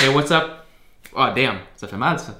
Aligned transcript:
Hey, 0.00 0.14
what's 0.14 0.30
up? 0.30 0.64
Oh, 1.12 1.26
damn, 1.34 1.56
ça 1.74 1.88
fait 1.88 1.96
mal 1.96 2.20
ça. 2.20 2.38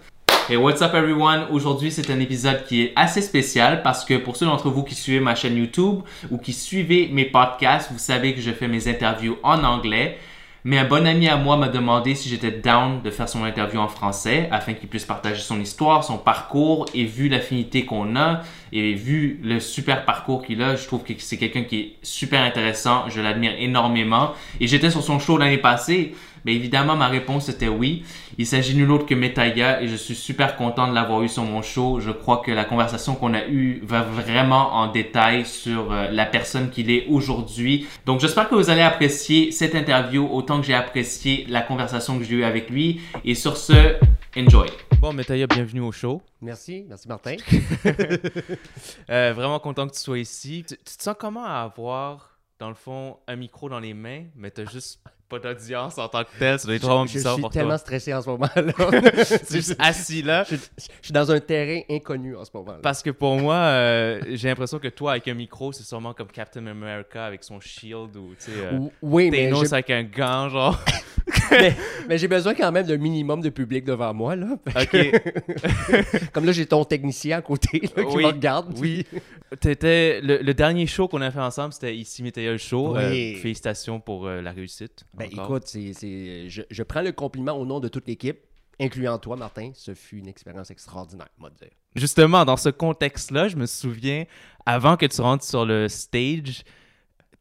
Hey, 0.49 0.57
what's 0.57 0.81
up 0.81 0.95
everyone? 0.95 1.47
Aujourd'hui, 1.51 1.91
c'est 1.91 2.09
un 2.09 2.21
épisode 2.21 2.65
qui 2.65 2.83
est 2.83 2.93
assez 2.95 3.21
spécial 3.21 3.83
parce 3.83 4.05
que 4.05 4.15
pour 4.15 4.37
ceux 4.37 4.47
d'entre 4.47 4.71
vous 4.71 4.85
qui 4.85 4.95
suivez 4.95 5.19
ma 5.19 5.35
chaîne 5.35 5.57
YouTube 5.57 6.03
ou 6.31 6.39
qui 6.39 6.53
suivez 6.53 7.09
mes 7.13 7.25
podcasts, 7.25 7.91
vous 7.91 7.99
savez 7.99 8.33
que 8.33 8.41
je 8.41 8.53
fais 8.53 8.69
mes 8.69 8.87
interviews 8.87 9.39
en 9.43 9.65
anglais. 9.65 10.19
Mais 10.63 10.79
un 10.79 10.85
bon 10.85 11.07
ami 11.07 11.29
à 11.29 11.37
moi 11.37 11.57
m'a 11.57 11.69
demandé 11.69 12.15
si 12.15 12.29
j'étais 12.29 12.51
down 12.51 13.01
de 13.03 13.11
faire 13.11 13.29
son 13.29 13.43
interview 13.43 13.81
en 13.81 13.89
français 13.89 14.49
afin 14.53 14.75
qu'il 14.75 14.89
puisse 14.89 15.05
partager 15.05 15.41
son 15.41 15.61
histoire, 15.61 16.05
son 16.05 16.19
parcours 16.19 16.87
et 16.95 17.05
vu 17.05 17.29
l'affinité 17.29 17.85
qu'on 17.85 18.17
a 18.17 18.43
et 18.73 18.93
vu 18.95 19.41
le 19.43 19.61
super 19.61 20.05
parcours 20.05 20.45
qu'il 20.45 20.63
a, 20.63 20.77
je 20.77 20.85
trouve 20.87 21.05
que 21.05 21.13
c'est 21.19 21.39
quelqu'un 21.39 21.63
qui 21.63 21.79
est 21.79 21.97
super 22.03 22.43
intéressant, 22.43 23.09
je 23.09 23.21
l'admire 23.21 23.55
énormément 23.59 24.33
et 24.61 24.67
j'étais 24.67 24.91
sur 24.91 25.03
son 25.03 25.19
show 25.19 25.39
l'année 25.39 25.59
passée 25.59 26.15
mais 26.49 26.55
évidemment, 26.55 26.97
ma 26.97 27.09
réponse 27.09 27.51
était 27.51 27.69
oui. 27.69 28.05
Il 28.39 28.47
s'agit 28.47 28.75
nul 28.75 28.91
autre 28.91 29.05
que 29.05 29.15
Metaya 29.15 29.83
et 29.83 29.87
je 29.87 29.97
suis 29.97 30.15
super 30.15 30.57
content 30.57 30.89
de 30.89 30.95
l'avoir 30.95 31.23
eu 31.23 31.29
sur 31.29 31.43
mon 31.43 31.61
show. 31.61 32.01
Je 32.01 32.11
crois 32.11 32.39
que 32.39 32.51
la 32.51 32.65
conversation 32.65 33.17
qu'on 33.17 33.35
a 33.35 33.45
eue 33.49 33.83
va 33.85 34.01
vraiment 34.01 34.73
en 34.73 34.91
détail 34.91 35.45
sur 35.45 35.93
euh, 35.93 36.09
la 36.11 36.25
personne 36.25 36.71
qu'il 36.71 36.91
est 36.91 37.05
aujourd'hui. 37.07 37.87
Donc 38.07 38.21
j'espère 38.21 38.49
que 38.49 38.55
vous 38.55 38.71
allez 38.71 38.81
apprécier 38.81 39.53
cette 39.53 39.75
interview 39.75 40.27
autant 40.27 40.59
que 40.63 40.67
j'ai 40.67 40.73
apprécié 40.73 41.45
la 41.51 41.61
conversation 41.61 42.19
que 42.19 42.25
j'ai 42.25 42.37
eue 42.37 42.45
avec 42.45 42.71
lui. 42.71 43.03
Et 43.27 43.35
sur 43.35 43.59
ce, 43.59 43.97
enjoy. 44.35 44.69
Bon, 45.03 45.13
Metaya, 45.13 45.47
bienvenue 45.47 45.83
au 45.83 45.93
show. 45.93 46.23
Merci, 46.41 46.87
merci 46.89 47.09
Martin. 47.09 47.37
euh, 49.11 49.35
vraiment 49.35 49.59
content 49.59 49.87
que 49.87 49.93
tu 49.93 50.01
sois 50.01 50.19
ici. 50.19 50.65
Tu, 50.67 50.79
tu 50.79 50.97
te 50.97 51.03
sens 51.03 51.15
comment 51.21 51.45
à 51.45 51.61
avoir, 51.61 52.39
dans 52.59 52.71
le 52.71 52.75
fond, 52.75 53.19
un 53.27 53.37
micro 53.37 53.69
dans 53.69 53.81
les 53.81 53.93
mains, 53.93 54.25
mais 54.35 54.51
tu 54.51 54.63
as 54.63 54.65
juste 54.65 54.99
pas 55.29 55.39
d'audience 55.39 55.99
en 55.99 56.09
tant 56.09 56.25
que 56.25 56.31
tel, 56.39 56.59
ça 56.59 56.67
doit 56.67 56.77
être 56.77 56.83
vraiment 56.83 57.05
bizarre 57.05 57.39
pour 57.39 57.43
toi. 57.43 57.51
Je 57.51 57.53
suis 57.53 57.61
tellement 57.61 57.79
stressé 57.79 58.15
en 58.15 58.23
ce 58.23 58.29
moment-là. 58.31 59.25
c'est 59.25 59.57
juste 59.57 59.77
assis 59.79 60.23
là. 60.23 60.45
Je, 60.51 60.57
suis 61.03 61.13
dans 61.13 61.31
un 61.31 61.41
terrain 61.41 61.81
inconnu 61.91 62.37
en 62.37 62.45
ce 62.45 62.51
moment. 62.55 62.73
-là. 62.73 62.81
Parce 62.81 63.03
que 63.03 63.11
pour 63.11 63.37
moi, 63.37 63.57
euh, 63.57 64.21
j'ai 64.31 64.49
l'impression 64.49 64.79
que 64.79 64.89
toi, 64.89 65.13
avec 65.13 65.29
un 65.29 65.35
micro, 65.35 65.73
c'est 65.73 65.85
sûrement 65.85 66.15
comme 66.15 66.29
Captain 66.29 66.67
America 66.67 67.25
avec 67.25 67.45
son 67.45 67.61
shield 67.61 68.17
ou, 68.17 68.35
tu 68.39 68.51
sais, 68.51 68.53
euh, 68.57 68.79
oui, 69.03 69.31
Thanos 69.31 69.73
avec 69.73 69.91
un 69.91 70.05
gant, 70.05 70.49
genre. 70.49 70.79
mais, 71.51 71.77
mais 72.09 72.19
j'ai 72.19 72.29
besoin 72.29 72.55
quand 72.55 72.73
même 72.73 72.87
d'un 72.87 72.97
minimum 72.97 73.41
de 73.41 73.51
public 73.51 73.85
devant 73.85 74.15
moi, 74.15 74.37
là. 74.37 74.57
OK. 74.67 74.97
comme 76.33 76.45
là, 76.45 76.53
j'ai 76.53 76.67
ton 76.67 76.85
technicien 76.85 77.39
à 77.39 77.43
côté 77.43 77.81
là, 77.97 78.05
qui 78.05 78.17
oui, 78.17 78.23
me 78.23 78.29
regarde. 78.29 78.75
Oui. 78.79 79.07
Étais, 79.53 80.21
le, 80.21 80.39
le, 80.39 80.55
dernier 80.55 80.87
show 80.87 81.09
qu'on 81.09 81.23
a 81.23 81.31
fait 81.31 81.41
ensemble, 81.41 81.73
c'était 81.73 81.97
ici 81.97 82.23
Météo 82.23 82.59
Show. 82.59 82.95
Oui. 82.97 83.35
Euh, 83.35 83.41
félicitations 83.41 84.01
pour 84.01 84.27
euh, 84.27 84.43
la 84.43 84.53
réussite. 84.53 85.05
Ben 85.19 85.29
encore. 85.33 85.45
écoute, 85.45 85.63
c'est, 85.67 85.93
c'est, 85.93 86.49
je, 86.49 86.63
je, 86.71 86.83
prends 86.83 87.03
le 87.03 87.13
compliment 87.13 87.53
au 87.53 87.67
nom 87.67 87.81
de 87.81 87.89
toute 87.89 88.07
l'équipe, 88.07 88.39
incluant 88.81 89.19
toi, 89.19 89.37
Martin. 89.37 89.71
Ce 89.75 89.95
fut 89.95 90.19
une 90.19 90.29
expérience 90.29 90.71
extraordinaire, 90.71 91.29
moi 91.39 91.51
dire. 91.51 91.71
Justement, 91.97 92.45
dans 92.45 92.57
ce 92.57 92.69
contexte-là, 92.69 93.49
je 93.49 93.57
me 93.57 93.67
souviens, 93.67 94.25
avant 94.67 94.97
que 94.97 95.07
tu 95.07 95.21
rentres 95.21 95.45
sur 95.45 95.65
le 95.65 95.89
stage, 95.89 96.65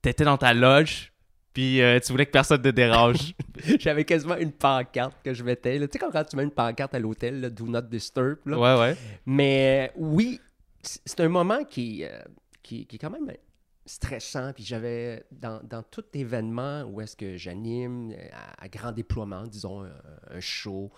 tu 0.02 0.10
étais 0.10 0.24
dans 0.24 0.38
ta 0.38 0.54
loge, 0.54 1.12
puis 1.54 1.82
euh, 1.82 2.00
tu 2.00 2.12
voulais 2.12 2.26
que 2.26 2.32
personne 2.32 2.62
te 2.62 2.70
dérange. 2.70 3.34
J'avais 3.80 4.06
quasiment 4.06 4.38
une 4.38 4.52
pancarte 4.52 5.18
que 5.24 5.34
je 5.34 5.44
mettais. 5.44 5.80
Tu 5.80 5.88
sais, 5.92 6.00
quand, 6.00 6.24
tu 6.24 6.36
mets 6.36 6.44
une 6.44 6.52
pancarte 6.52 6.94
à 6.94 7.00
l'hôtel, 7.00 7.42
là, 7.42 7.50
Do 7.50 7.66
Not 7.66 7.82
Disturb. 7.82 8.38
Là. 8.46 8.58
Ouais, 8.60 8.80
ouais. 8.80 8.98
Mais 9.26 9.92
oui, 9.96 10.40
c'est 10.82 11.20
un 11.20 11.30
moment 11.30 11.64
qui, 11.64 12.04
euh, 12.04 12.22
qui, 12.64 12.86
qui, 12.86 12.96
est 12.96 13.00
quand 13.00 13.10
même 13.10 13.32
stressant. 13.88 14.54
Puis 14.54 14.64
j'avais, 14.64 15.26
dans, 15.32 15.62
dans, 15.64 15.84
tout 15.84 16.06
événement 16.14 16.84
où 16.84 17.02
est-ce 17.02 17.16
que 17.16 17.38
j'anime, 17.38 18.14
à, 18.32 18.64
à, 18.64 18.70
grand 18.70 18.92
déploiement, 18.92 19.48
disons, 19.48 19.84
un, 19.84 19.92
un 20.30 20.40
show, 20.40 20.92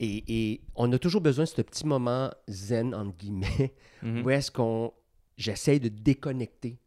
et, 0.00 0.24
et, 0.52 0.60
on 0.74 0.92
a 0.92 0.98
toujours 0.98 1.20
besoin 1.20 1.44
de 1.44 1.50
ce 1.50 1.62
petit 1.62 1.86
moment 1.86 2.32
zen, 2.48 2.94
entre 2.94 3.16
guillemets, 3.16 3.74
mm 4.02 4.16
-hmm. 4.16 4.22
où 4.24 4.30
est-ce 4.30 4.50
qu'on, 4.50 4.92
j'essaye 5.36 5.80
de 5.80 5.88
déconnecter, 5.88 6.78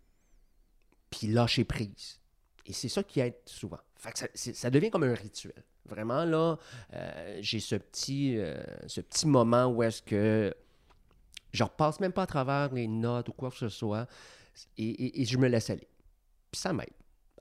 puis 1.10 1.28
lâcher 1.28 1.64
prise. 1.64 2.20
Et 2.66 2.74
c'est 2.74 2.90
ça 2.90 3.04
qui 3.04 3.22
aide 3.22 3.38
souvent. 3.46 3.80
Fait 3.96 4.12
que 4.12 4.20
ça, 4.20 4.28
ça, 4.34 4.70
devient 4.70 4.92
comme 4.92 5.04
un 5.04 5.14
rituel. 5.14 5.64
Vraiment, 5.86 6.26
là, 6.26 6.58
euh, 6.94 7.38
j'ai 7.42 7.62
ce 7.62 7.76
petit, 7.76 8.38
euh, 8.38 8.62
ce 8.88 9.00
petit 9.02 9.26
moment 9.26 9.68
où 9.68 9.82
est-ce 9.84 10.02
que 10.02 10.54
je 11.54 11.64
repasse 11.64 12.00
même 12.02 12.12
pas 12.12 12.24
à 12.24 12.28
travers 12.28 12.74
les 12.74 12.88
notes 12.88 13.30
ou 13.30 13.34
quoi 13.34 13.50
que 13.50 13.58
ce 13.58 13.70
soit 13.70 14.06
et, 14.78 14.90
et, 14.90 15.22
et 15.22 15.26
je 15.26 15.38
me 15.38 15.48
laisse 15.48 15.70
aller. 15.70 15.88
Puis 16.52 16.62
ça 16.62 16.74
m'aide. 16.74 16.90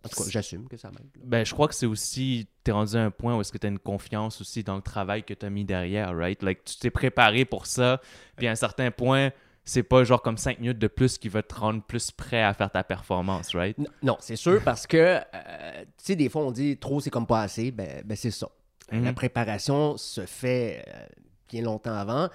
En 0.04 0.09
tout 0.09 0.22
cas, 0.22 0.31
j'assume 0.31 0.69
que 0.69 0.77
ça 0.77 0.91
m'aide. 0.91 1.09
Ben, 1.25 1.44
je 1.44 1.53
crois 1.53 1.66
que 1.69 1.75
c'est 1.75 1.87
aussi, 1.87 2.47
tu 2.65 2.71
es 2.71 2.72
rendu 2.72 2.97
à 2.97 3.04
un 3.04 3.10
point 3.10 3.37
où 3.37 3.41
est-ce 3.41 3.50
que 3.50 3.59
tu 3.59 3.66
as 3.66 3.71
une 3.71 3.78
confiance 3.78 4.41
aussi 4.41 4.62
dans 4.62 4.77
le 4.77 4.82
travail 4.82 5.25
que 5.25 5.34
tu 5.34 5.44
as 5.44 5.50
mis 5.50 5.65
derrière, 5.65 6.16
right? 6.16 6.41
Like, 6.43 6.65
tu 6.65 6.77
t'es 6.77 6.91
préparé 6.91 7.44
pour 7.44 7.66
ça, 7.66 8.00
puis 8.37 8.47
à 8.47 8.53
un 8.53 8.56
certain 8.56 8.91
point, 8.91 9.31
c'est 9.65 9.82
pas 9.82 10.04
genre 10.04 10.22
comme 10.22 10.38
5 10.38 10.60
minutes 10.60 10.78
de 10.78 10.87
plus 10.87 11.19
qui 11.19 11.28
va 11.28 11.43
te 11.43 11.54
rendre 11.54 11.82
plus 11.82 12.12
prêt 12.12 12.43
à 12.43 12.54
faire 12.54 12.71
ta 12.71 12.84
performance, 12.84 13.54
right? 13.54 13.77
Non, 14.03 14.16
c'est 14.21 14.37
sûr, 14.37 14.62
parce 14.62 14.87
que, 14.87 14.97
euh, 14.97 15.84
tu 15.84 16.04
sais, 16.04 16.16
des 16.16 16.28
fois, 16.28 16.43
on 16.43 16.53
dit 16.53 16.77
trop, 16.77 17.00
c'est 17.00 17.10
comme 17.10 17.27
pas 17.27 17.43
assez. 17.43 17.72
Ben, 17.72 18.03
ben 18.04 18.16
c'est 18.16 18.31
ça. 18.31 18.48
Mm 18.93 18.98
-hmm. 18.98 19.04
La 19.04 19.12
préparation 19.12 19.97
se 19.97 20.25
fait 20.25 20.84
euh, 20.87 21.06
bien 21.48 21.62
longtemps 21.62 21.94
avant. 21.94 22.28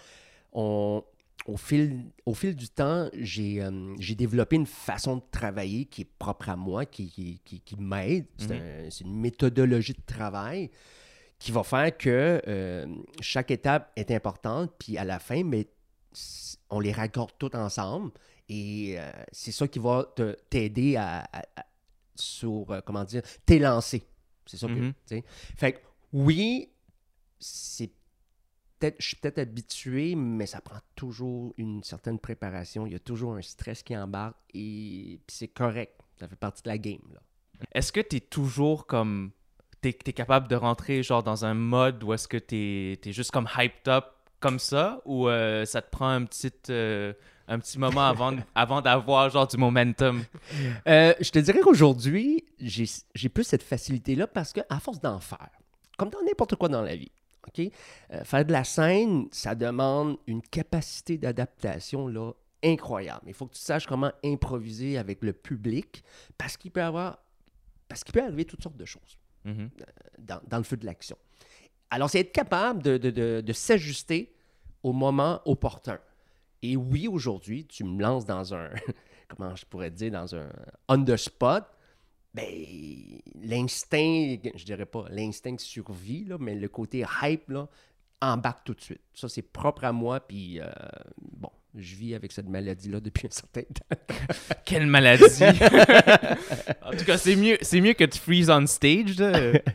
On, 0.51 1.03
au, 1.45 1.57
fil, 1.57 2.11
au 2.25 2.33
fil 2.33 2.55
du 2.55 2.69
temps, 2.69 3.09
j'ai 3.13 3.61
euh, 3.61 3.95
développé 4.17 4.55
une 4.55 4.65
façon 4.67 5.17
de 5.17 5.23
travailler 5.31 5.85
qui 5.85 6.01
est 6.03 6.11
propre 6.19 6.49
à 6.49 6.55
moi, 6.55 6.85
qui, 6.85 7.09
qui, 7.09 7.39
qui, 7.43 7.59
qui 7.61 7.75
m'aide. 7.77 8.25
C'est 8.37 8.47
mm 8.47 8.59
-hmm. 8.59 9.05
un, 9.05 9.07
une 9.07 9.19
méthodologie 9.19 9.93
de 9.93 10.05
travail 10.05 10.69
qui 11.39 11.51
va 11.51 11.63
faire 11.63 11.97
que 11.97 12.41
euh, 12.47 12.85
chaque 13.19 13.49
étape 13.51 13.91
est 13.95 14.11
importante, 14.11 14.71
puis 14.77 14.97
à 14.97 15.03
la 15.03 15.19
fin, 15.19 15.43
mais 15.43 15.67
on 16.69 16.79
les 16.79 16.91
raccorde 16.91 17.31
toutes 17.39 17.55
ensemble 17.55 18.11
et 18.47 18.95
euh, 18.99 19.09
c'est 19.31 19.51
ça 19.51 19.67
qui 19.67 19.79
va 19.79 20.13
t'aider 20.49 20.97
à, 20.97 21.21
à, 21.31 21.39
à, 21.55 21.65
sur, 22.15 22.69
euh, 22.69 22.81
comment 22.85 23.03
dire, 23.05 23.23
t'élancer. 23.45 24.03
C'est 24.45 24.57
ça 24.57 24.67
Mhm. 24.67 24.93
Fait 25.57 25.73
que, 25.73 25.79
oui, 26.13 26.69
c'est 27.39 27.91
peut-être, 28.81 28.95
je 28.99 29.07
suis 29.07 29.15
peut-être 29.15 29.39
habitué, 29.39 30.15
mais 30.15 30.45
ça 30.45 30.59
prend 30.59 30.79
toujours 30.95 31.53
une 31.57 31.83
certaine 31.83 32.19
préparation. 32.19 32.87
Il 32.87 32.93
y 32.93 32.95
a 32.95 32.99
toujours 32.99 33.35
un 33.35 33.41
stress 33.41 33.83
qui 33.83 33.95
embarque 33.95 34.35
et 34.53 35.19
c'est 35.27 35.47
correct. 35.47 35.99
Ça 36.19 36.27
fait 36.27 36.35
partie 36.35 36.63
de 36.63 36.69
la 36.69 36.77
game, 36.77 37.01
là. 37.13 37.19
Est-ce 37.73 37.91
que 37.91 37.99
tu 37.99 38.17
es 38.17 38.19
toujours 38.19 38.87
comme... 38.87 39.31
Tu 39.81 39.89
es, 39.89 40.13
capable 40.13 40.47
de 40.47 40.55
rentrer 40.55 41.01
genre 41.01 41.23
dans 41.23 41.45
un 41.45 41.53
mode 41.53 42.03
où 42.03 42.13
est-ce 42.13 42.27
que 42.27 42.37
tu 42.37 42.55
es, 42.55 42.99
es, 43.03 43.11
juste 43.11 43.31
comme 43.31 43.47
hyped 43.55 43.87
up 43.87 44.05
comme 44.39 44.59
ça 44.59 45.01
ou 45.05 45.27
euh, 45.27 45.65
ça 45.65 45.81
te 45.81 45.89
prend 45.89 46.09
un 46.09 46.25
petit, 46.25 46.51
euh, 46.69 47.13
un 47.47 47.57
petit 47.59 47.79
moment 47.79 48.05
avant, 48.07 48.35
avant 48.55 48.81
d'avoir 48.81 49.29
genre 49.29 49.47
du 49.47 49.57
momentum? 49.57 50.23
Euh, 50.87 51.13
je 51.19 51.31
te 51.31 51.39
dirais 51.39 51.61
qu'aujourd'hui, 51.61 52.45
j'ai 52.59 53.29
plus 53.29 53.43
cette 53.43 53.63
facilité-là 53.63 54.27
parce 54.27 54.53
qu'à 54.53 54.79
force 54.79 54.99
d'en 54.99 55.19
faire, 55.19 55.49
comme 55.97 56.09
dans 56.09 56.21
n'importe 56.23 56.55
quoi 56.55 56.69
dans 56.69 56.81
la 56.83 56.95
vie, 56.95 57.11
OK? 57.47 57.59
Euh, 58.11 58.23
faire 58.23 58.45
de 58.45 58.51
la 58.51 58.63
scène, 58.63 59.27
ça 59.31 59.55
demande 59.55 60.17
une 60.27 60.41
capacité 60.41 61.17
d'adaptation 61.17 62.07
là, 62.07 62.31
incroyable. 62.63 63.25
Il 63.27 63.33
faut 63.33 63.47
que 63.47 63.55
tu 63.55 63.61
saches 63.61 63.87
comment 63.87 64.11
improviser 64.23 64.97
avec 64.97 65.23
le 65.23 65.33
public 65.33 66.03
parce 66.37 66.57
qu'il 66.57 66.71
peut 66.71 66.83
avoir 66.83 67.19
parce 67.87 68.03
qu'il 68.03 68.13
peut 68.13 68.23
arriver 68.23 68.45
toutes 68.45 68.63
sortes 68.63 68.77
de 68.77 68.85
choses 68.85 69.17
mm 69.43 69.51
-hmm. 69.51 69.69
dans, 70.19 70.41
dans, 70.47 70.57
le 70.57 70.63
feu 70.63 70.77
de 70.77 70.85
l'action. 70.85 71.17
Alors, 71.89 72.09
c'est 72.09 72.21
être 72.21 72.31
capable 72.31 72.81
de, 72.81 72.97
de, 72.97 73.11
de, 73.11 73.41
de 73.41 73.53
s'ajuster 73.53 74.33
au 74.81 74.93
moment 74.93 75.41
opportun. 75.45 75.99
Et 76.61 76.77
oui, 76.77 77.07
aujourd'hui, 77.07 77.65
tu 77.65 77.83
me 77.83 78.01
lances 78.01 78.25
dans 78.25 78.53
un, 78.53 78.69
comment 79.29 79.55
je 79.55 79.65
pourrais 79.65 79.91
dire, 79.91 80.11
dans 80.11 80.35
un 80.35 80.49
on 80.87 81.03
the 81.03 81.17
spot, 81.17 81.65
ben, 82.33 82.45
l'instinct, 83.41 84.37
je 84.55 84.65
dirais 84.65 84.85
pas 84.85 85.05
l'instinct 85.09 85.53
de 85.53 85.59
survie, 85.59 86.25
là, 86.25 86.37
mais 86.39 86.55
le 86.55 86.67
côté 86.67 87.03
hype, 87.21 87.49
là, 87.49 87.67
embarque 88.21 88.63
tout 88.63 88.73
de 88.73 88.81
suite. 88.81 89.01
Ça, 89.13 89.27
c'est 89.27 89.41
propre 89.41 89.83
à 89.83 89.91
moi, 89.91 90.19
puis 90.19 90.59
euh, 90.61 90.69
bon, 91.21 91.49
je 91.75 91.95
vis 91.95 92.15
avec 92.15 92.31
cette 92.31 92.47
maladie-là 92.47 92.99
depuis 92.99 93.27
un 93.27 93.31
certain 93.31 93.61
temps. 93.61 94.15
Quelle 94.65 94.87
maladie! 94.87 95.43
en 96.85 96.91
tout 96.91 97.05
cas, 97.05 97.17
c'est 97.17 97.35
mieux, 97.35 97.57
c'est 97.61 97.81
mieux 97.81 97.93
que 97.93 98.05
tu 98.05 98.19
freeze 98.19 98.49
on 98.49 98.65
stage. 98.67 99.15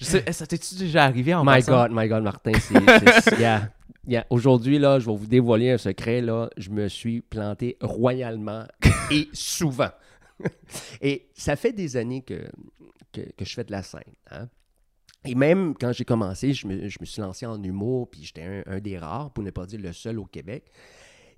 Sais, 0.00 0.32
ça 0.32 0.47
t'est-tu 0.47 0.76
déjà 0.76 1.05
arrivé 1.05 1.35
en 1.35 1.44
My 1.44 1.56
passant? 1.56 1.88
God, 1.88 1.91
my 1.93 2.09
God, 2.09 2.23
Martin, 2.23 2.52
c'est... 2.59 3.38
yeah. 3.38 3.70
Yeah. 4.09 4.25
Aujourd'hui, 4.31 4.79
là, 4.79 5.00
je 5.00 5.06
vais 5.06 5.17
vous 5.17 5.26
dévoiler 5.26 5.73
un 5.73 5.79
secret. 5.79 6.20
Là. 6.20 6.49
Je 6.56 6.70
me 6.70 6.88
suis 6.88 7.23
planté 7.23 7.76
royalement 7.81 8.64
et 9.11 9.29
souvent. 9.32 9.91
et 11.00 11.29
ça 11.35 11.56
fait 11.56 11.73
des 11.73 11.97
années 11.97 12.23
que, 12.23 12.49
que, 13.12 13.21
que 13.21 13.44
je 13.44 13.55
fais 13.55 13.65
de 13.65 13.73
la 13.73 13.83
scène. 13.83 14.03
Hein? 14.31 14.49
Et 15.25 15.35
même 15.35 15.75
quand 15.75 15.93
j'ai 15.93 16.05
commencé, 16.05 16.53
je 16.53 16.67
me, 16.67 16.88
je 16.88 16.99
me, 17.00 17.06
suis 17.06 17.21
lancé 17.21 17.47
en 17.47 17.62
humour, 17.62 18.09
puis 18.11 18.25
j'étais 18.25 18.43
un, 18.43 18.62
un, 18.67 18.81
des 18.81 18.99
rares, 18.99 19.33
pour 19.33 19.43
ne 19.43 19.50
pas 19.50 19.67
dire 19.67 19.81
le 19.81 19.93
seul 19.93 20.19
au 20.19 20.25
Québec. 20.25 20.71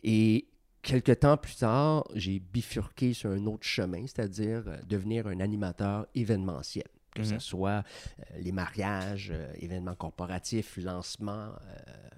Et 0.02 0.48
quelques 0.82 1.20
temps 1.20 1.36
plus 1.36 1.56
tard, 1.56 2.04
j'ai 2.14 2.38
bifurqué 2.38 3.12
sur 3.14 3.30
un 3.30 3.46
autre 3.46 3.66
chemin, 3.66 4.02
c'est-à-dire 4.02 4.64
devenir 4.86 5.26
un 5.26 5.40
animateur 5.40 6.06
événementiel. 6.14 6.86
que 7.14 7.24
ce 7.24 7.38
soit 7.38 7.82
euh, 8.20 8.38
les 8.38 8.52
mariages, 8.52 9.32
euh, 9.32 9.52
événements 9.58 9.96
corporatifs, 9.96 10.76
lancements, 10.76 11.50
euh, 11.50 12.08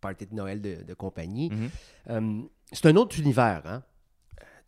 party 0.00 0.26
de 0.26 0.34
Noël 0.34 0.60
de, 0.60 0.82
de 0.82 0.94
compagnie. 0.94 1.50
Mhm. 1.50 1.70
Euh, 2.10 2.42
c'est 2.72 2.86
un 2.86 2.96
autre 2.96 3.18
univers. 3.18 3.62
Hein? 3.66 3.82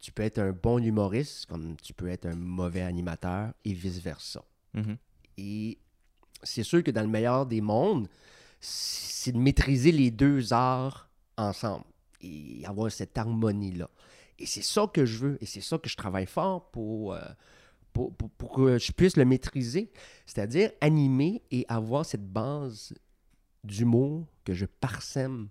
Tu 0.01 0.13
peux 0.13 0.23
être 0.23 0.39
un 0.39 0.53
bon 0.53 0.83
humoriste 0.83 1.47
comme 1.47 1.77
tu 1.77 1.93
peux 1.93 2.09
être 2.09 2.27
un 2.27 2.35
mauvais 2.35 2.83
animateur 2.83 3.53
et 3.65 3.73
vice-versa. 3.73 4.43
Mhm. 4.75 4.97
Et 5.37 5.79
c'est 6.43 6.63
sûr 6.63 6.83
que 6.83 6.91
dans 6.91 7.03
le 7.03 7.09
meilleur 7.09 7.45
des 7.47 7.61
mondes, 7.61 8.09
c'est 8.61 9.33
de 9.33 9.39
maîtriser 9.39 9.93
les 9.93 10.11
deux 10.11 10.53
arts 10.53 11.09
ensemble 11.37 11.85
et 12.21 12.63
avoir 12.67 12.91
cette 12.91 13.17
harmonie-là. 13.17 13.89
Et 14.39 14.47
c'est 14.47 14.63
ça 14.63 14.87
que 14.93 15.05
je 15.05 15.19
veux 15.19 15.39
et 15.43 15.47
c'est 15.47 15.61
ça 15.61 15.79
que 15.79 15.89
je 15.89 15.97
travaille 15.97 16.27
fort 16.27 16.71
pour, 16.71 17.13
euh, 17.15 17.21
pour, 17.93 18.15
pour- 18.15 18.31
pour 18.31 18.53
que 18.55 18.79
je 18.79 18.93
puisse 18.93 19.17
le 19.17 19.25
maîtriser, 19.27 19.91
c'est-à-dire 20.27 20.71
animer 20.81 21.43
et 21.51 21.67
avoir 21.69 22.07
cette 22.07 22.27
base 22.27 22.95
d'humour 23.65 24.27
que 24.45 24.55
je 24.55 24.65
parsème 24.65 25.49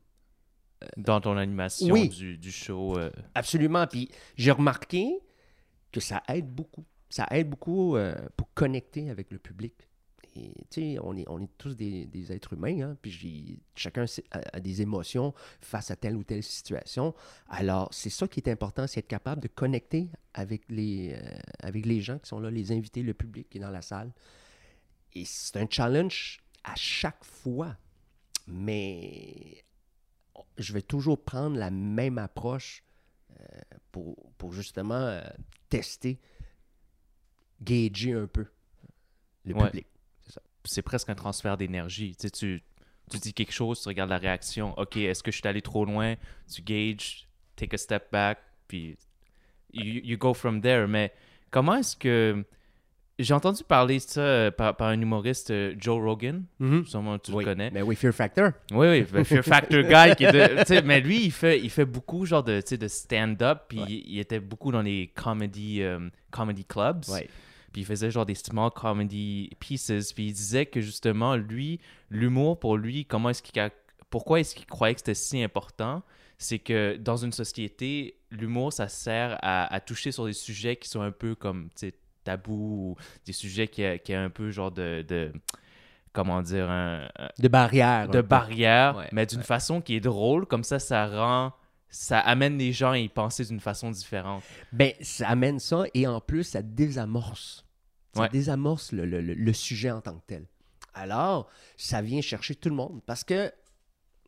Dans 0.98 1.20
ton 1.22 1.36
animation 1.38 1.94
Oui. 1.94 2.10
du, 2.10 2.38
du 2.38 2.52
show. 2.52 2.98
euh, 2.98 3.12
Absolument. 3.36 3.86
Puis 3.88 4.10
j'ai 4.38 4.52
remarqué 4.52 5.20
que 5.92 6.00
ça 6.00 6.24
aide 6.30 6.48
beaucoup. 6.50 6.86
Ça 7.10 7.26
aide 7.31 7.50
beaucoup 7.50 7.96
euh, 7.96 8.16
pour 8.38 8.54
connecter 8.54 9.10
avec 9.10 9.31
le 9.31 9.40
public. 9.40 9.74
Et 10.36 10.54
tu 10.70 10.81
sais, 10.94 10.98
on 11.02 11.18
est, 11.18 11.26
on 11.28 11.42
est 11.42 11.50
tous 11.58 11.76
des, 11.76 12.06
des 12.06 12.31
êtres 12.31 12.54
humains, 12.54 12.80
hein, 12.81 12.98
puis 13.02 13.60
chacun 13.76 14.06
a 14.31 14.60
des 14.60 14.81
émotions 14.84 15.34
face 15.60 15.90
à 15.90 15.96
telle 15.96 16.16
ou 16.16 16.24
telle 16.24 16.44
situation. 16.44 17.16
Alors, 17.50 17.90
c'est 17.92 18.12
ça 18.12 18.28
qui 18.28 18.40
est 18.40 18.48
important, 18.48 18.86
c'est 18.86 19.00
être 19.00 19.08
capable 19.08 19.42
de 19.42 19.48
connecter 19.48 20.08
avec 20.36 20.62
les, 20.70 21.14
euh, 21.14 21.40
avec 21.64 21.86
les 21.88 22.00
gens 22.00 22.20
qui 22.20 22.30
sont 22.30 22.40
là, 22.40 22.52
les 22.52 22.72
invités, 22.72 23.02
le 23.02 23.16
public 23.16 23.50
qui 23.50 23.58
est 23.58 23.62
dans 23.62 23.72
la 23.72 23.82
salle. 23.82 24.14
Et 25.14 25.25
c'est 25.25 25.58
un 25.58 25.66
challenge 25.68 26.40
à 26.64 26.75
chaque 26.75 27.24
fois. 27.25 27.75
Mais 28.48 29.64
je 30.57 30.74
vais 30.74 30.81
toujours 30.81 31.24
prendre 31.24 31.57
la 31.57 31.69
même 31.71 32.18
approche 32.18 32.83
euh, 33.39 33.44
pour, 33.91 34.15
pour 34.38 34.51
justement 34.53 34.95
euh, 34.95 35.21
tester, 35.69 36.19
gager 37.62 38.13
un 38.13 38.27
peu 38.27 38.45
le 39.45 39.53
Ouais. 39.56 39.65
public. 39.68 39.88
c'est 40.65 40.81
presque 40.81 41.09
un 41.09 41.15
transfert 41.15 41.57
d'énergie. 41.57 42.15
Tu, 42.15 42.27
sais, 42.27 42.31
tu, 42.31 42.63
tu 43.09 43.18
dis 43.18 43.33
quelque 43.33 43.51
chose, 43.53 43.81
tu 43.81 43.88
regardes 43.88 44.09
la 44.09 44.18
réaction. 44.18 44.77
OK, 44.77 44.97
est-ce 44.97 45.24
que 45.24 45.31
je 45.31 45.38
suis 45.38 45.47
allé 45.47 45.62
trop 45.62 45.86
loin? 45.86 46.15
Tu 46.53 46.62
gages, 46.62 47.27
take 47.56 47.74
a 47.74 47.77
step 47.77 48.12
back, 48.12 48.39
puis 48.68 48.97
you, 49.74 50.01
you 50.03 50.18
go 50.18 50.33
from 50.33 50.62
there. 50.62 50.88
Mais 50.88 51.13
comment 51.51 51.75
est-ce 51.75 51.95
que. 51.95 52.45
J'ai 53.19 53.33
entendu 53.33 53.63
parler 53.63 53.98
de 53.98 54.01
ça 54.01 54.21
euh, 54.21 54.50
par, 54.51 54.75
par 54.77 54.88
un 54.88 55.00
humoriste, 55.01 55.51
euh, 55.51 55.75
Joe 55.77 56.01
Rogan. 56.01 56.45
Sûrement 56.86 57.19
tu 57.19 57.31
Oui, 57.31 57.44
le 57.44 57.51
connais. 57.51 57.69
Mais 57.71 57.81
oui, 57.81 57.95
Fear 57.95 58.13
Factor. 58.13 58.51
Oui, 58.71 58.88
oui, 58.88 59.06
le 59.12 59.24
Fear 59.25 59.44
Factor 59.44 59.83
guy. 59.83 60.16
Qui 60.16 60.24
est 60.24 60.31
de- 60.31 60.81
mais 60.88 61.01
lui, 61.01 61.25
il 61.25 61.31
fait, 61.31 61.60
il 61.60 61.69
fait 61.69 61.86
beaucoup 61.86 62.25
genre 62.25 62.44
de, 62.44 62.62
de 62.75 62.88
stand-up, 62.88 63.63
puis 63.68 63.80
Ouais. 63.80 63.86
il, 63.89 64.13
il 64.13 64.19
était 64.19 64.39
beaucoup 64.39 64.71
dans 64.71 64.81
les 64.81 65.12
comedy, 65.16 65.81
euh, 65.81 66.00
comedy 66.31 66.63
clubs. 66.63 67.04
Ouais. 67.10 67.27
Puis 67.74 67.81
il 67.81 67.86
faisait 67.86 68.10
genre 68.10 68.25
des 68.25 68.36
small 68.36 68.71
comedy 68.71 69.50
pieces. 69.60 70.13
Puis 70.13 70.27
il 70.27 70.33
disait 70.33 70.65
que 70.65 70.80
justement, 70.81 71.36
lui, 71.36 71.80
l'humour 72.10 72.57
pour 72.60 72.77
lui, 72.77 73.06
comment 73.06 73.30
est-ce 73.30 73.44
qu'il 73.44 73.62
pourquoi 74.10 74.39
est-ce 74.39 74.56
qu'il 74.56 74.65
croyait 74.65 74.95
que 74.95 75.01
c'était 75.01 75.13
si 75.13 75.44
important? 75.44 76.01
C'est 76.39 76.57
que 76.57 76.95
dans 76.95 77.18
une 77.18 77.33
société, 77.33 78.15
l'humour, 78.31 78.72
ça 78.72 78.88
sert 78.88 79.38
à, 79.42 79.72
à 79.72 79.80
toucher 79.81 80.12
sur 80.13 80.25
des 80.25 80.31
sujets 80.33 80.77
qui 80.77 80.88
sont 80.88 81.01
un 81.01 81.12
peu 81.12 81.36
comme, 81.36 81.68
tabous, 82.30 82.96
ou 82.96 82.96
des 83.26 83.34
sujets 83.34 83.68
qui, 83.68 83.84
a- 83.84 83.98
qui 83.98 84.14
un 84.14 84.30
peu 84.30 84.52
genre 84.52 84.72
de, 84.72 85.04
de 85.08 85.31
comment 86.14 86.42
dire, 86.42 86.70
un, 86.70 87.08
un- 87.18 87.30
De 87.40 87.48
barrière. 87.48 88.08
de 88.10 88.22
barrière, 88.22 88.98
Ouais, 88.98 89.10
mais 89.12 89.26
d'une 89.26 89.40
ouais. 89.40 89.44
façon 89.46 89.81
qui 89.81 89.96
est 89.96 90.00
drôle. 90.00 90.46
Comme 90.46 90.64
ça, 90.64 90.80
ça 90.80 91.08
rend, 91.08 91.54
ça 91.90 92.20
amène 92.20 92.58
les 92.58 92.72
gens 92.74 92.92
à 92.92 92.98
y 92.98 93.10
penser 93.10 93.46
d'une 93.46 93.60
façon 93.60 93.92
différente. 93.92 94.44
Ben, 94.72 94.92
ça 95.02 95.28
amène 95.30 95.60
ça 95.60 95.84
et 95.94 96.08
en 96.08 96.20
plus, 96.22 96.44
ça 96.44 96.62
désamorce. 96.62 97.66
Ça 98.14 98.22
Ouais. 98.24 98.30
désamorce 98.30 98.92
le, 98.92 99.06
le- 99.06 99.22
le- 99.22 99.34
le 99.36 99.54
sujet 99.54 99.92
en 99.92 100.02
tant 100.02 100.16
que 100.16 100.25
tel. 100.28 100.46
Alors, 100.94 101.48
ça 101.78 102.02
vient 102.02 102.22
chercher 102.22 102.56
tout 102.56 102.70
le 102.70 102.75
monde 102.75 103.02
parce 103.06 103.24
que, 103.24 103.52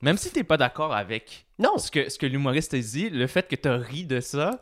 Même 0.03 0.17
si 0.17 0.31
t'es 0.31 0.43
pas 0.43 0.57
d'accord 0.57 0.93
avec 0.93 1.45
non, 1.59 1.77
ce 1.77 1.91
que, 1.91 2.09
ce 2.09 2.17
que 2.17 2.25
l'humoriste 2.25 2.73
a 2.73 2.79
dit, 2.79 3.09
le 3.09 3.27
fait 3.27 3.47
que 3.47 3.55
tu 3.55 3.69
ri 3.69 4.05
de 4.05 4.19
ça, 4.19 4.59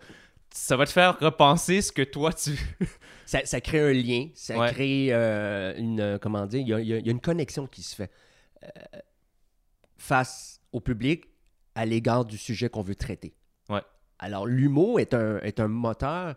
ça 0.52 0.76
va 0.78 0.86
te 0.86 0.92
faire 0.92 1.18
repenser 1.20 1.82
ce 1.82 1.92
que 1.92 2.02
toi 2.02 2.34
tu. 2.34 2.58
ça, 3.26 3.46
ça 3.46 3.62
crée 3.62 3.80
un 3.82 3.94
lien, 3.94 4.30
ça 4.36 4.58
Ouais. 4.58 4.72
crée 4.72 5.08
euh, 5.12 5.74
une, 5.78 6.20
comment 6.22 6.46
dire, 6.48 6.62
il 6.62 6.68
y 6.68 6.74
a, 6.74 6.80
y 6.80 6.88
y 7.06 7.10
une 7.12 7.22
connexion 7.22 7.68
qui 7.68 7.84
se 7.84 7.96
fait 7.96 8.12
euh, 8.64 8.68
face 9.98 10.62
au 10.72 10.80
public 10.80 11.26
à 11.76 11.86
l'égard 11.86 12.26
du 12.26 12.38
sujet 12.38 12.70
qu'on 12.70 12.82
veut 12.82 12.96
traiter. 12.96 13.34
Ouais. 13.70 13.82
Alors, 14.20 14.46
l'humour 14.46 15.00
est 15.00 15.14
un, 15.14 15.40
est 15.40 15.60
un 15.60 15.68
moteur 15.68 16.36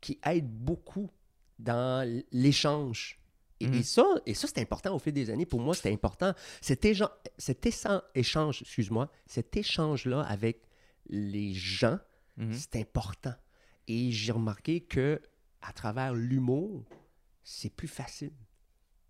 qui 0.00 0.18
aide 0.24 0.48
beaucoup 0.48 1.10
dans 1.58 2.06
l'échange. 2.32 3.18
Et, 3.60 3.66
Mhm. 3.66 3.74
et 3.74 3.82
ça, 3.82 4.04
et 4.24 4.34
ça 4.34 4.48
c'est 4.48 4.60
important 4.60 4.94
au 4.94 4.98
fil 4.98 5.12
des 5.12 5.28
années. 5.28 5.44
Pour 5.44 5.60
moi, 5.60 5.74
c'était 5.74 5.92
important. 5.92 6.32
Cet, 6.62 6.84
échan- 6.86 7.10
cet 7.36 7.66
échan- 7.66 8.00
échange, 8.14 8.62
excuse-moi, 8.62 9.10
cet 9.26 9.54
échange-là 9.56 10.22
avec 10.22 10.62
les 11.10 11.52
gens, 11.52 11.98
Mhm. 12.38 12.52
c'est 12.54 12.76
important. 12.76 13.34
Et 13.92 14.12
j'ai 14.12 14.30
remarqué 14.30 14.82
que 14.82 15.20
à 15.62 15.72
travers 15.72 16.14
l'humour, 16.14 16.84
c'est 17.42 17.74
plus 17.74 17.88
facile. 17.88 18.30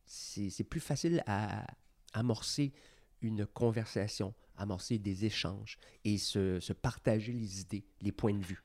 C'est 0.06 0.64
plus 0.64 0.80
facile 0.80 1.22
à 1.26 1.66
amorcer 2.14 2.72
une 3.20 3.44
conversation, 3.44 4.32
amorcer 4.56 4.98
des 4.98 5.26
échanges 5.26 5.76
et 6.04 6.16
se, 6.16 6.60
se 6.60 6.72
partager 6.72 7.34
les 7.34 7.60
idées, 7.60 7.84
les 8.00 8.10
points 8.10 8.32
de 8.32 8.42
vue. 8.42 8.64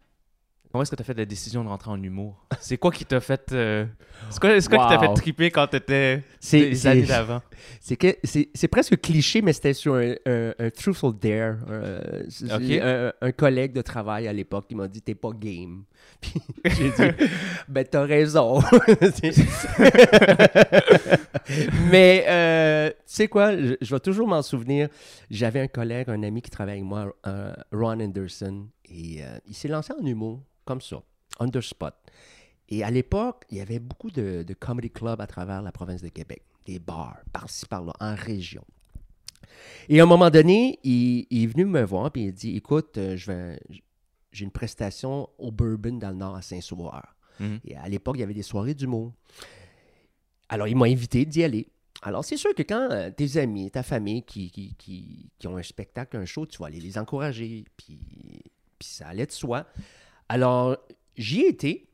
Comment 0.75 0.81
est-ce 0.83 0.91
que 0.91 0.97
tu 0.97 1.03
as 1.03 1.05
fait 1.05 1.13
la 1.17 1.23
décision 1.23 1.63
de 1.63 1.69
rentrer 1.69 1.89
en 1.89 2.03
humour? 2.03 2.35
C'est 2.59 2.75
quoi 2.77 2.91
qui 2.91 3.05
t'a 3.05 3.21
fait. 3.21 3.53
euh, 3.53 3.85
C'est 4.29 4.41
quoi, 4.41 4.59
qui 4.59 4.67
t'a 4.67 4.99
fait 4.99 5.13
triper 5.13 5.49
quand 5.49 5.67
t'étais 5.67 6.21
c'est- 6.41 6.85
années 6.85 7.03
d'avant? 7.03 7.41
C'est 7.79 7.95
que 7.95 8.17
c'est 8.25 8.49
c'est 8.53 8.67
presque 8.67 8.99
cliché, 8.99 9.41
mais 9.41 9.53
c'était 9.53 9.71
sur 9.73 9.95
un, 9.95 10.15
un, 10.25 10.51
dare. 11.13 11.55
euh, 11.69 12.21
un, 13.21 13.27
un 13.27 13.31
collègue 13.31 13.71
de 13.71 13.81
travail 13.81 14.27
à 14.27 14.33
l'époque 14.33 14.67
qui 14.67 14.75
m'a 14.75 14.89
dit 14.89 15.01
T'es 15.01 15.15
pas 15.15 15.31
game. 15.31 15.83
Puis 16.21 16.33
j'ai 16.65 16.89
dit 16.89 17.15
Ben, 17.69 17.85
t'as 17.89 18.03
raison. 18.03 18.59
mais 21.89 22.25
euh, 22.27 22.89
tu 22.89 22.95
sais 23.05 23.27
quoi, 23.29 23.55
je, 23.57 23.75
je 23.79 23.93
vais 23.95 23.99
toujours 24.01 24.27
m'en 24.27 24.41
souvenir. 24.41 24.89
J'avais 25.31 25.61
un 25.61 25.67
collègue, 25.67 26.09
un 26.09 26.21
ami 26.23 26.41
qui 26.41 26.49
travaillait 26.51 26.79
avec 26.81 26.89
moi, 26.89 27.13
Ron 27.71 27.99
Anderson, 28.01 28.67
et 28.89 29.23
euh, 29.23 29.37
il 29.47 29.53
s'est 29.53 29.67
lancé 29.67 29.93
en 29.93 30.05
humour, 30.05 30.41
comme 30.65 30.81
ça, 30.81 31.01
on 31.39 31.49
the 31.49 31.61
spot. 31.61 31.95
Et 32.69 32.83
à 32.83 32.89
l'époque, 32.89 33.45
il 33.51 33.57
y 33.57 33.61
avait 33.61 33.79
beaucoup 33.79 34.09
de, 34.09 34.43
de 34.43 34.53
comedy 34.53 34.89
clubs 34.89 35.21
à 35.21 35.27
travers 35.27 35.61
la 35.61 35.71
province 35.71 36.01
de 36.01 36.09
Québec, 36.09 36.43
des 36.65 36.79
bars, 36.79 37.17
par-ci, 37.31 37.65
par-là, 37.65 37.93
en 37.99 38.15
région. 38.15 38.63
Et 39.87 39.99
à 39.99 40.03
un 40.03 40.07
moment 40.07 40.29
donné, 40.29 40.79
il, 40.83 41.27
il 41.29 41.43
est 41.43 41.47
venu 41.47 41.65
me 41.65 41.83
voir 41.83 42.11
et 42.15 42.21
il 42.21 42.33
dit 42.33 42.55
Écoute, 42.55 42.97
euh, 42.97 43.15
je 43.15 43.31
vais, 43.31 43.59
j'ai 44.31 44.43
une 44.43 44.51
prestation 44.51 45.29
au 45.37 45.51
Bourbon 45.51 45.97
dans 45.97 46.09
le 46.09 46.15
Nord 46.15 46.35
à 46.35 46.41
Saint-Sauveur. 46.41 47.15
Mhm. 47.39 47.59
Et 47.65 47.75
à 47.75 47.87
l'époque, 47.87 48.17
il 48.17 48.21
y 48.21 48.23
avait 48.23 48.33
des 48.33 48.43
soirées 48.43 48.73
d'humour. 48.73 49.13
Alors, 50.49 50.67
il 50.67 50.75
m'a 50.75 50.85
invité 50.85 51.25
d'y 51.25 51.43
aller. 51.43 51.67
Alors, 52.01 52.23
c'est 52.23 52.37
sûr 52.37 52.53
que 52.53 52.61
quand 52.61 52.89
euh, 52.91 53.09
tes 53.09 53.37
amis, 53.37 53.71
ta 53.71 53.81
famille 53.81 54.23
qui, 54.23 54.51
qui, 54.51 54.75
qui, 54.75 55.31
qui 55.39 55.47
ont 55.47 55.57
un 55.57 55.63
spectacle, 55.63 56.17
un 56.17 56.25
show, 56.25 56.45
tu 56.45 56.59
vas 56.59 56.67
aller 56.67 56.79
les 56.79 56.97
encourager. 56.97 57.65
Puis, 57.77 57.99
puis 58.79 58.87
ça 58.87 59.07
allait 59.07 59.25
de 59.25 59.31
soi. 59.31 59.65
Alors, 60.29 60.77
j'y 61.15 61.41
ai 61.41 61.47
été. 61.49 61.89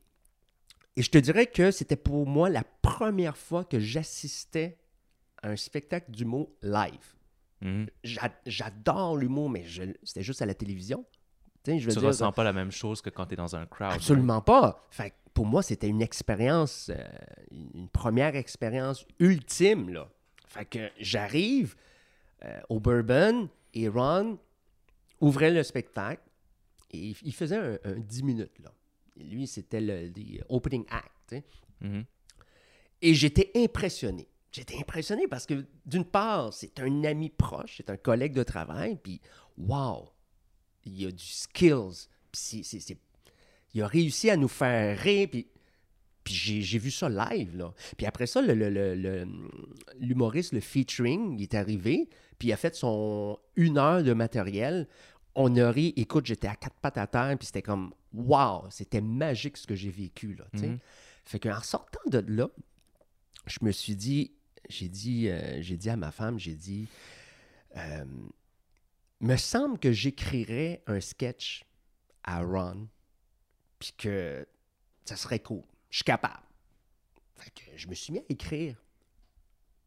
Et 0.96 1.02
je 1.02 1.10
te 1.10 1.18
dirais 1.18 1.46
que 1.46 1.70
c'était 1.70 1.96
pour 1.96 2.26
moi 2.26 2.50
la 2.50 2.64
première 2.82 3.36
fois 3.36 3.64
que 3.64 3.78
j'assistais 3.80 4.78
à 5.42 5.48
un 5.48 5.56
spectacle 5.56 6.10
d'humour 6.10 6.50
live. 6.62 7.14
Mhm. 7.62 7.86
J'a- 8.04 8.40
J'adore 8.46 9.16
l'humour, 9.16 9.48
mais 9.48 9.64
c'était 10.02 10.22
juste 10.22 10.42
à 10.42 10.46
la 10.46 10.54
télévision. 10.54 11.04
Tu 11.64 11.78
je 11.78 11.86
veux 11.86 11.92
Tu 11.92 11.98
dire, 12.00 12.08
ressens 12.08 12.32
pas 12.32 12.42
la 12.44 12.52
même 12.52 12.72
chose 12.72 13.00
que 13.00 13.08
quand 13.10 13.26
t'es 13.26 13.36
dans 13.36 13.54
un 13.54 13.66
crowd. 13.66 13.92
Absolument 13.92 14.40
pas. 14.40 14.84
Fait 14.90 15.10
que 15.10 15.14
pour 15.32 15.46
moi, 15.46 15.62
c'était 15.62 15.88
une 15.88 16.02
expérience, 16.02 16.90
euh, 16.92 17.08
une 17.52 17.70
une 17.74 17.88
première 17.88 18.34
expérience 18.36 19.06
ultime. 19.20 19.88
Là. 19.90 20.08
Fait 20.48 20.64
que 20.64 20.90
j'arrive 20.98 21.76
euh, 22.44 22.60
au 22.68 22.80
Bourbon 22.80 23.48
et 23.74 23.88
Ron 23.88 24.38
ouvrait 25.20 25.52
le 25.52 25.62
spectacle 25.62 26.22
et 26.92 27.14
il- 27.22 27.32
faisait 27.34 27.56
un, 27.56 27.78
un 27.84 27.98
10 27.98 28.22
minutes. 28.22 28.58
Là. 28.62 28.72
Et 29.16 29.24
lui, 29.24 29.46
c'était 29.46 29.80
le, 29.80 30.08
le 30.08 30.44
opening 30.48 30.84
act. 30.90 31.12
sais. 31.30 31.44
Mhm. 31.80 32.04
Et 33.02 33.14
j'étais 33.14 33.50
impressionné. 33.56 34.28
J'étais 34.52 34.78
impressionné 34.78 35.26
parce 35.28 35.46
que, 35.46 35.64
d'une 35.86 36.04
part, 36.04 36.52
c'est 36.52 36.78
un 36.80 37.04
ami 37.04 37.30
proche, 37.30 37.78
c'est 37.78 37.90
un 37.90 37.96
collègue 37.96 38.34
de 38.34 38.42
travail, 38.42 38.98
puis 39.02 39.20
wow, 39.56 40.08
il 40.84 41.00
y 41.02 41.06
a 41.06 41.10
du 41.10 41.24
skills. 41.24 42.08
Puis 42.30 42.40
c'est- 42.40 42.62
c'est- 42.62 42.80
c'est- 42.80 42.98
il 43.74 43.82
a 43.82 43.86
réussi 43.86 44.28
à 44.30 44.36
nous 44.36 44.48
faire 44.48 44.98
rire, 44.98 45.28
puis 45.30 45.46
Puis 46.24 46.34
j'ai 46.34 46.60
j'ai 46.62 46.78
vu 46.78 46.92
ça 46.92 47.08
live, 47.08 47.56
là. 47.56 47.74
Puis 47.96 48.06
après 48.06 48.28
ça, 48.28 48.40
le- 48.40 48.54
le- 48.54 48.70
le- 48.70 48.94
le- 48.94 49.26
l'humoriste, 49.98 50.52
le, 50.52 50.60
featuring, 50.60 51.36
il 51.36 51.42
est 51.42 51.54
arrivé, 51.54 52.08
puis 52.38 52.46
il 52.48 52.52
a 52.52 52.56
fait 52.56 52.76
son 52.76 53.40
une 53.56 53.76
heure 53.76 54.04
de 54.04 54.12
matériel. 54.12 54.86
On 55.34 55.54
a 55.56 55.70
ri, 55.70 55.94
écoute, 55.96 56.26
j'étais 56.26 56.48
à 56.48 56.56
quatre 56.56 56.76
pattes 56.76 56.98
à 56.98 57.06
terre, 57.06 57.36
puis 57.38 57.46
c'était 57.46 57.62
comme, 57.62 57.94
wow, 58.12 58.68
c'était 58.70 59.00
magique 59.00 59.56
ce 59.56 59.66
que 59.66 59.74
j'ai 59.74 59.90
vécu, 59.90 60.34
là. 60.34 60.44
Mhm. 60.52 60.78
Fait 61.24 61.38
qu'en 61.38 61.62
sortant 61.62 62.00
de 62.06 62.18
là, 62.18 62.48
je 63.46 63.58
me 63.62 63.72
suis 63.72 63.96
dit, 63.96 64.32
j'ai 64.68 64.88
dit, 64.88 65.28
euh, 65.28 65.60
j'ai 65.62 65.76
dit 65.76 65.88
à 65.90 65.96
ma 65.96 66.10
femme, 66.10 66.38
j'ai 66.38 66.54
dit, 66.54 66.88
euh, 67.76 68.04
me 69.20 69.36
semble 69.36 69.78
que 69.78 69.92
j'écrirais 69.92 70.82
un 70.86 71.00
sketch 71.00 71.64
à 72.24 72.42
Ron, 72.42 72.88
puis 73.78 73.92
que 73.96 74.46
ça 75.04 75.16
serait 75.16 75.40
cool. 75.40 75.62
Je 75.90 75.98
suis 75.98 76.04
capable. 76.04 76.42
Fait 77.36 77.50
que 77.50 77.62
je 77.76 77.88
me 77.88 77.94
suis 77.94 78.12
mis 78.12 78.20
à 78.20 78.24
écrire 78.28 78.76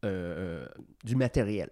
euh, 0.04 0.66
du 1.04 1.16
matériel. 1.16 1.70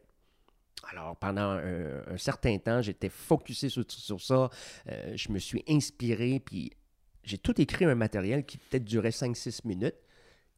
Alors, 0.90 1.16
pendant 1.16 1.42
un, 1.50 2.02
un 2.06 2.16
certain 2.18 2.58
temps, 2.58 2.82
j'étais 2.82 3.08
focusé 3.08 3.68
sur, 3.68 3.84
sur 3.88 4.20
ça. 4.20 4.50
Euh, 4.88 5.12
je 5.16 5.30
me 5.30 5.38
suis 5.38 5.64
inspiré, 5.68 6.40
puis 6.40 6.72
j'ai 7.22 7.38
tout 7.38 7.58
écrit 7.60 7.84
un 7.84 7.94
matériel 7.94 8.44
qui 8.44 8.58
peut-être 8.58 8.84
durait 8.84 9.10
5-6 9.10 9.60
minutes. 9.66 9.94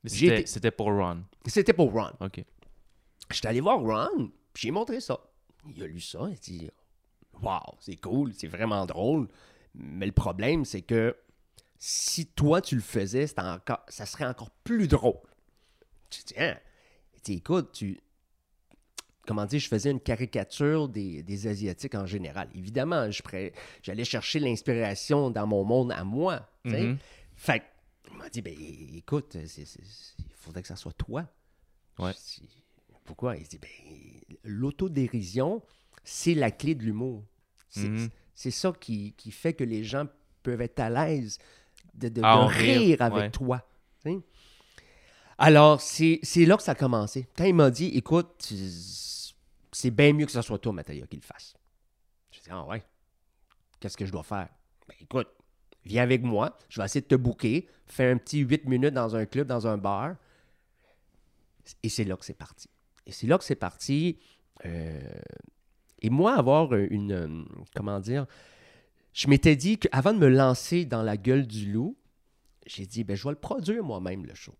C'était 0.05 0.41
été- 0.43 0.71
pour 0.71 0.87
Ron. 0.89 1.23
C'était 1.47 1.73
pour 1.73 1.93
Ron. 1.93 2.13
OK. 2.21 2.45
J'étais 3.31 3.49
allé 3.49 3.61
voir 3.61 3.81
Ron, 3.81 4.31
puis 4.53 4.63
j'ai 4.65 4.71
montré 4.71 5.01
ça. 5.01 5.19
Il 5.75 5.83
a 5.83 5.87
lu 5.87 6.01
ça, 6.01 6.21
il 6.29 6.35
a 6.35 6.37
dit 6.37 6.71
Waouh, 7.43 7.61
c'est 7.81 7.97
cool, 7.97 8.33
c'est 8.35 8.47
vraiment 8.47 8.87
drôle. 8.87 9.29
Mais 9.75 10.07
le 10.07 10.13
problème, 10.13 10.65
c'est 10.65 10.83
que 10.83 11.17
si 11.79 12.27
toi 12.27 12.61
tu 12.61 12.77
le 12.77 12.81
faisais, 12.81 13.27
encore, 13.39 13.85
ça 13.89 14.07
serait 14.07 14.25
encore 14.27 14.51
plus 14.65 14.87
drôle. 14.89 15.19
Tu 16.09 16.23
dis, 16.23 16.35
hein? 16.39 16.57
Écoute, 17.29 17.73
tu. 17.73 18.01
Comment 19.27 19.45
dire, 19.47 19.61
je 19.61 19.69
faisais 19.69 19.91
une 19.91 20.01
caricature 20.01 20.89
des, 20.89 21.23
des 21.23 21.47
Asiatiques 21.47 21.95
en 21.95 22.07
général. 22.07 22.49
Évidemment, 22.55 23.09
j'allais 23.83 24.05
chercher 24.05 24.39
l'inspiration 24.39 25.31
dans 25.31 25.47
mon 25.47 25.65
monde 25.65 25.93
à 25.93 26.05
moi. 26.05 26.49
Mhm. 26.65 26.99
Fait 27.35 27.63
il 28.11 28.17
m'a 28.19 28.29
dit, 28.31 28.41
ben 28.41 28.55
écoute, 28.95 29.37
il 29.37 29.67
faudrait 30.37 30.63
que 30.63 30.69
ça 30.69 30.77
soit 30.77 30.93
toi. 30.93 31.27
Ouais. 31.99 32.13
Pourquoi? 33.05 33.37
Il 33.37 33.47
dit, 33.47 33.59
ben, 33.59 34.37
l'autodérision, 34.45 35.63
c'est 36.05 36.35
la 36.35 36.51
clé 36.51 36.75
de 36.75 36.83
l'humour. 36.85 37.25
C'est 37.69 37.89
Mhm. 37.89 38.09
c'est 38.35 38.51
ça 38.51 38.73
qui, 38.81 39.13
qui 39.17 39.31
fait 39.33 39.55
que 39.55 39.65
les 39.65 39.83
gens 39.85 40.07
peuvent 40.43 40.61
être 40.61 40.79
à 40.81 40.89
l'aise 40.91 41.39
de, 41.95 42.09
de- 42.09 42.21
rire, 42.23 42.49
rire, 42.49 43.03
avec 43.03 43.19
ouais. 43.19 43.31
toi. 43.31 43.67
Alors, 45.39 45.81
c'est 45.81 46.19
c'est 46.23 46.47
là 46.47 46.57
que 46.57 46.63
ça 46.63 46.73
a 46.73 46.75
commencé. 46.75 47.27
Quand 47.37 47.45
il 47.45 47.55
m'a 47.55 47.71
dit, 47.71 47.89
écoute, 47.89 48.51
c'est 49.77 49.91
bien 49.91 50.15
mieux 50.15 50.25
que 50.25 50.33
ce 50.33 50.41
soit 50.41 50.59
toi, 50.59 50.73
Mathieu, 50.73 51.05
qui 51.05 51.17
le 51.17 51.23
fasse. 51.23 51.55
Je 52.31 52.41
dis, 52.41 52.49
ah 52.51 52.65
ouais, 52.65 52.83
qu'est-ce 53.79 53.95
que 53.97 54.07
je 54.07 54.11
dois 54.11 54.23
faire? 54.23 54.49
Ben 54.89 54.95
écoute, 54.99 55.29
viens 55.85 56.03
avec 56.03 56.23
moi, 56.23 56.57
je 56.71 56.81
vais 56.81 56.87
essayer 56.87 57.03
de 57.03 57.07
te 57.07 57.15
booker, 57.15 57.69
fais 57.85 58.11
un 58.11 58.17
petit 58.17 58.39
8 58.39 58.65
minutes 58.65 58.95
dans 58.95 59.15
un 59.17 59.27
club, 59.27 59.47
dans 59.47 59.67
un 59.67 59.77
bar. 59.77 60.15
Et 61.83 61.91
c'est 61.91 62.05
là 62.05 62.17
que 62.17 62.25
c'est 62.25 62.39
parti. 62.39 62.71
Et 63.05 63.13
c'est 63.13 63.27
là 63.27 63.37
que 63.37 63.45
c'est 63.45 63.55
parti. 63.55 64.19
Euh, 64.65 64.99
et 66.01 66.09
moi, 66.09 66.37
avoir 66.37 66.73
une. 66.73 67.13
euh, 67.13 67.45
Comment 67.75 68.01
dire? 68.01 68.27
Je 69.13 69.29
m'étais 69.29 69.57
dit 69.57 69.79
qu'avant 69.79 70.15
de 70.15 70.19
me 70.19 70.29
lancer 70.29 70.87
dans 70.87 71.03
la 71.03 71.19
gueule 71.19 71.47
du 71.47 71.71
loup, 71.71 71.99
j'ai 72.67 72.87
dit, 72.87 73.05
ben, 73.05 73.15
je 73.15 73.25
vais 73.25 73.31
le 73.31 73.39
produire 73.39 73.85
moi-même, 73.85 74.25
le 74.25 74.35
show. 74.35 74.55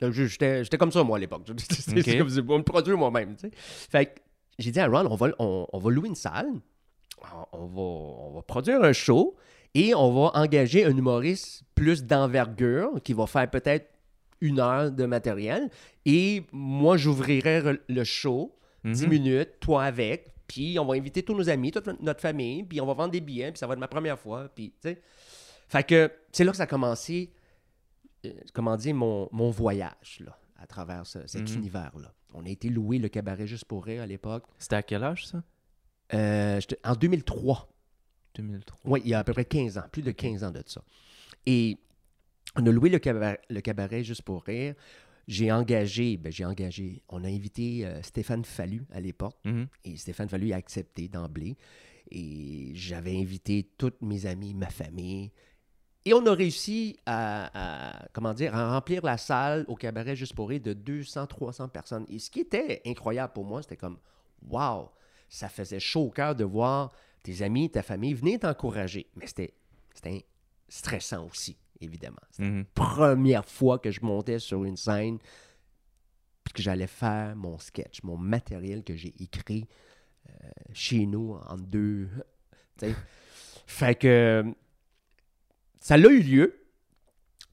J'étais 0.00 0.76
comme 0.78 0.92
ça, 0.92 1.02
moi, 1.04 1.16
à 1.16 1.20
l'époque. 1.20 1.42
C'était 1.70 2.00
Ok. 2.12 2.18
comme, 2.18 2.28
je 2.28 2.40
vais 2.40 2.56
le 2.56 2.62
produire 2.62 2.96
moi-même. 2.98 3.36
Fait 3.90 4.06
que 4.06 4.10
j'ai 4.58 4.70
dit 4.70 4.80
à 4.80 4.86
Ron, 4.86 5.06
on 5.10 5.14
va, 5.16 5.28
on, 5.38 5.66
on 5.72 5.78
va 5.78 5.90
louer 5.90 6.08
une 6.08 6.14
salle, 6.14 6.46
on, 7.52 7.58
on 7.58 7.66
va, 7.66 7.80
on 7.82 8.30
va 8.36 8.42
produire 8.42 8.82
un 8.82 8.92
show 8.92 9.34
et 9.74 9.94
on 9.94 10.12
va 10.12 10.30
engager 10.34 10.84
un 10.84 10.96
humoriste 10.96 11.62
plus 11.74 12.04
d'envergure 12.04 13.00
qui 13.02 13.12
va 13.12 13.26
faire 13.26 13.48
peut-être 13.50 13.88
une 14.40 14.60
heure 14.60 14.90
de 14.92 15.04
matériel. 15.06 15.70
Et 16.04 16.42
moi, 16.52 16.96
j'ouvrirai 16.96 17.62
le 17.88 18.04
show, 18.04 18.54
10 18.84 19.04
Mhm. 19.04 19.10
minutes, 19.10 19.50
toi 19.60 19.84
avec, 19.84 20.34
puis 20.46 20.78
on 20.78 20.84
va 20.84 20.94
inviter 20.96 21.22
tous 21.22 21.34
nos 21.34 21.48
amis, 21.48 21.70
toute 21.70 21.88
notre 22.02 22.20
famille, 22.20 22.62
puis 22.64 22.80
on 22.80 22.86
va 22.86 22.92
vendre 22.92 23.10
des 23.12 23.20
billets, 23.22 23.50
puis 23.52 23.58
ça 23.58 23.66
va 23.66 23.72
être 23.72 23.80
ma 23.80 23.88
première 23.88 24.18
fois, 24.18 24.48
puis 24.54 24.70
tu 24.82 24.90
sais. 24.90 25.00
Fait 25.68 25.82
que 25.82 26.10
c'est 26.30 26.44
là 26.44 26.50
que 26.50 26.56
ça 26.58 26.64
a 26.64 26.66
commencé, 26.66 27.32
comment 28.52 28.76
dire, 28.76 28.94
mon, 28.94 29.28
mon 29.32 29.50
voyage, 29.50 30.20
là, 30.20 30.38
à 30.56 30.66
travers 30.66 31.06
ce- 31.06 31.26
cet 31.26 31.50
Mhm. 31.50 31.56
univers-là. 31.58 32.12
On 32.34 32.44
a 32.44 32.48
été 32.48 32.68
loué 32.68 32.98
le 32.98 33.08
cabaret 33.08 33.46
juste 33.46 33.64
pour 33.64 33.84
rire 33.84 34.02
à 34.02 34.06
l'époque. 34.06 34.44
C'était 34.58 34.76
à 34.76 34.82
quel 34.82 35.02
âge, 35.04 35.26
ça? 35.26 35.42
Euh, 36.12 36.60
en 36.84 36.94
2003. 36.94 37.68
2003. 38.34 38.78
Oui, 38.84 39.00
il 39.04 39.10
y 39.10 39.14
a 39.14 39.20
à 39.20 39.24
peu 39.24 39.32
près 39.32 39.44
15 39.44 39.78
ans, 39.78 39.84
plus 39.92 40.02
de 40.02 40.10
15 40.10 40.42
ans 40.44 40.50
de 40.50 40.62
ça. 40.66 40.82
Et 41.46 41.78
on 42.56 42.66
a 42.66 42.70
loué 42.70 42.90
le 42.90 42.98
cabaret, 42.98 43.40
le 43.48 43.60
cabaret 43.60 44.02
juste 44.04 44.22
pour 44.22 44.42
rire. 44.44 44.74
J'ai 45.26 45.50
engagé, 45.52 46.16
ben 46.18 46.30
j'ai 46.32 46.44
engagé, 46.44 47.02
on 47.08 47.24
a 47.24 47.28
invité 47.28 47.86
euh, 47.86 48.02
Stéphane 48.02 48.44
Fallu 48.44 48.84
à 48.92 49.00
l'époque. 49.00 49.36
Mhm. 49.44 49.66
Et 49.84 49.96
Stéphane 49.96 50.28
Fallu 50.28 50.52
a 50.52 50.56
accepté 50.56 51.08
d'emblée. 51.08 51.56
Et 52.10 52.72
j'avais 52.74 53.16
invité 53.18 53.70
toutes 53.78 54.02
mes 54.02 54.26
amis, 54.26 54.52
ma 54.52 54.68
famille. 54.68 55.30
Et 56.06 56.12
on 56.12 56.24
a 56.26 56.32
réussi 56.34 56.98
à, 57.06 57.98
à, 57.98 58.08
comment 58.12 58.34
dire, 58.34 58.54
à 58.54 58.74
remplir 58.74 59.02
la 59.04 59.16
salle 59.16 59.64
au 59.68 59.74
cabaret 59.74 60.14
juste 60.16 60.34
pour 60.34 60.50
rire 60.50 60.60
de 60.60 60.74
200, 60.74 61.26
300 61.26 61.68
personnes. 61.68 62.04
Et 62.08 62.18
ce 62.18 62.28
qui 62.30 62.40
était 62.40 62.82
incroyable 62.86 63.32
pour 63.32 63.44
moi, 63.44 63.62
c'était 63.62 63.76
comme, 63.78 63.98
wow, 64.48 64.90
ça 65.30 65.48
faisait 65.48 65.80
chaud 65.80 66.02
au 66.06 66.10
cœur 66.10 66.34
de 66.34 66.44
voir 66.44 66.92
tes 67.22 67.40
amis, 67.42 67.70
ta 67.70 67.82
famille 67.82 68.12
venir 68.12 68.38
t'encourager. 68.40 69.06
Mais 69.16 69.26
c'était, 69.26 69.54
c'était 69.94 70.26
stressant 70.68 71.26
aussi, 71.26 71.56
évidemment. 71.80 72.20
C'était 72.32 72.48
Mhm. 72.50 72.58
la 72.58 72.64
première 72.74 73.44
fois 73.46 73.78
que 73.78 73.90
je 73.90 74.00
montais 74.02 74.38
sur 74.38 74.62
une 74.64 74.76
scène 74.76 75.18
puis 76.44 76.52
que 76.52 76.60
j'allais 76.62 76.86
faire 76.86 77.34
mon 77.34 77.58
sketch, 77.58 78.02
mon 78.02 78.18
matériel 78.18 78.84
que 78.84 78.94
j'ai 78.94 79.14
écrit 79.22 79.66
euh, 80.28 80.32
chez 80.74 81.06
nous 81.06 81.38
en 81.48 81.56
deux. 81.56 82.10
fait 83.66 83.94
que 83.94 84.44
ça 85.84 85.98
l'a 85.98 86.08
eu 86.08 86.20
lieu. 86.22 86.66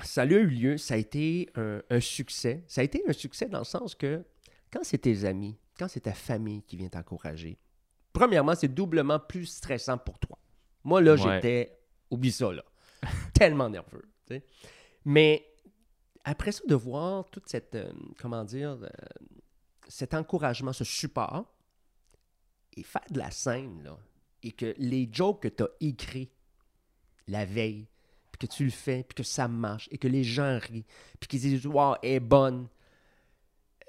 Ça 0.06 0.24
l'a 0.24 0.38
eu 0.38 0.48
lieu. 0.48 0.78
Ça 0.78 0.94
a 0.94 0.98
été 0.98 1.50
un, 1.56 1.82
un 1.90 2.00
succès. 2.00 2.64
Ça 2.68 2.80
a 2.80 2.84
été 2.86 3.04
un 3.08 3.12
succès 3.12 3.50
dans 3.50 3.58
le 3.60 3.66
sens 3.66 3.94
que 3.94 4.24
quand 4.72 4.80
c'est 4.84 5.00
tes 5.00 5.26
amis, 5.26 5.58
quand 5.78 5.90
c'est 5.90 6.00
ta 6.00 6.14
famille 6.14 6.64
qui 6.64 6.78
vient 6.78 6.88
t'encourager, 6.88 7.60
premièrement, 8.14 8.56
c'est 8.56 8.70
doublement 8.70 9.20
plus 9.20 9.48
stressant 9.48 9.98
pour 9.98 10.18
toi. 10.18 10.40
Moi, 10.86 11.02
là, 11.02 11.16
Ouais. 11.16 11.18
j'étais. 11.36 11.78
Oublie 12.10 12.32
ça, 12.32 12.54
là. 12.54 12.64
Tellement 13.34 13.70
nerveux. 13.70 14.10
Mais 15.04 15.46
après 16.24 16.54
ça, 16.54 16.62
de 16.66 16.76
voir 16.76 17.30
toute 17.32 17.50
cette. 17.50 17.76
euh, 17.76 17.92
comment 18.18 18.46
dire. 18.46 18.78
euh, 18.82 18.88
cet 19.90 20.14
encouragement, 20.14 20.72
ce 20.72 20.86
support, 20.86 21.54
et 22.78 22.84
faire 22.84 23.04
de 23.10 23.20
la 23.20 23.30
scène, 23.30 23.84
là, 23.84 23.98
et 24.42 24.54
que 24.54 24.74
les 24.78 25.10
jokes 25.12 25.42
que 25.44 25.48
tu 25.50 25.64
as 25.64 25.70
écrits 25.82 26.32
la 27.28 27.44
veille, 27.46 27.88
puis 28.42 28.48
que 28.48 28.54
tu 28.56 28.64
le 28.64 28.72
fais, 28.72 29.04
puis 29.04 29.14
que 29.16 29.24
ça 29.24 29.48
marche, 29.48 29.88
et 29.92 29.98
que 30.00 30.08
les 30.08 30.24
gens 30.24 30.58
rient, 30.60 30.86
puis 31.20 31.28
qu'ils 31.28 31.42
disent 31.42 31.66
Waouh, 31.68 31.96
elle 32.02 32.14
est 32.14 32.20
bonne, 32.20 32.68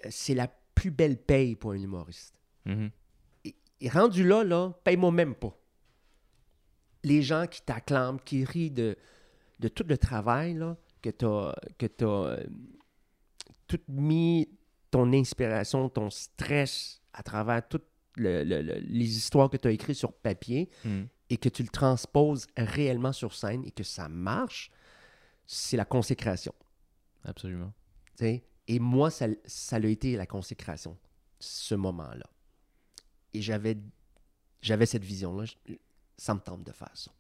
euh, 0.05 0.09
c'est 0.11 0.35
la 0.35 0.49
plus 0.75 0.91
belle 0.91 1.17
paye 1.17 1.57
pour 1.57 1.73
un 1.73 1.77
humoriste. 1.81 2.35
Mhm. 2.67 2.91
Et, 3.45 3.55
et 3.81 3.89
rendu 3.89 4.27
là, 4.27 4.45
là, 4.45 4.71
paye-moi 4.85 5.11
même 5.13 5.35
pas. 5.35 5.57
Les 7.05 7.23
gens 7.23 7.47
qui 7.47 7.63
t'acclament, 7.63 8.21
qui 8.25 8.45
rient 8.45 8.71
de, 8.71 8.97
de 9.59 9.69
tout 9.69 9.85
le 9.89 9.97
travail 9.99 10.55
là, 10.55 10.77
que 11.01 11.11
tu 11.11 11.25
as, 11.25 11.55
que 11.79 11.87
euh, 12.03 12.45
tout 13.67 13.81
mis 13.89 14.49
ton 14.91 15.13
inspiration, 15.13 15.89
ton 15.89 16.11
stress 16.11 17.01
à 17.13 17.23
travers 17.23 17.67
toutes 17.67 17.87
le- 18.17 18.45
le- 18.45 18.61
le- 18.63 18.79
les 18.81 19.17
histoires 19.17 19.49
que 19.49 19.57
tu 19.57 19.67
as 19.69 19.71
écrites 19.71 19.97
sur 19.97 20.13
papier 20.13 20.69
Mhm. 20.85 21.09
Et 21.33 21.39
que 21.39 21.49
tu 21.49 21.63
le 21.63 21.71
transposes 21.71 22.47
réellement 22.59 23.13
sur 23.15 23.33
scène 23.35 23.65
et 23.65 23.71
que 23.71 23.83
ça 23.85 24.07
marche, 24.09 24.71
c'est 25.47 25.79
la 25.79 25.87
consécration. 25.87 26.55
Absolument. 27.25 27.73
Et 28.69 28.79
moi, 28.79 29.11
ça, 29.11 29.27
ça 29.47 29.77
a 29.77 29.87
été 29.87 30.15
la 30.17 30.27
consécration, 30.27 30.97
ce 31.41 31.75
moment-là. 31.75 32.27
Et 33.33 33.41
j'avais, 33.41 33.79
j'avais 34.61 34.85
cette 34.87 35.05
vision-là. 35.05 35.45
Ça 36.19 36.35
me 36.35 36.41
tente 36.41 36.65
de 36.65 36.73
faire 36.73 36.95
ça. 36.95 37.11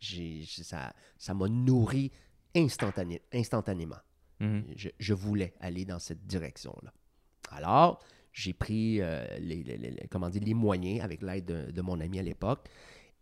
J'ai, 0.00 0.44
ça, 0.46 0.94
ça 1.18 1.34
m'a 1.34 1.46
nourri 1.48 2.10
instantané, 2.56 3.20
instantanément. 3.32 4.00
Mhm. 4.40 4.64
Je, 4.74 4.88
je 4.98 5.14
voulais 5.14 5.54
aller 5.60 5.84
dans 5.84 5.98
cette 5.98 6.26
direction-là. 6.26 6.92
Alors, 7.50 8.02
j'ai 8.32 8.54
pris 8.54 9.00
euh, 9.02 9.24
les, 9.38 9.62
les- 9.62 9.76
les- 9.78 10.08
comment 10.10 10.30
dire, 10.30 10.42
les 10.42 10.54
moyens 10.54 11.04
avec 11.04 11.22
l'aide 11.22 11.44
de, 11.44 11.70
de 11.70 11.82
mon 11.82 12.00
ami 12.00 12.18
à 12.18 12.22
l'époque 12.22 12.68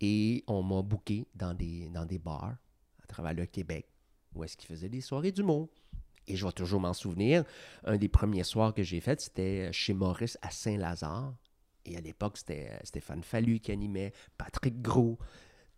et 0.05 0.43
on 0.47 0.61
m'a 0.63 0.81
booké 0.81 1.25
dans 1.33 1.53
des, 1.53 1.87
dans 1.87 2.05
des 2.05 2.19
bars 2.19 2.57
à 3.01 3.07
travers 3.07 3.33
le 3.33 3.45
Québec 3.45 3.87
où 4.35 4.43
est-ce 4.43 4.57
qu'il 4.57 4.67
faisait 4.67 4.89
des 4.89 4.99
soirées 4.99 5.31
d'humour. 5.31 5.69
Et 6.27 6.35
je 6.35 6.45
vais 6.45 6.51
toujours 6.51 6.81
m'en 6.81 6.93
souvenir. 6.93 7.45
Un 7.85 7.95
des 7.95 8.09
premiers 8.09 8.43
soirs 8.43 8.73
que 8.73 8.83
j'ai 8.83 8.99
fait, 8.99 9.21
c'était 9.21 9.71
chez 9.71 9.93
Maurice 9.93 10.37
à 10.41 10.51
Saint-Lazare. 10.51 11.33
Et 11.85 11.95
à 11.95 12.01
l'époque, 12.01 12.37
c'était 12.37 12.69
euh, 12.71 12.77
Stéphane 12.83 13.23
Fallu 13.23 13.59
qui 13.59 13.71
animait, 13.71 14.11
Patrick 14.37 14.81
Gros. 14.81 15.17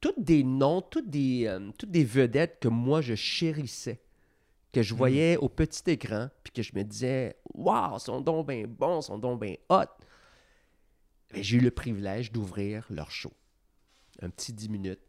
Toutes 0.01 0.19
des 0.19 0.43
noms, 0.43 0.81
toutes 0.81 1.09
des, 1.09 1.45
euh, 1.45 1.71
toutes 1.77 1.91
des 1.91 2.03
vedettes 2.03 2.59
que 2.59 2.67
moi, 2.67 3.01
je 3.01 3.13
chérissais, 3.13 4.01
que 4.71 4.81
je 4.81 4.95
voyais 4.95 5.37
au 5.37 5.49
petit 5.49 5.83
écran, 5.91 6.29
puis 6.43 6.51
que 6.51 6.63
je 6.63 6.71
me 6.75 6.83
disais, 6.83 7.37
waouh, 7.53 7.99
sont 7.99 8.21
donc 8.21 8.47
bien 8.47 8.65
bons, 8.67 9.01
sont 9.01 9.17
donc 9.19 9.41
bien 9.41 9.55
hot. 9.69 9.85
J'ai 11.33 11.57
eu 11.57 11.61
le 11.61 11.71
privilège 11.71 12.31
d'ouvrir 12.31 12.85
leur 12.89 13.11
show. 13.11 13.31
Un 14.21 14.29
petit 14.29 14.53
10 14.53 14.69
minutes. 14.69 14.99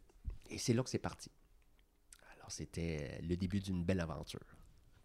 Et 0.49 0.57
c'est 0.57 0.73
là 0.73 0.83
que 0.83 0.89
c'est 0.89 0.97
parti. 0.99 1.29
Alors, 2.37 2.51
c'était 2.51 3.19
le 3.27 3.35
début 3.35 3.59
d'une 3.59 3.83
belle 3.83 3.99
aventure. 3.99 4.39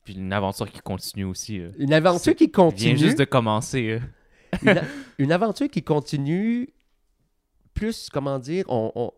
Puis 0.04 0.14
une 0.14 0.32
aventure 0.32 0.70
qui 0.70 0.80
continue 0.80 1.24
aussi. 1.24 1.60
euh. 1.60 1.70
Une 1.78 1.92
aventure 1.92 2.34
qui 2.34 2.44
Vient 2.46 2.52
continue. 2.52 2.98
juste 2.98 3.18
de 3.18 3.24
commencer. 3.24 4.00
euh. 4.00 4.00
une, 4.62 4.68
a- 4.78 4.84
une 5.18 5.32
aventure 5.32 5.68
qui 5.68 5.82
continue 5.82 6.68
plus, 7.74 8.08
comment 8.10 8.38
dire, 8.38 8.64
on, 8.68 8.92
on- 8.94 9.12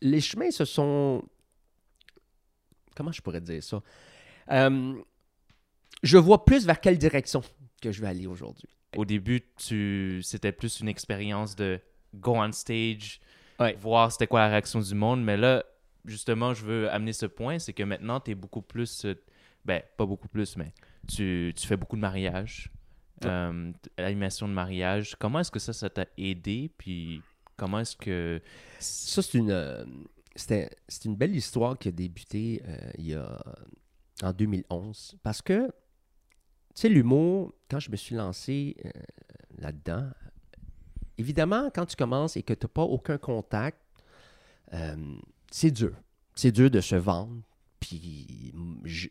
les 0.00 0.20
chemins 0.20 0.50
se 0.50 0.64
sont... 0.64 1.24
Comment 2.94 3.12
je 3.12 3.22
pourrais 3.22 3.40
dire 3.40 3.62
ça? 3.62 3.80
Euh, 4.50 4.94
je 6.02 6.18
vois 6.18 6.44
plus 6.44 6.66
vers 6.66 6.80
quelle 6.80 6.98
direction 6.98 7.40
que 7.80 7.90
je 7.92 8.00
vais 8.00 8.08
aller 8.08 8.26
aujourd'hui. 8.26 8.68
Au 8.96 9.04
début, 9.04 9.40
tu... 9.56 10.20
c'était 10.22 10.52
plus 10.52 10.80
une 10.80 10.88
expérience 10.88 11.56
de 11.56 11.80
go 12.14 12.34
on 12.36 12.52
stage, 12.52 13.20
Ouais. 13.62 13.74
voir 13.80 14.10
c'était 14.12 14.26
quoi 14.26 14.40
la 14.40 14.48
réaction 14.48 14.80
du 14.80 14.94
monde. 14.94 15.22
Mais 15.24 15.36
là, 15.36 15.64
justement, 16.04 16.52
je 16.54 16.64
veux 16.64 16.90
amener 16.90 17.12
ce 17.12 17.26
point, 17.26 17.58
c'est 17.58 17.72
que 17.72 17.82
maintenant, 17.82 18.20
tu 18.20 18.32
es 18.32 18.34
beaucoup 18.34 18.62
plus... 18.62 19.04
euh, 19.04 19.14
Ben, 19.64 19.80
pas 19.96 20.06
beaucoup 20.06 20.28
plus, 20.28 20.56
mais 20.56 20.72
tu, 21.06 21.52
tu 21.56 21.66
fais 21.66 21.76
beaucoup 21.76 21.96
de 21.96 22.00
mariages, 22.00 22.70
Ouais. 23.22 23.28
euh, 23.30 23.72
l'animation 23.96 24.48
de 24.48 24.52
mariage. 24.52 25.14
Comment 25.18 25.38
est-ce 25.40 25.50
que 25.52 25.60
ça, 25.60 25.72
ça 25.72 25.88
t'a 25.88 26.06
aidé? 26.18 26.70
Puis 26.76 27.22
comment 27.56 27.78
est-ce 27.78 27.96
que... 27.96 28.40
Ça, 28.80 29.22
c'est 29.22 29.38
une, 29.38 29.52
euh, 29.52 29.84
c'est 30.34 31.04
une 31.04 31.14
belle 31.14 31.36
histoire 31.36 31.78
qui 31.78 31.88
a 31.88 31.92
débuté 31.92 32.60
euh, 32.66 32.90
il 32.98 33.06
y 33.06 33.14
a, 33.14 33.40
en 34.24 34.32
2011. 34.32 35.16
Parce 35.22 35.40
que, 35.42 35.66
tu 35.68 35.72
sais, 36.74 36.88
l'humour, 36.88 37.54
quand 37.70 37.78
je 37.78 37.90
me 37.92 37.96
suis 37.96 38.16
lancé 38.16 38.76
là-dedans, 39.58 40.08
évidemment, 41.18 41.70
quand 41.74 41.86
tu 41.86 41.96
commences 41.96 42.36
et 42.36 42.42
que 42.42 42.54
tu 42.54 42.64
n'as 42.64 42.68
pas 42.68 42.82
aucun 42.82 43.18
contact, 43.18 43.78
euh, 44.72 44.96
c'est 45.50 45.70
dur. 45.70 45.92
C'est 46.34 46.52
dur 46.52 46.70
de 46.70 46.80
se 46.80 46.96
vendre. 46.96 47.36
Puis 47.80 48.52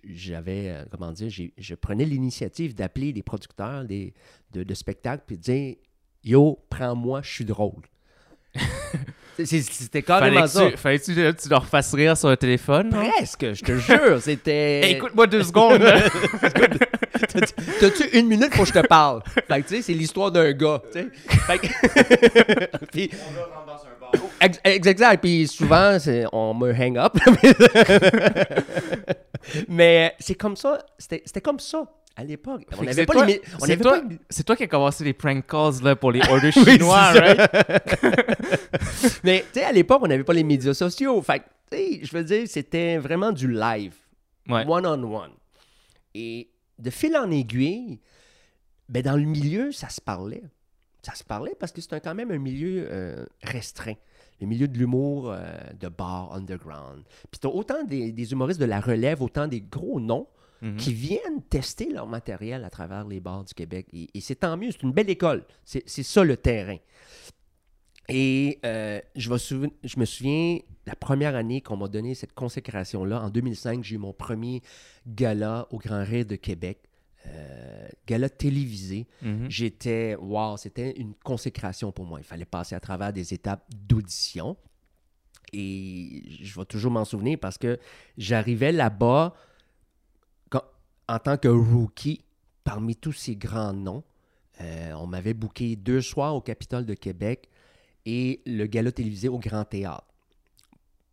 j'avais, 0.03 0.70
euh, 0.70 0.86
comment 0.89 1.12
dire, 1.12 1.29
je 1.58 1.75
prenais 1.75 2.05
l'initiative 2.05 2.74
d'appeler 2.74 3.12
des 3.12 3.22
producteurs 3.22 3.84
des, 3.84 4.13
de, 4.53 4.63
de 4.63 4.74
spectacles 4.74 5.24
puis 5.27 5.38
de 5.38 5.41
dire 5.41 5.75
Yo, 6.24 6.60
prends-moi, 6.70 7.22
je 7.24 7.31
suis 7.31 7.46
drôle. 7.46 7.81
C'était 9.43 10.03
carrément 10.03 10.46
ça. 10.46 10.60
Fallait-tu 10.60 10.77
fallait-tu 10.77 11.15
que 11.15 11.31
tu 11.43 11.50
leur 11.50 11.65
fasses 11.65 11.93
rire 11.93 12.15
sur 12.17 12.29
le 12.29 12.38
téléphone? 12.38 12.89
Presque, 12.89 13.53
je 13.53 13.63
te 13.63 13.77
jure. 13.77 14.22
C'était. 14.22 14.81
Hey, 14.84 14.91
écoute-moi 14.96 15.27
deux 15.27 15.43
secondes. 15.43 15.81
T'as-tu- 17.79 18.17
une 18.17 18.27
minute 18.27 18.51
pour 18.51 18.65
que 18.65 18.74
je 18.74 18.79
te 18.79 18.86
parle? 18.88 19.22
Fait 19.48 19.62
que, 19.62 19.67
tu 19.67 19.75
sais, 19.75 19.81
c'est 19.81 19.93
l'histoire 19.93 20.31
d'un 20.31 20.51
gars, 20.53 20.81
tu 20.91 21.00
sais. 21.00 21.08
Fait 21.48 21.58
que- 21.60 22.75
Puis- 22.91 23.10
Ex- 24.41 24.60
ex- 24.65 24.88
Exact. 24.88 25.22
Puis 25.22 25.48
souvent, 25.48 25.98
c'est- 26.00 26.25
on 26.34 26.53
me 26.53 26.72
hang 26.74 26.98
up. 26.98 27.13
Mais 29.67 30.15
c'est 30.20 30.36
comme 30.36 30.55
ça. 30.55 30.79
C'était 30.98 31.22
c'était 31.25 31.41
comme 31.41 31.60
ça 31.60 31.86
à 32.15 32.24
l'époque. 32.24 32.63
On 32.77 32.81
n'avait 32.81 32.93
c'est 32.93 33.05
pas 33.05 33.13
toi- 33.13 33.25
les... 33.25 33.34
mi- 33.36 33.39
On 33.62 33.65
c'est 33.65 33.72
avait 33.74 33.81
toi- 33.81 34.01
pas... 34.01 34.08
C'est 34.29 34.43
toi 34.43 34.55
qui 34.55 34.63
as 34.63 34.67
commencé 34.67 35.03
les 35.03 35.13
prank 35.13 35.46
calls 35.48 35.81
là, 35.84 35.96
pour 35.96 36.12
les 36.12 36.22
orders 36.29 36.51
Oui, 36.58 36.63
chinois, 36.74 37.12
right? 37.12 37.39
Mais 39.24 39.46
tu 39.53 39.60
sais, 39.60 39.65
à 39.65 39.72
l'époque, 39.72 40.01
on 40.03 40.08
n'avait 40.08 40.24
pas 40.24 40.34
les 40.34 40.43
médias 40.43 40.74
sociaux. 40.74 41.21
Fait 41.21 41.39
que, 41.39 41.45
tu 41.71 41.78
sais, 41.78 41.99
je 42.04 42.12
veux 42.17 42.23
dire, 42.23 42.43
c'était 42.47 42.97
vraiment 42.97 43.32
du 43.32 43.49
live. 43.52 43.93
Ouais. 44.49 44.65
One-on-one. 44.67 45.32
Et 46.13 46.49
de 46.82 46.89
fil 46.89 47.15
en 47.15 47.30
aiguille, 47.32 48.00
ben 48.89 49.02
dans 49.04 49.15
le 49.17 49.24
milieu, 49.24 49.72
ça 49.72 49.89
se 49.89 50.02
parlait. 50.02 50.44
Ça 51.04 51.15
se 51.15 51.24
parlait 51.24 51.56
parce 51.60 51.72
que 51.72 51.82
c'est 51.82 52.00
quand 52.02 52.13
même 52.15 52.32
un 52.32 52.38
milieu 52.38 52.88
euh, 52.91 53.26
restreint. 53.41 53.96
Le 54.39 54.48
milieu 54.48 54.67
de 54.67 54.78
l'humour 54.78 55.32
euh, 55.32 55.39
de 55.80 55.88
bar, 55.88 56.34
underground. 56.34 57.04
Puis 57.32 57.39
t'as 57.39 57.50
autant 57.50 57.84
des, 57.84 58.12
des 58.12 58.32
humoristes 58.32 58.60
de 58.60 58.65
la 58.65 58.80
relève, 58.80 59.22
autant 59.22 59.48
des 59.48 59.62
gros 59.62 60.00
noms 60.00 60.28
Mhm. 60.63 60.78
qui 60.78 60.94
viennent 60.94 61.41
tester 61.50 61.89
leur 61.91 62.06
matériel 62.06 62.63
à 62.63 62.70
travers 62.70 63.08
les 63.08 63.20
bars 63.20 63.44
du 63.44 63.52
Québec. 63.56 63.88
Et, 63.94 64.10
et 64.13 64.22
c'est 64.22 64.36
tant 64.36 64.56
mieux, 64.58 64.70
c'est 64.70 64.84
une 64.84 64.91
belle 64.91 65.10
école. 65.10 65.44
C'est 65.65 65.88
ça 66.04 66.24
le 66.24 66.38
terrain. 66.38 66.78
Et 68.10 68.60
euh, 68.65 69.02
je, 69.15 69.30
souven- 69.38 69.72
je 69.84 70.00
me 70.00 70.06
souviens, 70.06 70.60
la 70.91 70.95
première 70.97 71.38
année 71.38 71.62
qu'on 71.62 71.77
m'a 71.77 71.88
donné 71.88 72.15
cette 72.15 72.34
consécration-là, 72.34 73.21
en 73.21 73.30
2005, 73.30 73.82
j'ai 73.82 73.95
eu 73.95 73.97
mon 73.97 74.12
premier 74.12 74.62
gala 75.08 75.65
au 75.71 75.77
Grand 75.77 76.04
Rire 76.04 76.25
de 76.25 76.36
Québec. 76.36 76.80
euh, 77.27 77.88
gala 78.08 78.30
télévisé. 78.30 79.08
Mhm. 79.21 79.45
J'étais, 79.47 80.15
wow, 80.15 80.58
c'était 80.58 80.99
une 80.99 81.13
consécration 81.13 81.91
pour 81.91 82.04
moi. 82.06 82.19
Il 82.19 82.25
fallait 82.25 82.45
passer 82.45 82.73
à 82.73 82.80
travers 82.80 83.13
des 83.13 83.32
étapes 83.34 83.63
d'audition. 83.69 84.58
Et 85.54 86.23
je 86.41 86.60
vais 86.60 86.65
toujours 86.65 86.91
m'en 86.91 87.06
souvenir 87.06 87.38
parce 87.39 87.60
que 87.60 87.80
j'arrivais 88.17 88.71
là-bas 88.71 89.36
en 91.08 91.19
tant 91.19 91.38
que 91.38 91.47
rookie 91.47 92.25
parmi 92.63 92.95
tous 92.95 93.13
ces 93.13 93.36
grands 93.36 93.73
noms. 93.73 94.04
Euh, 94.60 94.93
on 94.93 95.06
m'avait 95.06 95.36
booké 95.36 95.75
deux 95.75 96.01
soirs 96.01 96.36
au 96.36 96.41
Capitole 96.41 96.86
de 96.86 96.95
Québec 96.95 97.49
et 98.06 98.41
le 98.47 98.65
gala 98.65 98.91
télévisé 98.91 99.30
au 99.30 99.38
Grand 99.38 99.63
Théâtre. 99.63 100.11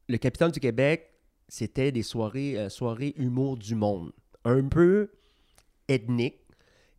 Le 0.08 0.16
Capitole 0.18 0.52
du 0.52 0.60
Québec, 0.60 1.10
c'était 1.48 1.92
des 1.92 2.02
soirées, 2.02 2.58
euh, 2.58 2.68
soirées 2.68 3.14
humour 3.16 3.56
du 3.56 3.74
monde. 3.74 4.12
Un 4.44 4.66
peu 4.68 5.10
ethnique. 5.88 6.36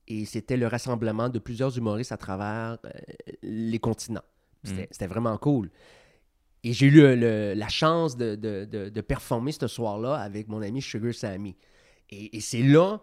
Et 0.08 0.26
c'était 0.26 0.58
le 0.58 0.65
rassemblement 0.67 1.30
de 1.30 1.38
plusieurs 1.38 1.78
humoristes 1.78 2.12
à 2.12 2.17
travers 2.17 2.78
euh, 2.86 2.89
les 3.43 3.78
continents. 3.80 4.24
C'était 4.63 4.84
Mm. 4.84 4.88
c'était 4.91 5.08
vraiment 5.08 5.38
cool. 5.38 5.69
Et 6.63 6.74
j'ai 6.74 6.88
eu 6.88 6.91
le- 6.91 7.15
le- 7.15 7.54
la 7.54 7.67
chance 7.69 8.17
de, 8.17 8.36
de- 8.36 8.65
de- 8.65 8.89
de 8.89 9.02
performer 9.02 9.52
ce 9.54 9.67
soir-là 9.67 10.15
avec 10.15 10.48
mon 10.48 10.62
ami 10.62 10.82
Sugar 10.82 11.13
Sammy. 11.13 11.56
Et, 12.10 12.36
et 12.36 12.41
c'est 12.41 12.63
là 12.63 13.02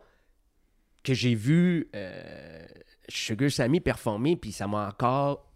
que 1.05 1.15
j'ai 1.15 1.35
vu 1.37 1.89
euh, 1.95 2.67
Sugar 3.09 3.51
Sammy 3.51 3.81
performer, 3.81 4.35
puis 4.37 4.51
ça 4.53 4.67
m'a 4.67 4.89
encore 4.89 5.49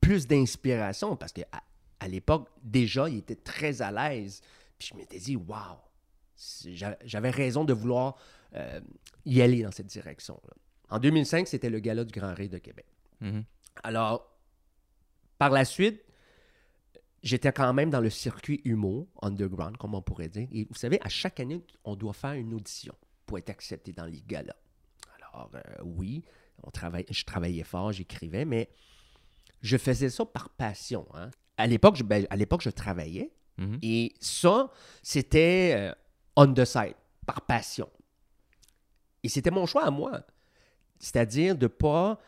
plus 0.00 0.26
d'inspiration 0.26 1.14
parce 1.16 1.32
qu'à 1.32 1.44
à, 1.52 1.60
l'époque, 2.06 2.48
déjà, 2.62 3.08
il 3.08 3.16
était 3.18 3.34
très 3.34 3.82
à 3.82 3.90
l'aise. 3.90 4.40
Puis 4.78 4.90
je 4.92 4.96
m'étais 4.96 5.18
dit, 5.18 5.34
waouh, 5.34 5.78
j'avais 7.04 7.30
raison 7.30 7.64
de 7.64 7.72
vouloir 7.72 8.16
euh, 8.54 8.80
y 9.24 9.42
aller 9.42 9.62
dans 9.62 9.72
cette 9.72 9.86
direction-là. 9.86 10.54
En 10.90 11.00
2005, 11.00 11.48
c'était 11.48 11.70
le 11.70 11.80
gala 11.80 12.04
du 12.04 12.12
Grand 12.12 12.32
Rire 12.34 12.50
de 12.50 12.58
Québec. 12.58 12.86
Mhm. 13.20 13.44
Alors, 13.82 14.38
par 15.38 15.50
la 15.50 15.64
suite, 15.64 16.02
j'étais 17.22 17.52
quand 17.52 17.72
même 17.74 17.90
dans 17.90 18.00
le 18.00 18.10
circuit 18.10 18.60
humour, 18.64 19.08
underground, 19.22 19.76
comme 19.76 19.94
on 19.94 20.02
pourrait 20.02 20.28
dire. 20.28 20.48
Et 20.52 20.64
vous 20.70 20.76
savez, 20.76 21.00
à 21.02 21.08
chaque 21.08 21.40
année, 21.40 21.60
on 21.84 21.96
doit 21.96 22.12
faire 22.12 22.32
une 22.34 22.54
audition 22.54 22.94
pour 23.26 23.38
être 23.38 23.50
accepté 23.50 23.92
dans 23.92 24.06
les 24.06 24.22
galas. 24.22 24.56
Alors, 25.18 25.50
euh, 25.54 25.60
oui, 25.82 26.24
on 26.62 26.70
travaille, 26.70 27.04
je 27.10 27.24
travaillais 27.24 27.64
fort, 27.64 27.92
j'écrivais, 27.92 28.44
mais 28.44 28.70
je 29.60 29.76
faisais 29.76 30.10
ça 30.10 30.24
par 30.24 30.48
passion. 30.50 31.06
hein. 31.14 31.30
À 31.58 31.66
l'époque, 31.66 31.96
je, 31.96 32.02
ben, 32.04 32.26
à 32.30 32.36
l'époque, 32.36 32.62
je 32.62 32.70
travaillais. 32.70 33.30
Mhm. 33.58 33.78
Et 33.82 34.14
ça, 34.20 34.70
c'était 35.02 35.74
euh, 35.76 35.94
on 36.36 36.52
the 36.54 36.64
side, 36.64 36.94
par 37.26 37.42
passion. 37.42 37.90
Et 39.22 39.28
c'était 39.28 39.50
mon 39.50 39.66
choix 39.66 39.84
à 39.84 39.90
moi. 39.90 40.22
C'est-à-dire 41.00 41.56
de 41.56 41.64
ne 41.64 41.68
pas 41.68 42.18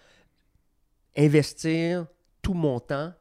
investir 1.17 2.07
tout 2.43 2.55
mon 2.55 2.81
temps 2.81 3.13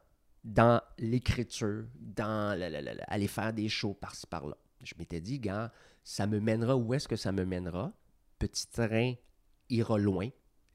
dans 0.44 0.80
l'écriture, 0.98 1.84
dans 1.98 2.58
la- 2.58 2.70
la- 2.70 2.80
la- 2.80 2.94
la- 2.94 3.04
aller 3.04 3.28
faire 3.28 3.52
des 3.52 3.68
shows 3.68 3.94
par-ci 3.94 4.26
par-là. 4.26 4.56
Je 4.82 4.94
m'étais 4.98 5.20
dit, 5.20 5.38
gars, 5.38 5.70
ça 6.02 6.26
me 6.26 6.40
mènera 6.40 6.76
où 6.76 6.94
est-ce 6.94 7.06
que 7.06 7.16
ça 7.16 7.30
me 7.32 7.44
mènera? 7.44 7.92
Petit 8.38 8.66
train 8.68 9.14
ira 9.68 9.98
loin. 9.98 10.28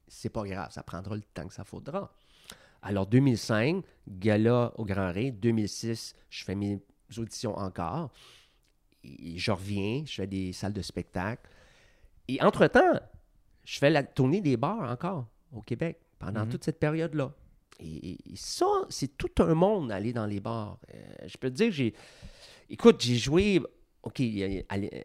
C'est 0.06 0.28
pas 0.28 0.44
grave, 0.44 0.70
ça 0.70 0.82
prendra 0.84 1.16
le 1.16 1.22
temps 1.22 1.46
que 1.48 1.54
ça 1.54 1.64
faudra. 1.64 2.12
Alors, 2.82 3.06
2005, 3.06 3.84
gala 4.08 4.72
au 4.76 4.84
Grand 4.84 5.12
Ré. 5.12 5.30
2006, 5.32 6.14
je 6.30 6.44
fais 6.44 6.54
mes 6.54 6.78
auditions 7.18 7.56
encore. 7.56 8.10
Et 9.04 9.38
je 9.38 9.50
reviens, 9.52 10.02
je 10.06 10.14
fais 10.14 10.26
des 10.26 10.52
salles 10.52 10.72
de 10.72 10.82
spectacle. 10.82 11.48
Et 12.28 12.42
entre-temps, 12.42 13.00
je 13.64 13.78
fais 13.78 13.90
la 13.90 14.02
tournée 14.02 14.40
des 14.40 14.56
bars 14.56 14.90
encore 14.90 15.26
au 15.52 15.60
Québec 15.62 15.98
pendant 16.18 16.44
Mhm. 16.44 16.50
toute 16.50 16.64
cette 16.64 16.78
période-là. 16.80 17.32
Et, 17.78 18.10
et- 18.12 18.32
et 18.32 18.36
ça, 18.36 18.66
c'est 18.88 19.16
tout 19.16 19.42
un 19.42 19.54
monde 19.54 19.92
aller 19.92 20.12
dans 20.12 20.26
les 20.26 20.40
bars. 20.40 20.78
Euh, 20.94 20.98
je 21.26 21.36
peux 21.36 21.50
te 21.50 21.54
dire, 21.56 21.70
j'ai. 21.70 21.94
Écoute, 22.70 23.00
j'ai 23.00 23.16
joué. 23.16 23.60
OK, 24.02 24.20
allez, 24.20 24.90
euh, 24.94 25.00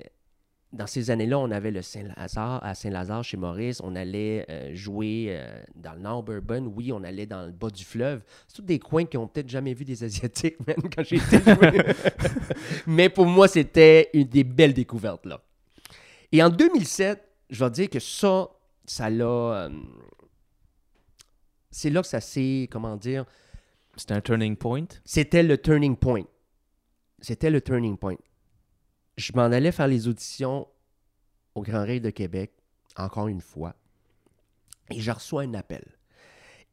dans 0.73 0.87
ces 0.87 1.11
années-là, 1.11 1.37
on 1.37 1.51
avait 1.51 1.71
le 1.71 1.81
Saint-Lazare, 1.81 2.63
à 2.63 2.75
Saint-Lazare, 2.75 3.23
chez 3.23 3.35
Maurice. 3.35 3.81
On 3.83 3.93
allait 3.95 4.45
euh, 4.49 4.73
jouer 4.73 5.27
euh, 5.29 5.61
dans 5.75 5.93
le 5.93 5.99
Nord 5.99 6.23
Bourbon. 6.23 6.71
Oui, 6.73 6.93
on 6.93 7.03
allait 7.03 7.25
dans 7.25 7.45
le 7.45 7.51
bas 7.51 7.69
du 7.69 7.83
fleuve. 7.83 8.23
C'est 8.47 8.55
tous 8.55 8.61
des 8.61 8.79
coins 8.79 9.05
qui 9.05 9.17
ont 9.17 9.27
peut-être 9.27 9.49
jamais 9.49 9.73
vu 9.73 9.83
des 9.83 10.01
Asiatiques, 10.03 10.55
même, 10.67 10.89
quand 10.95 11.03
j'étais 11.03 11.41
joué. 11.41 11.81
Mais 12.87 13.09
pour 13.09 13.25
moi, 13.25 13.49
c'était 13.49 14.09
une 14.13 14.27
des 14.27 14.45
belles 14.45 14.73
découvertes, 14.73 15.25
là. 15.25 15.41
Et 16.31 16.41
en 16.41 16.49
2007, 16.49 17.21
je 17.49 17.65
vais 17.65 17.71
dire 17.71 17.89
que 17.89 17.99
ça, 17.99 18.49
ça 18.85 19.09
l'a... 19.09 19.25
euh, 19.25 19.69
c'est 21.69 21.89
là 21.89 22.01
que 22.01 22.07
ça 22.07 22.21
s'est, 22.21 22.69
comment 22.71 22.95
dire... 22.95 23.25
C'était 23.97 24.13
un 24.13 24.21
turning 24.21 24.55
point? 24.55 24.85
C'était 25.03 25.43
le 25.43 25.57
turning 25.57 25.97
point. 25.97 26.23
C'était 27.19 27.49
le 27.49 27.59
turning 27.59 27.97
point. 27.97 28.15
Je 29.21 29.33
m'en 29.35 29.43
allais 29.43 29.71
faire 29.71 29.87
les 29.87 30.07
auditions 30.07 30.67
au 31.53 31.61
Grand 31.61 31.83
Rire 31.83 32.01
de 32.01 32.09
Québec, 32.09 32.53
encore 32.97 33.27
une 33.27 33.41
fois, 33.41 33.75
et 34.89 34.99
je 34.99 35.11
reçois 35.11 35.43
un 35.43 35.53
appel. 35.53 35.83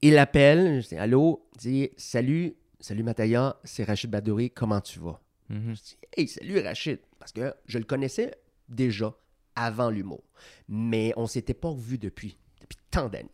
Et 0.01 0.11
l'appel, 0.11 0.81
je 0.81 0.89
dis 0.89 0.97
Allô, 0.97 1.47
il 1.57 1.59
dit 1.59 1.91
Salut, 1.99 2.57
salut 2.81 3.03
Mataya, 3.03 3.59
c'est 3.65 3.85
Rachid 3.85 4.09
Badouri, 4.09 4.51
comment 4.51 4.81
tu 4.81 4.99
vas? 4.99 5.21
Mhm. 5.51 5.77
Je 5.77 5.83
dis 5.83 5.97
Hey, 6.17 6.27
salut 6.27 6.59
Rachid, 6.61 7.01
parce 7.19 7.33
que 7.33 7.53
je 7.67 7.77
le 7.77 7.85
connaissais 7.85 8.35
déjà 8.71 9.15
avant 9.55 9.91
l'humour, 9.91 10.25
mais 10.69 11.13
on 11.19 11.27
s'était 11.27 11.53
pas 11.53 11.69
revu 11.69 11.99
depuis, 11.99 12.39
depuis 12.63 12.79
tant 12.91 13.11
d'années. 13.11 13.29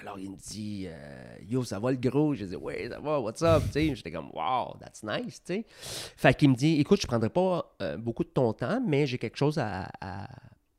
Alors 0.00 0.18
il 0.18 0.30
me 0.30 0.36
dit 0.36 0.86
euh, 0.88 1.36
Yo, 1.48 1.64
ça 1.64 1.78
va 1.78 1.90
le 1.90 1.96
gros? 1.96 2.34
Je 2.34 2.44
dis 2.44 2.56
Ouais, 2.56 2.88
ça 2.88 3.00
va, 3.00 3.20
what's 3.20 3.42
up? 3.42 3.62
J'étais 3.74 4.10
comme 4.10 4.30
Wow, 4.32 4.76
that's 4.80 5.02
nice. 5.02 5.42
tu 5.44 5.54
sais. 5.54 5.66
Fait 5.68 6.34
qu'il 6.34 6.50
me 6.50 6.54
dit 6.54 6.80
Écoute, 6.80 7.00
je 7.00 7.06
prendrai 7.06 7.28
pas 7.28 7.74
euh, 7.82 7.96
beaucoup 7.96 8.24
de 8.24 8.30
ton 8.30 8.52
temps, 8.52 8.82
mais 8.86 9.06
j'ai 9.06 9.18
quelque 9.18 9.36
chose 9.36 9.58
à, 9.58 9.88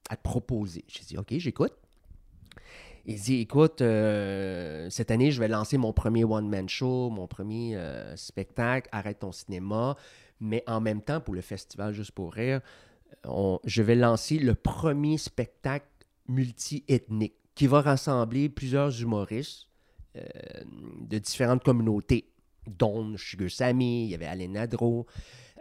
te 0.10 0.16
proposer. 0.22 0.84
J'ai 0.88 1.04
dit 1.06 1.18
Ok, 1.18 1.34
j'écoute. 1.38 1.74
Il 3.06 3.20
dit 3.20 3.42
Écoute, 3.42 3.82
euh, 3.82 4.90
cette 4.90 5.12
année, 5.12 5.32
je 5.32 5.40
vais 5.40 5.48
lancer 5.48 5.78
mon 5.78 5.94
premier 5.94 6.24
one-man 6.24 6.68
show, 6.68 7.10
mon 7.10 7.28
premier 7.28 7.78
spectacle, 8.16 8.90
Arrête 8.92 9.20
ton 9.20 9.32
cinéma. 9.32 9.96
Mais 10.40 10.64
en 10.68 10.82
même 10.82 11.02
temps, 11.02 11.22
pour 11.22 11.34
le 11.34 11.42
festival 11.42 11.94
Juste 11.94 12.12
pour 12.12 12.34
rire, 12.34 12.62
je 13.64 13.82
vais 13.82 13.96
lancer 13.96 14.40
le 14.40 14.56
premier 14.56 15.18
spectacle 15.18 15.86
multi-ethnique 16.28 17.36
qui 17.56 17.68
va 17.68 17.82
rassembler 17.82 18.50
plusieurs 18.50 19.00
humoristes 19.02 19.68
euh, 20.16 20.22
de 21.02 21.18
différentes 21.20 21.64
communautés, 21.64 22.30
dont 22.68 23.16
Sugar 23.18 23.50
Sammy, 23.50 24.06
il 24.06 24.10
y 24.12 24.16
avait 24.16 24.26
Alain 24.26 24.48
Nadro. 24.48 25.06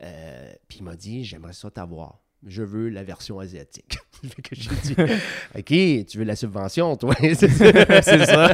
Euh, 0.03 0.53
puis 0.69 0.79
il 0.79 0.85
m'a 0.85 0.97
dit 0.97 1.25
J'aimerais 1.25 1.53
ça 1.53 1.71
t'avoir. 1.71 2.19
Je 2.45 2.63
veux 2.63 2.89
la 2.89 3.05
version 3.05 3.39
asiatique. 3.39 3.99
Que 4.43 4.55
j'ai 4.55 4.71
dit 4.85 4.95
OK, 5.59 6.07
tu 6.07 6.19
veux 6.19 6.25
la 6.25 6.37
subvention, 6.37 6.97
toi? 6.97 7.13
C'est 7.21 7.49
ça. 7.49 8.49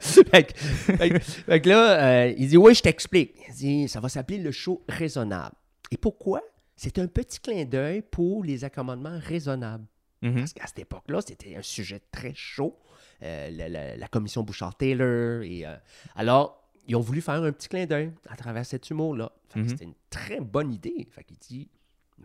fait, 0.00 0.44
que, 0.44 0.58
fait 0.58 1.10
que- 1.10 1.18
fait 1.18 1.60
que 1.60 1.68
là, 1.68 2.24
euh, 2.26 2.34
il 2.38 2.48
dit 2.48 2.56
Oui, 2.56 2.74
je 2.74 2.80
t'explique. 2.82 3.34
Il 3.48 3.54
dit 3.54 3.88
Ça 3.88 4.00
va 4.00 4.08
s'appeler 4.08 4.38
le 4.38 4.50
show 4.50 4.82
raisonnable. 4.88 5.54
Et 5.90 5.96
pourquoi? 5.98 6.40
C'est 6.76 6.98
un 6.98 7.06
petit 7.06 7.38
clin 7.38 7.64
d'œil 7.64 8.02
pour 8.02 8.44
les 8.44 8.64
accommodements 8.64 9.18
raisonnables. 9.22 9.84
Mhm. 10.24 10.34
Parce 10.40 10.52
qu'à 10.52 10.66
cette 10.66 10.78
époque-là, 10.80 11.20
c'était 11.26 11.54
un 11.56 11.62
sujet 11.62 12.00
très 12.10 12.32
chaud. 12.34 12.76
Euh, 13.22 13.50
la, 13.50 13.68
la- 13.68 13.96
la 13.96 14.08
commission 14.08 14.42
Bouchard-Taylor. 14.42 15.42
Et, 15.42 15.64
euh, 15.66 15.76
alors, 16.16 16.62
ils 16.88 16.96
ont 16.96 17.00
voulu 17.00 17.20
faire 17.20 17.34
un 17.42 17.52
petit 17.52 17.68
clin 17.68 17.86
d'œil 17.86 18.12
à 18.28 18.36
travers 18.36 18.66
cet 18.66 18.90
humour-là. 18.90 19.30
Mhm. 19.54 19.68
C'était 19.68 19.84
une 19.84 19.94
très 20.10 20.40
bonne 20.40 20.72
idée. 20.72 21.06
Fait 21.10 21.22
qu'il 21.24 21.36
dit, 21.38 21.68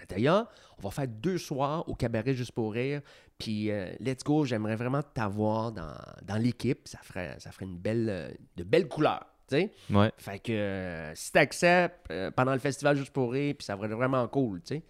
d'ailleurs, 0.09 0.47
on 0.77 0.81
va 0.81 0.91
faire 0.91 1.07
deux 1.07 1.37
soirs 1.37 1.87
au 1.87 1.95
cabaret 1.95 2.33
juste 2.33 2.53
pour 2.53 2.73
rire. 2.73 3.01
Puis, 3.37 3.69
euh, 3.71 3.91
let's 3.99 4.23
go, 4.23 4.45
j'aimerais 4.45 4.75
vraiment 4.75 5.01
t'avoir 5.03 5.71
dans, 5.71 5.93
dans 6.23 6.37
l'équipe. 6.37 6.87
Ça 6.87 6.99
ferait, 7.03 7.35
ça 7.39 7.51
ferait 7.51 7.65
une 7.65 7.77
belle, 7.77 8.35
de 8.57 8.63
belles 8.63 8.87
couleurs. 8.87 9.25
tu 9.47 9.55
sais. 9.57 9.71
Ouais. 9.89 10.11
Fait 10.17 10.39
que 10.39 11.11
si 11.15 11.31
t'acceptes 11.31 12.11
pendant 12.35 12.53
le 12.53 12.59
festival 12.59 12.97
juste 12.97 13.11
pour 13.11 13.31
rire, 13.31 13.55
puis 13.57 13.65
ça 13.65 13.75
être 13.87 13.95
vraiment 13.95 14.27
cool, 14.27 14.59
sais. 14.75 14.83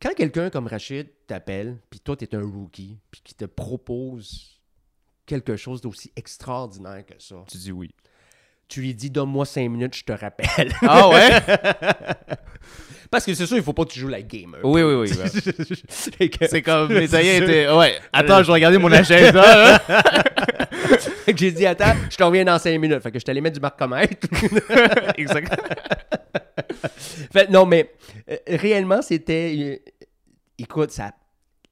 Quand 0.00 0.14
quelqu'un 0.14 0.48
comme 0.48 0.66
Rachid 0.66 1.08
t'appelle, 1.26 1.78
puis 1.90 2.00
toi, 2.00 2.16
t'es 2.16 2.34
un 2.34 2.42
rookie, 2.42 2.98
puis 3.10 3.20
qui 3.22 3.34
te 3.34 3.44
propose 3.44 4.58
quelque 5.26 5.56
chose 5.56 5.82
d'aussi 5.82 6.10
extraordinaire 6.16 7.04
que 7.04 7.14
ça, 7.18 7.44
Tu 7.48 7.58
dis 7.58 7.72
oui. 7.72 7.90
Tu 8.70 8.80
lui 8.80 8.94
dis 8.94 9.10
donne-moi 9.10 9.44
cinq 9.44 9.68
minutes, 9.68 9.94
je 9.96 10.04
te 10.04 10.12
rappelle. 10.12 10.72
Ah 10.82 11.08
ouais? 11.10 11.30
Parce 13.10 13.26
que 13.26 13.34
c'est 13.34 13.44
sûr, 13.46 13.56
il 13.56 13.62
faut 13.64 13.72
pas 13.72 13.84
que 13.84 13.90
tu 13.90 13.98
joues 13.98 14.06
la 14.08 14.22
gamer. 14.22 14.60
oui, 14.62 14.82
oui, 14.82 14.94
oui. 14.94 15.08
C'est 15.88 16.62
comme 16.62 16.92
Italiens 16.92 17.38
ça. 17.38 17.44
étaient. 17.44 17.68
Ouais. 17.72 17.98
Attends, 18.12 18.38
je 18.42 18.46
vais 18.46 18.52
regarder 18.52 18.78
mon 18.78 18.92
agenda. 18.92 19.32
là. 19.42 19.78
Fait 21.24 21.32
que 21.32 21.38
j'ai 21.40 21.50
dit 21.50 21.66
attends, 21.66 21.94
je 22.08 22.16
te 22.16 22.22
reviens 22.22 22.44
dans 22.44 22.58
cinq 22.60 22.78
minutes. 22.78 23.00
Fait 23.02 23.10
que 23.10 23.18
je 23.18 23.24
t'allais 23.24 23.40
mettre 23.40 23.54
du 23.56 23.60
marcomètre. 23.60 24.28
exact. 25.16 25.52
Fait, 27.32 27.48
non, 27.50 27.66
mais 27.66 27.92
euh, 28.30 28.36
réellement, 28.46 29.02
c'était. 29.02 29.54
euh, 29.86 29.92
écoute, 30.58 30.92
ça, 30.92 31.12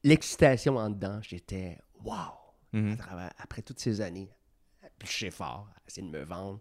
l'excitation 0.03 0.75
en 0.77 0.89
dedans, 0.89 1.19
j'étais 1.21 1.77
wow. 2.03 2.13
Mhm. 2.73 2.93
À 2.93 2.95
travers- 2.97 3.31
après 3.41 3.61
toutes 3.61 3.79
ces 3.79 4.01
années, 4.01 4.29
picher 4.99 5.31
fort, 5.31 5.67
à 5.75 5.79
essayer 5.87 6.05
de 6.05 6.11
me 6.11 6.23
vendre, 6.23 6.59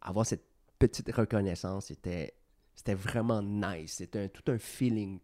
avoir 0.00 0.26
cette 0.26 0.44
petite 0.78 1.10
reconnaissance, 1.14 1.86
c'était, 1.86 2.34
c'était 2.74 2.94
vraiment 2.94 3.42
nice. 3.42 3.94
C'était 3.94 4.20
un- 4.24 4.28
tout 4.28 4.50
un 4.50 4.58
feeling 4.58 5.18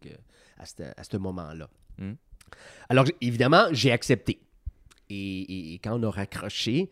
à 0.57 0.65
ce 0.65 0.83
à 1.15 1.17
moment-là. 1.19 1.69
Mm. 1.97 2.13
Alors, 2.89 3.05
évidemment, 3.21 3.67
j'ai 3.71 3.91
accepté. 3.91 4.39
Et, 5.09 5.15
et- 5.41 5.73
et 5.75 5.79
quand 5.79 5.99
on 5.99 6.03
a 6.03 6.09
raccroché, 6.11 6.89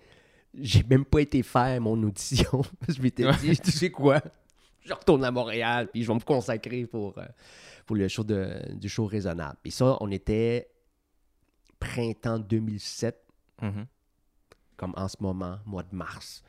j'ai 0.53 0.83
même 0.83 1.03
pas 1.05 1.19
été 1.21 1.41
faire 1.43 1.79
mon 1.81 2.01
audition. 2.03 2.61
je 2.87 3.01
m'étais 3.01 3.29
dit, 3.41 3.57
tu 3.57 3.71
sais 3.71 3.89
quoi, 3.91 4.21
je 4.81 4.93
retourne 4.93 5.23
à 5.25 5.31
Montréal, 5.31 5.89
puis 5.91 6.03
je 6.03 6.07
vais 6.07 6.13
me 6.13 6.19
consacrer 6.19 6.85
pour, 6.85 7.17
euh, 7.17 7.25
pour 7.85 7.95
le 7.95 8.07
show 8.07 8.23
de, 8.23 8.73
du 8.75 8.87
show 8.89 9.05
raisonnable. 9.05 9.57
Et 9.65 9.71
ça, 9.71 9.97
on 9.99 10.11
était 10.11 10.69
printemps 11.79 12.39
2007, 12.39 13.19
Mhm. 13.61 13.85
comme 14.77 14.93
en 14.95 15.07
ce 15.07 15.17
moment, 15.19 15.59
mois 15.65 15.83
de 15.83 15.95
mars. 15.95 16.43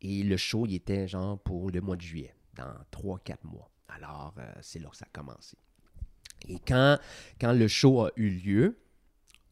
Et 0.00 0.22
le 0.22 0.36
show, 0.36 0.66
il 0.66 0.74
était 0.74 1.08
genre 1.08 1.38
pour 1.40 1.70
le 1.70 1.80
mois 1.80 1.96
de 1.96 2.02
juillet, 2.02 2.34
dans 2.54 2.72
3-4 2.92 3.36
mois. 3.44 3.70
Alors, 3.88 4.34
euh, 4.38 4.52
c'est 4.60 4.78
là 4.78 4.88
que 4.90 4.96
ça 4.96 5.06
a 5.06 5.18
commencé. 5.18 5.56
Et 6.48 6.58
quand, 6.60 6.98
quand 7.40 7.52
le 7.52 7.66
show 7.68 8.02
a 8.04 8.10
eu 8.16 8.30
lieu, 8.30 8.78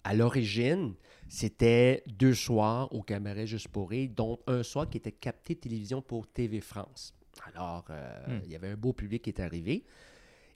à 0.04 0.14
l'origine, 0.14 0.94
c'était 1.28 2.04
deux 2.06 2.34
soirs 2.34 2.92
au 2.94 3.02
cabaret 3.02 3.46
Juste 3.46 3.68
pour 3.68 3.90
rire, 3.90 4.08
dont 4.14 4.38
un 4.46 4.62
soir 4.62 4.88
qui 4.88 4.98
était 4.98 5.10
capté 5.10 5.56
télévision 5.56 6.00
pour 6.00 6.28
TV 6.28 6.60
France. 6.60 7.12
Alors, 7.52 7.86
euh, 7.90 8.38
Hmm. 8.38 8.40
il 8.44 8.50
y 8.52 8.54
avait 8.56 8.68
un 8.70 8.76
beau 8.76 8.92
public 8.92 9.22
qui 9.22 9.30
est 9.30 9.40
arrivé. 9.40 9.84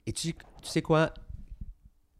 Et 0.05 0.13
tu, 0.13 0.33
tu 0.33 0.39
sais 0.63 0.81
quoi? 0.81 1.13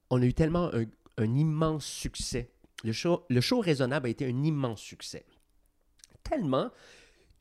On 0.10 0.21
a 0.21 0.25
eu 0.25 0.34
tellement 0.34 0.69
un, 0.73 0.84
un 1.17 1.36
immense 1.36 1.86
succès. 1.86 2.51
Le 2.84 2.91
show, 2.91 3.25
le 3.29 3.39
show 3.41 3.60
raisonnable 3.62 4.07
a 4.07 4.10
été 4.10 4.25
un 4.25 4.43
immense 4.43 4.81
succès. 4.81 5.25
Tellement 6.23 6.69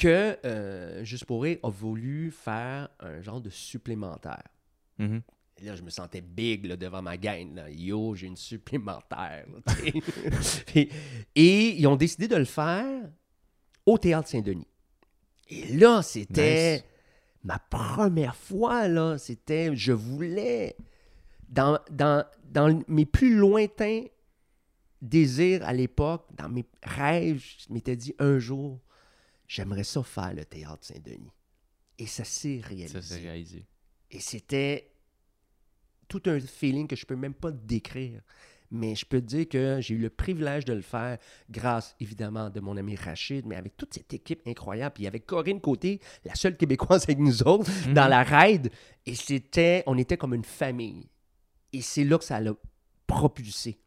que 0.01 0.39
euh, 0.45 1.05
Juste 1.05 1.27
pour 1.27 1.43
rire 1.43 1.59
a 1.63 1.69
voulu 1.71 2.31
faire 2.31 2.89
un 3.01 3.21
genre 3.21 3.41
de 3.41 3.51
supplémentaire. 3.51 4.49
Mhm. 4.99 5.23
Et 5.63 5.65
là, 5.67 5.77
je 5.77 5.83
me 5.83 5.91
sentais 5.91 6.23
big 6.23 6.65
là, 6.65 6.77
devant 6.77 7.03
ma 7.03 7.17
gaine. 7.19 7.55
là. 7.57 7.71
Yo, 7.71 8.15
j'ai 8.15 8.27
une 8.29 8.37
supplémentaire. 8.37 9.45
là, 9.67 9.75
et, 10.75 10.89
et 11.37 11.69
ils 11.81 11.87
ont 11.87 11.97
décidé 11.97 12.29
de 12.29 12.37
le 12.37 12.47
faire 12.47 13.11
au 13.85 13.99
Théâtre 13.99 14.29
Saint-Denis. 14.29 14.67
Et 15.51 15.77
là, 15.77 16.01
c'était 16.03 16.77
Nice. 16.77 16.85
ma 17.45 17.59
première 17.59 18.37
fois. 18.37 18.89
là. 18.89 19.19
C'était, 19.19 19.77
je 19.77 19.93
voulais, 19.93 20.77
dans, 21.49 21.79
dans, 21.91 22.25
dans 22.45 22.83
mes 22.89 23.05
plus 23.05 23.35
lointains 23.37 24.05
désirs 25.03 25.63
à 25.67 25.73
l'époque, 25.75 26.27
dans 26.37 26.49
mes 26.49 26.65
rêves, 26.83 27.43
je 27.59 27.73
m'étais 27.73 27.97
dit 27.97 28.15
un 28.19 28.39
jour, 28.39 28.81
j'aimerais 29.51 29.83
ça 29.83 30.03
faire 30.05 30.33
le 30.33 30.45
Théâtre 30.45 30.87
Saint-Denis. 30.87 31.33
Et 31.99 32.07
ça 32.07 32.25
s'est 32.25 32.61
réalisé. 32.63 32.89
Ça 32.89 33.03
s'est 33.03 33.21
réalisé. 33.21 33.67
Et 34.11 34.21
c'était 34.21 34.93
tout 36.09 36.23
un 36.27 36.39
feeling 36.39 36.87
que 36.87 36.95
je 36.95 37.05
peux 37.05 37.17
même 37.17 37.35
pas 37.35 37.51
décrire. 37.51 38.23
Mais 38.71 38.95
je 38.95 39.05
peux 39.05 39.21
te 39.21 39.27
dire 39.27 39.49
que 39.49 39.81
j'ai 39.81 39.95
eu 39.95 39.99
le 39.99 40.11
privilège 40.11 40.65
de 40.65 40.73
le 40.73 40.83
faire 40.83 41.19
grâce, 41.51 41.97
évidemment, 41.99 42.49
de 42.49 42.61
mon 42.61 42.77
ami 42.77 42.95
Rachid, 42.95 43.45
mais 43.45 43.57
avec 43.57 43.77
toute 43.77 43.93
cette 43.93 44.15
équipe 44.15 44.41
incroyable. 44.47 44.95
Puis 44.95 45.09
avec 45.09 45.27
Corinne 45.27 45.61
Côté, 45.61 46.01
la 46.25 46.37
seule 46.37 46.57
Québécoise 46.57 47.03
avec 47.03 47.19
nous 47.19 47.43
autres, 47.43 47.69
dans 47.93 48.07
la 48.07 48.23
raid. 48.23 48.71
Et 49.05 49.17
c'était, 49.17 49.83
on 49.87 49.99
était 49.99 50.17
comme 50.17 50.35
une 50.35 50.45
famille. 50.45 51.09
Et 51.73 51.83
c'est 51.83 52.05
là 52.05 52.19
que 52.19 52.25
ça 52.25 52.39
l'a 52.39 52.55
propulsé. 53.09 53.81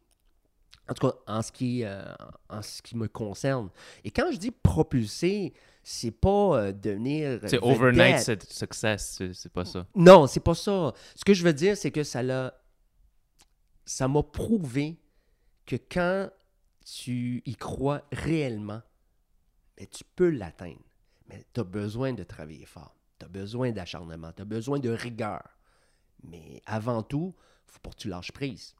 En 0.88 0.92
tout 0.94 1.08
cas, 1.08 1.14
en 1.26 1.40
ce 1.42 1.50
qui, 1.50 1.82
euh, 1.84 2.04
en 2.50 2.60
ce 2.62 2.82
qui 2.82 2.96
me 2.96 3.08
concerne. 3.08 3.70
Et 4.04 4.10
quand 4.10 4.30
je 4.30 4.36
dis 4.36 4.50
propulser, 4.50 5.54
c'est 5.82 6.10
pas 6.10 6.58
euh, 6.58 6.72
devenir. 6.72 7.38
C'est 7.42 7.56
vedette. 7.56 7.62
overnight 7.62 8.20
su- 8.22 8.38
success, 8.54 9.14
c'est- 9.16 9.32
c'est 9.32 9.52
pas 9.52 9.64
ça. 9.64 9.86
Non, 9.94 10.26
c'est 10.26 10.40
pas 10.40 10.54
ça. 10.54 10.92
Ce 11.14 11.24
que 11.24 11.32
je 11.32 11.42
veux 11.42 11.54
dire, 11.54 11.76
c'est 11.76 11.90
que 11.90 12.02
ça 12.04 12.22
l'a 12.22 12.54
ça 13.86 14.08
m'a 14.08 14.22
prouvé 14.22 14.96
que 15.66 15.76
quand 15.76 16.30
tu 16.84 17.42
y 17.44 17.56
crois 17.56 18.02
réellement, 18.12 18.82
ben, 19.76 19.86
tu 19.90 20.04
peux 20.16 20.30
l'atteindre. 20.30 20.80
Mais 21.28 21.44
tu 21.52 21.60
as 21.60 21.64
besoin 21.64 22.12
de 22.12 22.22
travailler 22.24 22.66
fort. 22.66 22.94
Tu 23.18 23.24
as 23.24 23.28
besoin 23.28 23.72
d'acharnement. 23.72 24.32
Tu 24.32 24.42
as 24.42 24.46
besoin 24.46 24.78
de 24.78 24.90
rigueur. 24.90 25.42
Mais 26.22 26.62
avant 26.66 27.02
tout, 27.02 27.34
il 27.68 27.72
faut 27.72 27.80
pas 27.80 27.90
que 27.90 27.96
tu 27.96 28.08
lâches 28.08 28.32
prise. 28.32 28.74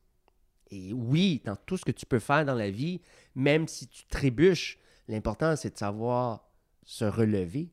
Et 0.70 0.92
oui, 0.92 1.42
dans 1.44 1.56
tout 1.56 1.76
ce 1.76 1.84
que 1.84 1.92
tu 1.92 2.06
peux 2.06 2.18
faire 2.18 2.44
dans 2.44 2.54
la 2.54 2.70
vie, 2.70 3.00
même 3.34 3.68
si 3.68 3.86
tu 3.86 4.06
trébuches, 4.06 4.78
l'important, 5.08 5.56
c'est 5.56 5.74
de 5.74 5.78
savoir 5.78 6.48
se 6.84 7.04
relever 7.04 7.70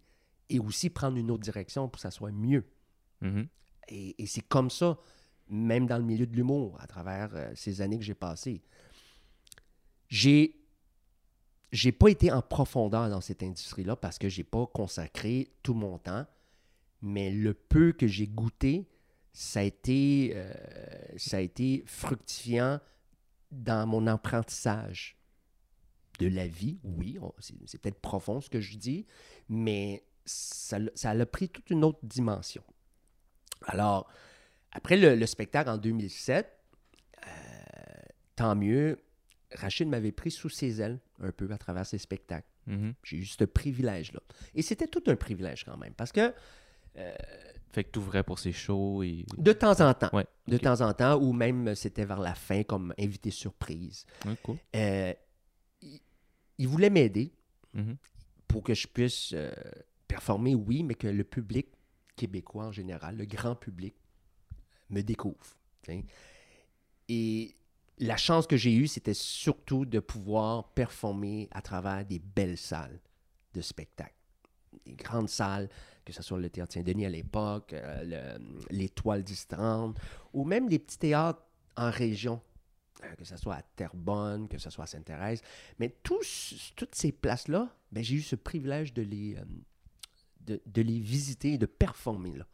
et 0.49 0.59
aussi 0.59 0.89
prendre 0.89 1.17
une 1.17 1.31
autre 1.31 1.43
direction 1.43 1.87
pour 1.87 1.93
que 1.93 2.01
ça 2.01 2.11
soit 2.11 2.31
mieux. 2.31 2.65
Mhm. 3.21 3.47
Et, 3.89 4.21
et 4.21 4.25
c'est 4.25 4.41
comme 4.41 4.69
ça, 4.69 4.97
même 5.49 5.87
dans 5.87 5.97
le 5.97 6.03
milieu 6.03 6.25
de 6.25 6.35
l'humour, 6.35 6.77
à 6.79 6.87
travers 6.87 7.29
euh, 7.33 7.51
ces 7.55 7.81
années 7.81 7.97
que 7.97 8.05
j'ai 8.05 8.15
passées. 8.15 8.61
J'ai 10.07 10.61
j'ai 11.71 11.91
pas 11.93 12.09
été 12.09 12.31
en 12.31 12.41
profondeur 12.41 13.09
dans 13.09 13.21
cette 13.21 13.43
industrie-là 13.43 13.95
parce 13.95 14.17
que 14.17 14.27
j'ai 14.27 14.43
pas 14.43 14.65
consacré 14.67 15.53
tout 15.63 15.73
mon 15.73 15.97
temps, 15.97 16.25
mais 17.01 17.31
le 17.31 17.53
peu 17.53 17.93
que 17.93 18.07
j'ai 18.07 18.27
goûté, 18.27 18.89
ça 19.33 19.61
a 19.61 19.63
été, 19.63 20.33
euh, 20.35 20.51
ça 21.17 21.37
a 21.37 21.39
été 21.39 21.83
fructifiant 21.85 22.79
dans 23.51 23.87
mon 23.87 24.07
apprentissage 24.07 25.17
de 26.19 26.27
la 26.27 26.47
vie. 26.47 26.79
Oui, 26.83 27.17
c'est 27.39 27.81
peut-être 27.81 27.99
profond 27.99 28.41
ce 28.41 28.49
que 28.49 28.61
je 28.61 28.77
dis, 28.77 29.05
mais 29.49 30.03
ça, 30.25 30.79
ça 30.95 31.11
a 31.11 31.25
pris 31.25 31.49
toute 31.49 31.69
une 31.69 31.83
autre 31.83 31.99
dimension. 32.03 32.63
Alors, 33.65 34.09
après 34.71 34.97
le, 34.97 35.15
le 35.15 35.25
spectacle 35.25 35.69
en 35.69 35.77
2007, 35.77 36.47
euh, 37.25 37.29
tant 38.35 38.55
mieux, 38.55 38.99
Rachid 39.53 39.87
m'avait 39.87 40.11
pris 40.11 40.31
sous 40.31 40.49
ses 40.49 40.81
ailes 40.81 40.99
un 41.19 41.31
peu 41.31 41.49
à 41.51 41.57
travers 41.57 41.85
ses 41.85 41.97
spectacles. 41.97 42.47
Mhm. 42.67 42.93
J'ai 43.03 43.17
eu 43.17 43.25
ce 43.25 43.43
privilège-là. 43.43 44.21
Et 44.55 44.61
c'était 44.61 44.87
tout 44.87 45.03
un 45.07 45.15
privilège 45.15 45.65
quand 45.65 45.77
même, 45.77 45.93
parce 45.93 46.11
que 46.11 46.33
Fait 47.73 47.83
que 47.85 47.91
t'ouvrais 47.91 48.23
pour 48.23 48.37
ces 48.39 48.51
shows 48.51 49.01
et. 49.03 49.25
de 49.37 49.53
temps 49.53 49.79
en 49.79 49.93
temps, 49.93 50.09
Ouais. 50.13 50.25
de 50.47 50.57
temps 50.57 50.81
en 50.81 50.93
temps, 50.93 51.15
ou 51.17 51.31
même 51.33 51.73
c'était 51.75 52.05
vers 52.05 52.19
la 52.19 52.35
fin 52.35 52.63
comme 52.63 52.93
invité 52.99 53.31
surprise, 53.31 54.05
Ouais, 54.25 54.35
cool. 54.43 54.57
euh, 54.75 55.13
il, 55.81 55.99
il 56.57 56.67
voulait 56.67 56.89
m'aider 56.89 57.31
Mhm. 57.73 57.95
pour 58.47 58.63
que 58.63 58.73
je 58.73 58.85
puisse 58.87 59.31
euh, 59.33 59.51
performer, 60.07 60.53
oui, 60.55 60.83
mais 60.83 60.95
que 60.95 61.07
le 61.07 61.23
public 61.23 61.67
québécois 62.17 62.65
en 62.65 62.71
général, 62.73 63.15
le 63.15 63.25
grand 63.25 63.55
public, 63.55 63.95
me 64.89 65.01
découvre. 65.01 65.55
Et 67.07 67.55
la 67.99 68.17
chance 68.17 68.47
que 68.47 68.57
j'ai 68.57 68.73
eue, 68.73 68.87
c'était 68.87 69.13
surtout 69.13 69.85
de 69.85 69.99
pouvoir 69.99 70.73
performer 70.73 71.47
à 71.51 71.61
travers 71.61 72.05
des 72.05 72.19
belles 72.19 72.57
salles 72.57 72.99
de 73.53 73.61
spectacle. 73.61 74.13
Des 74.85 74.93
grandes 74.95 75.29
salles, 75.29 75.69
que 76.11 76.15
ce 76.17 76.23
soit 76.23 76.37
le 76.39 76.49
Théâtre 76.49 76.73
Saint-Denis 76.73 77.05
à 77.05 77.09
l'époque, 77.09 77.73
euh, 77.73 78.37
le- 78.37 78.65
l'Étoile 78.69 79.23
d'Istrande, 79.23 79.97
ou 80.33 80.43
même 80.43 80.67
les 80.69 80.77
petits 80.79 80.97
théâtres 80.99 81.41
en 81.77 81.89
région, 81.89 82.41
euh, 83.03 83.15
que 83.15 83.23
ce 83.25 83.37
soit 83.37 83.55
à 83.55 83.61
Terrebonne, 83.61 84.47
que 84.47 84.57
ce 84.57 84.69
soit 84.69 84.83
à 84.83 84.87
Sainte-Thérèse. 84.87 85.41
Mais 85.79 85.89
tous, 86.03 86.73
toutes 86.75 86.95
ces 86.95 87.11
places-là, 87.11 87.73
ben, 87.91 88.03
j'ai 88.03 88.15
eu 88.15 88.21
ce 88.21 88.35
privilège 88.35 88.93
de 88.93 89.01
les, 89.01 89.35
euh, 89.37 89.43
de, 90.41 90.61
de 90.65 90.81
les 90.81 90.99
visiter 90.99 91.53
et 91.53 91.57
de 91.57 91.65
performer 91.65 92.35
là. 92.37 92.45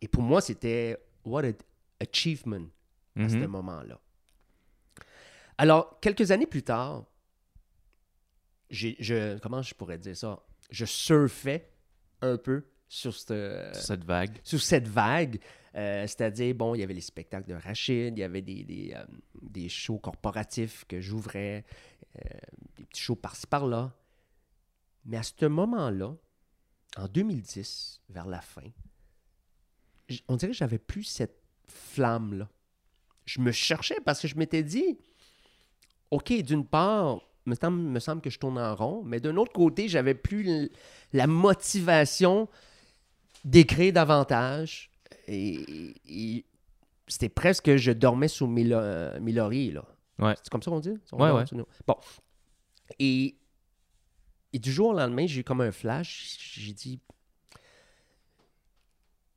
Et 0.00 0.08
pour 0.08 0.22
moi, 0.22 0.40
c'était 0.40 0.96
what 1.24 1.44
an 1.44 1.52
achievement 2.00 2.66
à 3.16 3.28
ce 3.28 3.36
Mhm. 3.36 3.46
moment-là. 3.46 4.00
Alors, 5.58 5.98
quelques 6.00 6.30
années 6.30 6.46
plus 6.46 6.62
tard, 6.62 7.04
j'ai, 8.70 8.96
je, 9.00 9.38
comment 9.38 9.62
je 9.62 9.74
pourrais 9.74 9.98
dire 9.98 10.16
ça? 10.16 10.42
Je 10.70 10.84
surfais 10.84 11.70
un 12.22 12.36
peu 12.36 12.64
sur 12.90 13.14
cette, 13.14 13.74
Sur 13.74 13.82
cette 13.84 14.04
vague. 14.04 14.38
sur 14.42 14.60
cette 14.60 14.88
vague. 14.88 15.38
euh, 15.76 16.02
c'est-à-dire, 16.08 16.52
bon, 16.56 16.74
il 16.74 16.80
y 16.80 16.82
avait 16.82 16.92
les 16.94 17.00
spectacles 17.00 17.48
de 17.48 17.54
Rachid, 17.54 18.18
il 18.18 18.20
y 18.20 18.24
avait 18.24 18.42
des, 18.42 18.64
des, 18.64 18.92
euh, 18.96 19.04
des 19.40 19.68
shows 19.68 19.98
corporatifs 19.98 20.84
que 20.88 21.00
j'ouvrais, 21.00 21.64
euh, 22.16 22.28
des 22.76 22.84
petits 22.84 23.00
shows 23.02 23.14
par-ci 23.14 23.46
par-là. 23.46 23.94
Mais 25.04 25.16
à 25.16 25.22
ce 25.22 25.46
moment-là, 25.46 26.16
en 26.96 27.06
2010, 27.06 28.00
vers 28.08 28.26
la 28.26 28.40
fin, 28.40 28.66
on 30.26 30.34
dirait 30.34 30.50
que 30.50 30.58
j'avais 30.58 30.78
plus 30.78 31.04
cette 31.04 31.40
flamme-là. 31.68 32.48
Je 33.24 33.40
me 33.40 33.52
cherchais 33.52 33.98
parce 34.04 34.20
que 34.20 34.26
je 34.26 34.34
m'étais 34.34 34.64
dit, 34.64 34.98
OK, 36.10 36.32
d'une 36.42 36.66
part, 36.66 37.20
me 37.46 37.54
semble, 37.54 37.78
me 37.80 38.00
semble 38.00 38.20
que 38.20 38.30
je 38.30 38.40
tourne 38.40 38.58
en 38.58 38.74
rond, 38.74 39.04
mais 39.04 39.20
d'un 39.20 39.36
autre 39.36 39.52
côté, 39.52 39.86
j'avais 39.86 40.14
plus 40.14 40.68
la 41.12 41.28
motivation 41.28 42.48
d'écrire 43.44 43.92
davantage. 43.92 44.90
Et, 45.26 45.94
et 46.08 46.44
c'était 47.06 47.28
presque, 47.28 47.76
je 47.76 47.92
dormais 47.92 48.28
sous 48.28 48.46
mes, 48.46 48.66
euh, 48.72 49.18
mes 49.20 49.32
lauriers, 49.32 49.72
là. 49.72 49.84
Ouais. 50.18 50.34
C'est 50.36 50.48
comme 50.50 50.62
ça 50.62 50.70
qu'on 50.70 50.80
dit? 50.80 50.98
On 51.12 51.18
Ouais, 51.22 51.28
dort 51.28 51.38
ouais. 51.38 51.46
sous 51.46 51.54
nos- 51.56 51.68
Bon. 51.86 51.96
Et, 52.98 53.36
et 54.52 54.58
du 54.58 54.70
jour 54.72 54.88
au 54.88 54.92
lendemain, 54.92 55.26
j'ai 55.26 55.40
eu 55.40 55.44
comme 55.44 55.60
un 55.60 55.72
flash. 55.72 56.36
J'ai 56.54 56.72
dit, 56.72 57.00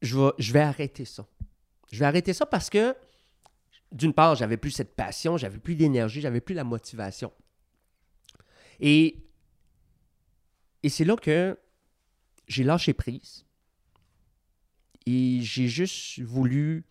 je 0.02 0.18
vais, 0.20 0.32
je 0.40 0.52
vais 0.54 0.60
arrêter 0.60 1.06
ça. 1.06 1.26
Je 1.92 2.00
vais 2.00 2.06
arrêter 2.06 2.34
ça 2.34 2.46
parce 2.46 2.70
que, 2.70 2.96
d'une 3.92 4.14
part, 4.14 4.36
j'avais 4.36 4.58
plus 4.58 4.72
cette 4.72 4.96
passion, 4.96 5.38
j'avais 5.38 5.60
plus 5.60 5.76
d'énergie, 5.76 6.20
j'avais 6.22 6.42
plus 6.42 6.56
la 6.56 6.64
motivation. 6.64 7.32
Et, 8.80 9.24
et 10.82 10.90
c'est 10.90 11.06
là 11.06 11.16
que 11.16 11.58
j'ai 12.48 12.64
lâché 12.64 12.94
prise. 12.94 13.46
Et 15.06 15.40
j'ai 15.42 15.68
juste 15.68 16.20
voulu 16.22 16.86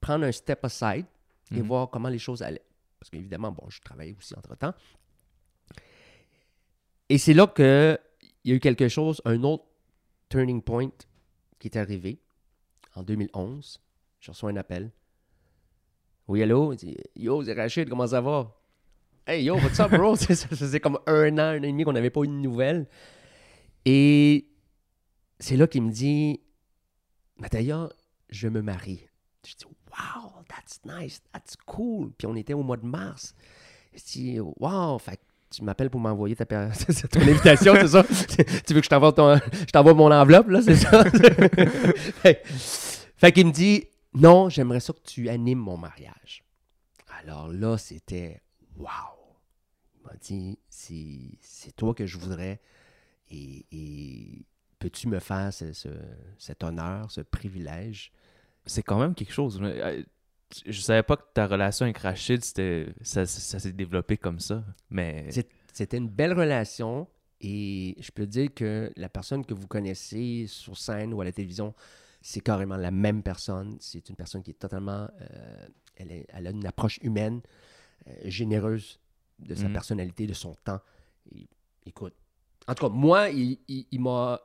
prendre 0.00 0.24
un 0.24 0.32
step 0.32 0.64
aside 0.64 1.06
et 1.50 1.60
Mhm. 1.60 1.66
voir 1.66 1.90
comment 1.90 2.08
les 2.08 2.18
choses 2.18 2.42
allaient. 2.42 2.64
Parce 2.98 3.10
qu'évidemment, 3.10 3.52
bon, 3.52 3.68
je 3.68 3.80
travaillais 3.82 4.14
aussi 4.18 4.34
entre-temps. 4.36 4.74
Et 7.08 7.18
c'est 7.18 7.34
là 7.34 7.46
que 7.46 7.98
il 8.44 8.50
y 8.50 8.52
a 8.52 8.56
eu 8.56 8.60
quelque 8.60 8.88
chose, 8.88 9.22
un 9.24 9.42
autre 9.42 9.64
turning 10.28 10.60
point 10.62 10.90
qui 11.58 11.68
est 11.68 11.76
arrivé 11.76 12.18
en 12.94 13.02
2011. 13.02 13.80
Je 14.20 14.30
reçois 14.30 14.50
un 14.50 14.56
appel. 14.56 14.90
Oui, 16.28 16.42
allô? 16.42 16.72
Il 16.72 16.76
dit, 16.76 16.96
Yo, 17.16 17.42
c'est 17.44 17.52
Rachid, 17.54 17.88
comment 17.88 18.06
ça 18.06 18.20
va? 18.20 18.54
Hey, 19.26 19.44
yo, 19.44 19.56
what's 19.56 19.78
up, 19.80 19.90
bro? 19.90 20.16
ça 20.16 20.34
faisait 20.34 20.80
comme 20.80 20.98
un 21.06 21.38
an, 21.38 21.42
un 21.42 21.58
an 21.60 21.62
et 21.62 21.68
demi 21.68 21.84
qu'on 21.84 21.92
n'avait 21.92 22.10
pas 22.10 22.22
eu 22.22 22.28
de 22.28 22.32
nouvelles. 22.32 22.86
Et 23.84 24.46
c'est 25.38 25.56
là 25.56 25.66
qu'il 25.66 25.82
me 25.82 25.90
dit, 25.90 26.40
Mataya, 27.38 27.88
je 28.30 28.48
me 28.48 28.62
marie. 28.62 29.06
Je 29.46 29.54
dis, 29.54 29.64
wow, 29.64 30.32
that's 30.48 30.80
nice, 30.84 31.20
that's 31.32 31.56
cool. 31.66 32.12
Puis 32.16 32.26
on 32.26 32.34
était 32.36 32.54
au 32.54 32.62
mois 32.62 32.76
de 32.76 32.86
mars. 32.86 33.34
Je 33.92 34.02
dis, 34.02 34.40
wow, 34.40 34.98
fait 34.98 35.20
tu 35.50 35.62
m'appelles 35.62 35.90
pour 35.90 36.00
m'envoyer 36.00 36.34
ta, 36.34 36.44
ton 36.46 37.20
invitation, 37.20 37.74
c'est 37.74 37.88
ça? 37.88 38.02
tu 38.66 38.74
veux 38.74 38.80
que 38.80 38.86
je 38.86 39.70
t'envoie, 39.70 39.94
mon 39.94 40.10
enveloppe, 40.10 40.48
là, 40.48 40.60
c'est 40.62 40.74
ça? 40.74 41.04
fait 42.22 42.42
fait 42.44 43.32
qu'il 43.32 43.46
me 43.46 43.52
dit, 43.52 43.84
non, 44.14 44.48
j'aimerais 44.48 44.80
ça 44.80 44.92
que 44.92 45.02
tu 45.04 45.28
animes 45.28 45.60
mon 45.60 45.76
mariage. 45.76 46.44
Alors 47.22 47.48
là, 47.48 47.78
c'était, 47.78 48.42
wow. 48.76 48.88
Il 49.96 50.06
m'a 50.06 50.16
dit, 50.20 50.58
c'est, 50.68 51.76
toi 51.76 51.94
que 51.94 52.06
je 52.06 52.18
voudrais. 52.18 52.60
Et 53.30 54.44
peux-tu 54.84 55.08
me 55.08 55.18
faire 55.18 55.52
ce- 55.52 55.72
ce- 55.72 55.88
cet 56.38 56.62
honneur, 56.62 57.10
ce 57.10 57.22
privilège? 57.22 58.12
C'est 58.66 58.82
quand 58.82 58.98
même 58.98 59.14
quelque 59.14 59.32
chose. 59.32 59.60
Je 60.66 60.80
savais 60.80 61.02
pas 61.02 61.16
que 61.16 61.24
ta 61.32 61.46
relation 61.46 61.84
avec 61.84 61.98
Rachid, 61.98 62.44
c'était, 62.44 62.86
ça, 63.02 63.24
ça 63.26 63.58
s'est 63.58 63.72
développé 63.72 64.16
comme 64.16 64.40
ça. 64.40 64.62
Mais. 64.90 65.28
C'était 65.72 65.96
une 65.96 66.08
belle 66.08 66.34
relation 66.38 67.08
et 67.40 67.96
je 67.98 68.10
peux 68.12 68.26
dire 68.28 68.54
que 68.54 68.92
la 68.96 69.08
personne 69.08 69.44
que 69.44 69.52
vous 69.54 69.66
connaissez 69.66 70.46
sur 70.46 70.76
scène 70.78 71.12
ou 71.12 71.20
à 71.20 71.24
la 71.24 71.32
télévision, 71.32 71.74
c'est 72.22 72.40
carrément 72.40 72.76
la 72.76 72.92
même 72.92 73.22
personne. 73.22 73.76
C'est 73.80 74.08
une 74.08 74.14
personne 74.16 74.42
qui 74.42 74.50
est 74.52 74.58
totalement... 74.58 75.08
euh, 75.20 75.66
elle, 75.96 76.12
est- 76.12 76.26
elle 76.28 76.46
a 76.46 76.50
une 76.50 76.66
approche 76.66 76.98
humaine, 77.02 77.40
euh, 78.06 78.12
généreuse 78.26 79.00
de 79.40 79.54
sa 79.56 79.66
Mhm. 79.66 79.72
personnalité, 79.72 80.26
de 80.28 80.32
son 80.34 80.54
temps. 80.62 80.80
Et, 81.34 81.48
écoute, 81.86 82.14
en 82.68 82.74
tout 82.74 82.88
cas, 82.88 82.94
moi, 82.94 83.30
il, 83.30 83.58
il- 83.66 83.86
il 83.90 84.00
m'a 84.00 84.40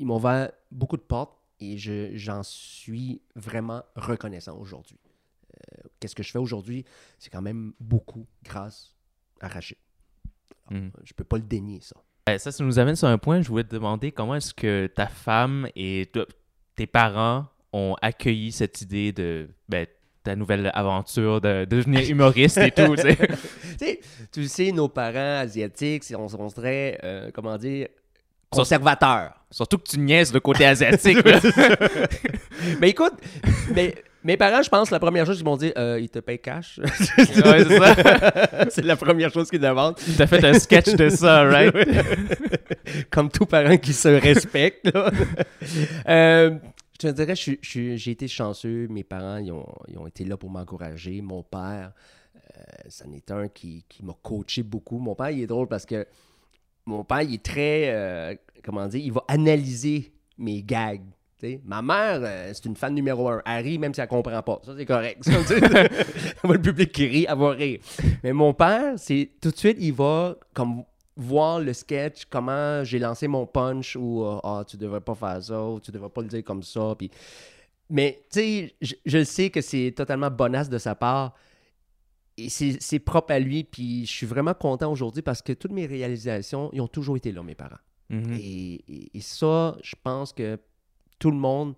il 0.00 0.06
m'a 0.06 0.14
ouvert 0.14 0.50
beaucoup 0.72 0.96
de 0.96 1.02
portes 1.02 1.38
et 1.60 1.78
je- 1.78 2.10
j'en 2.16 2.42
suis 2.42 3.20
vraiment 3.36 3.82
reconnaissant 3.94 4.56
aujourd'hui. 4.58 4.98
Euh, 5.54 5.88
Qu'est-ce 6.00 6.14
que 6.14 6.22
je 6.22 6.30
fais 6.32 6.38
aujourd'hui? 6.38 6.84
C'est 7.18 7.30
quand 7.30 7.42
même 7.42 7.72
beaucoup 7.78 8.26
grâce 8.42 8.96
à 9.40 9.48
Rachid. 9.48 9.76
Mhm. 10.70 10.90
Je 11.04 11.12
peux 11.12 11.24
pas 11.24 11.36
le 11.36 11.42
dénier, 11.42 11.80
ça. 11.82 11.96
Euh, 12.28 12.38
Ça, 12.38 12.50
ça 12.52 12.64
nous 12.64 12.78
amène 12.78 12.96
sur 12.96 13.08
un 13.08 13.18
point. 13.18 13.42
Je 13.42 13.48
voulais 13.48 13.64
te 13.64 13.74
demander 13.74 14.10
comment 14.12 14.34
est-ce 14.36 14.54
que 14.54 14.86
ta 14.86 15.06
femme 15.06 15.68
et 15.76 16.10
tes 16.76 16.86
parents 16.86 17.46
ont 17.72 17.94
accueilli 18.00 18.52
cette 18.52 18.80
idée 18.80 19.12
de 19.12 19.48
ben, 19.68 19.86
ta 20.22 20.36
nouvelle 20.36 20.70
aventure 20.74 21.40
de, 21.40 21.64
de 21.64 21.76
devenir 21.76 22.08
humoriste 22.08 22.58
et 22.58 22.70
tout. 22.70 22.96
tu 22.96 23.02
sais? 23.02 24.00
Tu 24.32 24.46
sais, 24.48 24.70
nos 24.72 24.88
parents 24.88 25.38
asiatiques, 25.40 26.04
on, 26.16 26.26
on 26.38 26.48
serait, 26.50 27.00
euh, 27.04 27.30
comment 27.32 27.56
dire, 27.56 27.88
conservateurs. 28.50 29.32
Surtout 29.50 29.78
que 29.78 29.88
tu 29.88 29.98
niaises 29.98 30.32
le 30.32 30.40
côté 30.40 30.64
asiatique. 30.66 31.18
mais 32.80 32.90
écoute, 32.90 33.14
mais, 33.74 33.94
mes 34.22 34.36
parents, 34.36 34.62
je 34.62 34.68
pense, 34.68 34.90
la 34.90 35.00
première 35.00 35.24
chose 35.26 35.36
qu'ils 35.38 35.46
m'ont 35.46 35.56
dit, 35.56 35.72
euh, 35.78 35.98
ils 36.00 36.10
te 36.10 36.18
payent 36.18 36.38
cash. 36.40 36.78
Ouais, 37.18 37.64
c'est 37.64 37.78
ça. 37.78 38.66
c'est 38.70 38.84
la 38.84 38.96
première 38.96 39.32
chose 39.32 39.48
qu'ils 39.48 39.60
demandent. 39.60 39.96
T'as 40.16 40.26
fait 40.26 40.44
un 40.44 40.54
sketch 40.58 40.94
de 40.94 41.08
ça, 41.08 41.44
right? 41.44 41.74
Comme 43.10 43.30
tout 43.30 43.46
parent 43.46 43.76
qui 43.78 43.92
se 43.92 44.08
respecte. 44.08 44.92
là. 44.92 45.10
Euh, 46.08 46.58
je 47.02 47.08
te 47.08 47.12
dirais, 47.14 47.34
je 47.34 47.40
suis- 47.40 47.58
je 47.62 47.96
j'ai 47.96 48.10
été 48.10 48.28
chanceux. 48.28 48.86
Mes 48.88 49.04
parents, 49.04 49.38
ils 49.38 49.50
ont, 49.52 49.66
ils 49.88 49.98
ont 49.98 50.06
été 50.06 50.24
là 50.24 50.36
pour 50.36 50.50
m'encourager. 50.50 51.22
Mon 51.22 51.42
père, 51.42 51.92
euh, 52.36 52.60
c'en 52.88 53.10
est 53.12 53.30
un 53.30 53.48
qui, 53.48 53.84
qui 53.88 54.04
m'a 54.04 54.12
coaché 54.22 54.62
beaucoup. 54.62 54.98
Mon 54.98 55.14
père, 55.14 55.30
il 55.30 55.40
est 55.42 55.46
drôle 55.46 55.66
parce 55.66 55.86
que 55.86 56.06
mon 56.86 57.04
père, 57.04 57.22
il 57.22 57.34
est 57.34 57.42
très, 57.42 57.90
euh, 57.90 58.34
comment 58.64 58.86
dire, 58.86 59.00
il 59.04 59.12
va 59.12 59.24
analyser 59.28 60.12
mes 60.38 60.62
gags. 60.62 61.02
Ma 61.64 61.80
mère, 61.80 62.20
euh, 62.22 62.50
c'est 62.52 62.66
une 62.66 62.76
fan 62.76 62.94
numéro 62.94 63.28
un. 63.28 63.42
Elle 63.46 63.64
rit 63.64 63.78
même 63.78 63.94
si 63.94 64.00
elle 64.00 64.08
comprend 64.08 64.42
pas. 64.42 64.60
Ça, 64.64 64.74
c'est 64.76 64.84
correct. 64.84 65.24
Ça, 65.24 65.32
le 66.44 66.58
public 66.60 66.92
qui 66.92 67.06
rit, 67.06 67.26
elle 67.28 67.38
va 67.38 67.50
rire. 67.50 67.80
Mais 68.22 68.32
mon 68.32 68.52
père, 68.52 68.94
c'est 68.96 69.30
tout 69.40 69.50
de 69.50 69.56
suite, 69.56 69.78
il 69.80 69.92
va 69.92 70.36
comme 70.52 70.84
voir 71.16 71.60
le 71.60 71.72
sketch, 71.72 72.24
comment 72.30 72.82
j'ai 72.84 72.98
lancé 72.98 73.28
mon 73.28 73.46
punch 73.46 73.96
ou 73.96 74.24
euh, 74.24 74.38
ah, 74.42 74.64
tu 74.66 74.76
devrais 74.76 75.00
pas 75.00 75.14
faire 75.14 75.42
ça 75.42 75.64
ou 75.64 75.80
tu 75.80 75.90
devrais 75.90 76.08
pas 76.08 76.22
le 76.22 76.28
dire 76.28 76.44
comme 76.44 76.62
ça. 76.62 76.94
Mais 77.88 78.20
tu 78.30 78.40
sais, 78.40 78.74
je 79.04 79.24
sais 79.24 79.50
que 79.50 79.60
c'est 79.60 79.92
totalement 79.96 80.30
bonasse 80.30 80.68
de 80.68 80.78
sa 80.78 80.94
part. 80.94 81.34
Et 82.36 82.48
c'est 82.48 82.98
propre 83.00 83.32
à 83.32 83.38
lui, 83.38 83.64
puis 83.64 84.06
je 84.06 84.10
suis 84.12 84.26
vraiment 84.26 84.54
content 84.54 84.90
aujourd'hui 84.90 85.20
parce 85.22 85.42
que 85.42 85.52
toutes 85.52 85.72
mes 85.72 85.86
réalisations, 85.86 86.70
ils 86.72 86.80
ont 86.80 86.88
toujours 86.88 87.16
été 87.16 87.32
là, 87.32 87.42
mes 87.42 87.54
parents. 87.54 87.76
Mhm. 88.08 88.32
Et, 88.34 88.74
et- 88.88 89.16
et 89.18 89.20
ça, 89.20 89.76
je 89.82 89.94
pense 90.02 90.32
que 90.32 90.58
tout 91.18 91.30
le 91.30 91.36
monde 91.36 91.74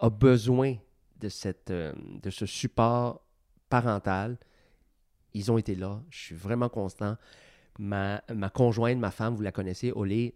a 0.00 0.10
besoin 0.10 0.74
de, 1.18 1.28
cette, 1.28 1.70
euh, 1.70 1.92
de 2.22 2.30
ce 2.30 2.46
support 2.46 3.22
parental. 3.68 4.38
Ils 5.34 5.52
ont 5.52 5.58
été 5.58 5.74
là. 5.76 6.02
Je 6.10 6.18
suis 6.18 6.34
vraiment 6.34 6.68
constant. 6.68 7.16
Ma, 7.78 8.22
ma 8.34 8.50
conjointe, 8.50 8.98
ma 8.98 9.10
femme, 9.12 9.34
vous 9.36 9.42
la 9.42 9.52
connaissez, 9.52 9.92
Olé, 9.94 10.34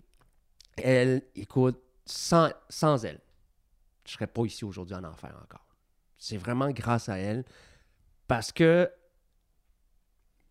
elle, 0.77 1.23
écoute, 1.35 1.81
sans, 2.07 2.51
sans 2.69 3.05
elle, 3.05 3.21
je 4.07 4.13
ne 4.13 4.15
serais 4.15 4.27
pas 4.27 4.45
ici 4.45 4.65
aujourd'hui 4.65 4.95
en 4.95 5.05
enfer 5.05 5.37
encore. 5.43 5.67
C'est 6.19 6.37
vraiment 6.37 6.71
grâce 6.71 7.09
à 7.09 7.19
elle. 7.19 7.45
Parce 8.29 8.53
que, 8.53 8.89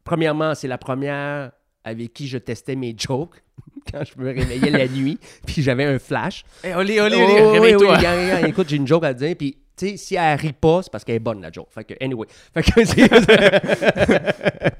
premièrement, 0.03 0.55
c'est 0.55 0.67
la 0.67 0.77
première 0.77 1.51
avec 1.83 2.13
qui 2.13 2.27
je 2.27 2.37
testais 2.37 2.75
mes 2.75 2.95
jokes 2.97 3.43
quand 3.91 4.03
je 4.05 4.19
me 4.21 4.27
réveillais 4.33 4.71
la 4.71 4.87
nuit, 4.99 5.19
puis 5.45 5.61
j'avais 5.61 5.83
un 5.85 5.99
flash. 5.99 6.43
Hey, 6.63 6.73
olé, 6.73 6.99
olé, 7.01 7.17
Oh, 7.19 7.23
olé, 7.23 7.33
oui, 7.33 7.41
oui, 7.41 7.49
réveille-toi. 7.87 8.41
oui, 8.43 8.49
écoute, 8.49 8.69
j'ai 8.69 8.77
une 8.77 8.87
joke 8.87 9.03
à 9.03 9.13
te 9.13 9.19
dire, 9.19 9.35
puis 9.37 9.57
tu 9.75 9.89
sais, 9.89 9.97
si 9.97 10.15
elle 10.15 10.39
rit 10.39 10.53
pas, 10.53 10.83
c'est 10.83 10.91
parce 10.91 11.03
qu'elle 11.03 11.15
est 11.15 11.19
bonne, 11.19 11.41
la 11.41 11.51
joke. 11.51 11.67
Fait 11.71 11.83
que, 11.83 11.93
anyway. 12.03 12.27
Fait 12.53 12.63
que, 12.63 12.71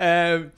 Euh, 0.00 0.48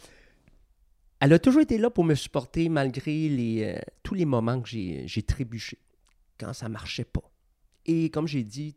elle 1.20 1.32
a 1.32 1.38
toujours 1.38 1.62
été 1.62 1.78
là 1.78 1.90
pour 1.90 2.04
me 2.04 2.14
supporter 2.14 2.68
malgré 2.68 3.28
les, 3.28 3.62
euh, 3.64 3.78
tous 4.02 4.14
les 4.14 4.24
moments 4.24 4.60
que 4.60 4.68
j'ai 4.68 5.04
j'ai 5.06 5.22
trébuché, 5.22 5.78
quand 6.38 6.52
ça 6.52 6.68
marchait 6.68 7.04
pas. 7.04 7.22
Et 7.86 8.10
comme 8.10 8.28
j'ai 8.28 8.44
dit 8.44 8.76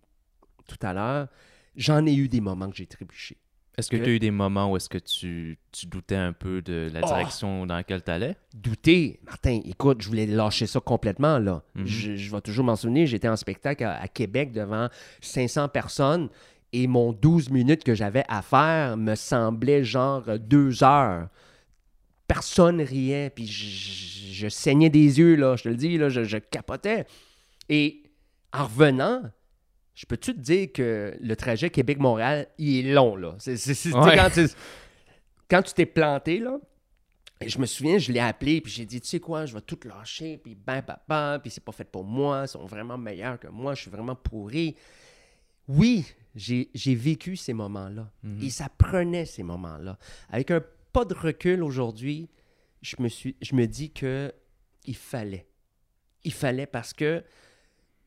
tout 0.67 0.77
à 0.81 0.93
l'heure, 0.93 1.27
j'en 1.75 2.05
ai 2.05 2.13
eu 2.15 2.27
des 2.27 2.41
moments 2.41 2.69
que 2.69 2.77
j'ai 2.77 2.87
trébuché. 2.87 3.37
Est-ce 3.77 3.89
que 3.89 3.97
que- 3.97 4.03
tu 4.03 4.09
as 4.09 4.13
eu 4.13 4.19
des 4.19 4.31
moments 4.31 4.71
où 4.71 4.77
est-ce 4.77 4.87
que 4.89 4.97
tu, 4.97 5.57
tu 5.71 5.85
doutais 5.87 6.15
un 6.15 6.33
peu 6.33 6.61
de 6.61 6.89
la 6.93 7.01
Oh. 7.03 7.07
direction 7.07 7.65
dans 7.65 7.75
laquelle 7.75 8.03
tu 8.03 8.11
allais? 8.11 8.35
douter? 8.53 9.19
Martin, 9.25 9.59
écoute, 9.65 10.01
je 10.01 10.07
voulais 10.07 10.25
lâcher 10.25 10.65
ça 10.67 10.79
complètement, 10.79 11.39
là. 11.39 11.61
Mhm. 11.75 11.85
je, 11.85 12.15
je 12.15 12.31
vais 12.31 12.41
toujours 12.41 12.63
m'en 12.65 12.75
souvenir, 12.75 13.05
j'étais 13.07 13.27
en 13.27 13.35
spectacle 13.35 13.83
à, 13.83 14.01
à 14.01 14.07
Québec 14.07 14.51
devant 14.53 14.87
500 15.21 15.67
personnes 15.69 16.29
et 16.73 16.87
mon 16.87 17.11
12 17.13 17.49
minutes 17.49 17.83
que 17.83 17.93
j'avais 17.95 18.23
à 18.27 18.41
faire 18.41 18.97
me 18.97 19.15
semblait 19.15 19.83
genre 19.83 20.23
deux 20.39 20.83
heures. 20.83 21.27
Personne 22.27 22.81
riait, 22.81 23.29
puis 23.29 23.45
je, 23.45 23.65
je- 23.67 24.33
je 24.33 24.47
saignais 24.49 24.89
des 24.89 25.19
yeux, 25.19 25.35
là, 25.35 25.55
je 25.55 25.63
te 25.63 25.69
le 25.69 25.75
dis, 25.75 25.97
là, 25.97 26.09
je, 26.09 26.23
je 26.23 26.37
capotais. 26.37 27.05
Et 27.69 28.03
en 28.51 28.63
revenant, 28.65 29.21
je 29.95 30.05
peux-tu 30.05 30.33
te 30.35 30.39
dire 30.39 30.71
que 30.73 31.17
le 31.19 31.35
trajet 31.35 31.69
Québec-Montréal, 31.69 32.47
il 32.57 32.85
est 32.87 32.93
long, 32.93 33.15
là? 33.15 33.35
C'est, 33.39 33.53
Ouais. 33.93 34.15
quand, 34.17 34.29
tu, 34.33 34.47
quand 35.49 35.61
tu 35.63 35.73
t'es 35.73 35.85
planté, 35.85 36.39
là, 36.39 36.59
et 37.41 37.49
je 37.49 37.59
me 37.59 37.65
souviens, 37.65 37.97
je 37.97 38.11
l'ai 38.11 38.19
appelé, 38.19 38.61
puis 38.61 38.71
j'ai 38.71 38.85
dit, 38.85 39.01
tu 39.01 39.07
sais 39.07 39.19
quoi, 39.19 39.45
je 39.45 39.53
vais 39.53 39.61
tout 39.61 39.79
lâcher, 39.85 40.37
puis 40.37 40.55
ben 40.55 40.81
papa, 40.81 41.39
puis 41.41 41.51
c'est 41.51 41.63
pas 41.63 41.71
fait 41.71 41.89
pour 41.89 42.03
moi, 42.03 42.43
ils 42.45 42.47
sont 42.47 42.65
vraiment 42.65 42.97
meilleurs 42.97 43.39
que 43.39 43.47
moi, 43.47 43.73
je 43.75 43.81
suis 43.81 43.91
vraiment 43.91 44.15
pourri. 44.15 44.75
Oui, 45.67 46.05
j'ai 46.35 46.69
j'ai 46.73 46.95
vécu 46.95 47.35
ces 47.35 47.53
moments-là. 47.53 48.09
Mhm. 48.23 48.41
Et 48.43 48.49
ça 48.49 48.69
prenait 48.69 49.25
ces 49.25 49.43
moments-là. 49.43 49.97
Avec 50.29 50.51
un 50.51 50.61
pas 50.93 51.05
de 51.05 51.13
recul 51.13 51.61
aujourd'hui, 51.63 52.29
je 52.81 52.95
me, 52.99 53.09
suis, 53.09 53.35
je 53.41 53.55
me 53.55 53.65
dis 53.65 53.91
que 53.91 54.31
il 54.85 54.95
fallait. 54.95 55.47
Il 56.23 56.33
fallait 56.33 56.67
parce 56.67 56.93
que, 56.93 57.23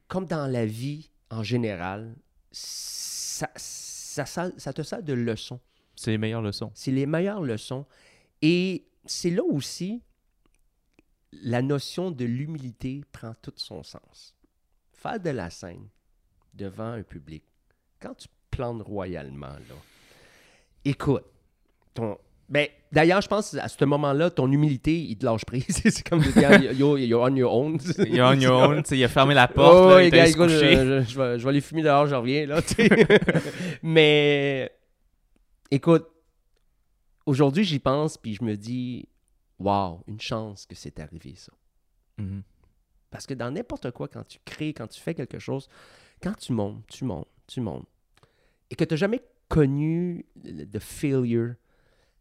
comme 0.06 0.24
dans 0.26 0.46
la 0.46 0.64
vie 0.64 1.10
en 1.30 1.42
général, 1.42 2.14
ça, 2.52 3.48
ça, 3.56 4.26
ça- 4.26 4.52
ça 4.56 4.72
te 4.72 4.82
sert 4.82 5.02
de 5.02 5.12
leçon. 5.12 5.60
C'est 5.94 6.10
les 6.10 6.18
meilleures 6.18 6.42
leçons. 6.42 6.70
C'est 6.74 6.90
les 6.92 7.06
meilleures 7.06 7.42
leçons. 7.42 7.86
Et 8.42 8.86
c'est 9.04 9.30
là 9.30 9.42
aussi 9.42 10.02
la 11.32 11.60
notion 11.60 12.10
de 12.10 12.24
l'humilité 12.24 13.02
prend 13.12 13.34
tout 13.42 13.52
son 13.56 13.82
sens. 13.82 14.34
Faire 14.92 15.20
de 15.20 15.30
la 15.30 15.50
scène 15.50 15.88
devant 16.54 16.92
un 16.92 17.02
public, 17.02 17.44
quand 18.00 18.14
tu 18.14 18.28
plantes 18.50 18.82
royalement, 18.82 19.46
là, 19.52 19.74
écoute, 20.84 21.24
ton... 21.94 22.18
Ben, 22.48 22.66
d'ailleurs, 22.92 23.20
je 23.20 23.28
pense 23.28 23.52
à 23.54 23.68
ce 23.68 23.84
moment-là, 23.84 24.30
ton 24.30 24.50
humilité, 24.50 24.98
il 24.98 25.18
te 25.18 25.26
lâche 25.26 25.44
prise. 25.44 25.66
c'est 25.68 26.08
comme 26.08 26.20
de 26.22 26.30
dire, 26.32 26.72
yo, 26.72 26.96
you're 26.96 27.20
on 27.22 27.36
your 27.36 27.52
own. 27.52 27.78
You're 27.98 28.26
on 28.30 28.40
your 28.40 28.54
own, 28.70 28.82
il 28.90 29.04
a 29.04 29.08
fermé 29.08 29.34
la 29.34 29.48
porte, 29.48 29.74
Oh, 29.76 29.90
là, 29.90 30.04
il 30.04 30.10
gars, 30.10 30.26
écoute, 30.26 30.44
coucher. 30.46 30.76
je, 30.76 31.02
je- 31.02 31.10
je 31.10 31.18
vais, 31.18 31.38
je 31.38 31.44
vais 31.44 31.50
aller 31.50 31.60
fumer 31.60 31.82
dehors, 31.82 32.06
je 32.06 32.14
reviens, 32.14 32.46
là. 32.46 32.60
Mais, 33.82 34.70
écoute, 35.70 36.06
aujourd'hui, 37.26 37.64
j'y 37.64 37.78
pense, 37.78 38.16
puis 38.16 38.34
je 38.34 38.42
me 38.44 38.56
dis, 38.56 39.08
waouh, 39.58 40.00
une 40.06 40.20
chance 40.20 40.66
que 40.66 40.74
c'est 40.74 40.98
arrivé, 41.00 41.34
ça. 41.36 41.52
Mhm. 42.18 42.42
Parce 43.10 43.26
que 43.26 43.34
dans 43.34 43.50
n'importe 43.50 43.90
quoi, 43.90 44.08
quand 44.08 44.24
tu 44.26 44.38
crées, 44.44 44.72
quand 44.74 44.86
tu 44.86 45.00
fais 45.00 45.14
quelque 45.14 45.38
chose, 45.38 45.68
quand 46.22 46.34
tu 46.36 46.52
montes, 46.52 46.84
tu 46.88 47.04
montes, 47.04 47.28
tu 47.46 47.60
montes, 47.60 47.86
et 48.70 48.74
que 48.74 48.84
tu 48.84 48.92
n'as 48.94 48.98
jamais 48.98 49.22
connu 49.48 50.26
de 50.36 50.78
failure, 50.78 51.54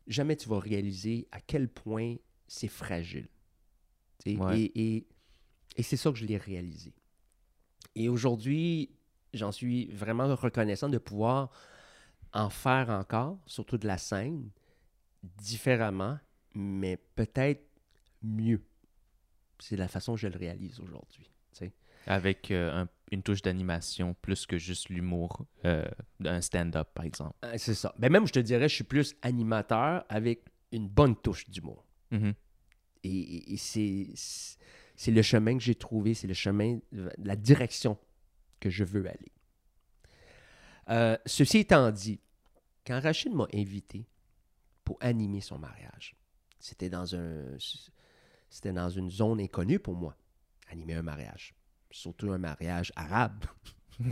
jamais 0.08 0.36
tu 0.36 0.50
vas 0.50 0.60
réaliser 0.60 1.28
à 1.32 1.40
quel 1.42 1.68
point 1.70 2.16
c'est 2.48 2.68
fragile. 2.68 3.28
Ouais. 4.26 4.60
Et, 4.62 4.96
et- 4.98 5.08
et 5.76 5.84
c'est 5.84 5.98
ça 5.98 6.12
que 6.12 6.18
je 6.18 6.26
l'ai 6.26 6.38
réalisé. 6.38 6.94
Et 7.96 8.10
aujourd'hui, 8.10 8.90
j'en 9.34 9.52
suis 9.52 9.86
vraiment 9.92 10.34
reconnaissant 10.36 10.90
de 10.90 10.98
pouvoir 10.98 11.52
en 12.34 12.50
faire 12.50 12.90
encore, 12.90 13.40
surtout 13.46 13.78
de 13.78 13.88
la 13.88 13.98
scène, 13.98 14.50
différemment, 15.24 16.18
mais 16.54 16.98
peut-être 17.16 17.64
mieux. 18.22 18.64
C'est 19.60 19.76
la 19.78 19.88
façon 19.88 20.14
que 20.16 20.20
je 20.22 20.28
le 20.28 20.38
réalise 20.38 20.80
aujourd'hui. 20.80 21.30
Avec 22.06 22.52
euh, 22.52 22.72
un- 22.84 22.90
une 23.12 23.24
touche 23.24 23.42
d'animation 23.42 24.16
plus 24.22 24.46
que 24.46 24.58
juste 24.58 24.90
l'humour 24.90 25.46
euh, 25.66 25.86
d'un 26.20 26.42
stand-up, 26.42 26.90
par 26.94 27.06
exemple. 27.06 27.36
Euh, 27.46 27.54
C'est 27.58 27.74
ça. 27.74 27.94
Ben 27.98 28.12
même, 28.12 28.28
je 28.28 28.34
te 28.34 28.40
dirais, 28.40 28.68
je 28.68 28.76
suis 28.76 28.84
plus 28.84 29.16
animateur 29.22 30.06
avec 30.10 30.42
une 30.72 30.88
bonne 30.88 31.16
touche 31.16 31.50
d'humour. 31.50 31.86
Mhm. 32.12 32.34
Et, 33.04 33.56
c'est 33.58 35.12
le 35.12 35.22
chemin 35.22 35.58
que 35.58 35.64
j'ai 35.64 35.76
trouvé, 35.76 36.14
c'est 36.14 36.28
le 36.28 36.34
chemin, 36.34 36.80
la 36.92 37.36
direction 37.36 37.98
que 38.60 38.70
je 38.70 38.84
veux 38.84 39.08
aller. 39.08 39.32
Euh, 40.90 41.18
ceci 41.26 41.60
étant 41.60 41.92
dit, 41.92 42.20
quand 42.86 43.00
Rachid 43.00 43.34
m'a 43.34 43.48
invité 43.54 44.08
pour 44.84 44.98
animer 45.02 45.42
son 45.42 45.60
mariage, 45.60 46.16
c'était 46.60 46.90
dans, 46.90 47.16
un, 47.16 47.58
c'était 48.50 48.74
dans 48.74 48.90
une 48.90 49.12
zone 49.12 49.40
inconnue 49.40 49.80
pour 49.80 49.96
moi, 49.96 50.18
animer 50.70 50.96
un 50.96 51.04
mariage. 51.04 51.54
Surtout 51.92 52.32
un 52.32 52.38
mariage 52.38 52.92
arabe. 52.96 53.46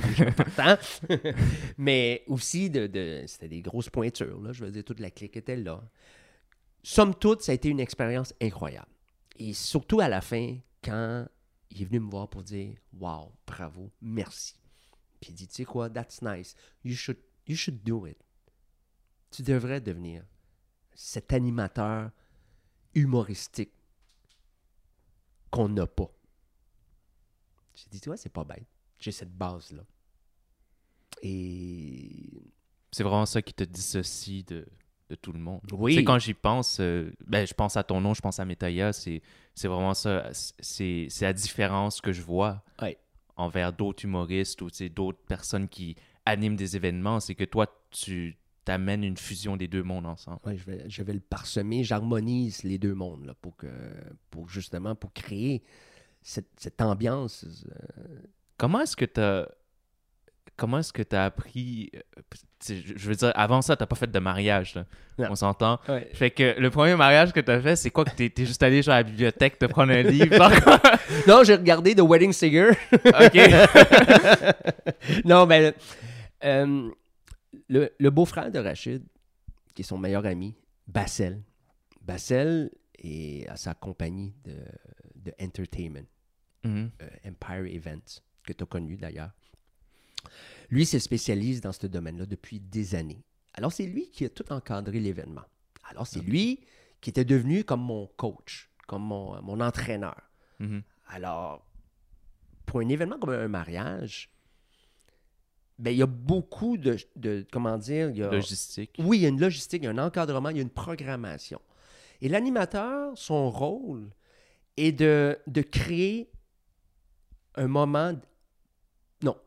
Mais 1.78 2.24
aussi, 2.28 2.70
de, 2.70 2.88
de- 2.88 3.24
c'était 3.28 3.48
des 3.50 3.62
grosses 3.62 3.90
pointures. 3.90 4.42
Là. 4.42 4.52
Je 4.54 4.66
veux 4.66 4.72
dire, 4.72 4.84
toute 4.84 5.00
la 5.00 5.12
clique 5.12 5.38
était 5.38 5.56
là. 5.58 5.84
Somme 6.84 7.16
toute, 7.16 7.42
ça 7.42 7.52
a 7.52 7.56
été 7.56 7.70
une 7.70 7.80
expérience 7.80 8.34
incroyable. 8.42 8.88
Et 9.38 9.54
surtout 9.54 10.00
à 10.00 10.08
la 10.10 10.22
fin, 10.22 10.58
quand 10.84 11.28
il 11.72 11.82
est 11.82 11.86
venu 11.86 12.00
me 12.00 12.10
voir 12.10 12.30
pour 12.30 12.44
dire 12.44 12.76
Wow, 12.94 13.34
bravo, 13.46 13.92
merci. 14.02 14.56
Puis 15.20 15.32
il 15.32 15.36
dit 15.36 15.48
Tu 15.48 15.56
sais 15.56 15.66
quoi, 15.66 15.90
that's 15.90 16.22
nice. 16.22 16.56
You 16.84 16.96
should 16.96 17.18
You 17.48 17.56
should 17.56 17.84
do 17.84 18.08
it. 18.08 18.18
Tu 19.30 19.44
devrais 19.44 19.80
devenir 19.80 20.24
cet 20.96 21.32
animateur 21.34 22.10
humoristique 22.96 23.72
qu'on 25.52 25.70
n'a 25.70 25.86
pas. 25.86 26.10
J'ai 27.76 27.86
dit, 27.92 28.00
tu 28.02 28.10
vois, 28.10 28.18
c'est 28.18 28.30
pas 28.30 28.44
bête. 28.44 28.66
J'ai 29.00 29.12
cette 29.12 29.36
base-là. 29.36 29.84
Et 31.22 32.30
C'est 32.92 33.04
vraiment 33.04 33.26
ça 33.26 33.42
qui 33.42 33.54
te 33.54 33.64
dissocie 33.64 34.46
de, 34.46 34.66
de 35.10 35.16
tout 35.16 35.32
le 35.32 35.40
monde. 35.40 35.62
Oui. 35.74 35.94
Tu 35.94 36.00
sais, 36.00 36.04
quand 36.06 36.20
j'y 36.20 36.34
pense, 36.34 36.80
euh, 36.80 37.12
ben, 37.26 37.46
je 37.48 37.54
pense 37.54 37.78
à 37.78 37.84
ton 37.84 38.02
nom, 38.02 38.14
je 38.14 38.22
pense 38.22 38.40
à 38.40 38.46
Metaya, 38.46 38.94
c'est 38.94 39.22
vraiment 39.64 39.94
ça. 39.94 40.30
C'est 40.60 41.08
la 41.22 41.34
différence 41.34 42.02
que 42.02 42.12
je 42.12 42.22
vois 42.22 42.64
Ouais. 42.82 42.98
envers 43.38 43.74
d'autres 43.74 44.04
humoristes 44.06 44.62
ou 44.62 44.70
d'autres 44.90 45.24
personnes 45.28 45.68
qui 45.68 45.96
animent 46.26 46.56
des 46.56 46.76
événements. 46.76 47.20
C'est 47.20 47.36
que 47.36 47.44
toi, 47.46 47.68
tu 47.92 48.38
t'amènes 48.66 49.04
une 49.04 49.18
fusion 49.18 49.58
des 49.58 49.68
deux 49.68 49.84
mondes 49.84 50.08
ensemble. 50.08 50.40
Ouais, 50.44 50.58
je, 50.58 50.66
vais, 50.66 50.90
je 50.90 51.04
vais 51.04 51.14
le 51.14 51.20
parsemer, 51.20 51.84
j'harmonise 51.84 52.64
les 52.64 52.80
deux 52.80 52.96
mondes 52.96 53.26
là, 53.26 53.36
pour 53.36 53.56
que 53.56 53.68
pour 54.32 54.50
justement 54.50 54.96
pour 54.96 55.14
créer 55.14 55.62
cette, 56.28 56.48
cette 56.58 56.82
ambiance. 56.82 57.46
euh, 57.46 58.20
Comment 58.58 58.82
est-ce 58.82 58.96
que 58.98 59.06
tu 59.06 59.22
as. 59.22 59.48
Comment 60.58 60.80
est-ce 60.80 60.94
que 60.94 61.04
tu 61.04 61.16
as 61.16 61.26
appris. 61.26 61.92
euh, 61.96 62.00
Je 62.68 63.08
veux 63.10 63.16
dire, 63.16 63.32
avant 63.36 63.62
ça, 63.62 63.76
tu 63.76 63.86
pas 63.86 63.96
fait 63.96 64.10
de 64.10 64.20
mariage. 64.20 64.74
là. 64.76 64.86
On 65.30 65.36
s'entend. 65.36 65.80
Ouais. 65.90 66.10
Fait 66.14 66.32
que 66.32 66.58
le 66.60 66.70
premier 66.72 66.96
mariage 66.96 67.32
que 67.34 67.42
tu 67.42 67.52
as 67.52 67.62
fait, 67.62 67.76
c'est 67.76 67.92
quoi 67.92 68.06
que 68.06 68.16
tu 68.16 68.24
es, 68.26 68.46
juste 68.46 68.64
allé 68.64 68.82
genre, 68.82 68.96
à 68.96 69.00
la 69.00 69.04
bibliothèque 69.04 69.60
te 69.60 69.66
prendre 69.66 69.92
un 69.92 70.02
livre? 70.16 70.34
genre? 70.36 70.52
Non, 71.28 71.44
j'ai 71.44 71.56
regardé 71.56 71.94
The 71.94 72.00
Wedding 72.02 72.32
Singer. 72.34 72.70
ok. 72.94 73.38
non, 75.26 75.46
mais 75.46 75.74
euh, 76.44 76.90
le, 77.70 77.90
le 78.00 78.10
beau-frère 78.10 78.50
de 78.52 78.60
Rachid, 78.60 79.04
qui 79.74 79.82
est 79.82 79.86
son 79.86 79.98
meilleur 79.98 80.26
ami, 80.26 80.56
Bassel. 80.88 81.42
Bassel 82.02 82.72
est 82.98 83.46
à 83.50 83.58
sa 83.58 83.74
compagnie 83.74 84.34
de, 84.46 84.54
de 85.16 85.34
entertainment, 85.42 86.06
Mhm. 86.66 86.92
euh, 87.02 87.10
Empire 87.30 87.66
Events, 87.74 88.22
que 88.44 88.54
tu 88.54 88.64
as 88.64 88.68
connu 88.68 88.98
d'ailleurs. 88.98 89.32
Lui 90.70 90.86
se 90.86 90.98
spécialise 91.00 91.62
dans 91.62 91.72
ce 91.72 91.88
domaine-là 91.88 92.26
depuis 92.26 92.60
des 92.60 92.96
années. 92.96 93.24
Alors, 93.54 93.72
c'est 93.72 93.86
lui 93.86 94.10
qui 94.10 94.26
a 94.26 94.30
tout 94.30 94.52
encadré 94.52 95.00
l'événement. 95.00 95.44
Alors, 95.90 96.08
c'est 96.08 96.20
lui 96.22 96.60
qui 97.02 97.12
était 97.12 97.24
devenu 97.26 97.64
comme 97.64 97.82
mon 97.82 98.08
coach, 98.18 98.70
comme 98.88 99.04
mon, 99.04 99.42
mon 99.44 99.60
entraîneur. 99.62 100.20
Mhm. 100.60 100.82
Alors, 101.10 101.66
pour 102.66 102.80
un 102.80 102.90
événement 102.90 103.20
comme 103.20 103.30
un 103.30 103.48
mariage, 103.48 104.30
ben, 105.78 105.92
il 105.92 105.98
y 105.98 106.02
a 106.02 106.08
beaucoup 106.08 106.78
de, 106.78 106.98
de- 107.16 107.46
comment 107.52 107.78
dire, 107.78 108.10
il 108.10 108.18
y 108.18 108.24
a, 108.24 108.32
Logistique. 108.32 108.96
oui, 109.00 109.20
il 109.20 109.22
y 109.22 109.26
a 109.26 109.30
une 109.30 109.40
logistique, 109.42 109.84
il 109.84 109.86
y 109.86 109.88
a 109.88 109.92
un 109.92 109.98
encadrement, 110.00 110.50
il 110.50 110.56
y 110.56 110.60
a 110.60 110.64
une 110.64 110.70
programmation. 110.70 111.62
Et 112.22 112.30
l'animateur, 112.30 113.16
son 113.18 113.52
rôle 113.52 114.10
est 114.78 114.94
de, 114.94 115.38
de 115.48 115.62
créer 115.62 116.32
un 117.56 117.68
moment, 117.68 118.14
non, 119.24 119.38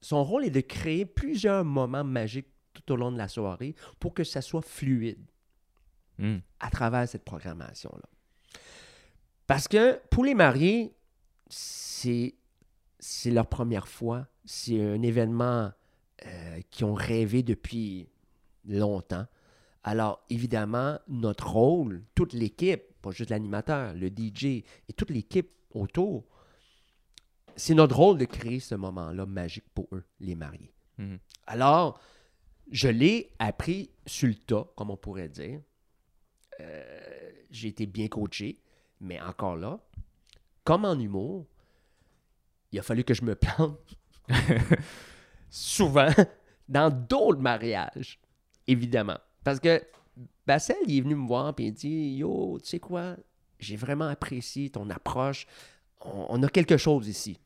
son 0.00 0.22
rôle 0.24 0.44
est 0.44 0.50
de 0.50 0.60
créer 0.60 1.04
plusieurs 1.06 1.64
moments 1.64 2.04
magiques 2.04 2.48
tout 2.72 2.92
au 2.92 2.96
long 2.96 3.10
de 3.12 3.18
la 3.18 3.28
soirée 3.28 3.74
pour 3.98 4.14
que 4.14 4.24
ça 4.24 4.40
soit 4.42 4.62
fluide 4.62 5.18
Mhm. 6.18 6.40
à 6.60 6.70
travers 6.70 7.08
cette 7.08 7.24
programmation-là. 7.24 8.08
Parce 9.46 9.68
que 9.68 10.00
pour 10.10 10.24
les 10.24 10.34
mariés, 10.34 10.92
c'est, 11.48 12.34
c'est 12.98 13.30
leur 13.30 13.46
première 13.46 13.86
fois. 13.88 14.26
C'est 14.44 14.80
un 14.80 15.00
événement 15.02 15.70
euh, 16.26 16.60
qu'ils 16.70 16.86
ont 16.86 16.94
rêvé 16.94 17.42
depuis 17.44 18.08
longtemps. 18.66 19.26
Alors, 19.84 20.24
évidemment, 20.28 20.98
notre 21.06 21.48
rôle, 21.50 22.02
toute 22.16 22.32
l'équipe, 22.32 22.82
pas 23.00 23.12
juste 23.12 23.30
l'animateur, 23.30 23.94
le 23.94 24.08
DJ 24.08 24.44
et 24.88 24.92
toute 24.96 25.10
l'équipe 25.10 25.50
autour, 25.70 26.24
c'est 27.58 27.74
notre 27.74 27.96
rôle 27.96 28.18
de 28.18 28.24
créer 28.24 28.60
ce 28.60 28.76
moment-là 28.76 29.26
magique 29.26 29.68
pour 29.74 29.88
eux, 29.92 30.04
les 30.20 30.36
mariés. 30.36 30.72
Mhm. 30.96 31.18
Alors, 31.46 32.00
je 32.70 32.88
l'ai 32.88 33.32
appris 33.38 33.90
sur 34.06 34.28
le 34.28 34.34
tas, 34.34 34.66
comme 34.76 34.90
on 34.90 34.96
pourrait 34.96 35.28
dire. 35.28 35.60
Euh, 36.60 37.30
j'ai 37.50 37.68
été 37.68 37.86
bien 37.86 38.08
coaché, 38.08 38.60
mais 39.00 39.20
encore 39.20 39.56
là, 39.56 39.80
comme 40.64 40.84
en 40.84 40.98
humour, 40.98 41.46
il 42.72 42.78
a 42.78 42.82
fallu 42.82 43.04
que 43.04 43.14
je 43.14 43.22
me 43.22 43.34
plante 43.34 43.96
souvent 45.50 46.12
dans 46.68 46.90
d'autres 46.90 47.40
mariages, 47.40 48.20
évidemment. 48.66 49.18
Parce 49.42 49.58
que 49.58 49.82
Bassel, 50.46 50.76
il 50.86 50.98
est 50.98 51.00
venu 51.00 51.16
me 51.16 51.26
voir 51.26 51.54
et 51.58 51.64
il 51.64 51.72
dit 51.72 52.16
Yo, 52.16 52.58
tu 52.60 52.68
sais 52.68 52.80
quoi, 52.80 53.16
j'ai 53.58 53.76
vraiment 53.76 54.06
apprécié 54.08 54.70
ton 54.70 54.90
approche. 54.90 55.46
On, 56.00 56.26
on 56.28 56.42
a 56.42 56.48
quelque 56.48 56.76
chose 56.76 57.08
ici. 57.08 57.40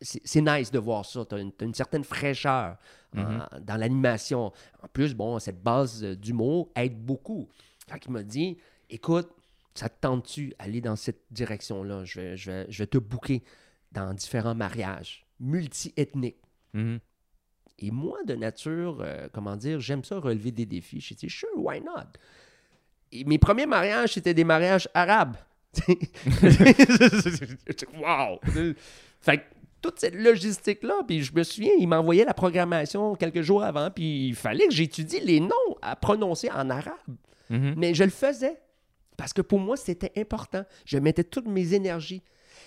C'est 0.00 0.40
nice 0.40 0.70
de 0.70 0.78
voir 0.78 1.04
ça. 1.04 1.24
Tu 1.24 1.34
as, 1.34 1.38
une 1.64 1.74
certaine 1.74 2.04
fraîcheur 2.04 2.76
en- 3.16 3.46
dans 3.60 3.76
l'animation. 3.76 4.52
En 4.82 4.88
plus, 4.88 5.14
bon, 5.14 5.38
cette 5.38 5.62
base 5.62 6.02
euh, 6.04 6.16
d'humour 6.16 6.70
aide 6.74 6.98
beaucoup. 6.98 7.48
Fait 7.88 7.98
qu'il 7.98 8.12
m'a 8.12 8.22
dit 8.22 8.56
Écoute, 8.90 9.30
ça 9.74 9.88
te 9.88 10.00
tente-tu 10.00 10.54
aller 10.58 10.80
dans 10.80 10.96
cette 10.96 11.22
direction-là? 11.30 12.04
Je 12.04 12.20
vais, 12.20 12.36
je, 12.36 12.50
vais, 12.50 12.66
je 12.68 12.78
vais 12.78 12.86
te 12.86 12.98
booker 12.98 13.42
dans 13.90 14.12
différents 14.14 14.54
mariages 14.54 15.26
multi-ethniques. 15.40 16.42
Mhm. 16.72 17.00
Et 17.78 17.90
moi, 17.90 18.18
de 18.24 18.34
nature, 18.34 18.98
euh, 19.00 19.28
comment 19.32 19.56
dire, 19.56 19.80
j'aime 19.80 20.04
ça 20.04 20.18
relever 20.20 20.52
des 20.52 20.66
défis. 20.66 21.00
J'ai 21.00 21.14
dit, 21.14 21.28
sure, 21.28 21.48
why 21.56 21.80
not? 21.80 22.12
Et 23.10 23.24
mes 23.24 23.38
premiers 23.38 23.66
mariages, 23.66 24.12
c'était 24.14 24.34
des 24.34 24.44
mariages 24.44 24.88
arabes. 24.94 25.36
wow! 27.96 28.38
Fait 29.22 29.38
que 29.38 29.42
toute 29.80 29.98
cette 29.98 30.14
logistique-là, 30.14 31.02
puis 31.06 31.22
je 31.22 31.34
me 31.34 31.42
souviens, 31.42 31.72
il 31.78 31.88
m'envoyait 31.88 32.24
la 32.24 32.34
programmation 32.34 33.14
quelques 33.16 33.42
jours 33.42 33.64
avant, 33.64 33.90
puis 33.90 34.28
il 34.28 34.34
fallait 34.34 34.66
que 34.66 34.74
j'étudie 34.74 35.20
les 35.20 35.40
noms 35.40 35.76
à 35.82 35.96
prononcer 35.96 36.50
en 36.50 36.70
arabe. 36.70 36.96
Mhm. 37.50 37.74
Mais 37.76 37.94
je 37.94 38.04
le 38.04 38.10
faisais. 38.10 38.60
Parce 39.16 39.32
que 39.32 39.42
pour 39.42 39.58
moi, 39.58 39.76
c'était 39.76 40.12
important. 40.16 40.64
Je 40.84 40.98
mettais 40.98 41.24
toutes 41.24 41.46
mes 41.46 41.74
énergies. 41.74 42.22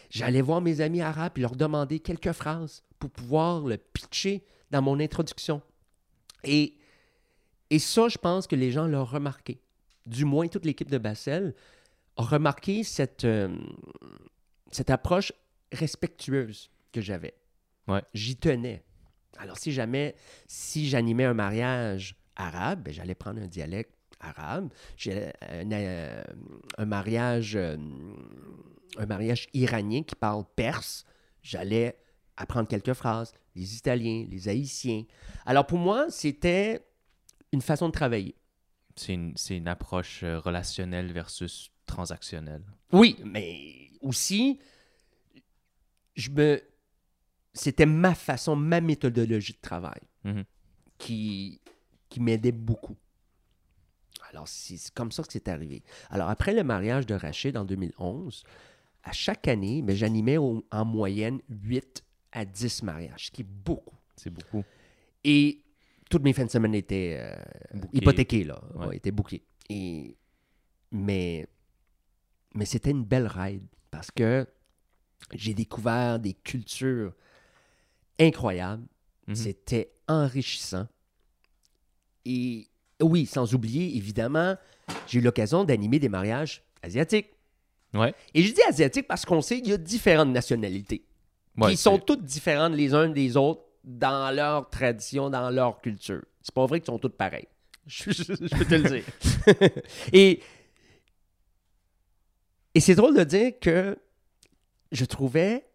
J'allais 0.09 0.41
voir 0.41 0.61
mes 0.61 0.81
amis 0.81 1.01
arabes 1.01 1.33
et 1.37 1.41
leur 1.41 1.55
demander 1.55 1.99
quelques 1.99 2.31
phrases 2.33 2.83
pour 2.99 3.09
pouvoir 3.09 3.61
le 3.61 3.77
pitcher 3.77 4.45
dans 4.71 4.81
mon 4.81 4.99
introduction. 4.99 5.61
Et, 6.43 6.75
et 7.69 7.79
ça, 7.79 8.07
je 8.07 8.17
pense 8.17 8.45
que 8.45 8.55
les 8.55 8.71
gens 8.71 8.87
l'ont 8.87 9.05
remarqué. 9.05 9.59
Du 10.05 10.25
moins, 10.25 10.47
toute 10.47 10.65
l'équipe 10.65 10.89
de 10.89 10.97
Bassel 10.97 11.55
a 12.17 12.23
remarqué 12.23 12.83
cette, 12.83 13.25
euh, 13.25 13.55
cette 14.71 14.89
approche 14.89 15.33
respectueuse 15.71 16.69
que 16.91 17.01
j'avais. 17.01 17.35
Ouais. 17.87 18.01
J'y 18.13 18.37
tenais. 18.37 18.83
Alors, 19.37 19.57
si 19.57 19.71
jamais, 19.71 20.15
si 20.47 20.87
j'animais 20.87 21.25
un 21.25 21.33
mariage 21.33 22.15
arabe, 22.35 22.83
ben, 22.83 22.93
j'allais 22.93 23.15
prendre 23.15 23.41
un 23.41 23.47
dialecte 23.47 23.93
arabe. 24.19 24.69
J'ai 24.97 25.31
un, 25.41 25.71
euh, 25.71 26.23
un 26.77 26.85
mariage, 26.85 27.55
euh, 27.55 27.77
un 28.97 29.05
mariage 29.05 29.47
iranien 29.53 30.03
qui 30.03 30.15
parle 30.15 30.45
perse. 30.55 31.05
J'allais 31.41 31.97
apprendre 32.37 32.67
quelques 32.67 32.93
phrases. 32.93 33.33
Les 33.55 33.75
Italiens, 33.75 34.25
les 34.29 34.47
Haïtiens. 34.47 35.03
Alors, 35.45 35.65
pour 35.67 35.77
moi, 35.77 36.07
c'était 36.09 36.85
une 37.51 37.61
façon 37.61 37.87
de 37.87 37.93
travailler. 37.93 38.35
C'est 38.95 39.13
une, 39.13 39.33
c'est 39.35 39.57
une 39.57 39.67
approche 39.67 40.23
euh, 40.23 40.39
relationnelle 40.39 41.11
versus 41.11 41.71
transactionnelle. 41.85 42.63
Oui, 42.91 43.17
mais 43.23 43.89
aussi, 44.01 44.59
je 46.15 46.29
me... 46.31 46.61
c'était 47.53 47.85
ma 47.85 48.15
façon, 48.15 48.55
ma 48.55 48.81
méthodologie 48.81 49.53
de 49.53 49.59
travail 49.61 50.01
Mhm. 50.23 50.43
qui, 50.97 51.61
qui 52.09 52.19
m'aidait 52.19 52.51
beaucoup. 52.51 52.95
Alors, 54.29 54.47
c'est 54.47 54.91
comme 54.93 55.11
ça 55.11 55.23
que 55.23 55.31
c'est 55.31 55.47
arrivé. 55.47 55.83
Alors, 56.09 56.29
après 56.29 56.53
le 56.53 56.63
mariage 56.63 57.05
de 57.05 57.13
Rachid 57.15 57.55
en 57.57 57.63
2011, 57.65 58.43
à 59.03 59.11
chaque 59.11 59.47
année, 59.47 59.81
mais 59.83 59.95
j'animais 59.95 60.37
au- 60.37 60.65
en 60.71 60.85
moyenne 60.85 61.39
8 61.49 62.03
à 62.31 62.43
10 62.43 62.81
mariages, 62.83 63.27
ce 63.27 63.31
qui 63.31 63.41
est 63.43 63.47
beaucoup. 63.47 63.95
C'est 64.15 64.31
beaucoup. 64.31 64.63
Et 65.23 65.61
toutes 66.09 66.23
mes 66.23 66.33
fins 66.33 66.45
de 66.45 66.49
semaine 66.49 66.73
étaient 66.75 67.17
euh, 67.19 67.35
hypothéquées, 67.93 68.43
là. 68.45 68.61
Ouais. 68.75 68.87
Ouais, 68.87 68.97
étaient 68.97 69.11
bookées. 69.11 69.43
Et... 69.69 70.17
Mais, 70.91 71.47
mais 72.53 72.65
c'était 72.65 72.91
une 72.91 73.03
belle 73.03 73.27
ride 73.27 73.65
parce 73.91 74.11
que 74.11 74.47
j'ai 75.33 75.53
découvert 75.53 76.19
des 76.19 76.33
cultures 76.33 77.13
incroyables. 78.19 78.83
Mhm. 79.27 79.35
C'était 79.35 79.91
enrichissant. 80.07 80.87
Et 82.25 82.67
oui, 83.01 83.25
sans 83.25 83.53
oublier, 83.53 83.97
évidemment, 83.97 84.55
j'ai 85.07 85.19
eu 85.19 85.21
l'occasion 85.21 85.63
d'animer 85.63 85.99
des 85.99 86.09
mariages 86.09 86.63
asiatiques. 86.81 87.29
Ouais. 87.93 88.13
Et 88.33 88.43
je 88.43 88.53
dis 88.53 88.61
asiatiques 88.63 89.07
parce 89.07 89.25
qu'on 89.25 89.41
sait 89.41 89.61
qu'il 89.61 89.69
y 89.71 89.73
a 89.73 89.77
différentes 89.77 90.29
nationalités 90.29 91.03
Ouais, 91.57 91.71
qui 91.71 91.77
sont 91.77 91.97
toutes 91.99 92.23
différentes 92.25 92.73
les 92.73 92.93
uns 92.93 93.07
des 93.07 93.37
autres 93.37 93.61
dans 93.85 94.35
leur 94.35 94.69
tradition, 94.69 95.29
dans 95.29 95.49
leur 95.49 95.79
culture. 95.79 96.21
C'est 96.41 96.53
pas 96.53 96.65
vrai 96.65 96.81
qu'ils 96.81 96.87
sont 96.87 96.99
tous 96.99 97.09
pareils. 97.09 97.47
Je, 97.87 98.03
je- 98.11 98.23
je 98.23 98.55
peux 98.57 98.65
te 98.65 98.75
le 98.75 98.89
dire. 98.89 99.69
et 100.13 100.41
et 102.73 102.79
c'est 102.81 102.95
drôle 102.95 103.15
de 103.15 103.23
dire 103.23 103.53
que 103.61 103.97
je 104.95 105.05
trouvais 105.05 105.65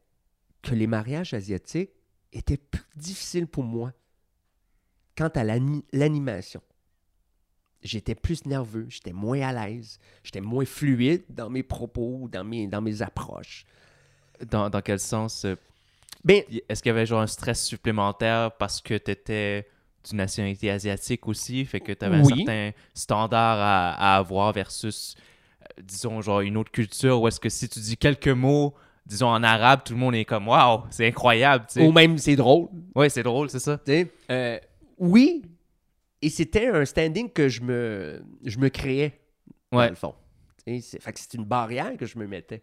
que 0.63 0.75
les 0.75 0.87
mariages 0.87 1.35
asiatiques 1.35 1.91
étaient 2.33 2.57
plus 2.57 2.83
difficiles 2.97 3.47
pour 3.47 3.65
moi 3.65 3.93
quant 5.17 5.29
à 5.29 5.45
l'ani- 5.45 5.85
l'animation. 5.93 6.63
J'étais 7.83 8.15
plus 8.15 8.45
nerveux, 8.45 8.87
j'étais 8.91 9.13
moins 9.13 9.41
à 9.41 9.53
l'aise, 9.69 9.99
j'étais 10.23 10.43
moins 10.43 10.67
fluide 10.67 11.25
dans 11.31 11.49
mes 11.49 11.63
propos, 11.63 12.29
dans 12.31 12.45
mes, 12.45 12.67
dans 12.67 12.83
mes 12.83 13.01
approches. 13.01 13.65
Dans, 14.51 14.69
dans 14.69 14.83
quel 14.83 15.01
sens 15.01 15.45
euh, 15.47 15.57
Ben, 16.25 16.43
Est-ce 16.69 16.83
qu'il 16.83 16.91
y 16.91 16.93
avait 16.93 17.07
genre 17.07 17.23
un 17.23 17.27
stress 17.27 17.65
supplémentaire 17.65 18.53
parce 18.59 18.81
que 18.83 18.97
tu 18.99 19.11
étais 19.11 19.67
d'une 20.09 20.19
nationalité 20.19 20.71
asiatique 20.71 21.27
aussi, 21.27 21.65
fait 21.65 21.81
que 21.81 21.93
tu 21.93 22.05
avais 22.05 22.21
Oui. 22.23 22.33
un 22.33 22.37
certain 22.37 22.71
standard 22.95 23.59
à, 23.59 23.93
à 23.93 24.17
avoir 24.19 24.53
versus, 24.53 25.15
euh, 25.63 25.83
disons, 25.83 26.21
genre 26.21 26.41
une 26.43 26.59
autre 26.59 26.71
culture? 26.71 27.21
Où 27.21 27.29
est-ce 27.29 27.41
que 27.41 27.49
si 27.49 27.69
tu 27.69 27.81
dis 27.81 27.97
quelques 27.97 28.29
mots, 28.29 28.75
disons 29.07 29.29
en 29.29 29.43
arabe, 29.43 29.83
tout 29.85 29.93
le 29.95 29.99
monde 29.99 30.15
est 30.15 30.25
comme 30.25 30.49
Waouh, 30.49 30.83
c'est 30.91 31.07
incroyable, 31.07 31.67
tu 31.69 31.75
sais. 31.75 31.87
ou 31.87 31.93
même 31.93 32.19
c'est 32.19 32.37
drôle, 32.37 32.69
Ouais, 32.95 33.09
c'est 33.09 33.23
drôle, 33.23 33.51
c'est 33.51 33.59
ça. 33.59 33.81
sais? 33.87 34.11
Euh, 34.31 34.59
oui, 34.99 35.43
et 36.23 36.29
c'était 36.31 36.69
un 36.69 36.85
standing 36.85 37.31
que 37.31 37.49
je 37.49 37.63
me, 37.63 38.23
je 38.45 38.59
me 38.59 38.69
créais, 38.69 39.19
dans 39.73 39.89
le 39.89 39.95
fond. 39.95 40.15
C'est- 40.67 41.01
Fait 41.03 41.13
que 41.13 41.19
c'est 41.21 41.35
une 41.35 41.45
barrière 41.45 41.97
que 41.97 42.07
je 42.07 42.19
me 42.19 42.27
mettais. 42.27 42.61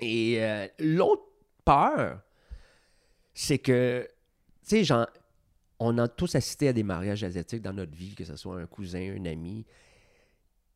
Et 0.00 0.36
euh, 0.42 0.66
l'autre 0.78 1.24
peur, 1.64 2.20
c'est 3.34 3.58
que, 3.58 4.06
tu 4.62 4.68
sais, 4.68 4.84
genre, 4.84 5.06
on 5.80 5.98
a 5.98 6.06
tous 6.08 6.34
assisté 6.36 6.68
à 6.68 6.72
des 6.72 6.82
mariages 6.84 7.24
asiatiques 7.24 7.62
dans 7.62 7.72
notre 7.72 7.94
vie, 7.94 8.14
que 8.14 8.24
ce 8.24 8.36
soit 8.36 8.60
un 8.60 8.66
cousin, 8.66 9.14
un 9.18 9.24
ami. 9.26 9.66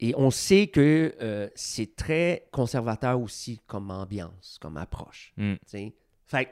Et 0.01 0.15
on 0.17 0.31
sait 0.31 0.69
que 0.69 1.15
euh, 1.21 1.49
c'est 1.55 1.97
très 1.97 2.49
conservateur 2.53 3.21
aussi 3.21 3.61
comme 3.67 3.91
ambiance, 3.91 4.59
comme 4.61 4.77
approche. 4.77 5.33
Mm. 5.37 5.55
tu 5.55 5.59
sais. 5.67 5.95
Fait 6.25 6.45
que, 6.45 6.51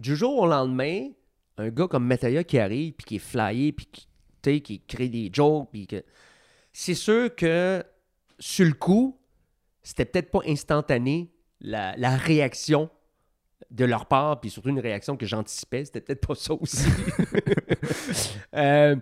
du 0.00 0.16
jour 0.16 0.38
au 0.38 0.46
lendemain, 0.46 1.08
un 1.56 1.68
gars 1.68 1.86
comme 1.86 2.06
Mataya 2.06 2.42
qui 2.42 2.58
arrive, 2.58 2.94
puis 2.94 3.04
qui 3.04 3.16
est 3.16 3.18
flyé, 3.18 3.72
puis 3.72 3.86
qui, 3.86 4.62
qui 4.62 4.80
crée 4.80 5.08
des 5.08 5.30
jokes, 5.32 5.68
puis 5.70 5.86
que... 5.86 6.02
C'est 6.72 6.94
sûr 6.94 7.34
que, 7.34 7.84
sur 8.38 8.66
le 8.66 8.72
coup, 8.72 9.20
c'était 9.82 10.04
peut-être 10.04 10.30
pas 10.30 10.40
instantané 10.46 11.32
la, 11.60 11.96
la 11.96 12.16
réaction 12.16 12.90
de 13.70 13.84
leur 13.84 14.06
part, 14.06 14.40
puis 14.40 14.50
surtout 14.50 14.70
une 14.70 14.80
réaction 14.80 15.16
que 15.16 15.26
j'anticipais, 15.26 15.84
c'était 15.84 16.00
peut-être 16.00 16.26
pas 16.26 16.34
ça 16.34 16.54
aussi. 16.54 16.88
Euh, 18.54 18.96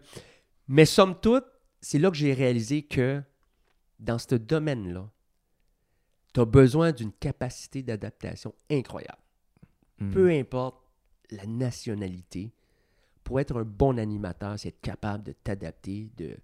mais 0.68 0.84
somme 0.84 1.18
toute, 1.20 1.44
c'est 1.80 1.98
là 1.98 2.10
que 2.10 2.16
j'ai 2.16 2.34
réalisé 2.34 2.82
que 2.82 3.22
dans 3.98 4.18
ce 4.18 4.34
domaine-là, 4.34 5.10
tu 6.34 6.40
as 6.40 6.44
besoin 6.44 6.92
d'une 6.92 7.12
capacité 7.12 7.82
d'adaptation 7.82 8.54
incroyable. 8.70 9.18
Mm. 9.98 10.10
Peu 10.12 10.30
importe 10.30 10.76
la 11.30 11.46
nationalité, 11.46 12.52
pour 13.24 13.40
être 13.40 13.56
un 13.58 13.64
bon 13.64 13.98
animateur, 13.98 14.58
c'est 14.58 14.68
être 14.68 14.80
capable 14.80 15.24
de 15.24 15.32
t'adapter, 15.32 16.10
de, 16.16 16.36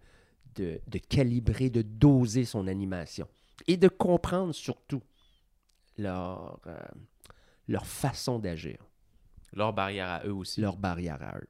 de, 0.57 0.81
de 0.87 0.99
calibrer, 0.99 1.71
de 1.71 1.83
doser 1.83 2.45
son 2.45 2.67
animation 2.67 3.29
et 3.69 3.77
de 3.77 3.89
comprendre 3.89 4.53
surtout 4.55 5.03
leur, 5.99 6.59
euh, 6.67 6.77
leur 7.69 7.87
façon 7.87 8.39
d'agir 8.39 8.79
Leur 9.53 9.73
barrière 9.73 10.09
à 10.09 10.27
eux 10.27 10.33
aussi. 10.35 10.61
leur 10.61 10.77
barrière 10.77 11.23
à 11.23 11.37
eux. 11.39 11.49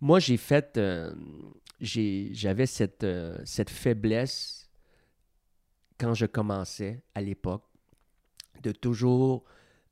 Moi, 0.00 0.18
j'ai 0.18 0.36
fait. 0.38 0.76
euh, 0.76 1.14
J'avais 1.84 2.66
cette, 2.66 3.04
euh, 3.04 3.38
cette 3.44 3.70
faiblesse 3.70 4.70
quand 5.98 6.14
je 6.14 6.26
commençais 6.26 7.02
à 7.14 7.20
l'époque 7.20 7.64
de 8.62 8.72
toujours 8.72 9.44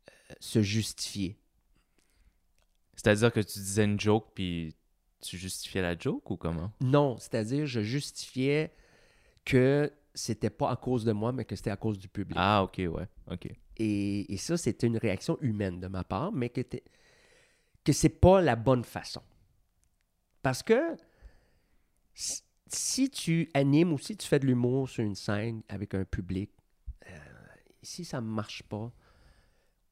euh, 0.09 0.35
se 0.41 0.63
justifier. 0.63 1.39
C'est-à-dire 2.95 3.33
que 3.33 3.41
tu 3.41 3.59
disais 3.59 3.85
une 3.85 3.99
joke 4.01 4.29
puis 4.35 4.75
tu 5.21 5.37
justifiais 5.37 5.83
la 5.83 5.97
joke 5.97 6.31
ou 6.31 6.37
comment? 6.37 6.73
Non, 6.81 7.17
c'est-à-dire, 7.19 7.67
je 7.67 7.81
justifiais 7.81 8.73
que 9.45 9.93
c'était 10.15 10.51
pas 10.51 10.71
à 10.71 10.77
cause 10.77 11.05
de 11.05 11.13
moi, 11.13 11.33
mais 11.33 11.45
que 11.45 11.57
c'était 11.57 11.71
à 11.71 11.77
cause 11.77 11.99
du 11.99 12.09
public. 12.09 12.37
Ah, 12.41 12.63
ok, 12.65 12.79
ouais, 12.79 13.09
ok. 13.31 13.49
Et, 13.79 14.33
et 14.33 14.37
ça, 14.37 14.57
c'était 14.57 14.87
une 14.87 14.99
réaction 14.99 15.39
humaine 15.41 15.81
de 15.81 15.87
ma 15.87 16.05
part, 16.05 16.33
mais 16.33 16.49
que, 16.49 16.61
que 16.61 17.93
c'est 17.93 18.09
pas 18.09 18.41
la 18.41 18.57
bonne 18.57 18.85
façon. 18.85 19.23
Parce 20.43 20.63
que 20.63 20.97
si- 22.15 23.11
tu 23.11 23.49
animes 23.55 23.93
ou 23.93 23.99
si 23.99 24.17
tu 24.17 24.27
fais 24.27 24.39
de 24.39 24.47
l'humour 24.47 24.89
sur 24.89 25.05
une 25.05 25.15
scène 25.15 25.63
avec 25.69 25.95
un 25.95 26.05
public, 26.05 26.51
euh, 27.09 27.19
si 27.83 28.05
ça 28.05 28.21
ne 28.21 28.27
marche 28.27 28.63
pas, 28.65 28.91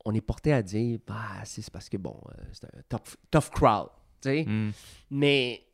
on 0.04 0.14
est 0.14 0.20
porté 0.22 0.52
à 0.52 0.62
dire 0.62 0.98
bah, 1.06 1.44
c'est 1.44 1.60
c'est 1.62 1.70
parce 1.72 1.88
que 1.88 1.96
bon, 1.98 2.18
euh, 2.30 2.44
c'est 2.52 2.64
un 2.74 2.82
tough, 2.88 3.16
tough 3.30 3.50
crowd. 3.50 3.88
tu 4.22 4.28
sais. 4.30 4.44
Hmm. 4.44 4.70
Mais 5.10 5.66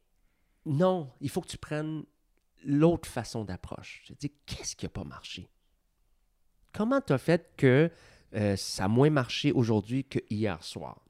non, 0.65 1.11
il 1.21 1.31
faut 1.31 1.41
que 1.41 1.49
tu 1.49 1.59
prennes 1.59 2.05
l'autre 2.65 3.09
façon 3.09 3.45
d'approche. 3.45 4.03
Je 4.07 4.15
dis, 4.15 4.33
qu'est-ce 4.47 4.75
qui 4.75 4.85
n'a 4.85 4.91
pas 4.91 5.05
marché? 5.05 5.49
Comment 6.73 7.01
tu 7.01 7.13
as 7.13 7.19
fait 7.19 7.53
que 7.57 7.91
euh, 8.35 8.57
ça 8.57 8.85
a 8.87 8.89
moins 8.89 9.11
marché 9.11 9.53
aujourd'hui 9.53 10.05
que 10.05 10.19
hier 10.29 10.63
soir? 10.65 11.01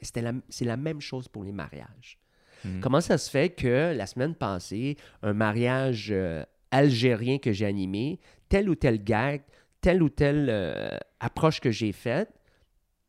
C'était 0.00 0.22
la- 0.22 0.32
C'est 0.48 0.64
la 0.64 0.76
même 0.76 1.00
chose 1.00 1.28
pour 1.28 1.42
les 1.44 1.52
mariages. 1.52 2.18
Mhm. 2.64 2.80
Comment 2.80 3.00
ça 3.00 3.18
se 3.18 3.30
fait 3.30 3.50
que 3.50 3.92
la 3.94 4.06
semaine 4.06 4.34
passée, 4.34 4.96
un 5.22 5.32
mariage 5.32 6.08
euh, 6.10 6.44
algérien 6.70 7.38
que 7.38 7.52
j'ai 7.52 7.66
animé, 7.66 8.20
tel 8.48 8.68
ou 8.68 8.74
tel 8.74 9.02
gag, 9.02 9.42
telle 9.80 10.02
ou 10.02 10.08
telle 10.08 10.48
euh, 10.50 10.96
approche 11.20 11.60
que 11.60 11.70
j'ai 11.70 11.92
faite, 11.92 12.30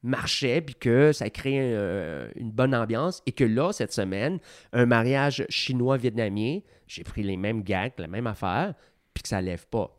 marchait, 0.04 0.62
puis 0.62 0.76
que 0.76 1.14
ça 1.14 1.30
crée 1.30 1.60
euh, 1.60 2.30
une 2.36 2.52
bonne 2.52 2.76
ambiance, 2.76 3.22
et 3.26 3.32
que 3.32 3.44
là, 3.44 3.72
cette 3.72 3.94
semaine, 3.94 4.40
un 4.74 4.86
mariage 4.86 5.46
chinois-vietnamien, 5.50 6.60
j'ai 6.88 7.04
pris 7.04 7.24
les 7.24 7.38
mêmes 7.38 7.64
gags, 7.64 7.94
la 7.98 8.08
même 8.08 8.28
affaire, 8.28 8.74
puis 9.14 9.24
que 9.24 9.30
ça 9.30 9.42
lève 9.42 9.66
pas. 9.68 9.98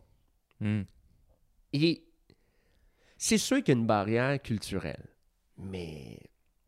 Hmm. 0.60 0.82
Et 1.72 2.04
c'est 3.16 3.38
sûr 3.38 3.58
qu'il 3.58 3.74
y 3.74 3.76
a 3.76 3.80
une 3.80 3.86
barrière 3.86 4.40
culturelle, 4.42 5.08
mais 5.56 6.18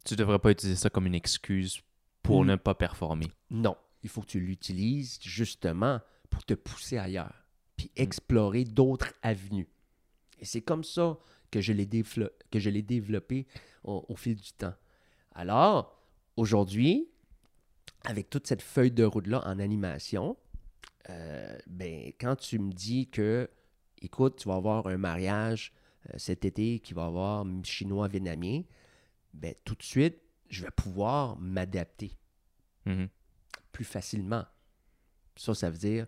Tu 0.05 0.17
devrais 0.17 0.39
pas 0.39 0.51
utiliser 0.51 0.79
ça 0.79 0.89
comme 0.89 1.07
une 1.07 1.15
excuse 1.15 1.81
pour 2.27 2.45
Mm. 2.45 2.49
ne 2.49 2.57
pas 2.57 2.75
performer. 2.75 3.27
non, 3.51 3.77
il 4.03 4.09
faut 4.09 4.21
que 4.21 4.27
tu 4.27 4.41
l'utilises 4.41 5.19
justement 5.23 6.01
pour 6.31 6.45
te 6.45 6.55
pousser 6.55 6.99
ailleurs, 6.99 7.47
puis 7.77 7.91
explorer 7.97 8.65
d'autres 8.65 9.13
avenues. 9.23 9.69
Et 10.39 10.45
c'est 10.45 10.61
comme 10.63 10.85
ça 10.85 11.19
que 11.51 11.61
je 11.61 11.73
l'ai 11.73 11.87
dévelop- 11.87 12.31
que 12.51 12.59
je 12.59 12.71
l'ai 12.71 12.83
développé 12.83 13.47
au, 13.85 14.05
au 14.09 14.17
fil 14.17 14.35
du 14.37 14.53
temps. 14.53 14.75
Alors, 15.35 15.99
aujourd'hui, 16.37 17.09
avec 18.05 18.29
toute 18.31 18.47
cette 18.47 18.63
feuille 18.63 18.91
de 18.93 19.05
route-là 19.05 19.43
en 19.47 19.59
animation, 19.59 20.37
euh, 21.11 21.59
ben, 21.67 22.13
quand 22.21 22.37
tu 22.37 22.59
me 22.59 22.73
dis 22.73 23.09
que, 23.09 23.49
écoute, 24.03 24.37
tu 24.41 24.49
vas 24.49 24.57
avoir 24.57 24.87
un 24.89 24.99
mariage 24.99 25.73
euh, 26.11 26.15
cet 26.19 26.45
été 26.45 26.79
qui 26.81 26.95
va 26.95 27.07
avoir 27.07 27.45
chinois-vietnamien, 27.65 28.63
ben, 29.35 29.55
tout 29.65 29.75
de 29.75 29.83
suite, 29.83 30.19
je 30.49 30.63
vais 30.65 30.71
pouvoir 30.71 31.37
m'adapter 31.39 32.17
Mhm. 32.85 33.09
plus 33.73 33.85
facilement. 33.85 34.45
Ça, 35.37 35.55
ça 35.55 35.71
veut 35.71 35.79
dire, 35.79 36.07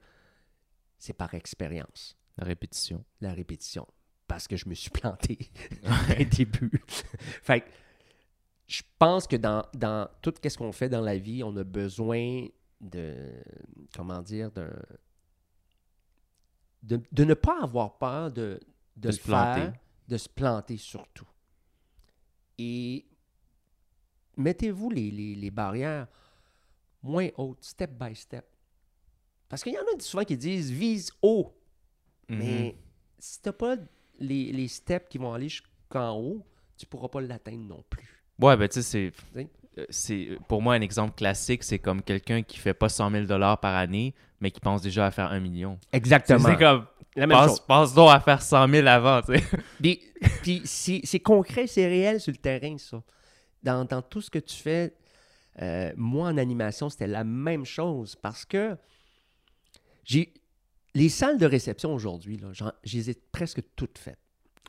c'est 0.99 1.13
par 1.13 1.35
expérience, 1.35 2.17
La 2.37 2.45
répétition. 2.47 3.05
la 3.21 3.33
répétition. 3.35 3.87
Parce 4.27 4.47
que 4.47 4.57
je 4.57 4.69
me 4.69 4.75
suis 4.75 4.91
planté 4.91 5.51
au 6.21 6.25
début. 6.25 6.83
fait 7.43 7.63
que 7.63 7.71
je 8.69 8.83
pense 8.99 9.27
que 9.27 9.37
dans, 9.37 9.65
dans 9.75 10.09
tout 10.23 10.35
ce 10.43 10.57
qu'on 10.59 10.73
fait 10.73 10.89
dans 10.89 11.01
la 11.01 11.17
vie, 11.19 11.43
on 11.43 11.57
a 11.57 11.65
besoin 11.65 12.47
de, 12.81 13.33
comment 13.95 14.23
dire, 14.23 14.51
de, 14.53 14.71
de 16.83 17.25
ne 17.25 17.35
pas 17.35 17.63
avoir 17.63 17.99
peur 17.99 18.31
de, 18.31 18.61
de, 18.97 19.11
se 19.11 19.21
planter. 19.21 19.61
faire, 19.63 19.73
de 20.09 20.17
se 20.17 20.29
planter 20.29 20.77
surtout. 20.77 21.27
Et 22.59 23.07
mettez-vous 24.39 24.91
les, 24.91 25.11
les- 25.11 25.35
les 25.35 25.51
barrières 25.51 26.07
moins 27.03 27.29
hautes, 27.37 27.63
step 27.63 27.91
by 27.99 28.15
step. 28.15 28.45
Parce 29.49 29.63
qu'il 29.63 29.73
y 29.73 29.79
en 29.79 29.83
a 29.83 30.01
souvent 30.01 30.25
qui 30.25 30.37
disent 30.37 30.71
vise 30.71 31.11
haut. 31.23 31.55
Mais 32.29 32.77
si 33.19 33.41
tu 33.41 33.49
n'as 33.49 33.53
pas 33.53 33.77
les, 34.19 34.53
les 34.53 34.69
steps 34.69 35.09
qui 35.09 35.17
vont 35.19 35.33
aller 35.33 35.49
jusqu'en 35.49 36.13
haut, 36.19 36.45
tu 36.77 36.85
ne 36.85 36.89
pourras 36.89 37.09
pas 37.09 37.21
l'atteindre 37.21 37.65
non 37.67 37.83
plus. 37.89 38.23
Ouais, 38.39 38.57
ben 38.57 38.69
tu 38.69 38.83
sais, 38.83 39.13
c'est. 39.35 39.43
Euh, 39.79 39.87
C'est, 39.91 40.39
pour 40.49 40.61
moi, 40.61 40.75
un 40.75 40.81
exemple 40.81 41.15
classique, 41.15 41.63
c'est 41.65 41.79
comme 41.79 42.03
quelqu'un 42.03 42.43
qui 42.43 42.59
fait 42.59 42.75
pas 42.75 42.89
100 42.89 43.11
000 43.11 43.27
par 43.27 43.65
année, 43.77 44.13
mais 44.41 44.51
qui 44.51 44.61
pense 44.61 44.83
déjà 44.83 45.07
à 45.07 45.11
faire 45.11 45.31
1 45.33 45.41
million. 45.41 45.79
Exactement. 45.93 46.41
C'est 46.41 46.57
comme, 46.59 46.85
la 47.17 47.27
même 47.27 47.37
pense, 47.39 47.49
chose. 47.51 47.61
pense 47.61 47.95
donc 47.95 48.11
à 48.11 48.21
faire 48.21 48.43
100 48.43 48.69
000 48.69 48.87
avant, 48.87 49.23
tu 49.23 49.37
sais. 49.39 49.45
Puis, 49.81 50.01
puis 50.43 50.63
c'est 50.65 51.21
concret, 51.21 51.67
c'est 51.67 51.87
réel 51.87 52.21
sur 52.21 52.33
le 52.33 52.39
terrain, 52.39 52.77
ça. 52.77 53.03
Dans, 53.63 53.85
dans 53.85 54.03
tout 54.03 54.21
ce 54.21 54.31
que 54.31 54.39
tu 54.39 54.57
fais, 54.57 54.95
euh, 55.61 55.93
moi, 55.97 56.29
en 56.29 56.37
animation, 56.39 56.89
c'était 56.89 57.07
la 57.07 57.25
même 57.25 57.65
chose 57.65 58.17
parce 58.17 58.45
que 58.45 58.77
j'ai 60.05 60.33
les 60.95 61.09
salles 61.09 61.39
de 61.39 61.47
réception 61.47 61.95
aujourd'hui, 61.95 62.41
je 62.53 62.97
les 62.97 63.11
ai 63.11 63.15
presque 63.15 63.63
toutes 63.77 63.99
faites, 63.99 64.19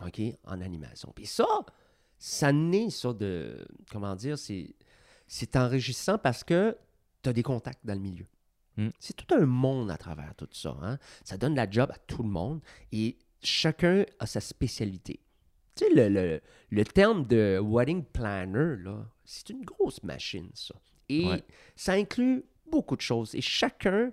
OK, 0.05 0.21
en 0.45 0.61
animation. 0.61 1.11
Puis 1.15 1.25
ça, 1.25 1.45
ça 2.17 2.51
naît 2.51 2.89
ça 2.89 3.13
de, 3.13 3.65
comment 3.91 4.15
dire, 4.15 4.37
c'est, 4.37 4.75
c'est 5.27 5.55
enrichissant 5.55 6.17
parce 6.17 6.43
que 6.43 6.77
tu 7.23 7.29
as 7.29 7.33
des 7.33 7.43
contacts 7.43 7.85
dans 7.85 7.93
le 7.93 7.99
milieu. 7.99 8.25
Mm. 8.77 8.89
C'est 8.99 9.15
tout 9.15 9.33
un 9.33 9.45
monde 9.45 9.91
à 9.91 9.97
travers 9.97 10.35
tout 10.35 10.47
ça. 10.51 10.75
hein. 10.81 10.97
Ça 11.23 11.37
donne 11.37 11.55
la 11.55 11.69
job 11.69 11.89
à 11.91 11.97
tout 11.97 12.23
le 12.23 12.29
monde 12.29 12.61
et 12.91 13.17
chacun 13.41 14.05
a 14.19 14.25
sa 14.25 14.41
spécialité. 14.41 15.21
Tu 15.79 15.85
sais, 15.85 15.93
le, 15.93 16.09
le- 16.09 16.41
le 16.71 16.83
terme 16.83 17.25
de 17.25 17.59
wedding 17.63 18.03
planner, 18.03 18.75
là, 18.83 19.05
c'est 19.25 19.49
une 19.49 19.63
grosse 19.63 20.03
machine, 20.03 20.49
ça. 20.53 20.75
Et 21.07 21.25
Ouais. 21.27 21.43
ça 21.75 21.93
inclut 21.93 22.43
beaucoup 22.69 22.95
de 22.95 23.01
choses. 23.01 23.33
Et 23.33 23.41
chacun 23.41 24.11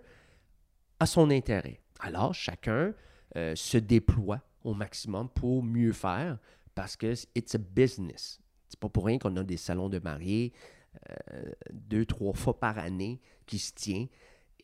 a 1.00 1.06
son 1.06 1.30
intérêt. 1.30 1.80
Alors, 2.00 2.32
chacun 2.34 2.94
euh, 3.36 3.54
se 3.56 3.78
déploie 3.78 4.40
au 4.64 4.74
maximum 4.74 5.28
pour 5.28 5.62
mieux 5.62 5.92
faire 5.92 6.38
parce 6.74 6.96
que 6.96 7.14
it's 7.34 7.54
a 7.54 7.58
business. 7.58 8.40
C'est 8.68 8.80
pas 8.80 8.88
pour 8.88 9.04
rien 9.06 9.18
qu'on 9.18 9.36
a 9.36 9.42
des 9.44 9.56
salons 9.56 9.88
de 9.88 9.98
mariés 9.98 10.52
euh, 11.10 11.52
deux, 11.72 12.06
trois 12.06 12.32
fois 12.32 12.58
par 12.58 12.78
année 12.78 13.20
qui 13.46 13.58
se 13.58 13.72
tient. 13.72 14.06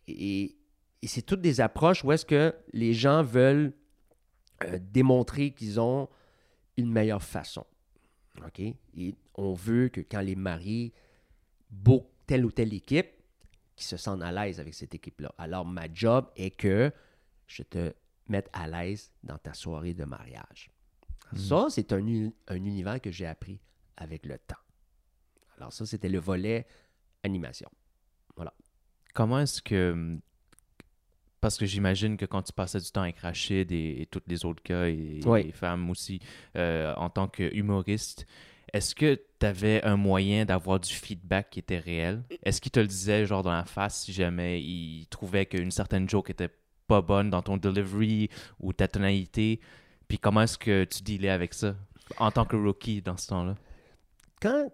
Et, 0.08 0.56
et 1.02 1.06
c'est 1.06 1.22
toutes 1.22 1.42
des 1.42 1.60
approches 1.60 2.02
où 2.04 2.12
est-ce 2.12 2.24
que 2.26 2.54
les 2.72 2.94
gens 2.94 3.22
veulent 3.22 3.72
euh, 4.64 4.78
démontrer 4.80 5.50
qu'ils 5.52 5.78
ont 5.80 6.08
une 6.76 6.90
meilleure 6.90 7.22
façon. 7.22 7.66
OK? 8.44 8.60
Et 8.60 9.14
on 9.34 9.52
veut 9.54 9.88
que 9.88 10.00
quand 10.00 10.20
les 10.20 10.36
mariés 10.36 10.92
bookent 11.70 12.10
telle 12.26 12.44
ou 12.44 12.50
telle 12.52 12.72
équipe, 12.72 13.08
qu'ils 13.76 13.86
se 13.86 13.96
sentent 13.96 14.22
à 14.22 14.32
l'aise 14.32 14.60
avec 14.60 14.74
cette 14.74 14.94
équipe-là. 14.94 15.34
Alors, 15.38 15.64
ma 15.64 15.92
job 15.92 16.30
est 16.36 16.50
que 16.50 16.92
je 17.46 17.62
te 17.62 17.92
mette 18.28 18.48
à 18.52 18.68
l'aise 18.68 19.10
dans 19.22 19.38
ta 19.38 19.54
soirée 19.54 19.94
de 19.94 20.04
mariage. 20.04 20.70
Ça, 21.34 21.66
c'est 21.70 21.92
un, 21.92 21.98
uni- 21.98 22.34
un 22.48 22.56
univers 22.56 23.00
que 23.00 23.10
j'ai 23.10 23.26
appris 23.26 23.58
avec 23.96 24.26
le 24.26 24.38
temps. 24.38 24.56
Alors, 25.56 25.72
ça, 25.72 25.86
c'était 25.86 26.10
le 26.10 26.18
volet 26.18 26.66
animation. 27.22 27.70
Comment 29.14 29.40
est-ce 29.40 29.60
que. 29.62 30.18
Parce 31.42 31.58
que 31.58 31.66
j'imagine 31.66 32.16
que 32.16 32.24
quand 32.24 32.40
tu 32.42 32.52
passais 32.52 32.78
du 32.80 32.90
temps 32.90 33.02
avec 33.02 33.18
Rachid 33.18 33.70
et, 33.72 34.02
et 34.02 34.06
tous 34.06 34.22
les 34.28 34.44
autres 34.46 34.62
gars 34.64 34.88
et, 34.88 35.18
Oui. 35.26 35.40
et 35.48 35.52
femmes 35.52 35.90
aussi, 35.90 36.20
euh, 36.56 36.94
en 36.96 37.10
tant 37.10 37.26
que 37.26 37.54
humoriste, 37.54 38.26
est-ce 38.72 38.94
que 38.94 39.20
tu 39.40 39.44
avais 39.44 39.82
un 39.82 39.96
moyen 39.96 40.44
d'avoir 40.44 40.78
du 40.78 40.92
feedback 40.94 41.50
qui 41.50 41.58
était 41.58 41.80
réel? 41.80 42.22
Est-ce 42.44 42.60
qu'il 42.60 42.70
te 42.70 42.78
le 42.80 42.86
disait 42.86 43.26
genre 43.26 43.42
dans 43.42 43.52
la 43.52 43.64
face 43.64 44.04
si 44.04 44.12
jamais 44.12 44.62
il 44.62 45.06
trouvait 45.10 45.44
qu'une 45.44 45.72
certaine 45.72 46.08
joke 46.08 46.30
était 46.30 46.48
pas 46.86 47.02
bonne 47.02 47.28
dans 47.28 47.42
ton 47.42 47.56
delivery 47.56 48.30
ou 48.60 48.72
ta 48.72 48.86
tonalité? 48.86 49.60
Puis 50.06 50.18
comment 50.18 50.42
est-ce 50.42 50.56
que 50.56 50.84
tu 50.84 51.02
dealais 51.02 51.28
avec 51.30 51.54
ça 51.54 51.74
en 52.18 52.30
tant 52.30 52.44
que 52.44 52.54
rookie 52.56 53.02
dans 53.02 53.16
ce 53.16 53.26
temps-là? 53.26 53.56
Quand, 54.40 54.70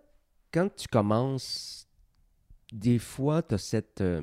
quand 0.53 0.69
tu 0.77 0.87
commences, 0.87 1.89
des 2.73 2.99
fois, 2.99 3.43
tu 3.43 3.55
as 3.55 3.59
cette, 3.59 4.01
euh, 4.03 4.21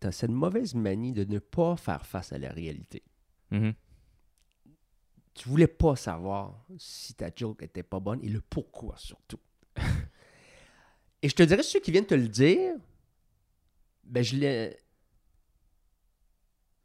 t'as 0.00 0.12
cette 0.12 0.30
mauvaise 0.30 0.74
manie 0.74 1.12
de 1.12 1.24
ne 1.24 1.38
pas 1.38 1.76
faire 1.76 2.06
face 2.06 2.32
à 2.32 2.38
la 2.38 2.50
réalité. 2.50 3.02
Mhm. 3.50 3.74
tu 5.34 5.48
voulais 5.48 5.68
pas 5.68 5.94
savoir 5.94 6.64
si 6.78 7.14
ta 7.14 7.30
joke 7.34 7.62
était 7.62 7.84
pas 7.84 8.00
bonne 8.00 8.20
et 8.24 8.28
le 8.28 8.40
pourquoi 8.40 8.96
surtout. 8.96 9.38
et 11.22 11.28
je 11.28 11.34
te 11.34 11.42
dirais, 11.42 11.62
ceux 11.62 11.78
qui 11.78 11.92
viennent 11.92 12.06
te 12.06 12.14
le 12.14 12.26
dire, 12.26 12.74
ben 14.02 14.24
je 14.24 14.36
l'ai. 14.36 14.76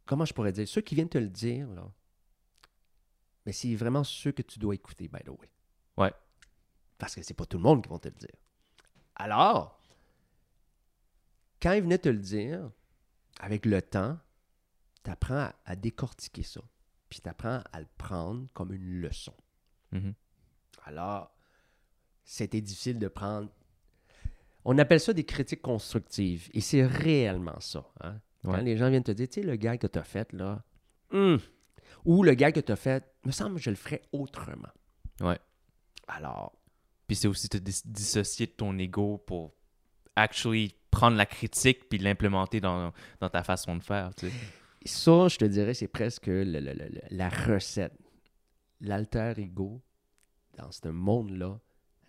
Comment 0.04 0.24
je 0.24 0.34
pourrais 0.34 0.52
dire? 0.52 0.68
Ceux 0.68 0.82
qui 0.82 0.94
viennent 0.94 1.08
te 1.08 1.18
le 1.18 1.30
dire, 1.30 1.66
là, 1.70 1.90
ben 3.46 3.52
c'est 3.52 3.74
vraiment 3.74 4.04
ceux 4.04 4.32
que 4.32 4.42
tu 4.42 4.58
dois 4.58 4.74
écouter, 4.74 5.08
by 5.08 5.20
the 5.24 5.30
way. 5.30 5.50
Ouais. 5.96 6.12
Parce 6.98 7.14
que 7.14 7.22
c'est 7.22 7.34
pas 7.34 7.46
tout 7.46 7.56
le 7.56 7.62
monde 7.62 7.82
qui 7.82 7.88
va 7.88 7.98
te 7.98 8.08
le 8.08 8.14
dire. 8.14 8.36
Alors, 9.16 9.80
quand 11.60 11.72
ils 11.72 11.82
venaient 11.82 11.98
te 11.98 12.08
le 12.08 12.18
dire, 12.18 12.70
avec 13.42 13.66
le 13.66 13.82
temps, 13.82 14.18
tu 15.04 15.10
apprends 15.10 15.34
à, 15.40 15.54
à 15.66 15.76
décortiquer 15.76 16.42
ça. 16.44 16.62
Puis 17.10 17.20
tu 17.20 17.28
apprends 17.28 17.62
à 17.72 17.80
le 17.80 17.86
prendre 17.98 18.46
comme 18.54 18.72
une 18.72 19.00
leçon. 19.02 19.34
Mhm. 19.90 20.14
Alors, 20.84 21.36
c'était 22.24 22.60
difficile 22.62 22.98
de 22.98 23.08
prendre. 23.08 23.50
On 24.64 24.78
appelle 24.78 25.00
ça 25.00 25.12
des 25.12 25.24
critiques 25.24 25.60
constructives. 25.60 26.48
Et 26.54 26.60
c'est 26.60 26.86
réellement 26.86 27.60
ça. 27.60 27.84
hein. 28.00 28.20
Quand 28.44 28.52
Ouais. 28.52 28.62
les 28.62 28.76
gens 28.76 28.88
viennent 28.90 29.02
te 29.04 29.12
dire, 29.12 29.28
tu 29.28 29.40
sais, 29.40 29.46
le 29.46 29.56
gars 29.56 29.76
que 29.76 29.86
tu 29.86 29.98
as 29.98 30.04
fait, 30.04 30.32
là, 30.32 30.64
hum, 31.12 31.38
ou 32.04 32.22
le 32.24 32.34
gars 32.34 32.50
que 32.52 32.60
tu 32.60 32.72
as 32.72 32.76
fait, 32.76 33.04
me 33.24 33.30
semble 33.32 33.56
que 33.56 33.62
je 33.62 33.70
le 33.70 33.76
ferais 33.76 34.02
autrement. 34.12 34.72
Ouais. 35.20 35.38
Alors, 36.08 36.52
Puis 37.06 37.16
c'est 37.16 37.28
aussi 37.28 37.48
te 37.48 37.58
dis- 37.58 37.82
dissocier 37.84 38.46
de 38.46 38.52
ton 38.52 38.78
ego 38.78 39.18
pour 39.18 39.54
actually 40.16 40.74
prendre 40.92 41.16
la 41.16 41.26
critique 41.26 41.88
puis 41.88 41.98
l'implémenter 41.98 42.60
dans, 42.60 42.92
dans 43.18 43.28
ta 43.30 43.42
façon 43.42 43.74
de 43.76 43.82
faire, 43.82 44.14
tu 44.14 44.28
sais. 44.30 44.36
ça, 44.84 45.26
je 45.28 45.38
te 45.38 45.44
dirais, 45.44 45.74
c'est 45.74 45.88
presque 45.88 46.26
le- 46.28 46.44
le- 46.44 46.60
le- 46.74 47.00
la 47.10 47.28
recette. 47.28 47.94
L'alter 48.80 49.32
ego, 49.38 49.82
dans 50.58 50.70
ce 50.70 50.88
monde-là, 50.88 51.58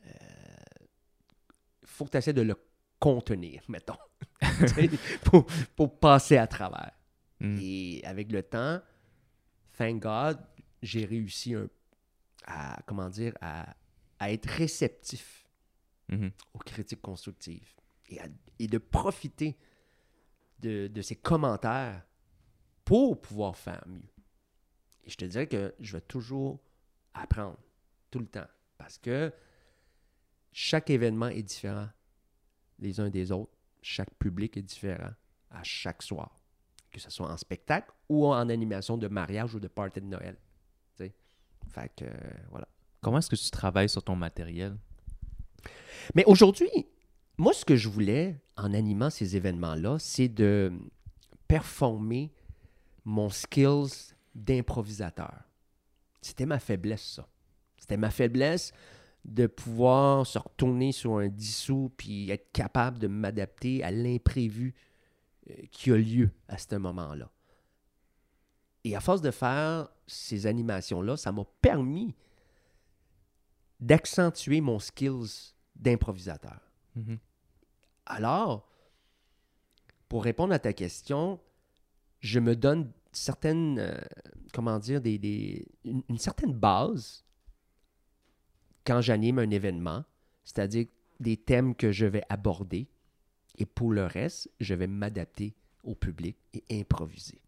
il 0.06 1.88
faut 1.88 2.06
que 2.06 2.12
tu 2.12 2.18
essaies 2.18 2.34
de 2.34 2.42
le 2.42 2.56
contenir, 3.00 3.62
mettons, 3.70 3.98
pour, 5.24 5.46
pour 5.76 6.00
passer 6.00 6.38
à 6.38 6.48
travers. 6.48 6.92
Mm. 7.40 7.58
Et 7.62 8.02
avec 8.06 8.32
le 8.32 8.44
temps, 8.44 8.82
thank 9.78 10.02
God, 10.02 10.40
j'ai 10.82 11.06
réussi 11.06 11.54
un- 11.56 11.68
à, 12.46 12.82
comment 12.86 13.10
dire, 13.10 13.34
à, 13.42 13.74
à 14.20 14.32
être 14.32 14.48
réceptif 14.50 15.40
Mhm. 16.10 16.32
aux 16.54 16.60
critiques 16.60 17.02
constructives 17.02 17.74
et, 18.08 18.20
à- 18.20 18.28
et 18.60 18.68
de 18.68 18.78
profiter 18.78 19.58
de, 20.60 20.88
de 20.88 21.02
ces 21.02 21.16
commentaires 21.16 22.04
pour 22.86 23.20
pouvoir 23.22 23.58
faire 23.58 23.84
mieux. 23.88 24.10
Et 25.04 25.10
je 25.10 25.18
te 25.18 25.26
dirais 25.26 25.48
que 25.48 25.74
je 25.80 25.94
vais 25.94 26.02
toujours 26.02 26.60
apprendre, 27.14 27.58
tout 28.12 28.20
le 28.20 28.28
temps, 28.28 28.48
parce 28.78 28.98
que 28.98 29.32
chaque 30.52 30.90
événement 30.90 31.28
est 31.28 31.44
différent 31.44 31.90
les 32.80 33.00
uns 33.00 33.10
des 33.10 33.32
autres, 33.32 33.52
chaque 33.82 34.14
public 34.16 34.56
est 34.58 34.62
différent 34.62 35.12
à 35.52 35.64
chaque 35.64 36.02
soir, 36.02 36.40
que 36.92 37.00
ce 37.00 37.10
soit 37.10 37.30
en 37.32 37.38
spectacle 37.38 37.92
ou 38.10 38.28
en 38.28 38.50
animation 38.50 38.98
de 38.98 39.08
mariage 39.08 39.56
ou 39.56 39.60
de 39.60 39.68
party 39.68 40.02
de 40.02 40.06
Noël. 40.06 40.38
tu 40.96 41.04
sais. 41.06 41.14
Fait 41.70 41.92
que, 41.96 42.06
euh, 42.06 42.12
voilà. 42.50 42.68
Comment 43.02 43.18
est-ce 43.20 43.30
que 43.30 43.36
tu 43.36 43.50
travailles 43.52 43.90
sur 43.90 44.04
ton 44.04 44.16
matériel? 44.16 44.78
Mais 46.16 46.24
aujourd'hui, 46.26 46.70
moi, 47.38 47.54
ce 47.54 47.66
que 47.66 47.76
je 47.76 47.90
voulais 47.90 48.40
en 48.58 48.74
animant 48.74 49.10
ces 49.10 49.36
événements-là, 49.36 49.98
c'est 50.00 50.28
de 50.28 50.72
performer 51.48 52.32
mon 53.06 53.30
skills 53.30 54.14
d'improvisateur. 54.36 55.44
C'était 56.22 56.46
ma 56.46 56.60
faiblesse, 56.60 57.04
ça. 57.04 57.28
C'était 57.78 57.98
ma 57.98 58.12
faiblesse 58.12 58.72
de 59.26 59.48
pouvoir 59.48 60.26
se 60.26 60.38
retourner 60.38 60.92
sur 60.92 61.18
un 61.18 61.28
dissous 61.28 61.92
puis 61.98 62.30
être 62.30 62.52
capable 62.52 63.00
de 63.00 63.08
m'adapter 63.08 63.84
à 63.84 63.92
l'imprévu 63.92 64.76
euh, 65.50 65.54
qui 65.72 65.92
a 65.92 65.98
lieu 65.98 66.30
à 66.48 66.58
ce 66.58 66.76
moment-là. 66.76 67.30
Et 68.84 68.96
à 68.96 69.00
force 69.00 69.22
de 69.22 69.32
faire 69.32 69.90
ces 70.08 70.46
animations-là, 70.46 71.18
ça 71.18 71.32
m'a 71.32 71.46
permis 71.62 72.16
d'accentuer 73.80 74.62
mon 74.62 74.80
skills 74.80 75.54
d'improvisateur. 75.76 76.73
Mhm. 76.96 77.18
Alors, 78.06 78.68
pour 80.10 80.24
répondre 80.24 80.54
à 80.54 80.60
ta 80.60 80.74
question, 80.74 81.40
je 82.20 82.40
me 82.40 82.56
donne 82.56 82.92
certaines, 83.12 83.80
euh, 83.80 83.98
comment 84.54 84.80
dire, 84.80 85.02
des, 85.02 85.18
des- 85.18 85.68
une, 85.86 86.04
une 86.10 86.18
certaine 86.18 86.54
base 86.54 87.24
quand 88.86 89.02
j'anime 89.02 89.40
un 89.40 89.50
événement, 89.50 90.04
c'est-à-dire 90.44 90.88
des 91.20 91.38
thèmes 91.38 91.76
que 91.76 91.92
je 91.92 92.06
vais 92.06 92.24
aborder. 92.30 92.88
Et 93.58 93.66
pour 93.66 93.92
le 93.92 94.06
reste, 94.06 94.50
je 94.60 94.74
vais 94.74 94.88
m'adapter 94.88 95.54
au 95.84 95.96
public 95.96 96.38
et 96.54 96.64
improviser. 96.80 97.40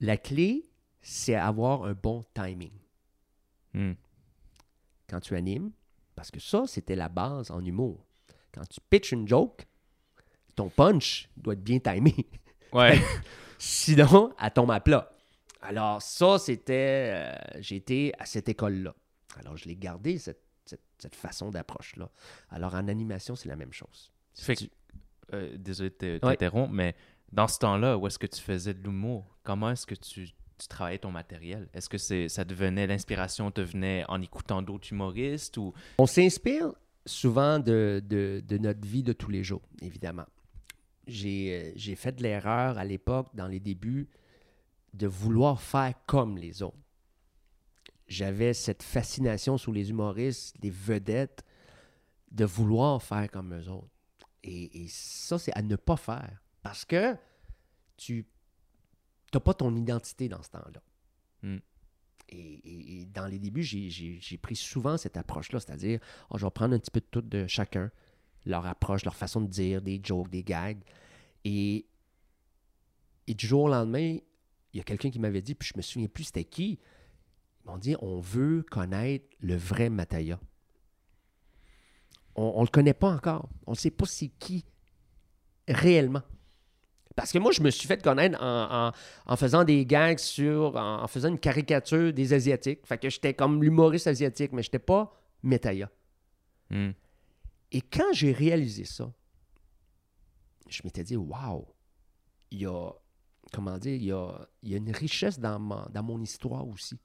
La 0.00 0.16
clé, 0.16 0.64
c'est 1.02 1.34
avoir 1.34 1.84
un 1.84 1.94
bon 1.94 2.24
timing 2.34 2.72
Mm. 3.74 3.92
quand 5.08 5.20
tu 5.20 5.36
animes, 5.36 5.70
parce 6.20 6.30
que 6.30 6.38
ça, 6.38 6.64
c'était 6.66 6.96
la 6.96 7.08
base 7.08 7.50
en 7.50 7.64
humour. 7.64 8.04
Quand 8.52 8.66
tu 8.68 8.78
pitches 8.90 9.12
une 9.12 9.26
joke, 9.26 9.66
ton 10.54 10.68
punch 10.68 11.30
doit 11.34 11.54
être 11.54 11.64
bien 11.64 11.78
timé. 11.78 12.14
Ouais. 12.74 13.00
Sinon, 13.58 14.34
elle 14.38 14.50
tombe 14.52 14.70
à 14.70 14.80
plat. 14.80 15.10
Alors, 15.62 16.02
ça, 16.02 16.38
c'était. 16.38 17.10
euh, 17.14 17.34
J'étais 17.60 18.12
à 18.18 18.26
cette 18.26 18.48
école-là. 18.50 18.94
Alors, 19.38 19.56
je 19.56 19.64
l'ai 19.64 19.76
gardé, 19.76 20.18
cette, 20.18 20.42
cette 20.66 20.82
cette 20.98 21.16
façon 21.16 21.50
d'approche-là. 21.50 22.10
Alors, 22.50 22.74
en 22.74 22.86
animation, 22.88 23.34
c'est 23.34 23.48
la 23.48 23.56
même 23.56 23.72
chose. 23.72 24.12
Fait 24.34 24.54
tu- 24.56 24.68
que- 24.68 24.74
Euh, 25.32 25.56
désolé 25.56 25.90
de 26.00 26.12
Ouais. 26.14 26.18
t'interrompre, 26.20 26.72
mais 26.72 26.94
dans 27.32 27.48
ce 27.48 27.58
temps-là, 27.60 27.96
où 27.96 28.06
est-ce 28.06 28.18
que 28.18 28.26
tu 28.26 28.40
faisais 28.42 28.74
de 28.74 28.82
l'humour? 28.82 29.38
Comment 29.42 29.70
est-ce 29.70 29.86
que 29.86 29.94
tu, 29.94 30.28
tu 30.60 30.68
travaillais 30.68 30.98
ton 30.98 31.10
matériel? 31.10 31.68
Est-ce 31.72 31.88
que 31.88 32.28
ça 32.28 32.44
devenait, 32.44 32.86
l'inspiration 32.86 33.50
te 33.50 33.60
venait 33.60 34.04
en 34.08 34.20
écoutant 34.20 34.62
d'autres 34.62 34.92
humoristes 34.92 35.56
ou... 35.56 35.72
On 35.98 36.06
s'inspire 36.06 36.72
souvent 37.06 37.58
de, 37.58 38.02
notre 38.50 38.86
vie 38.86 39.02
de 39.02 39.12
tous 39.12 39.30
les 39.30 39.42
jours, 39.42 39.62
évidemment. 39.80 40.26
J'ai 41.06 41.50
euh, 41.52 41.72
j'ai 41.74 41.96
fait 41.96 42.12
de 42.12 42.22
l'erreur 42.22 42.78
à 42.78 42.84
l'époque, 42.84 43.28
dans 43.34 43.48
les 43.48 43.58
débuts, 43.58 44.08
de 44.92 45.06
vouloir 45.06 45.60
faire 45.60 45.94
comme 46.06 46.36
les 46.36 46.62
autres. 46.62 46.76
J'avais 48.06 48.54
cette 48.54 48.82
fascination 48.82 49.56
sur 49.56 49.72
les 49.72 49.90
humoristes, 49.90 50.56
les 50.62 50.70
vedettes, 50.70 51.42
de 52.30 52.44
vouloir 52.44 53.02
faire 53.02 53.30
comme 53.30 53.54
eux 53.54 53.68
autres. 53.68 53.88
Et, 54.42 54.84
et 54.84 54.88
ça, 54.88 55.38
c'est 55.38 55.56
à 55.56 55.62
ne 55.62 55.76
pas 55.76 55.96
faire. 55.96 56.42
Parce 56.62 56.84
que 56.84 57.16
tu 57.96 58.26
n'as 59.34 59.40
pas 59.40 59.54
ton 59.54 59.74
identité 59.76 60.28
dans 60.28 60.42
ce 60.42 60.50
temps-là. 60.50 60.82
Hmm. 61.42 61.58
Et, 62.28 62.38
et- 62.38 63.00
et 63.02 63.06
dans 63.06 63.26
les 63.26 63.38
débuts, 63.38 63.62
j'ai 63.62 64.38
pris 64.40 64.56
souvent 64.56 64.96
cette 64.96 65.16
approche-là, 65.16 65.58
c'est-à-dire, 65.60 65.98
oh, 66.30 66.38
je 66.38 66.46
vais 66.46 66.50
prendre 66.50 66.74
un 66.74 66.78
petit 66.78 66.90
peu 66.90 67.00
de 67.00 67.06
tout 67.10 67.22
de 67.22 67.46
chacun, 67.46 67.90
leur 68.46 68.64
approche, 68.66 69.04
leur 69.04 69.16
façon 69.16 69.40
de 69.40 69.48
dire, 69.48 69.82
des 69.82 70.00
jokes, 70.02 70.30
des 70.30 70.42
gags. 70.44 70.82
Et, 71.44 71.86
et 73.26 73.34
du 73.34 73.46
jour 73.46 73.62
au 73.64 73.68
lendemain, 73.68 74.18
il 74.72 74.76
y 74.76 74.80
a 74.80 74.84
quelqu'un 74.84 75.10
qui 75.10 75.18
m'avait 75.18 75.42
dit, 75.42 75.54
puis 75.54 75.68
je 75.72 75.76
me 75.76 75.82
souviens 75.82 76.08
plus 76.08 76.24
c'était 76.24 76.44
qui, 76.44 76.78
ils 77.64 77.66
m'ont 77.70 77.78
dit, 77.78 77.96
on 78.00 78.20
veut 78.20 78.62
connaître 78.70 79.26
le 79.40 79.56
vrai 79.56 79.90
Mataya. 79.90 80.38
On 82.36 82.60
ne 82.60 82.64
le 82.66 82.70
connaît 82.70 82.94
pas 82.94 83.10
encore. 83.12 83.48
On 83.66 83.72
ne 83.72 83.76
sait 83.76 83.90
pas 83.90 84.06
c'est 84.06 84.28
qui 84.28 84.64
réellement. 85.68 86.22
Parce 87.16 87.32
que 87.32 87.38
moi, 87.38 87.50
je 87.52 87.60
me 87.60 87.70
suis 87.70 87.86
fait 87.88 88.02
connaître 88.02 88.40
en, 88.42 88.88
en- 88.88 88.92
en 89.26 89.36
faisant 89.36 89.64
des 89.64 89.84
gags 89.84 90.18
sur. 90.18 90.76
En, 90.76 91.02
en 91.02 91.06
faisant 91.08 91.28
une 91.28 91.38
caricature 91.38 92.12
des 92.12 92.32
Asiatiques. 92.32 92.86
Fait 92.86 92.98
que 92.98 93.10
j'étais 93.10 93.34
comme 93.34 93.62
l'humoriste 93.62 94.06
asiatique, 94.06 94.52
mais 94.52 94.62
je 94.62 94.68
n'étais 94.68 94.78
pas 94.78 95.12
Metaya. 95.42 95.90
Hmm. 96.70 96.90
Et 97.72 97.82
quand 97.82 98.12
j'ai 98.12 98.32
réalisé 98.32 98.84
ça, 98.84 99.12
je 100.68 100.80
m'étais 100.84 101.02
dit, 101.04 101.16
waouh, 101.16 101.66
il 102.50 102.60
y 102.62 102.66
a. 102.66 102.90
Comment 103.52 103.76
dire, 103.78 103.94
il 103.96 104.04
y 104.04 104.12
a, 104.12 104.48
il 104.62 104.68
y 104.70 104.74
a 104.74 104.76
une 104.76 104.92
richesse 104.92 105.40
dans, 105.40 105.58
ma- 105.58 105.88
dans 105.92 106.04
mon 106.04 106.20
histoire 106.22 106.68
aussi 106.68 106.96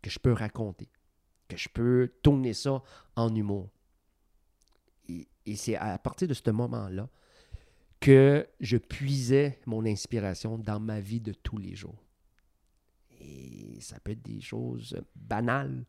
que 0.00 0.08
je 0.08 0.20
peux 0.20 0.32
raconter, 0.32 0.88
que 1.48 1.56
je 1.56 1.68
peux 1.68 2.12
tourner 2.22 2.54
ça 2.54 2.80
en 3.16 3.34
humour. 3.34 3.68
Et, 5.08 5.26
et 5.44 5.56
c'est 5.56 5.74
à 5.74 5.98
partir 5.98 6.28
de 6.28 6.34
ce 6.34 6.48
moment-là 6.50 7.08
que 8.02 8.46
je 8.60 8.76
puisais 8.78 9.58
mon 9.66 9.86
inspiration 9.86 10.58
dans 10.58 10.80
ma 10.80 11.00
vie 11.00 11.20
de 11.20 11.32
tous 11.32 11.56
les 11.58 11.74
jours. 11.76 12.02
Et 13.20 13.78
ça 13.80 14.00
peut 14.00 14.10
être 14.12 14.22
des 14.22 14.40
choses 14.40 15.00
banales, 15.14 15.84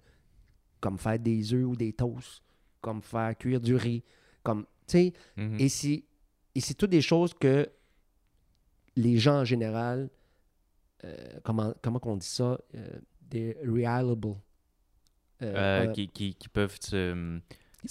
comme 0.80 0.98
faire 1.00 1.18
des 1.20 1.54
œufs 1.54 1.66
ou 1.66 1.76
des 1.76 1.94
toasts, 1.94 2.42
comme 2.82 3.02
faire 3.02 3.36
cuire 3.38 3.60
du 3.60 3.76
riz, 3.76 4.04
comme, 4.44 4.66
tu 4.88 4.92
sais, 4.92 5.14
Mhm. 5.38 5.60
et 5.60 5.70
c'est, 5.70 6.04
et 6.54 6.60
c'est 6.62 6.76
toutes 6.76 6.92
des 6.92 7.02
choses 7.02 7.34
que 7.34 7.68
les 8.96 9.18
gens 9.18 9.40
en 9.40 9.46
général, 9.46 10.10
euh, 11.06 11.40
comment, 11.44 11.74
comment 11.82 12.00
qu'on 12.00 12.18
dit 12.18 12.28
ça, 12.28 12.60
euh, 12.76 13.00
des 13.22 13.58
reliable. 13.66 14.28
Euh, 14.28 14.36
Euh, 15.42 15.88
euh, 15.88 15.92
qui, 15.94 16.08
qui, 16.10 16.36
qui 16.36 16.48
peuvent 16.48 16.78
se... 16.80 17.40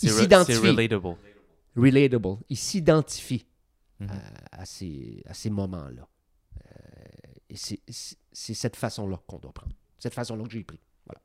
ils 0.00 0.08
s'identifient. 0.10 0.68
relatable. 0.70 1.16
relatable. 1.76 2.36
Ils 2.48 2.56
s'identifient 2.56 3.44
Mhm. 4.02 4.10
à, 4.52 4.60
à 4.62 4.64
ces, 4.64 5.22
à 5.26 5.34
ces 5.34 5.50
moments-là. 5.50 6.08
Euh, 6.66 6.72
et 7.48 7.56
c'est, 7.56 7.80
cette 8.32 8.76
façon-là 8.76 9.18
qu'on 9.26 9.38
doit 9.38 9.52
prendre. 9.52 9.74
Cette 9.98 10.14
façon-là 10.14 10.44
que 10.44 10.50
j'ai 10.50 10.64
pris. 10.64 10.80
Voilà. 11.06 11.20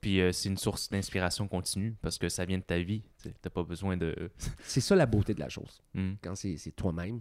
Puis 0.00 0.20
euh, 0.20 0.32
c'est 0.32 0.48
une 0.48 0.56
source 0.56 0.88
d'inspiration 0.88 1.48
continue 1.48 1.96
parce 2.00 2.18
que 2.18 2.28
ça 2.28 2.44
vient 2.44 2.58
de 2.58 2.62
ta 2.62 2.78
vie. 2.78 3.02
Tu 3.22 3.28
n'as 3.28 3.50
pas 3.50 3.62
besoin 3.62 3.96
de... 3.96 4.30
C'est 4.62 4.80
ça 4.80 4.94
la 4.94 5.06
beauté 5.06 5.34
de 5.34 5.40
la 5.40 5.48
chose. 5.48 5.82
Hmm. 5.94 6.14
Quand 6.22 6.34
c'est, 6.34 6.56
toi-même. 6.76 7.20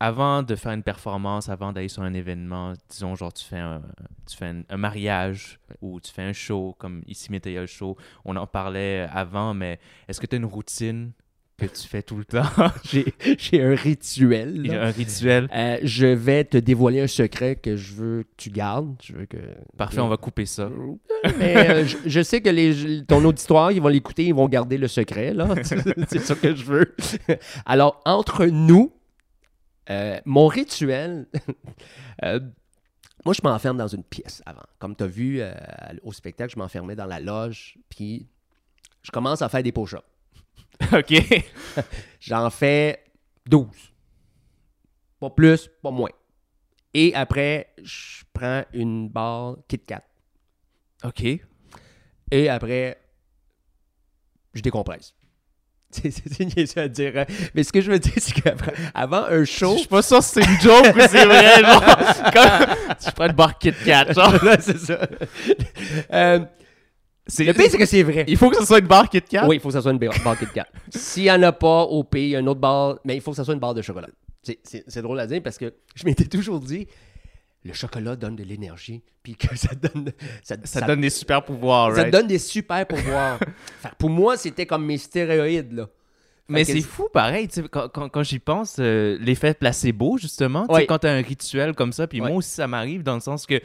Avant 0.00 0.42
de 0.42 0.56
faire 0.56 0.72
une 0.72 0.82
performance, 0.82 1.48
avant 1.48 1.72
d'aller 1.72 1.88
sur 1.88 2.02
un 2.02 2.12
événement, 2.12 2.72
disons 2.88 3.14
genre 3.14 3.32
tu 3.32 3.44
fais 3.44 3.58
un, 3.58 3.82
tu 4.28 4.36
fais 4.36 4.46
un, 4.46 4.64
un 4.68 4.76
mariage 4.76 5.60
ou 5.80 6.00
tu 6.00 6.10
fais 6.10 6.22
un 6.22 6.32
show 6.32 6.74
comme 6.76 7.04
ici 7.06 7.30
Météo 7.30 7.66
show, 7.68 7.96
on 8.24 8.34
en 8.34 8.48
parlait 8.48 9.06
avant, 9.12 9.54
mais 9.54 9.78
est-ce 10.08 10.20
que 10.20 10.26
tu 10.26 10.34
as 10.34 10.38
une 10.38 10.44
routine 10.44 11.12
que 11.68 11.76
tu 11.76 11.88
fais 11.88 12.02
tout 12.02 12.16
le 12.16 12.24
temps? 12.24 12.42
J'ai, 12.84 13.62
un 13.62 13.74
rituel. 13.74 14.62
Là. 14.62 14.86
un 14.86 14.90
rituel? 14.90 15.48
Euh, 15.54 15.78
je 15.82 16.06
vais 16.06 16.44
te 16.44 16.56
dévoiler 16.56 17.00
un 17.00 17.06
secret 17.06 17.56
que 17.56 17.76
je 17.76 17.94
veux 17.94 18.22
que 18.22 18.28
tu 18.36 18.50
gardes. 18.50 18.94
Je 19.02 19.12
veux 19.14 19.26
que... 19.26 19.38
Parfait, 19.76 20.00
on 20.00 20.08
va 20.08 20.16
couper 20.16 20.46
ça. 20.46 20.70
Mais 21.38 21.56
euh, 21.56 21.84
je, 21.84 21.96
je 22.06 22.22
sais 22.22 22.40
que 22.40 22.48
les, 22.48 23.04
ton 23.04 23.24
auditoire, 23.24 23.72
ils 23.72 23.80
vont 23.80 23.88
l'écouter, 23.88 24.26
ils 24.26 24.34
vont 24.34 24.48
garder 24.48 24.78
le 24.78 24.88
secret, 24.88 25.32
là. 25.34 25.54
c'est 25.62 26.20
ça 26.20 26.34
que 26.34 26.54
je 26.54 26.64
veux. 26.64 26.94
Alors, 27.66 28.00
entre 28.04 28.46
nous, 28.46 28.92
euh, 29.90 30.20
mon 30.24 30.46
rituel, 30.46 31.26
moi, 32.22 33.34
je 33.34 33.40
m'enferme 33.42 33.76
dans 33.76 33.88
une 33.88 34.04
pièce 34.04 34.42
avant. 34.46 34.64
Comme 34.78 34.96
tu 34.96 35.04
as 35.04 35.08
vu 35.08 35.42
au 36.02 36.12
spectacle, 36.12 36.52
je 36.54 36.58
m'enfermais 36.58 36.96
dans 36.96 37.06
la 37.06 37.20
loge, 37.20 37.78
puis 37.88 38.26
je 39.02 39.10
commence 39.10 39.42
à 39.42 39.48
faire 39.48 39.62
des 39.62 39.72
push-ups. 39.72 40.02
OK. 40.98 41.44
J'en 42.20 42.50
fais 42.50 43.02
12. 43.46 43.66
Pas 45.20 45.30
plus, 45.30 45.70
pas 45.82 45.90
moins. 45.90 46.10
Et 46.94 47.14
après, 47.14 47.72
je 47.82 48.22
prends 48.32 48.64
une 48.72 49.08
barre 49.08 49.56
Kit 49.68 49.78
Kat. 49.78 50.02
OK. 51.04 51.24
Et 52.30 52.48
après, 52.48 53.00
je 54.54 54.60
décompresse. 54.60 55.14
C'est 55.92 56.56
niaiseux 56.56 56.80
à 56.80 56.88
dire. 56.88 57.12
hein. 57.18 57.26
Mais 57.54 57.62
ce 57.64 57.72
que 57.72 57.80
je 57.82 57.90
veux 57.90 57.98
dire, 57.98 58.14
c'est 58.16 58.32
qu'avant 58.40 59.24
un 59.24 59.44
show. 59.44 59.74
Je 59.74 59.80
suis 59.80 59.88
pas 59.88 60.00
sûr 60.00 60.22
si 60.22 60.40
c'est 60.40 60.44
une 60.44 60.60
joke 60.60 60.96
ou 60.96 61.00
c'est 61.00 61.26
vrai, 61.26 61.60
genre. 61.62 61.84
Comme... 62.32 62.96
Tu 63.04 63.12
prends 63.12 63.26
une 63.26 63.32
barre 63.32 63.58
Kit 63.58 63.74
Kat, 63.84 64.10
genre. 64.12 64.42
Là, 64.42 64.56
c'est 64.58 64.78
ça. 64.78 65.06
Euh, 66.12 66.40
le 67.38 67.52
pire, 67.52 67.66
c'est 67.70 67.78
que 67.78 67.86
c'est 67.86 68.02
vrai. 68.02 68.24
Il 68.28 68.36
faut 68.36 68.50
que 68.50 68.56
ce 68.58 68.64
soit 68.64 68.78
une 68.80 68.86
barre 68.86 69.08
Kit 69.08 69.22
Kat? 69.22 69.46
Oui, 69.46 69.56
il 69.56 69.60
faut 69.60 69.68
que 69.68 69.74
ça 69.74 69.82
soit 69.82 69.92
une 69.92 69.98
barre 69.98 70.14
barre 70.24 70.38
Kit 70.38 70.46
Kat. 70.52 70.66
S'il 70.90 71.24
n'y 71.24 71.30
en 71.30 71.42
a 71.42 71.52
pas 71.52 71.82
au 71.82 72.02
pays, 72.04 72.24
il 72.26 72.30
y 72.30 72.36
a 72.36 72.40
une 72.40 72.48
autre 72.48 72.60
barre, 72.60 72.98
mais 73.04 73.14
il 73.16 73.20
faut 73.20 73.30
que 73.30 73.36
ça 73.36 73.44
soit 73.44 73.54
une 73.54 73.60
barre 73.60 73.74
de 73.74 73.82
chocolat. 73.82 74.08
C'est- 74.42 74.58
C'est 74.64 74.84
c'est 74.88 75.02
drôle 75.02 75.20
à 75.20 75.26
dire 75.26 75.40
parce 75.42 75.56
que 75.58 75.72
je 75.94 76.04
m'étais 76.04 76.24
toujours 76.24 76.58
dit, 76.60 76.88
le 77.64 77.72
chocolat 77.72 78.16
donne 78.16 78.34
de 78.34 78.42
l'énergie, 78.42 79.02
puis 79.22 79.36
que 79.36 79.56
ça 79.56 79.68
donne. 79.74 80.10
Ça, 80.42 80.56
Ça, 80.64 80.80
ça- 80.80 80.86
donne 80.86 81.00
des 81.00 81.10
super 81.10 81.44
pouvoirs, 81.44 81.94
ça 81.94 82.02
right? 82.02 82.12
donne 82.12 82.26
des 82.26 82.40
super 82.40 82.84
pouvoirs. 82.86 83.38
Pour 83.98 84.10
moi, 84.10 84.36
c'était 84.36 84.66
comme 84.66 84.84
mes 84.84 84.98
stéroïdes, 84.98 85.72
là. 85.72 85.88
Mais 86.48 86.64
c'est 86.64 86.80
fou, 86.82 87.08
pareil, 87.10 87.46
tu 87.48 87.62
quand, 87.68 87.88
quand, 87.88 88.08
quand 88.08 88.22
j'y 88.24 88.40
pense, 88.40 88.76
euh, 88.80 89.16
l'effet 89.20 89.54
placebo, 89.54 90.18
justement, 90.18 90.66
tu 90.66 90.74
Ouais. 90.74 90.86
quand 90.86 90.98
t'as 90.98 91.12
un 91.12 91.22
rituel 91.22 91.72
comme 91.74 91.92
ça, 91.92 92.06
puis 92.08 92.20
Ouais. 92.20 92.28
moi 92.28 92.36
aussi, 92.38 92.50
ça 92.50 92.66
m'arrive 92.66 93.02
dans 93.04 93.14
le 93.14 93.20
sens 93.20 93.46
que 93.46 93.60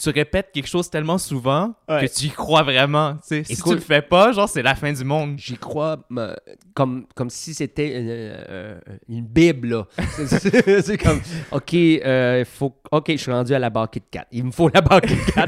tu 0.00 0.10
répètes 0.10 0.50
quelque 0.52 0.68
chose 0.68 0.88
tellement 0.88 1.18
souvent 1.18 1.74
Ouais. 1.88 2.06
que 2.06 2.12
tu 2.14 2.26
y 2.26 2.30
crois 2.30 2.62
vraiment. 2.62 3.16
Si 3.22 3.36
Écoute- 3.48 3.64
tu 3.64 3.74
le 3.74 3.80
fais 3.80 4.00
pas, 4.02 4.30
genre, 4.32 4.48
c'est 4.48 4.62
la 4.62 4.74
fin 4.76 4.92
du 4.92 5.02
monde. 5.04 5.36
J'y 5.38 5.56
crois 5.56 5.96
me- 6.08 6.36
comme, 6.74 7.06
comme 7.16 7.30
si 7.30 7.52
c'était 7.52 7.98
une, 8.00 8.06
euh, 8.08 8.78
une 9.08 9.26
Bible, 9.26 9.68
là. 9.68 9.86
C'est- 10.26 11.02
comme, 11.02 11.20
OK, 11.50 11.74
euh, 11.74 12.44
faut, 12.44 12.74
OK, 12.92 13.06
je 13.10 13.16
suis 13.16 13.32
rendu 13.32 13.52
à 13.54 13.58
la 13.58 13.70
barre 13.70 13.90
Kit 13.90 14.02
Kat. 14.10 14.26
Il 14.30 14.44
me 14.44 14.50
faut 14.52 14.68
la 14.72 14.80
barre 14.80 15.00
Kit 15.00 15.16
Kat. 15.34 15.46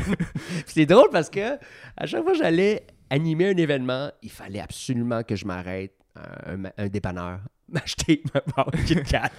C'est 0.67 0.87
drôle 0.87 1.11
parce 1.13 1.31
que 1.31 1.55
à 1.97 2.07
chaque 2.07 2.23
fois 2.25 2.33
que 2.33 2.39
j'allais 2.39 2.85
animer 3.09 3.51
un 3.51 3.57
événement, 3.57 4.11
il 4.23 4.31
fallait 4.31 4.61
absolument 4.61 5.23
que 5.23 5.37
je 5.37 5.45
m'arrête 5.45 5.93
un 6.77 6.89
dépanneur 6.89 7.39
m'acheter 7.75 8.23
ma 8.35 8.41
barre 8.55 8.71
Kit 8.87 9.03
Kat. 9.03 9.31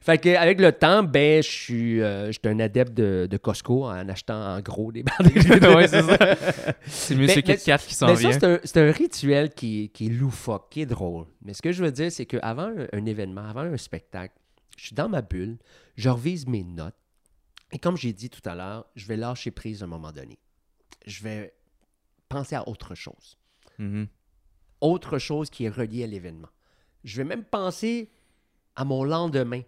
fait 0.00 0.18
que 0.18 0.34
avec 0.36 0.60
le 0.60 0.72
temps, 0.72 1.02
ben, 1.02 1.42
je 1.42 1.48
suis 1.48 2.00
euh, 2.00 2.30
un 2.44 2.60
adepte 2.60 2.94
de, 2.94 3.26
de 3.30 3.36
Costco 3.36 3.84
en 3.86 4.08
achetant 4.08 4.56
en 4.56 4.60
gros 4.60 4.90
des 4.92 5.02
barres 5.02 5.22
de 5.22 5.74
Ouais, 5.76 5.88
c'est 5.88 6.02
ça. 6.02 6.18
C'est 6.86 7.14
Mais- 7.14 7.26
mais- 7.26 7.42
Kit 7.42 7.56
Kat 7.64 7.78
qui 7.78 7.94
s'en 7.94 8.06
mais 8.08 8.14
vient. 8.14 8.32
ça, 8.32 8.58
c'est 8.64 8.76
un, 8.78 8.90
rituel 8.90 9.50
qui, 9.54 9.90
qui 9.90 10.06
est 10.06 10.10
loufoque, 10.10 10.70
qui 10.70 10.80
est 10.82 10.86
drôle. 10.86 11.26
Mais 11.42 11.52
ce 11.54 11.62
que 11.62 11.72
je 11.72 11.84
veux 11.84 11.92
dire, 11.92 12.10
c'est 12.10 12.26
qu'avant 12.26 12.72
un, 12.76 12.86
un 12.92 13.06
événement, 13.06 13.44
avant 13.44 13.60
un 13.60 13.76
spectacle, 13.76 14.34
je 14.76 14.86
suis 14.86 14.94
dans 14.94 15.08
ma 15.08 15.22
bulle, 15.22 15.58
je 15.96 16.08
revise 16.08 16.46
mes 16.46 16.62
notes. 16.64 16.94
Et 17.72 17.78
comme 17.78 17.96
j'ai 17.96 18.12
dit 18.12 18.30
tout 18.30 18.40
à 18.48 18.54
l'heure, 18.54 18.86
je 18.96 19.06
vais 19.06 19.16
lâcher 19.16 19.50
prise 19.50 19.82
à 19.82 19.84
un 19.84 19.88
moment 19.88 20.12
donné. 20.12 20.38
Je 21.06 21.22
vais 21.22 21.52
penser 22.28 22.54
à 22.56 22.66
autre 22.68 22.94
chose. 22.94 23.36
Mhm. 23.78 24.06
Autre 24.80 25.18
chose 25.18 25.50
qui 25.50 25.64
est 25.64 25.68
reliée 25.68 26.04
à 26.04 26.06
l'événement. 26.06 26.48
Je 27.08 27.16
vais 27.16 27.24
même 27.24 27.44
penser 27.44 28.10
à 28.76 28.84
mon 28.84 29.02
lendemain. 29.02 29.62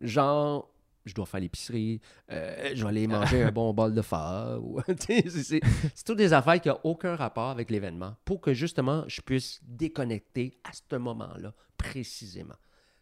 Genre, 0.00 0.68
je 1.04 1.14
dois 1.14 1.24
faire 1.24 1.40
l'épicerie, 1.40 2.00
euh, 2.30 2.72
je 2.74 2.82
vais 2.82 2.88
aller 2.88 3.06
manger 3.08 3.44
un 3.44 3.52
bon 3.52 3.72
bol 3.72 3.94
de 3.94 4.02
sais, 4.98 5.24
c'est 5.28 6.04
toutes 6.04 6.18
des 6.18 6.32
affaires 6.32 6.60
qui 6.60 6.68
n'ont 6.68 6.80
aucun 6.82 7.14
rapport 7.16 7.50
avec 7.50 7.70
l'événement 7.70 8.16
pour 8.24 8.40
que 8.40 8.52
justement 8.54 9.04
je 9.06 9.20
puisse 9.20 9.60
déconnecter 9.62 10.58
à 10.64 10.72
ce 10.72 10.96
moment-là 10.98 11.54
précisément. 11.76 12.56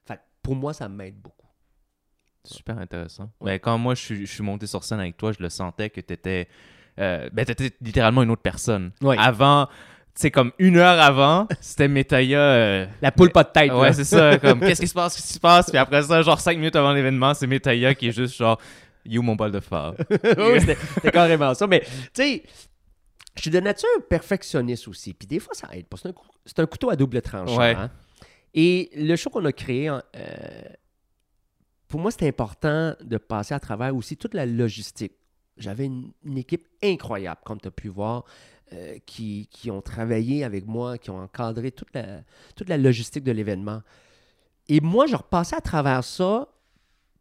Fait 0.04 0.20
pour 0.42 0.54
moi, 0.54 0.72
ça 0.74 0.88
m'aide 0.88 1.16
beaucoup. 1.16 1.48
Super 2.44 2.78
intéressant. 2.78 3.32
Ouais. 3.40 3.52
Ben, 3.52 3.58
quand 3.58 3.78
moi, 3.78 3.94
je 3.94 4.02
suis, 4.02 4.26
je 4.26 4.32
suis 4.32 4.42
monté 4.42 4.66
sur 4.66 4.84
scène 4.84 5.00
avec 5.00 5.16
toi, 5.16 5.32
je 5.32 5.42
le 5.42 5.48
sentais 5.48 5.90
que 5.90 6.00
tu 6.00 6.12
étais... 6.12 6.48
ben, 6.96 7.44
t'étais 7.44 7.72
littéralement 7.80 8.22
une 8.22 8.30
autre 8.30 8.42
personne. 8.42 8.92
Ouais. 9.00 9.18
Avant, 9.18 9.68
tu 10.16 10.22
sais, 10.22 10.30
comme 10.30 10.50
une 10.58 10.78
heure 10.78 10.98
avant, 11.00 11.46
c'était 11.60 11.88
Metaya... 11.88 12.38
euh, 12.40 12.86
La 13.02 13.12
poule 13.12 13.30
pas 13.30 13.44
de 13.44 13.50
tête. 13.50 13.70
Ouais, 13.72 13.92
c'est 13.92 14.04
ça. 14.04 14.38
Comme, 14.38 14.60
qu'est-ce 14.66 14.80
qui 14.80 14.88
se 14.88 14.94
passe, 14.94 15.14
qu'est-ce 15.14 15.26
qui 15.28 15.32
se 15.34 15.40
passe? 15.40 15.68
Puis 15.70 15.78
après 15.78 16.02
ça, 16.02 16.22
genre 16.22 16.40
cinq 16.40 16.56
minutes 16.56 16.74
avant 16.76 16.92
l'événement, 16.92 17.34
c'est 17.34 17.46
Metaya 17.46 17.94
qui 17.94 18.08
est 18.08 18.12
juste 18.12 18.34
genre, 18.36 18.58
you 19.04 19.20
mon 19.22 19.36
bol 19.36 19.52
de 19.52 19.60
phare. 19.60 19.94
oui, 20.10 20.60
c'était 20.60 21.10
carrément 21.12 21.52
ça. 21.54 21.66
Mais, 21.66 21.80
tu 21.80 21.88
sais, 22.14 22.42
je 23.36 23.42
suis 23.42 23.50
de 23.50 23.60
nature 23.60 23.88
perfectionniste 24.08 24.88
aussi. 24.88 25.12
Puis 25.12 25.26
des 25.28 25.38
fois, 25.38 25.52
ça 25.54 25.68
aide. 25.72 25.84
C'est 25.94 26.08
un, 26.08 26.12
cou- 26.12 26.26
c'est 26.46 26.58
un 26.60 26.66
couteau 26.66 26.88
à 26.90 26.96
double 26.96 27.20
tranchant. 27.20 27.58
Ouais. 27.58 27.74
hein. 27.76 27.90
Et 28.54 28.90
le 28.96 29.14
show 29.16 29.28
qu'on 29.28 29.44
a 29.44 29.52
créé, 29.52 29.90
euh, 29.90 29.98
pour 31.88 32.00
moi, 32.00 32.10
c'était 32.10 32.28
important 32.28 32.94
de 33.02 33.18
passer 33.18 33.52
à 33.54 33.60
travers 33.60 33.94
aussi 33.94 34.16
toute 34.16 34.32
la 34.34 34.46
logistique. 34.46 35.12
J'avais 35.58 35.84
une, 35.86 36.12
une 36.24 36.38
équipe 36.38 36.66
incroyable, 36.82 37.40
comme 37.44 37.60
tu 37.60 37.68
as 37.68 37.70
pu 37.70 37.88
voir, 37.88 38.24
euh, 38.72 38.98
qui, 39.06 39.48
qui 39.50 39.70
ont 39.70 39.80
travaillé 39.82 40.44
avec 40.44 40.66
moi, 40.66 40.98
qui 40.98 41.10
ont 41.10 41.20
encadré 41.20 41.70
toute 41.72 41.94
la, 41.94 42.22
toute 42.56 42.68
la 42.68 42.76
logistique 42.76 43.24
de 43.24 43.32
l'événement. 43.32 43.82
Et 44.68 44.80
moi, 44.80 45.06
je 45.06 45.14
repassais 45.16 45.56
à 45.56 45.60
travers 45.60 46.02
ça, 46.02 46.48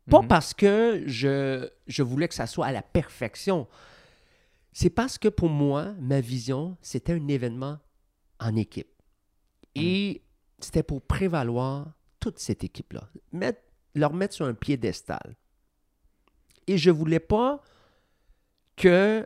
pas 0.10 0.22
Mhm. 0.22 0.28
parce 0.28 0.54
que 0.54 1.04
je, 1.06 1.70
je 1.88 2.04
voulais 2.04 2.28
que 2.28 2.34
ça 2.36 2.48
soit 2.48 2.66
à 2.68 2.72
la 2.72 2.82
perfection. 2.82 3.68
C'est 4.74 4.90
parce 4.90 5.18
que 5.18 5.28
pour 5.30 5.50
moi, 5.50 5.94
ma 6.00 6.20
vision, 6.22 6.78
c'était 6.82 7.14
un 7.14 7.28
événement 7.28 7.80
en 8.40 8.56
équipe. 8.56 8.90
Et 9.76 10.22
c'était 10.60 10.84
pour 10.84 11.02
prévaloir 11.02 11.94
toute 12.20 12.40
cette 12.40 12.64
équipe-là, 12.64 13.08
mettre- 13.32 13.62
leur 13.94 14.14
mettre 14.14 14.34
sur 14.34 14.46
un 14.46 14.54
piédestal. 14.54 15.36
Et 16.68 16.78
je 16.78 16.90
voulais 16.92 17.20
pas 17.20 17.62
que 18.76 19.26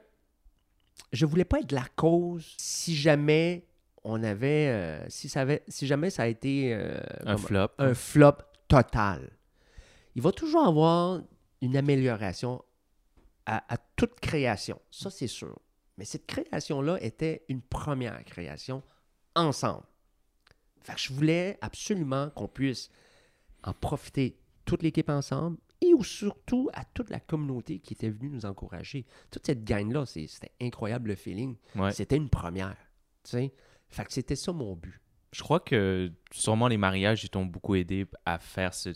je 1.11 1.25
voulais 1.25 1.45
pas 1.45 1.59
être 1.59 1.71
la 1.71 1.85
cause 1.95 2.55
si 2.57 2.95
jamais 2.95 3.65
on 4.03 4.23
avait 4.23 4.67
euh, 4.69 5.09
si 5.09 5.27
ça 5.29 5.41
avait 5.41 5.63
si 5.67 5.87
jamais 5.87 6.09
ça 6.09 6.23
a 6.23 6.27
été 6.27 6.73
euh, 6.73 6.99
Un 7.25 7.37
flop. 7.37 7.67
un 7.77 7.93
flop 7.93 8.37
total. 8.67 9.29
Il 10.15 10.21
va 10.21 10.31
toujours 10.31 10.65
avoir 10.65 11.21
une 11.61 11.75
amélioration 11.77 12.63
à, 13.45 13.63
à 13.73 13.77
toute 13.95 14.19
création. 14.19 14.79
Ça, 14.91 15.09
c'est 15.09 15.27
sûr. 15.27 15.57
Mais 15.97 16.05
cette 16.05 16.25
création-là 16.27 16.97
était 17.01 17.43
une 17.49 17.61
première 17.61 18.23
création 18.25 18.81
ensemble. 19.35 19.83
Fait 20.81 20.93
que 20.93 20.99
je 20.99 21.13
voulais 21.13 21.57
absolument 21.61 22.29
qu'on 22.31 22.47
puisse 22.47 22.89
en 23.63 23.73
profiter 23.73 24.37
toute 24.65 24.81
l'équipe 24.83 25.09
ensemble 25.09 25.57
et 25.81 25.93
ou 25.93 26.03
surtout 26.03 26.69
à 26.73 26.83
toute 26.85 27.09
la 27.09 27.19
communauté 27.19 27.79
qui 27.79 27.93
était 27.93 28.09
venue 28.09 28.29
nous 28.29 28.45
encourager. 28.45 29.05
Toute 29.31 29.45
cette 29.45 29.63
gang-là, 29.63 30.05
c'était 30.05 30.51
incroyable 30.61 31.09
le 31.09 31.15
feeling. 31.15 31.55
Ouais. 31.75 31.91
C'était 31.91 32.17
une 32.17 32.29
première. 32.29 32.75
Fait 33.89 34.05
que 34.05 34.13
c'était 34.13 34.35
ça 34.35 34.51
mon 34.51 34.75
but. 34.75 34.99
Je 35.31 35.41
crois 35.43 35.59
que 35.59 36.11
sûrement 36.31 36.67
les 36.67 36.77
mariages, 36.77 37.23
ils 37.23 37.29
t'ont 37.29 37.45
beaucoup 37.45 37.75
aidé 37.75 38.05
à 38.25 38.39
faire 38.39 38.73
ce- 38.73 38.89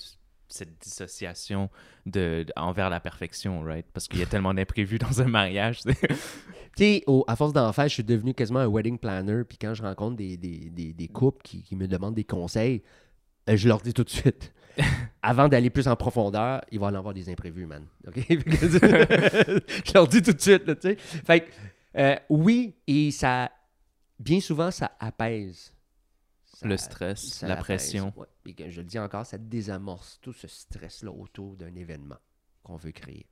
cette 0.48 0.78
dissociation 0.82 1.70
de, 2.06 2.44
de- 2.46 2.54
envers 2.56 2.90
la 2.90 3.00
perfection, 3.00 3.62
right? 3.64 3.86
Parce 3.94 4.08
qu'il 4.08 4.20
y 4.20 4.24
a 4.24 4.26
tellement 4.26 4.54
d'imprévus 4.54 4.98
dans 5.00 5.22
un 5.22 5.28
mariage. 5.28 5.82
tu 5.84 5.94
sais. 5.94 7.04
À 7.28 7.36
force 7.36 7.54
d'en 7.54 7.72
faire, 7.72 7.88
je 7.88 7.94
suis 7.94 8.04
devenu 8.04 8.34
quasiment 8.34 8.60
un 8.60 8.68
wedding 8.68 8.98
planner. 8.98 9.44
Puis 9.48 9.58
quand 9.60 9.74
je 9.76 9.84
rencontre 9.84 10.16
des, 10.18 10.38
des, 10.38 10.70
des, 10.70 10.92
des 10.94 11.08
couples 11.08 11.42
qui, 11.44 11.62
qui 11.64 11.76
me 11.76 11.88
demandent 11.88 12.16
des 12.16 12.24
conseils, 12.24 12.82
euh, 13.50 13.56
je 13.56 13.68
leur 13.68 13.82
dis 13.82 13.94
tout 13.94 14.04
de 14.04 14.10
suite. 14.10 14.54
Avant 15.22 15.48
d'aller 15.48 15.70
plus 15.70 15.88
en 15.88 15.96
profondeur, 15.96 16.62
il 16.72 16.80
va 16.80 16.88
en 16.88 16.96
avoir 16.96 17.14
des 17.14 17.30
imprévus, 17.30 17.66
man. 17.66 17.86
Je 18.16 19.94
leur 19.94 20.08
dis 20.08 20.22
tout 20.22 20.34
de 20.34 20.42
suite, 20.42 20.66
tu 20.66 20.90
sais. 20.90 20.96
Fait 20.98 21.42
que, 21.42 21.52
euh, 21.98 22.16
oui, 22.30 22.76
et 22.88 23.12
ça, 23.12 23.52
bien 24.20 24.40
souvent, 24.42 24.72
ça 24.72 24.92
apaise. 25.00 25.74
Ça- 26.46 26.68
Le 26.68 26.78
stress, 26.78 27.26
ça 27.30 27.48
la 27.48 27.54
apaise, 27.56 27.64
pression. 27.66 28.14
ouais. 28.18 28.54
Que 28.54 28.70
je 28.70 28.82
le 28.82 28.88
dis 28.88 29.00
encore, 29.00 29.26
ça 29.26 29.38
désamorce 29.38 30.20
tout 30.22 30.34
ce 30.34 30.48
stress-là 30.48 31.12
autour 31.12 31.56
d'un 31.56 31.74
événement 31.76 32.18
qu'on 32.64 32.76
veut 32.76 32.92
créer. 32.92 33.26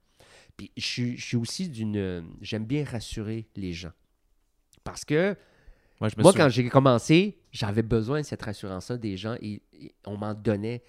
Puis 0.57 0.71
je 0.77 0.85
suis, 0.85 1.17
je 1.17 1.25
suis 1.25 1.37
aussi 1.37 1.69
d'une. 1.69 2.25
J'aime 2.41 2.65
bien 2.65 2.83
rassurer 2.85 3.47
les 3.55 3.73
gens. 3.73 3.91
Parce 4.83 5.03
que 5.05 5.35
Moi, 5.99 6.09
je 6.09 6.15
me 6.17 6.23
moi, 6.23 6.31
souviens- 6.31 6.45
quand 6.45 6.49
j'ai 6.51 6.69
commencé, 6.69 7.39
j'avais 7.51 7.83
besoin 7.83 8.21
de 8.21 8.25
cette 8.25 8.41
rassurance-là 8.41 8.97
des 8.97 9.17
gens 9.17 9.35
et, 9.41 9.61
et 9.73 9.93
on 10.05 10.17
m'en 10.17 10.33
donnait. 10.33 10.81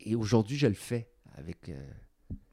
Et 0.00 0.14
aujourd'hui, 0.14 0.56
je 0.56 0.66
le 0.66 0.74
fais 0.74 1.08
avec. 1.38 1.68
euh, 1.68 1.74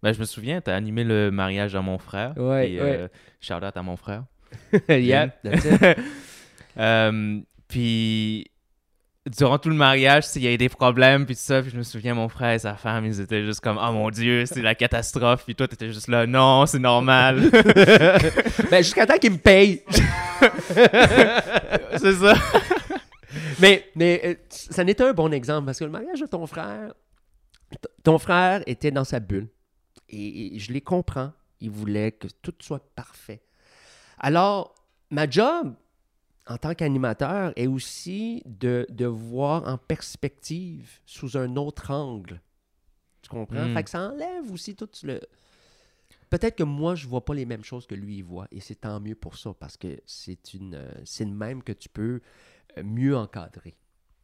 Ben, 0.02 0.14
je 0.14 0.20
me 0.20 0.26
souviens, 0.26 0.62
tu 0.62 0.72
as 0.72 0.76
animé 0.76 1.04
le 1.04 1.32
mariage 1.32 1.76
à 1.76 1.82
mon 1.82 1.98
frère. 1.98 2.34
Ouais, 2.38 2.72
et, 2.72 2.82
ouais. 2.82 2.98
euh, 3.02 3.08
shout 3.40 3.54
out 3.56 3.76
à 3.76 3.84
mon 3.84 3.96
frère. 3.98 4.24
yeah. 4.90 5.30
Euh, 6.76 7.40
puis 7.68 8.50
durant 9.30 9.60
tout 9.60 9.70
le 9.70 9.76
mariage, 9.76 10.26
il 10.36 10.42
y 10.42 10.48
a 10.48 10.52
eu 10.54 10.58
des 10.58 10.70
problèmes, 10.70 11.28
puis 11.28 11.36
tout 11.36 11.42
ça. 11.44 11.62
Puis 11.62 11.70
je 11.70 11.78
me 11.78 11.84
souviens, 11.84 12.16
mon 12.16 12.28
frère 12.30 12.54
et 12.54 12.58
sa 12.60 12.74
femme, 12.74 13.06
ils 13.06 13.22
étaient 13.22 13.46
juste 13.46 13.60
comme, 13.60 13.78
oh 13.80 13.92
mon 13.92 14.10
Dieu, 14.10 14.48
c'est 14.48 14.64
la 14.64 14.74
catastrophe. 14.74 15.44
Puis 15.46 15.54
toi, 15.54 15.68
t'étais 15.68 15.92
juste 15.94 16.08
là, 16.08 16.26
non, 16.26 16.66
c'est 16.66 16.80
normal. 16.80 17.42
ben, 18.72 18.78
jusqu'à 18.84 19.06
temps 19.06 19.20
qu'ils 19.20 19.34
me 19.34 19.38
payent. 19.38 19.84
c'est 21.98 22.14
ça. 22.14 22.34
Mais, 23.60 23.86
mais 23.96 24.40
ça 24.50 24.84
n'était 24.84 25.04
un 25.04 25.14
bon 25.14 25.32
exemple 25.32 25.66
parce 25.68 25.78
que 25.78 25.86
le 25.86 25.92
mariage 25.92 26.20
de 26.22 26.26
ton 26.26 26.46
frère, 26.48 26.94
ton 28.04 28.18
frère 28.18 28.64
était 28.68 28.92
dans 28.92 29.04
sa 29.04 29.20
bulle. 29.20 29.48
Et, 30.10 30.56
et 30.56 30.60
je 30.60 30.72
les 30.72 30.82
comprends. 30.82 31.32
Il 31.60 31.72
voulait 31.72 32.12
que 32.12 32.28
tout 32.42 32.54
soit 32.60 32.94
parfait. 32.96 33.42
Alors, 34.20 34.76
ma 35.10 35.30
job 35.30 35.76
en 36.48 36.58
tant 36.58 36.74
qu'animateur 36.74 37.54
est 37.56 37.68
aussi 37.68 38.44
de, 38.46 38.86
de 38.90 39.06
voir 39.06 39.68
en 39.68 39.78
perspective 39.78 41.00
sous 41.06 41.38
un 41.38 41.56
autre 41.56 41.92
angle. 41.92 42.42
Tu 43.22 43.30
comprends? 43.30 43.66
Mm. 43.66 43.74
Fait 43.74 43.84
que 43.84 43.90
ça 43.90 44.10
enlève 44.10 44.52
aussi 44.52 44.76
tout 44.76 44.90
le. 45.04 45.22
Peut-être 46.30 46.56
que 46.56 46.64
moi, 46.64 46.96
je 46.96 47.08
vois 47.08 47.24
pas 47.24 47.34
les 47.34 47.46
mêmes 47.46 47.64
choses 47.64 47.86
que 47.86 47.96
lui, 47.96 48.18
il 48.18 48.24
voit. 48.24 48.48
Et 48.52 48.60
c'est 48.60 48.76
tant 48.76 49.00
mieux 49.00 49.16
pour 49.16 49.38
ça 49.38 49.54
parce 49.54 49.78
que 49.78 50.00
c'est 50.06 50.54
une, 50.54 50.76
euh, 50.76 50.92
c'est 51.06 51.26
même 51.26 51.64
que 51.64 51.72
tu 51.72 51.90
peux 51.90 52.22
euh, 52.78 52.84
mieux 52.84 53.16
encadrer. 53.16 53.76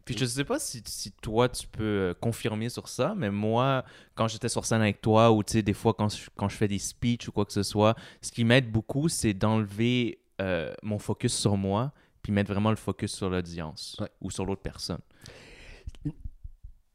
Puis 0.10 0.18
je 0.18 0.26
sais 0.26 0.44
pas 0.44 0.60
si, 0.60 0.82
si 0.86 1.12
toi, 1.12 1.48
tu 1.50 1.68
peux 1.68 1.84
euh, 1.84 2.14
confirmer 2.20 2.70
sur 2.70 2.88
ça, 2.88 3.14
mais 3.16 3.30
moi, 3.30 3.84
quand 4.16 4.28
j'étais 4.28 4.50
sur 4.50 4.66
scène 4.66 4.82
avec 4.82 5.02
toi, 5.02 5.32
ou 5.32 5.44
tu 5.44 5.54
sais, 5.54 5.62
des 5.62 5.74
fois, 5.74 5.94
quand 5.94 6.10
je, 6.10 6.30
quand 6.36 6.50
je 6.50 6.56
fais 6.56 6.68
des 6.68 6.80
speeches 6.80 7.28
ou 7.28 7.32
quoi 7.32 7.46
que 7.46 7.54
ce 7.54 7.64
soit, 7.64 7.96
ce 8.22 8.32
qui 8.32 8.44
m'aide 8.44 8.72
beaucoup, 8.72 9.08
c'est 9.10 9.34
d'enlever 9.34 10.20
euh, 10.42 10.74
mon 10.84 11.00
focus 11.00 11.36
sur 11.36 11.58
moi, 11.58 11.92
puis 12.22 12.32
mettre 12.32 12.52
vraiment 12.52 12.70
le 12.72 12.76
focus 12.76 13.14
sur 13.14 13.30
l'audience 13.30 13.98
Ouais. 14.00 14.10
ou 14.22 14.32
sur 14.32 14.46
l'autre 14.46 14.62
personne. 14.62 15.00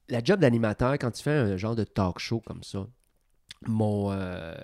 la 0.08 0.22
job 0.22 0.40
d'animateur, 0.40 0.92
quand 0.94 1.10
tu 1.10 1.22
fais 1.22 1.30
un 1.32 1.56
genre 1.56 1.74
de 1.76 1.84
talk 1.84 2.18
show 2.18 2.40
comme 2.40 2.62
ça, 2.62 2.86
mon. 3.66 4.12
euh, 4.12 4.54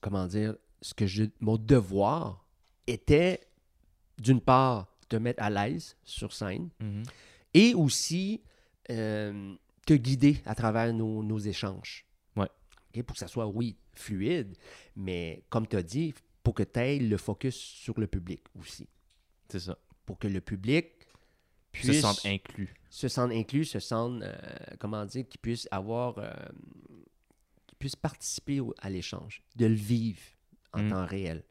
comment 0.00 0.26
dire 0.26 0.54
ce 0.80 0.94
que 0.94 1.06
je, 1.06 1.24
Mon 1.40 1.56
devoir 1.56 2.46
était, 2.86 3.40
d'une 4.18 4.40
part, 4.40 4.93
te 5.08 5.16
mettre 5.16 5.42
à 5.42 5.50
l'aise 5.50 5.96
sur 6.04 6.32
scène 6.32 6.68
et 7.52 7.74
aussi 7.74 8.42
euh, 8.90 9.54
te 9.86 9.94
guider 9.94 10.38
à 10.46 10.54
travers 10.54 10.92
nos, 10.92 11.22
nos 11.22 11.38
échanges. 11.38 12.04
Ouais. 12.36 12.48
OK, 12.94 13.02
pour 13.04 13.14
que 13.14 13.20
ça 13.20 13.28
soit, 13.28 13.46
oui, 13.46 13.76
fluide, 13.94 14.56
mais 14.96 15.44
comme 15.50 15.66
tu 15.66 15.76
as 15.76 15.82
dit, 15.82 16.14
pour 16.42 16.54
que 16.54 16.62
tu 16.62 16.80
aies 16.80 16.98
le 16.98 17.16
focus 17.16 17.54
sur 17.56 17.98
le 17.98 18.06
public 18.06 18.42
aussi. 18.58 18.86
C'est 19.48 19.60
ça. 19.60 19.78
Pour 20.04 20.18
que 20.18 20.26
le 20.28 20.40
public 20.40 20.86
Se 21.72 21.80
puisse 21.88 22.00
sentent 22.00 22.24
inclus. 22.26 22.74
se 22.90 23.08
sentent 23.08 23.32
inclus, 23.32 23.64
se 23.64 23.78
sentent, 23.78 24.22
euh, 24.22 24.34
comment 24.78 25.04
dire, 25.06 25.26
qu'ils 25.28 25.40
puissent 25.40 25.68
avoir, 25.70 26.18
euh, 26.18 26.30
qu'ils 27.66 27.78
puissent 27.78 27.96
participer 27.96 28.60
au- 28.60 28.74
à 28.78 28.90
l'échange, 28.90 29.42
de 29.56 29.66
le 29.66 29.74
vivre 29.74 30.20
en 30.72 30.82
Mm. 30.82 30.90
temps 30.90 31.06
réel. 31.06 31.44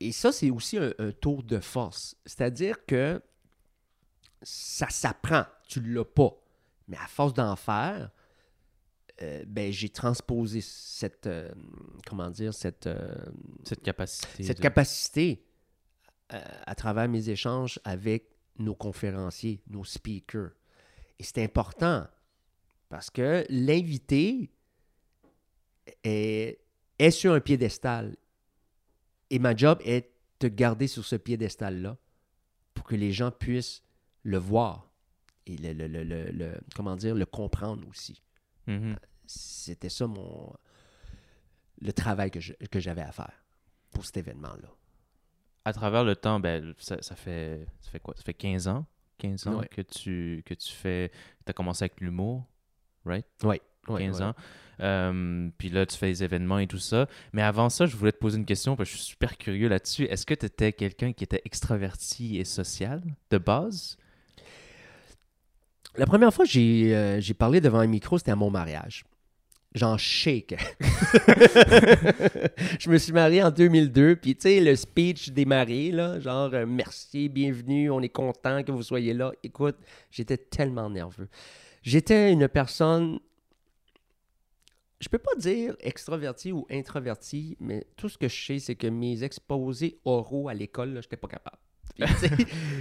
Et 0.00 0.12
ça, 0.12 0.30
c'est 0.32 0.50
aussi 0.50 0.78
un, 0.78 0.92
un 0.98 1.12
tour 1.12 1.42
de 1.42 1.58
force. 1.58 2.16
C'est-à-dire 2.26 2.84
que 2.86 3.20
ça 4.42 4.88
s'apprend, 4.90 5.44
tu 5.68 5.80
ne 5.80 5.88
l'as 5.94 6.04
pas. 6.04 6.30
Mais 6.88 6.96
à 6.98 7.06
force 7.06 7.32
d'en 7.34 7.56
faire, 7.56 8.10
euh, 9.22 9.44
ben, 9.46 9.72
j'ai 9.72 9.88
transposé 9.88 10.60
cette, 10.60 11.26
euh, 11.26 11.50
comment 12.06 12.30
dire, 12.30 12.52
cette, 12.52 12.86
euh, 12.86 13.14
Cette 13.64 13.82
capacité. 13.82 14.42
cette 14.44 14.58
de- 14.58 14.62
capacité 14.62 15.42
à 16.28 16.74
travers 16.74 17.08
mes 17.08 17.28
échanges 17.30 17.78
avec 17.84 18.28
nos 18.58 18.74
conférenciers, 18.74 19.62
nos 19.68 19.84
speakers. 19.84 20.50
Et 21.20 21.22
c'est 21.22 21.42
important 21.42 22.04
parce 22.88 23.10
que 23.10 23.46
l'invité, 23.48 24.50
est, 26.02 26.58
est 26.98 27.10
sur 27.12 27.32
un 27.32 27.40
piédestal. 27.40 28.16
Et 29.30 29.38
ma 29.38 29.54
job 29.56 29.78
est 29.84 30.10
de 30.40 30.48
garder 30.48 30.86
sur 30.86 31.04
ce 31.04 31.16
piédestal-là 31.16 31.96
pour 32.74 32.84
que 32.84 32.94
les 32.94 33.12
gens 33.12 33.30
puissent 33.30 33.82
le 34.22 34.38
voir 34.38 34.90
et 35.46 35.56
le, 35.56 35.72
le- 35.72 35.86
le- 35.88 36.04
le- 36.04 36.30
le- 36.30 36.60
comment 36.74 36.96
dire, 36.96 37.14
le 37.14 37.26
comprendre 37.26 37.86
aussi. 37.88 38.22
Mhm. 38.66 38.96
C'était 39.26 39.88
ça 39.88 40.06
mon 40.06 40.52
le 41.80 41.92
travail 41.92 42.30
que 42.30 42.40
je- 42.40 42.54
que 42.70 42.80
j'avais 42.80 43.02
à 43.02 43.12
faire 43.12 43.44
pour 43.92 44.04
cet 44.04 44.16
événement-là. 44.16 44.68
À 45.64 45.72
travers 45.72 46.04
le 46.04 46.16
temps, 46.16 46.40
ben, 46.40 46.74
ça, 46.78 47.00
ça 47.02 47.16
fait, 47.16 47.66
ça 47.80 47.90
fait 47.90 48.00
quoi? 48.00 48.14
Ça 48.16 48.22
fait 48.22 48.34
15 48.34 48.68
ans? 48.68 48.86
15 49.18 49.46
ans 49.46 49.58
Ouais. 49.60 49.68
que, 49.68 49.82
tu, 49.82 50.42
que 50.46 50.54
tu 50.54 50.72
fais... 50.72 51.10
Tu 51.44 51.50
as 51.50 51.52
commencé 51.52 51.84
avec 51.84 52.00
l'humour, 52.00 52.46
right? 53.04 53.26
Oui. 53.42 53.60
Ouais, 53.88 54.04
15 54.04 54.18
ouais. 54.18 54.24
ans. 54.26 54.34
Euh, 54.80 55.48
puis 55.56 55.70
là, 55.70 55.86
tu 55.86 55.96
fais 55.96 56.08
des 56.08 56.22
événements 56.22 56.58
et 56.58 56.66
tout 56.66 56.78
ça. 56.78 57.08
Mais 57.32 57.42
avant 57.42 57.68
ça, 57.68 57.86
je 57.86 57.96
voulais 57.96 58.12
te 58.12 58.18
poser 58.18 58.38
une 58.38 58.44
question 58.44 58.76
parce 58.76 58.90
que 58.90 58.96
je 58.96 59.00
suis 59.00 59.08
super 59.08 59.38
curieux 59.38 59.68
là-dessus. 59.68 60.04
Est-ce 60.04 60.26
que 60.26 60.34
tu 60.34 60.46
étais 60.46 60.72
quelqu'un 60.72 61.12
qui 61.12 61.24
était 61.24 61.42
extraverti 61.44 62.38
et 62.38 62.44
social 62.44 63.02
de 63.30 63.38
base? 63.38 63.96
La 65.96 66.06
première 66.06 66.32
fois 66.32 66.44
que 66.44 66.50
j'ai 66.50 66.94
euh, 66.94 67.20
parlé 67.38 67.60
devant 67.60 67.78
un 67.78 67.86
micro, 67.86 68.18
c'était 68.18 68.32
à 68.32 68.36
mon 68.36 68.50
mariage. 68.50 69.04
J'en 69.74 69.96
shake. 69.98 70.56
je 72.78 72.88
me 72.88 72.96
suis 72.98 73.12
marié 73.12 73.42
en 73.42 73.50
2002, 73.50 74.16
puis 74.16 74.34
tu 74.34 74.42
sais, 74.42 74.60
le 74.60 74.74
speech 74.74 75.30
des 75.30 75.44
mariés, 75.44 75.92
là, 75.92 76.18
genre 76.18 76.50
euh, 76.54 76.64
merci, 76.66 77.28
bienvenue, 77.28 77.90
on 77.90 78.00
est 78.00 78.08
content 78.08 78.62
que 78.62 78.72
vous 78.72 78.82
soyez 78.82 79.12
là. 79.12 79.32
Écoute, 79.42 79.76
j'étais 80.10 80.38
tellement 80.38 80.88
nerveux. 80.88 81.28
J'étais 81.82 82.32
une 82.32 82.48
personne, 82.48 83.18
je 85.00 85.08
peux 85.08 85.18
pas 85.18 85.34
dire 85.36 85.76
extraverti 85.80 86.52
ou 86.52 86.66
introverti, 86.70 87.56
mais 87.60 87.86
tout 87.96 88.08
ce 88.08 88.16
que 88.18 88.28
je 88.28 88.46
sais, 88.46 88.58
c'est 88.58 88.74
que 88.76 88.86
mes 88.86 89.22
exposés 89.24 89.98
oraux 90.04 90.48
à 90.48 90.54
l'école, 90.54 90.94
là, 90.94 91.00
j'étais 91.00 91.16
pas 91.16 91.28
capable. 91.28 91.58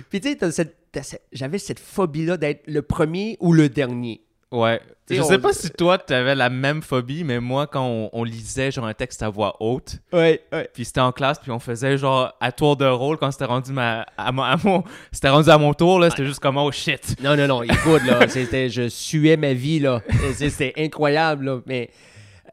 Puis 0.10 0.22
tu 0.22 0.36
sais- 0.52 1.22
j'avais 1.32 1.58
cette 1.58 1.80
phobie-là 1.80 2.38
d'être 2.38 2.64
le 2.68 2.82
premier 2.82 3.38
ou 3.40 3.54
le 3.54 3.70
dernier. 3.70 4.26
Ouais. 4.56 4.80
T'sais, 5.06 5.18
je 5.18 5.22
on- 5.22 5.26
sais 5.26 5.38
pas 5.38 5.54
si 5.54 5.70
toi, 5.70 6.00
tu 6.00 6.14
avais 6.14 6.34
la 6.34 6.50
même 6.50 6.82
phobie, 6.82 7.24
mais 7.24 7.40
moi, 7.40 7.68
quand 7.68 7.86
on, 7.86 8.10
on 8.12 8.24
lisait 8.24 8.72
genre 8.72 8.86
un 8.88 8.94
texte 8.96 9.22
à 9.22 9.30
voix 9.30 9.56
haute, 9.60 9.98
Ouais, 10.12 10.42
ouais. 10.52 10.68
puis 10.74 10.84
c'était 10.84 11.02
en 11.02 11.12
classe, 11.12 11.38
puis 11.38 11.52
on 11.52 11.60
faisait 11.60 11.96
genre 11.98 12.34
à 12.40 12.52
tour 12.52 12.76
de 12.76 12.86
rôle 12.86 13.18
quand 13.18 13.30
c'était 13.30 13.46
rendu 13.46 13.72
ma, 13.72 14.08
à, 14.18 14.32
mon- 14.32 14.42
à 14.42 14.56
mon, 14.64 14.84
c'était 15.12 15.30
rendu 15.30 15.50
à 15.52 15.60
mon 15.60 15.76
tour, 15.76 16.00
là, 16.00 16.10
c'était 16.10 16.26
juste 16.26 16.40
comme 16.40 16.58
oh 16.58 16.72
shit. 16.72 17.16
Non, 17.22 17.36
non, 17.38 17.48
non, 17.48 17.62
écoute, 17.62 18.02
là, 18.08 18.28
c'était, 18.28 18.68
je 18.70 18.88
suais 18.90 19.38
ma 19.38 19.54
vie, 19.54 19.80
là. 19.80 20.02
C'était 20.34 20.74
incroyable, 20.78 21.46
là. 21.46 21.62
Mais, 21.68 21.92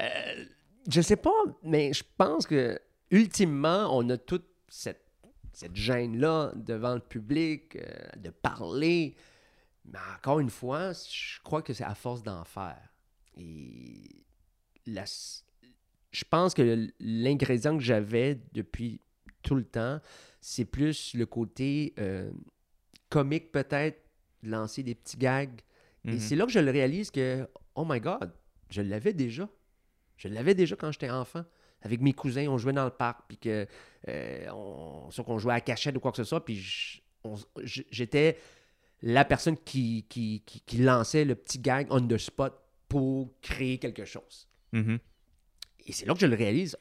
euh, 0.03 0.05
je 0.91 1.01
sais 1.01 1.17
pas, 1.17 1.31
mais 1.63 1.95
je 1.95 2.03
pense 2.19 2.47
que, 2.47 2.79
ultimement, 3.11 3.89
on 3.97 4.09
a 4.11 4.19
toute 4.19 4.45
cette, 4.69 5.01
cette 5.55 5.77
gêne-là 5.77 6.53
devant 6.55 6.95
le 6.95 7.01
public, 7.01 7.77
euh, 7.77 7.81
de 8.23 8.29
parler. 8.31 9.15
Mais 9.85 9.99
encore 10.17 10.41
une 10.41 10.51
fois, 10.51 10.93
je 10.93 11.41
crois 11.43 11.63
que 11.63 11.73
c'est 11.73 11.85
à 11.85 11.95
force 11.95 12.23
d'en 12.23 12.45
faire. 12.45 12.79
Et 13.37 14.25
la, 14.87 15.05
je 15.07 16.25
pense 16.29 16.55
que 16.55 16.89
l'ingrédient 17.01 17.77
que 17.77 17.83
j'avais 17.83 18.39
depuis 18.53 19.01
tout 19.43 19.55
le 19.55 19.65
temps, 19.65 20.01
c'est 20.41 20.65
plus 20.65 21.15
le 21.15 21.27
côté 21.27 21.95
euh, 21.99 22.31
comique 23.09 23.51
peut-être, 23.53 24.01
lancer 24.43 24.83
des 24.83 24.95
petits 24.95 25.17
gags. 25.17 25.61
Et 26.05 26.13
Mhm. 26.13 26.19
c'est 26.19 26.37
là 26.37 26.47
que 26.47 26.53
je 26.53 26.59
le 26.59 26.71
réalise 26.71 27.11
que, 27.11 27.49
oh 27.75 27.85
my 27.89 28.01
God, 28.01 28.33
je 28.71 28.83
l'avais 28.83 29.13
déjà. 29.13 29.49
Je 30.17 30.29
l'avais 30.29 30.55
déjà 30.55 30.77
quand 30.77 30.93
j'étais 30.93 31.11
enfant. 31.11 31.45
Avec 31.85 32.01
mes 32.01 32.13
cousins, 32.13 32.47
on 32.49 32.59
jouait 32.59 32.73
dans 32.73 32.85
le 32.85 32.91
parc, 32.91 33.23
puis 33.27 33.39
que, 33.39 33.67
euh, 34.09 34.47
on, 34.53 35.11
soit 35.11 35.25
qu'on 35.25 35.39
jouait 35.39 35.55
à 35.55 35.61
cachette 35.61 35.97
ou 35.97 36.01
quoi 36.01 36.13
que 36.13 36.17
ce 36.19 36.25
soit, 36.25 36.45
puis 36.45 37.03
j'étais 37.65 38.39
la 39.03 39.25
personne 39.25 39.57
qui, 39.57 40.07
qui, 40.09 40.43
qui, 40.47 40.61
qui 40.61 40.79
lançait 40.79 41.25
le 41.25 41.35
petit 41.35 41.59
gag 41.59 41.87
on 41.91 42.07
the 42.07 42.19
spot 42.19 42.55
pour 42.89 43.33
créer 43.41 43.79
quelque 43.79 44.05
chose. 44.05 44.49
Mhm. 44.73 44.99
Et 45.87 45.93
c'est 45.93 46.07
là 46.07 46.15
que 46.15 46.21
je 46.21 46.27
le 46.27 46.37
réalise. 46.37 46.77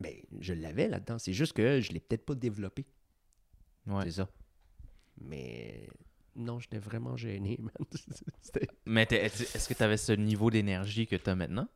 Mais 0.00 0.22
je 0.40 0.52
l'avais 0.54 0.88
là-dedans. 0.88 1.18
C'est 1.18 1.32
juste 1.32 1.52
que 1.54 1.80
je 1.80 1.88
ne 1.90 1.94
l'ai 1.94 2.00
peut-être 2.00 2.24
pas 2.26 2.34
développé. 2.34 2.84
Ouais. 3.86 4.02
C'est 4.04 4.12
ça. 4.12 4.28
Mais 5.20 5.88
non, 6.34 6.58
j'étais 6.60 6.78
vraiment 6.78 7.16
gêné, 7.16 7.58
man. 7.62 7.72
Mais 8.84 9.06
est-ce 9.10 9.68
que 9.68 9.74
tu 9.74 9.82
avais 9.82 9.96
ce 9.96 10.12
niveau 10.12 10.50
d'énergie 10.50 11.06
que 11.06 11.16
tu 11.16 11.30
as 11.30 11.34
maintenant? 11.34 11.68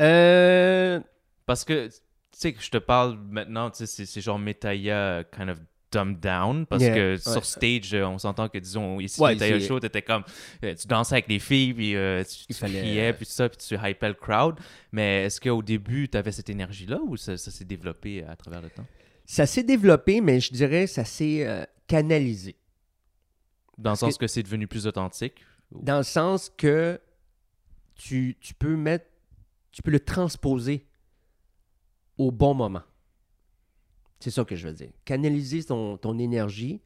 Euh, 0.00 1.00
Parce 1.46 1.64
que, 1.64 1.88
tu 1.88 1.94
sais, 2.32 2.52
que 2.52 2.62
je 2.62 2.70
te 2.70 2.78
parle 2.78 3.18
maintenant, 3.18 3.70
tu 3.70 3.78
sais, 3.78 3.86
c'est- 3.86 4.06
c'est 4.06 4.20
genre 4.20 4.38
Metaya 4.38 5.24
kind 5.32 5.48
of 5.50 5.58
dumbed 5.92 6.20
down. 6.20 6.66
Parce 6.66 6.82
Yeah, 6.82 6.94
que 6.94 7.10
ouais. 7.12 7.18
sur 7.18 7.44
stage, 7.44 7.92
euh, 7.94 8.06
on 8.06 8.18
s'entend 8.18 8.48
que, 8.48 8.58
disons, 8.58 9.00
ici, 9.00 9.20
Ouais, 9.20 9.36
c'est- 9.38 9.60
Show, 9.60 9.80
t'étais 9.80 10.02
comme, 10.02 10.22
euh, 10.64 10.74
tu 10.74 10.86
dansais 10.86 11.14
avec 11.16 11.28
les 11.28 11.38
filles, 11.38 11.74
puis 11.74 11.96
euh, 11.96 12.22
tu, 12.24 12.46
tu 12.46 12.54
fallait- 12.54 12.80
criais, 12.80 13.12
puis 13.12 13.26
tout 13.26 13.32
ça, 13.32 13.48
puis 13.48 13.58
tu 13.58 13.74
hypais 13.74 14.08
le 14.08 14.14
crowd. 14.14 14.58
Mais 14.92 15.24
est-ce 15.24 15.40
qu'au 15.40 15.62
début, 15.62 16.08
tu 16.08 16.16
avais 16.16 16.32
cette 16.32 16.50
énergie-là 16.50 17.00
ou 17.06 17.16
ça, 17.16 17.36
ça 17.36 17.50
s'est 17.50 17.64
développé 17.64 18.22
à 18.24 18.36
travers 18.36 18.62
le 18.62 18.70
temps? 18.70 18.86
ça 19.26 19.46
s'est 19.46 19.62
développé, 19.62 20.20
mais 20.20 20.40
je 20.40 20.52
dirais 20.52 20.86
ça 20.88 21.04
s'est 21.04 21.46
euh, 21.46 21.64
canalisé. 21.86 22.56
Dans 23.78 23.90
le 23.90 23.96
sens 23.96 24.18
que, 24.18 24.26
c'est 24.26 24.42
devenu 24.42 24.66
plus 24.66 24.86
authentique? 24.88 25.44
ou- 25.70 25.82
Dans 25.84 25.98
le 25.98 26.02
sens 26.02 26.50
que 26.56 27.00
tu, 27.94 28.36
tu 28.40 28.54
peux 28.54 28.74
mettre, 28.76 29.06
tu 29.70 29.82
peux 29.82 29.90
le 29.92 30.00
transposer 30.00 30.84
au 32.18 32.30
bon 32.32 32.54
moment. 32.54 32.82
C'est 34.20 34.30
ça 34.30 34.44
que 34.44 34.54
je 34.54 34.68
veux 34.68 34.74
dire. 34.74 34.90
Canaliser 35.04 35.64
ton, 35.64 35.96
ton 35.96 36.18
énergie, 36.18 36.80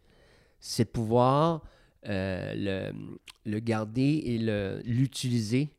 c'est 0.60 0.84
pouvoir 0.84 1.62
euh, 2.06 2.52
le, 2.56 2.92
le 3.44 3.58
garder 3.58 4.22
et 4.24 4.38
l'utiliser 4.84 5.70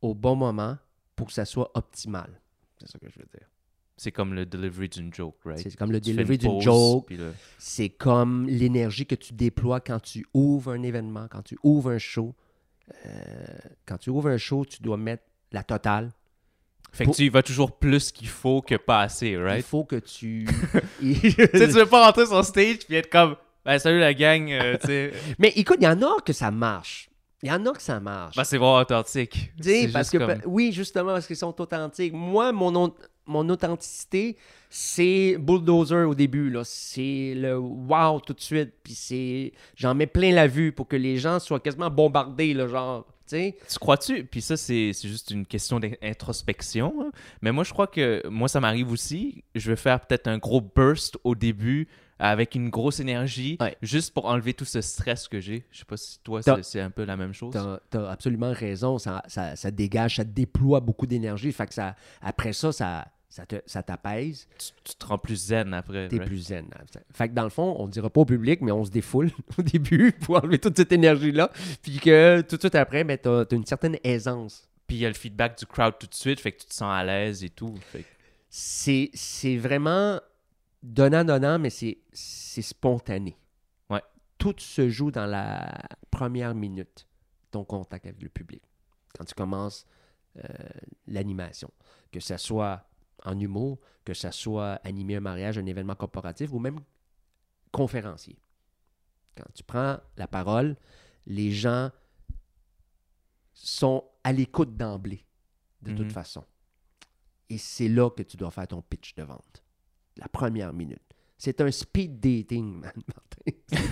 au 0.00 0.14
bon 0.14 0.34
moment 0.34 0.76
pour 1.14 1.28
que 1.28 1.32
ça 1.32 1.44
soit 1.44 1.70
optimal. 1.74 2.40
C'est 2.80 2.88
ça 2.88 2.98
que 2.98 3.08
je 3.08 3.18
veux 3.18 3.26
dire. 3.32 3.48
C'est 3.96 4.10
comme 4.10 4.34
le 4.34 4.44
delivery 4.44 4.88
d'une 4.88 5.14
joke, 5.14 5.36
right? 5.44 5.60
C'est 5.60 5.76
comme 5.76 5.92
le 5.92 6.00
Tu 6.00 6.12
delivery 6.12 6.34
une 6.34 6.40
d'une 6.40 6.60
joke, 6.60 7.12
c'est 7.58 7.90
comme 7.90 8.48
l'énergie 8.48 9.06
que 9.06 9.14
tu 9.14 9.34
déploies 9.34 9.80
quand 9.80 10.00
tu 10.00 10.26
ouvres 10.34 10.72
un 10.72 10.82
événement, 10.82 11.28
quand 11.30 11.42
tu 11.42 11.56
ouvres 11.62 11.92
un 11.92 11.98
show. 11.98 12.34
Euh, 13.06 13.10
quand 13.86 13.98
tu 13.98 14.10
ouvres 14.10 14.30
un 14.30 14.36
show, 14.36 14.64
tu 14.64 14.82
dois 14.82 14.96
mettre 14.96 15.22
la 15.52 15.62
totale. 15.62 16.10
Fait 16.94 17.04
que 17.04 17.08
Pour- 17.08 17.16
tu 17.16 17.24
y 17.24 17.28
vas 17.28 17.42
toujours 17.42 17.72
plus 17.72 18.12
qu'il 18.12 18.28
faut 18.28 18.62
que 18.62 18.76
pas 18.76 19.00
assez, 19.00 19.30
Il 19.30 19.38
right? 19.42 19.66
faut 19.66 19.84
que 19.84 19.96
tu... 19.96 20.46
tu 21.00 21.30
sais, 21.30 21.50
tu 21.52 21.66
veux 21.74 21.86
pas 21.86 22.06
rentrer 22.06 22.24
sur 22.26 22.44
stage 22.44 22.78
puis 22.86 22.96
être 22.96 23.10
comme, 23.10 23.34
ben 23.64 23.78
salut 23.78 23.98
la 23.98 24.14
gang, 24.14 24.48
euh, 24.50 24.76
tu 24.80 24.86
sais. 24.86 25.12
Mais 25.38 25.52
écoute, 25.56 25.78
il 25.80 25.84
y 25.84 25.88
en 25.88 26.00
a 26.02 26.20
que 26.24 26.32
ça 26.32 26.50
marche. 26.50 27.08
Il 27.42 27.48
y 27.48 27.52
en 27.52 27.66
a 27.66 27.72
que 27.72 27.82
ça 27.82 27.98
marche. 28.00 28.36
Ben, 28.36 28.44
c'est 28.44 28.56
vraiment 28.58 28.76
authentique. 28.78 29.52
Tu 29.62 29.88
parce 29.92 30.08
que, 30.08 30.18
comme- 30.18 30.40
oui, 30.46 30.72
justement, 30.72 31.12
parce 31.14 31.26
qu'ils 31.26 31.36
sont 31.36 31.60
authentiques. 31.60 32.12
Moi, 32.14 32.52
mon, 32.52 32.94
mon 33.26 33.48
authenticité, 33.50 34.36
c'est 34.70 35.36
bulldozer 35.38 36.04
au 36.08 36.14
début. 36.14 36.48
là. 36.48 36.62
C'est 36.64 37.34
le 37.36 37.58
wow 37.58 38.20
tout 38.20 38.32
de 38.32 38.40
suite. 38.40 38.72
Puis 38.82 38.94
c'est. 38.94 39.52
J'en 39.76 39.94
mets 39.94 40.06
plein 40.06 40.32
la 40.32 40.46
vue 40.46 40.72
pour 40.72 40.88
que 40.88 40.96
les 40.96 41.18
gens 41.18 41.38
soient 41.38 41.60
quasiment 41.60 41.90
bombardés, 41.90 42.54
là, 42.54 42.66
genre. 42.66 43.04
Tu? 43.26 43.52
Tu 43.70 43.78
crois-tu? 43.78 44.24
Puis 44.24 44.42
ça, 44.42 44.56
c'est 44.56 44.92
juste 45.02 45.30
une 45.30 45.46
question 45.46 45.80
d'introspection. 45.80 46.94
hein. 47.00 47.10
Mais 47.42 47.52
moi, 47.52 47.64
je 47.64 47.72
crois 47.72 47.86
que 47.86 48.26
moi, 48.28 48.48
ça 48.48 48.60
m'arrive 48.60 48.90
aussi. 48.90 49.44
Je 49.54 49.70
vais 49.70 49.76
faire 49.76 50.00
peut-être 50.00 50.26
un 50.28 50.38
gros 50.38 50.60
burst 50.60 51.18
au 51.24 51.34
début 51.34 51.88
avec 52.18 52.54
une 52.54 52.70
grosse 52.70 53.00
énergie, 53.00 53.56
Ouais. 53.60 53.76
juste 53.82 54.14
pour 54.14 54.26
enlever 54.26 54.54
tout 54.54 54.64
ce 54.64 54.80
stress 54.80 55.26
que 55.26 55.40
j'ai. 55.40 55.64
Je 55.72 55.78
sais 55.80 55.84
pas 55.84 55.96
si 55.96 56.20
toi, 56.20 56.40
c'est 56.62 56.80
un 56.80 56.90
peu 56.90 57.04
la 57.04 57.16
même 57.16 57.32
chose. 57.32 57.52
T'as 57.90 58.00
as 58.06 58.10
absolument 58.10 58.52
raison. 58.52 58.98
Ça, 58.98 59.22
ça, 59.26 59.56
ça 59.56 59.70
dégage, 59.70 60.16
ça 60.16 60.24
déploie 60.24 60.78
beaucoup 60.80 61.06
d'énergie. 61.06 61.50
Fait 61.52 61.66
que 61.66 61.74
ça, 61.74 61.96
après 62.22 62.52
ça, 62.52 62.70
ça, 62.72 63.06
ça 63.34 63.44
te- 63.46 63.62
ça 63.66 63.82
t'apaise. 63.82 64.46
Tu, 64.56 64.68
tu 64.84 64.94
te 64.94 65.06
rends 65.06 65.18
plus 65.18 65.34
zen 65.48 65.74
après. 65.74 66.06
T'es 66.06 66.18
right? 66.18 66.28
plus 66.28 66.38
zen. 66.38 66.68
Fait 67.12 67.28
que 67.28 67.34
dans 67.34 67.42
le 67.42 67.50
fond, 67.50 67.74
on 67.80 67.86
ne 67.88 67.90
dira 67.90 68.08
pas 68.08 68.20
au 68.20 68.24
public, 68.24 68.60
mais 68.60 68.70
on 68.70 68.84
se 68.84 68.92
défoule 68.92 69.32
au 69.58 69.62
début 69.62 70.12
pour 70.12 70.36
enlever 70.36 70.60
toute 70.60 70.76
cette 70.76 70.92
énergie-là. 70.92 71.50
Puis 71.82 71.98
que 71.98 72.42
tout 72.42 72.54
de 72.54 72.60
suite 72.60 72.76
après, 72.76 73.02
ben, 73.02 73.18
tu 73.20 73.28
as, 73.28 73.44
une 73.50 73.66
certaine 73.66 73.96
aisance. 74.04 74.68
Puis 74.86 74.98
il 74.98 75.00
y 75.00 75.04
a 75.04 75.08
le 75.08 75.16
feedback 75.16 75.58
du 75.58 75.66
crowd 75.66 75.94
tout 75.98 76.06
de 76.06 76.14
suite, 76.14 76.38
fait 76.38 76.52
que 76.52 76.60
tu 76.60 76.66
te 76.66 76.74
sens 76.74 76.92
à 76.94 77.02
l'aise 77.02 77.42
et 77.42 77.50
tout. 77.50 77.74
Fait 77.90 78.02
que- 78.04 78.08
C'est 78.50 79.10
c'est 79.14 79.56
vraiment 79.56 80.20
donnant-donnant, 80.84 81.58
mais 81.58 81.70
c'est 81.70 81.98
c'est 82.12 82.62
spontané. 82.62 83.36
Ouais. 83.90 84.02
Tout 84.38 84.54
se 84.58 84.88
joue 84.88 85.10
dans 85.10 85.26
la 85.26 85.72
première 86.12 86.54
minute, 86.54 87.08
ton 87.50 87.64
contact 87.64 88.06
avec 88.06 88.22
le 88.22 88.28
public. 88.28 88.62
Quand 89.18 89.24
tu 89.24 89.34
commences 89.34 89.86
euh, 90.38 90.48
l'animation. 91.08 91.70
Que 92.12 92.20
ce 92.20 92.36
soit 92.36 92.84
en 93.24 93.38
humour, 93.38 93.78
que 94.04 94.14
ce 94.14 94.30
soit 94.30 94.74
animer 94.84 95.16
un 95.16 95.20
mariage, 95.20 95.58
un 95.58 95.66
événement 95.66 95.94
corporatif 95.94 96.52
ou 96.52 96.58
même 96.58 96.80
conférencier. 97.72 98.38
Quand 99.36 99.46
tu 99.54 99.62
prends 99.64 99.98
la 100.16 100.28
parole, 100.28 100.76
les 101.26 101.50
gens 101.50 101.90
sont 103.52 104.04
à 104.22 104.32
l'écoute 104.32 104.76
d'emblée, 104.76 105.24
de 105.82 105.92
toute 105.94 106.06
Mhm. 106.06 106.10
façon. 106.10 106.44
Et 107.48 107.58
c'est 107.58 107.88
là 107.88 108.10
que 108.10 108.22
tu 108.22 108.36
dois 108.36 108.50
faire 108.50 108.66
ton 108.68 108.82
pitch 108.82 109.14
de 109.14 109.22
vente. 109.22 109.62
La 110.16 110.28
première 110.28 110.72
minute. 110.72 111.13
C'est 111.36 111.60
un 111.60 111.70
speed 111.70 112.20
dating, 112.20 112.80
man, 112.80 112.92
Martin. 113.08 113.88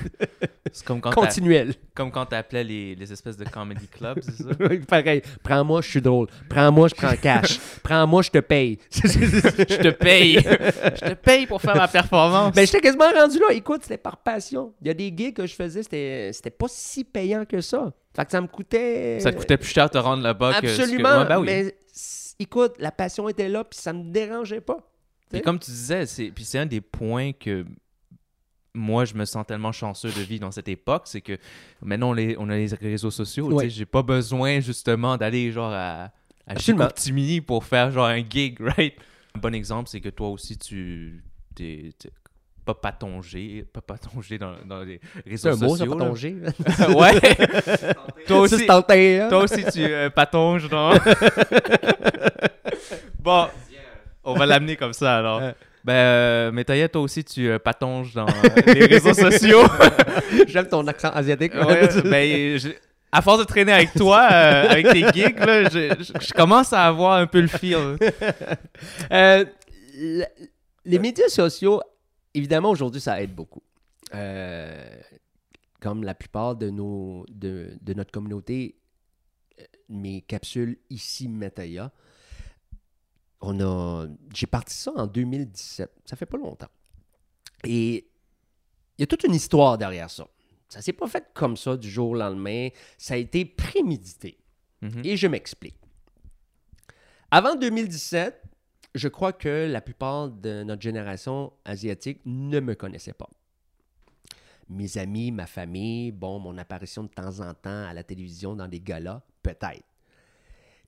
C'est 0.72 0.84
comme 0.86 1.00
quand 1.00 1.10
Continuel. 1.10 1.74
comme 1.94 2.10
quand 2.10 2.24
t'appelais 2.24 2.64
les, 2.64 2.94
les 2.94 3.12
espèces 3.12 3.36
de 3.36 3.44
comedy 3.44 3.86
clubs, 3.88 4.20
c'est 4.22 4.42
ça? 4.42 4.48
Pareil. 4.88 5.20
Prends-moi, 5.42 5.82
je 5.82 5.90
suis 5.90 6.00
drôle. 6.00 6.28
Prends-moi, 6.48 6.88
je 6.88 6.94
prends 6.94 7.14
cash. 7.16 7.58
Prends-moi, 7.82 8.22
je 8.22 8.30
te 8.30 8.38
paye. 8.38 8.78
Je 8.90 9.76
te 9.82 9.90
paye! 9.90 10.34
Je 10.40 11.08
te 11.10 11.14
paye 11.14 11.46
pour 11.46 11.60
faire 11.60 11.76
ma 11.76 11.88
performance! 11.88 12.54
Ben, 12.54 12.64
j'étais 12.64 12.80
quasiment 12.80 13.10
rendu 13.10 13.38
là. 13.38 13.52
Écoute, 13.52 13.82
c'était 13.82 13.98
par 13.98 14.16
passion. 14.18 14.72
Il 14.80 14.86
y 14.86 14.90
a 14.90 14.94
des 14.94 15.12
gigs 15.14 15.34
que 15.34 15.46
je 15.46 15.54
faisais, 15.54 15.82
c'était, 15.82 16.30
c'était 16.32 16.50
pas 16.50 16.66
si 16.68 17.04
payant 17.04 17.44
que 17.44 17.60
ça. 17.60 17.92
Fait 18.16 18.24
que 18.24 18.30
ça 18.30 18.40
me 18.40 18.46
coûtait. 18.46 19.18
ça 19.20 19.32
te 19.32 19.36
coûtait 19.38 19.56
plus 19.58 19.68
cher 19.70 19.88
de 19.88 19.92
te 19.92 19.98
rendre 19.98 20.22
là-bas 20.22 20.60
que... 20.60 20.68
ce 20.68 20.76
que- 20.76 20.82
Absolument. 20.82 21.18
Ouais, 21.22 21.26
ben 21.26 21.38
oui. 21.40 21.46
Mais 21.46 21.74
écoute, 22.38 22.74
la 22.78 22.92
passion 22.92 23.28
était 23.28 23.48
là, 23.48 23.64
puis 23.64 23.78
ça 23.78 23.92
me 23.92 24.04
dérangeait 24.10 24.60
pas. 24.60 24.78
Puis 25.32 25.42
comme 25.42 25.58
tu 25.58 25.70
disais, 25.70 26.06
c'est 26.06 26.30
puis 26.30 26.44
c'est 26.44 26.58
un 26.58 26.66
des 26.66 26.80
points 26.80 27.32
que 27.32 27.64
moi 28.74 29.04
je 29.04 29.14
me 29.14 29.24
sens 29.24 29.46
tellement 29.46 29.72
chanceux 29.72 30.08
de 30.10 30.20
vivre 30.20 30.40
dans 30.42 30.50
cette 30.50 30.68
époque, 30.68 31.02
c'est 31.06 31.20
que 31.20 31.36
maintenant 31.82 32.10
on, 32.10 32.12
les- 32.14 32.36
on 32.38 32.48
a 32.48 32.56
les 32.56 32.66
réseaux 32.80 33.10
sociaux, 33.10 33.52
Ouais. 33.52 33.68
j'ai 33.68 33.84
pas 33.86 34.02
besoin 34.02 34.60
justement 34.60 35.16
d'aller 35.16 35.52
genre 35.52 35.72
à, 35.72 36.10
à. 36.46 36.58
Chicoutimi 36.58 37.40
pour 37.40 37.64
faire 37.64 37.90
genre 37.90 38.06
un 38.06 38.22
gig, 38.28 38.58
right? 38.76 38.94
Un 39.34 39.40
bon 39.40 39.54
exemple, 39.54 39.88
c'est 39.90 40.00
que 40.00 40.08
toi 40.08 40.28
aussi 40.28 40.56
tu 40.56 41.22
t'es 41.54 41.90
pas 42.64 42.74
patongé, 42.74 43.64
pas 43.72 43.80
patongé 43.82 44.38
dans, 44.38 44.54
dans 44.64 44.82
les 44.84 45.00
C'est 45.26 45.30
réseaux 45.30 45.48
un 45.48 45.56
mot, 45.56 45.76
ça, 45.76 45.84
sociaux. 45.84 45.96
pas 45.96 46.04
là. 46.04 46.08
tongé. 46.10 46.36
ouais. 46.96 47.20
toi 48.26 48.38
aussi, 48.40 48.56
c'est 48.58 48.66
tenté, 48.66 49.20
hein? 49.20 49.28
toi 49.28 49.42
aussi 49.42 49.64
tu 49.72 49.82
euh, 49.84 50.08
patonges 50.10 50.68
dans. 50.70 50.92
bon, 53.18 53.48
on 54.24 54.34
va 54.34 54.46
l'amener 54.46 54.76
comme 54.76 54.92
ça 54.92 55.16
alors. 55.18 55.40
Ben, 55.84 55.92
euh, 55.94 56.52
Métaïa, 56.52 56.88
toi 56.88 57.02
aussi, 57.02 57.24
tu 57.24 57.48
euh, 57.48 57.58
patonges 57.58 58.14
dans 58.14 58.26
euh, 58.28 58.62
les 58.72 58.86
réseaux 58.86 59.14
sociaux. 59.14 59.62
J'aime 60.46 60.68
ton 60.68 60.86
accent 60.86 61.10
asiatique. 61.10 61.54
Ouais, 61.54 61.88
ben, 62.04 62.56
je- 62.58 62.68
à 63.10 63.20
force 63.20 63.40
de 63.40 63.44
traîner 63.44 63.72
avec 63.72 63.92
toi, 63.94 64.28
euh, 64.30 64.68
avec 64.70 64.86
tes 64.90 65.02
gigs, 65.12 65.38
là, 65.38 65.64
je, 65.64 65.94
je- 65.98 66.24
je 66.26 66.32
commence 66.32 66.72
à 66.72 66.86
avoir 66.86 67.14
un 67.18 67.26
peu 67.26 67.40
le 67.40 67.48
feel. 67.48 67.96
Euh, 69.12 69.44
les 70.84 70.98
médias 70.98 71.28
sociaux, 71.28 71.82
évidemment, 72.32 72.70
aujourd'hui, 72.70 73.00
ça 73.00 73.20
aide 73.20 73.34
beaucoup. 73.34 73.62
Euh, 74.14 74.80
comme 75.80 76.04
la 76.04 76.14
plupart 76.14 76.54
de, 76.54 76.70
nos, 76.70 77.26
de, 77.28 77.70
de 77.80 77.94
notre 77.94 78.12
communauté, 78.12 78.76
mes 79.88 80.22
capsules 80.22 80.78
ici, 80.90 81.28
Metaya, 81.28 81.90
on 83.42 83.60
a, 83.60 84.06
j'ai 84.32 84.46
parti 84.46 84.74
ça 84.74 84.92
en 84.96 85.06
2017. 85.06 85.90
Ça 86.06 86.16
fait 86.16 86.26
pas 86.26 86.38
longtemps. 86.38 86.70
Et 87.64 88.08
il 88.96 89.00
y 89.00 89.02
a 89.02 89.06
toute 89.06 89.24
une 89.24 89.34
histoire 89.34 89.76
derrière 89.76 90.10
ça. 90.10 90.26
Ça 90.68 90.80
s'est 90.80 90.92
pas 90.92 91.06
fait 91.06 91.28
comme 91.34 91.56
ça 91.56 91.76
du 91.76 91.90
jour 91.90 92.10
au 92.10 92.14
lendemain. 92.14 92.68
Ça 92.96 93.14
a 93.14 93.16
été 93.18 93.44
prémédité. 93.44 94.38
Mhm. 94.80 95.02
Et 95.04 95.16
je 95.16 95.26
m'explique. 95.26 95.76
Avant 97.30 97.56
2017, 97.56 98.42
je 98.94 99.08
crois 99.08 99.32
que 99.32 99.68
la 99.70 99.80
plupart 99.80 100.28
de 100.28 100.62
notre 100.62 100.82
génération 100.82 101.52
asiatique 101.64 102.20
ne 102.24 102.60
me 102.60 102.74
connaissait 102.74 103.12
pas. 103.12 103.28
Mes 104.68 104.98
amis, 104.98 105.30
ma 105.30 105.46
famille, 105.46 106.12
bon, 106.12 106.38
mon 106.38 106.56
apparition 106.58 107.02
de 107.02 107.08
temps 107.08 107.40
en 107.40 107.52
temps 107.54 107.84
à 107.86 107.92
la 107.92 108.04
télévision 108.04 108.54
dans 108.54 108.68
des 108.68 108.80
galas, 108.80 109.22
peut-être. 109.42 109.84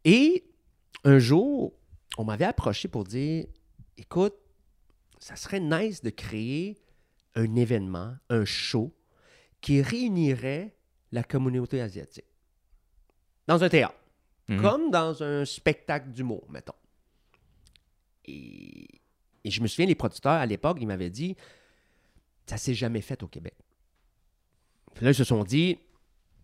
Et 0.04 0.44
un 1.04 1.18
jour, 1.18 1.72
on 2.18 2.24
m'avait 2.24 2.44
approché 2.44 2.88
pour 2.88 3.04
dire 3.04 3.46
écoute, 3.96 4.34
ça 5.18 5.36
serait 5.36 5.60
nice 5.60 6.02
de 6.02 6.10
créer 6.10 6.76
un 7.34 7.54
événement, 7.56 8.14
un 8.28 8.44
show 8.44 8.94
qui 9.60 9.80
réunirait 9.82 10.76
la 11.12 11.22
communauté 11.22 11.80
asiatique 11.80 12.26
dans 13.46 13.62
un 13.64 13.68
théâtre 13.68 13.94
Mhm. 14.48 14.60
comme 14.60 14.90
dans 14.90 15.22
un 15.22 15.46
spectacle 15.46 16.10
d'humour, 16.10 16.44
mettons. 16.50 16.74
Et, 18.26 18.86
et 19.44 19.50
je 19.50 19.60
me 19.62 19.66
souviens, 19.66 19.86
les 19.86 19.94
producteurs 19.94 20.32
à 20.32 20.44
l'époque, 20.46 20.78
ils 20.80 20.86
m'avaient 20.86 21.08
dit 21.10 21.34
ça 22.46 22.58
s'est 22.58 22.74
jamais 22.74 23.00
fait 23.00 23.22
au 23.22 23.26
Québec. 23.28 23.54
Puis 24.94 25.04
là, 25.04 25.12
ils 25.12 25.14
se 25.14 25.24
sont 25.24 25.44
dit 25.44 25.78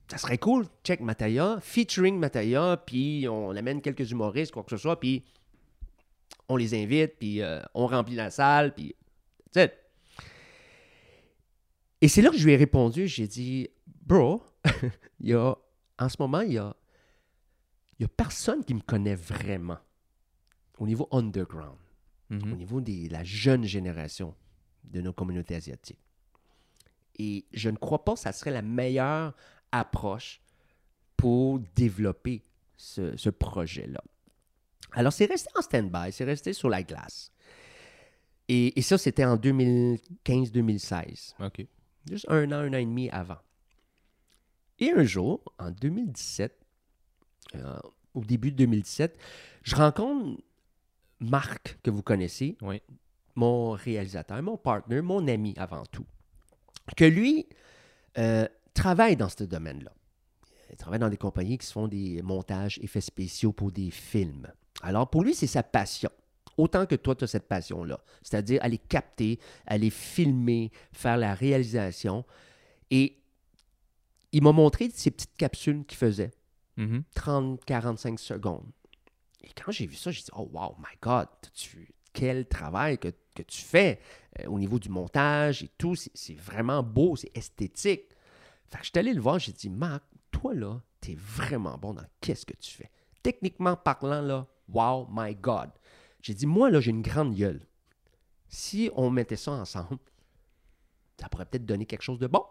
ça 0.09 0.17
serait 0.19 0.39
cool, 0.39 0.67
check 0.83 1.01
Mataya, 1.01 1.59
featuring 1.61 2.19
Mataya, 2.19 2.83
puis 2.85 3.29
on 3.29 3.51
amène 3.51 3.81
quelques 3.83 4.11
humoristes, 4.11 4.53
quoi 4.53 4.65
que 4.65 4.71
ce 4.71 4.77
soit, 4.79 4.99
puis 4.99 5.23
on 6.49 6.57
les 6.57 6.75
invite, 6.75 7.17
puis 7.19 7.43
euh, 7.43 7.61
on 7.75 7.87
remplit 7.87 8.15
la 8.17 8.31
salle, 8.31 8.75
puis. 8.75 8.95
Et 12.03 12.09
c'est 12.09 12.23
là 12.23 12.31
que 12.31 12.37
je 12.39 12.45
lui 12.45 12.53
ai 12.53 12.57
répondu, 12.57 13.07
j'ai 13.09 13.27
dit 13.27 13.69
Bro, 13.87 14.43
il 15.21 15.29
y 15.29 15.35
a, 15.35 15.55
en 15.99 16.09
ce 16.09 16.17
moment, 16.19 16.41
il 16.41 16.53
y 16.55 16.59
a 16.59 16.75
il 17.99 18.05
n'y 18.05 18.07
a 18.07 18.09
personne 18.09 18.65
qui 18.65 18.73
me 18.73 18.81
connaît 18.81 19.15
vraiment 19.15 19.77
au 20.79 20.87
niveau 20.87 21.07
underground, 21.11 21.77
au 22.31 22.35
Mhm. 22.35 22.57
niveau 22.57 22.81
de 22.81 23.11
la 23.13 23.23
jeune 23.25 23.65
génération 23.65 24.35
de 24.85 25.03
nos 25.03 25.13
communautés 25.13 25.55
asiatiques. 25.55 25.99
Et 27.19 27.45
je 27.53 27.69
ne 27.69 27.77
crois 27.77 28.03
pas 28.03 28.15
que 28.15 28.21
ça 28.21 28.33
serait 28.33 28.53
la 28.53 28.63
meilleure 28.63 29.35
approche 29.71 30.41
pour 31.19 31.59
développer 31.75 32.43
ce, 32.79 33.15
ce 33.19 33.29
projet-là. 33.29 34.01
Alors, 34.93 35.13
c'est 35.13 35.27
resté 35.27 35.49
en 35.57 35.63
stand-by, 35.63 36.13
c'est 36.13 36.25
resté 36.25 36.53
sur 36.53 36.69
la 36.69 36.83
glace. 36.83 37.31
Et, 38.49 38.79
et 38.79 38.83
ça, 38.83 38.99
c'était 38.99 39.25
en 39.25 39.37
2015-2016 39.37 41.35
OK. 41.41 41.67
juste 42.11 42.27
un 42.29 42.51
an, 42.53 42.57
un 42.57 42.69
an 42.71 42.79
et 42.79 42.85
demi 42.85 43.09
avant. 43.11 43.39
Et 44.79 44.91
un 44.93 45.05
jour, 45.05 45.43
en 45.59 45.71
2017, 45.71 46.59
euh, 47.57 47.79
au 48.15 48.25
début 48.25 48.51
de 48.51 48.57
2017, 48.57 49.19
je 49.63 49.77
rencontre 49.77 50.41
Marc, 51.21 51.79
que 51.83 51.91
vous 51.91 52.03
connaissez, 52.03 52.57
Oui. 52.63 52.81
mon 53.37 53.73
réalisateur, 53.73 54.43
mon 54.43 54.57
partner, 54.57 55.03
mon 55.03 55.29
ami 55.29 55.55
avant 55.59 55.85
tout, 55.87 56.07
que 56.97 57.05
lui 57.05 57.47
euh, 58.19 58.49
travaille 58.75 59.17
dans 59.17 59.29
ce 59.29 59.45
domaine-là. 59.45 59.93
Il 60.71 60.77
travaille 60.77 60.99
dans 61.01 61.09
des 61.11 61.17
compagnies 61.19 61.59
qui 61.59 61.67
se 61.67 61.73
font 61.73 61.89
des 61.89 62.23
montages, 62.23 62.79
effets 62.83 63.01
spéciaux 63.01 63.53
pour 63.53 63.71
des 63.73 63.91
films. 63.91 64.51
Alors, 64.83 65.09
pour 65.11 65.23
lui, 65.25 65.35
c'est 65.35 65.47
sa 65.47 65.63
passion. 65.63 66.11
Autant 66.57 66.85
que 66.87 66.95
toi, 66.95 67.15
tu 67.15 67.25
as 67.25 67.29
cette 67.29 67.49
passion-là. 67.49 68.01
C'est-à-dire 68.23 68.61
aller 68.63 68.79
capter, 68.79 69.39
aller 69.67 69.91
filmer, 69.91 70.71
faire 70.93 71.17
la 71.17 71.35
réalisation. 71.35 72.25
Et 72.91 73.17
il 74.33 74.43
m'a 74.43 74.53
montré 74.53 74.91
ces 74.93 75.11
petites 75.11 75.37
capsules 75.37 75.85
qu'il 75.87 75.99
faisait, 75.99 76.31
Mhm. 76.77 77.03
30-45 77.15 78.19
secondes. 78.19 78.67
Et 79.43 79.49
quand 79.53 79.73
j'ai 79.73 79.87
vu 79.87 79.95
ça, 79.97 80.11
j'ai 80.11 80.23
dit, 80.23 80.31
oh 80.37 80.49
wow, 80.53 80.77
my 80.79 80.97
God, 81.03 81.29
tu- 81.55 81.93
quel 82.13 82.47
travail 82.47 82.99
que, 82.99 83.09
que 83.35 83.43
tu 83.43 83.63
fais 83.63 84.01
euh, 84.41 84.47
au 84.49 84.59
niveau 84.59 84.79
du 84.79 84.89
montage 84.89 85.63
et 85.63 85.71
tout. 85.79 85.95
C'est 85.95 86.11
c'est 86.15 86.35
vraiment 86.35 86.83
beau, 86.83 87.17
c'est 87.17 87.31
esthétique. 87.37 88.11
Fait 88.69 88.79
que 88.79 88.85
je 88.85 88.91
suis 88.91 88.99
allé 88.99 89.13
le 89.15 89.21
voir, 89.21 89.39
j'ai 89.39 89.53
dit, 89.53 89.71
Marc, 89.71 90.03
toi 90.31 90.53
là, 90.55 90.81
t'es 91.01 91.15
vraiment 91.19 91.79
bon 91.79 91.95
dans 91.95 92.05
qu'est-ce 92.21 92.45
que 92.47 92.57
tu 92.59 92.71
fais. 92.73 92.91
Techniquement 93.23 93.77
parlant, 93.77 94.21
là, 94.23 94.47
wow, 94.73 95.07
my 95.11 95.35
God. 95.35 95.71
J'ai 96.23 96.35
dit, 96.35 96.47
moi 96.47 96.71
là, 96.71 96.81
j'ai 96.81 96.91
une 96.91 97.03
grande 97.03 97.35
gueule. 97.35 97.61
Si 98.49 98.91
on 98.97 99.11
mettait 99.11 99.37
ça 99.37 99.53
ensemble, 99.53 99.99
ça 101.21 101.29
pourrait 101.29 101.47
peut-être 101.47 101.67
donner 101.67 101.87
quelque 101.87 102.03
chose 102.03 102.19
de 102.19 102.27
bon. 102.27 102.43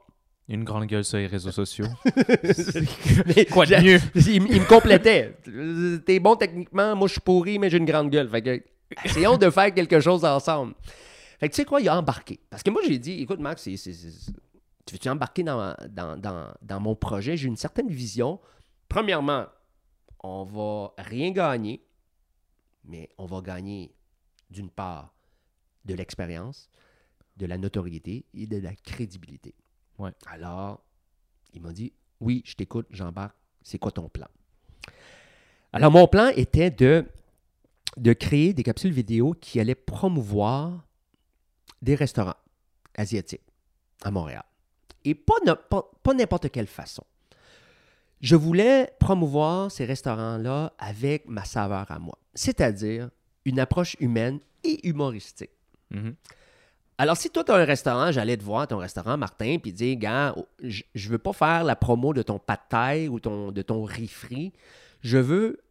Une 0.47 0.63
grande 0.63 0.85
gueule 0.85 1.03
sur 1.03 1.17
les 1.19 1.27
réseaux 1.27 1.51
sociaux. 1.51 1.85
Mais 3.27 3.45
Quoi 3.45 3.65
de 3.67 3.75
mieux? 3.83 3.99
il, 4.15 4.41
me 4.41 4.67
complétait. 4.67 5.37
T'es 6.05 6.19
bon 6.19 6.35
techniquement, 6.35 6.95
moi 6.95 7.07
je 7.07 7.13
suis 7.13 7.21
pourri, 7.21 7.59
mais 7.59 7.69
j'ai 7.69 7.77
une 7.77 7.85
grande 7.85 8.09
gueule. 8.09 8.27
Fait 8.29 8.41
que, 8.41 8.63
essayons 9.05 9.37
de 9.37 9.49
faire 9.51 9.71
quelque 9.73 9.99
chose 9.99 10.25
ensemble. 10.25 10.73
Fait 11.39 11.49
que 11.49 11.53
tu 11.53 11.57
sais 11.61 11.65
quoi, 11.65 11.81
il 11.81 11.87
a 11.89 11.97
embarqué. 11.97 12.39
Parce 12.49 12.63
que 12.63 12.71
moi 12.71 12.81
j'ai 12.87 12.97
dit, 12.97 13.21
écoute 13.21 13.39
Max, 13.39 13.61
c'est- 13.61 13.77
c'est- 13.77 13.93
c'est- 13.93 14.31
tu 14.85 14.95
veux-tu 14.95 15.09
embarquer 15.09 15.43
dans, 15.43 15.75
dans, 15.87 16.17
dans, 16.17 16.51
dans 16.63 16.79
mon 16.79 16.95
projet? 16.95 17.37
J'ai 17.37 17.47
une 17.47 17.55
certaine 17.57 17.89
vision. 17.89 18.39
Premièrement, 18.87 19.45
on 20.23 20.45
va 20.45 20.93
rien 20.97 21.29
gagner, 21.29 21.85
mais 22.89 23.09
on 23.17 23.25
va 23.25 23.41
gagner 23.41 23.93
d'une 24.49 24.69
part 24.69 25.13
de 25.85 25.93
l'expérience, 25.93 26.69
de 27.37 27.45
la 27.45 27.57
notoriété 27.57 28.25
et 28.33 28.47
de 28.47 28.57
la 28.57 28.75
crédibilité. 28.75 29.53
Ouais. 29.97 30.11
Alors, 30.25 30.83
il 31.53 31.61
m'a 31.61 31.71
dit 31.71 31.93
Oui, 32.19 32.41
je 32.45 32.55
t'écoute, 32.55 32.87
j'embarque. 32.89 33.35
C'est 33.61 33.77
quoi 33.77 33.91
ton 33.91 34.09
plan? 34.09 34.27
Alors, 35.71 35.91
mon 35.91 36.07
plan 36.07 36.29
était 36.29 36.71
de, 36.71 37.05
de 37.97 38.13
créer 38.13 38.53
des 38.53 38.63
capsules 38.63 38.91
vidéo 38.91 39.35
qui 39.39 39.59
allaient 39.59 39.75
promouvoir 39.75 40.85
des 41.81 41.95
restaurants 41.95 42.35
asiatiques 42.95 43.43
à 44.03 44.09
Montréal. 44.11 44.43
Et 45.05 45.13
pas, 45.15 45.35
ne- 45.45 45.53
pas, 45.53 45.89
pas 46.03 46.13
n'importe 46.13 46.49
quelle 46.49 46.67
façon. 46.67 47.03
Je 48.21 48.35
voulais 48.35 48.91
promouvoir 48.99 49.71
ces 49.71 49.85
restaurants-là 49.85 50.73
avec 50.77 51.27
ma 51.27 51.45
saveur 51.45 51.89
à 51.89 51.99
moi, 51.99 52.17
c'est-à-dire 52.33 53.09
une 53.45 53.59
approche 53.59 53.95
humaine 53.99 54.39
et 54.63 54.87
humoristique. 54.87 55.51
Mhm. 55.91 56.15
Alors, 56.97 57.15
si 57.15 57.29
toi, 57.29 57.45
tu 57.45 57.51
as 57.53 57.55
un 57.55 57.63
restaurant, 57.63 58.11
j'allais 58.11 58.35
te 58.35 58.43
voir 58.43 58.67
ton 58.67 58.77
restaurant, 58.79 59.15
Martin, 59.15 59.57
puis 59.61 59.71
dire, 59.71 59.95
gars, 59.97 60.33
oh, 60.35 60.45
je 60.61 60.83
je 60.93 61.09
veux 61.09 61.17
pas 61.17 61.31
faire 61.31 61.63
la 61.63 61.77
promo 61.77 62.13
de 62.13 62.21
ton 62.21 62.39
pad 62.39 62.59
thai 62.67 63.07
ou 63.07 63.21
ton, 63.21 63.53
de 63.53 63.61
ton 63.61 63.83
riz 63.85 64.09
frit. 64.09 64.51
Je 65.01 65.17
veux 65.17 65.61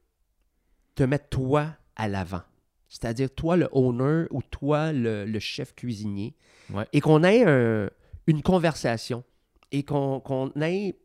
te 0.95 1.03
mettre 1.03 1.29
toi 1.29 1.67
à 1.97 2.09
l'avant. 2.09 2.41
C'est-à-dire 2.89 3.29
toi, 3.31 3.59
le 3.59 3.69
owner 3.73 4.25
ou 4.31 4.41
toi, 4.43 4.91
le, 4.95 5.27
le 5.27 5.39
chef 5.39 5.75
cuisinier. 5.75 6.35
Ouais. 6.73 6.87
Et 6.95 7.03
qu'on 7.03 7.23
ait 7.23 7.45
un- 7.47 7.91
une 8.27 8.41
conversation 8.43 9.23
et 9.71 9.83
qu'on 9.83 10.21
qu'on 10.21 10.51
ait 10.63 10.97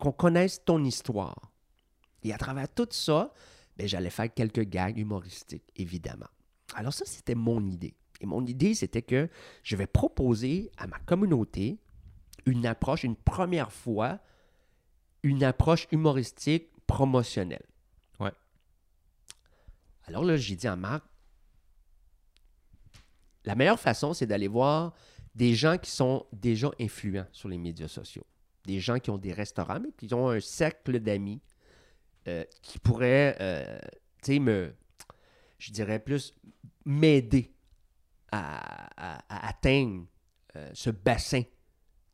qu'on 0.00 0.12
connaisse 0.12 0.64
ton 0.64 0.82
histoire. 0.82 1.52
Et 2.22 2.32
à 2.32 2.38
travers 2.38 2.68
tout 2.68 2.88
ça, 2.90 3.32
ben, 3.76 3.86
j'allais 3.86 4.10
faire 4.10 4.32
quelques 4.32 4.64
gags 4.64 4.98
humoristiques, 4.98 5.70
évidemment. 5.76 6.28
Alors 6.74 6.92
ça, 6.92 7.04
c'était 7.06 7.34
mon 7.34 7.64
idée. 7.66 7.94
Et 8.20 8.26
mon 8.26 8.44
idée, 8.44 8.74
c'était 8.74 9.02
que 9.02 9.28
je 9.62 9.76
vais 9.76 9.86
proposer 9.86 10.70
à 10.76 10.86
ma 10.86 10.98
communauté 10.98 11.78
une 12.46 12.66
approche, 12.66 13.04
une 13.04 13.16
première 13.16 13.72
fois, 13.72 14.18
une 15.22 15.44
approche 15.44 15.86
humoristique 15.90 16.68
promotionnelle. 16.86 17.64
Ouais. 18.18 18.32
Alors 20.04 20.24
là, 20.24 20.36
j'ai 20.36 20.56
dit 20.56 20.66
à 20.66 20.76
Marc, 20.76 21.04
la 23.44 23.54
meilleure 23.54 23.80
façon, 23.80 24.12
c'est 24.12 24.26
d'aller 24.26 24.48
voir 24.48 24.94
des 25.34 25.54
gens 25.54 25.78
qui 25.78 25.90
sont 25.90 26.26
déjà 26.32 26.70
influents 26.78 27.26
sur 27.32 27.48
les 27.48 27.58
médias 27.58 27.88
sociaux. 27.88 28.26
Des 28.66 28.78
gens 28.80 28.98
qui 28.98 29.10
ont 29.10 29.18
des 29.18 29.32
restaurants, 29.32 29.80
mais 29.80 29.90
qui 29.96 30.12
ont 30.14 30.28
un 30.30 30.40
cercle 30.40 31.00
d'amis 31.00 31.40
euh, 32.28 32.44
qui 32.62 32.78
pourraient, 32.78 33.36
euh, 33.40 33.78
tu 34.22 34.34
sais, 34.34 34.38
me, 34.38 34.74
je 35.58 35.72
dirais 35.72 35.98
plus, 35.98 36.34
m'aider 36.84 37.52
à, 38.30 39.16
à- 39.16 39.24
à 39.28 39.48
atteindre 39.48 40.04
euh, 40.56 40.70
ce 40.74 40.90
bassin 40.90 41.42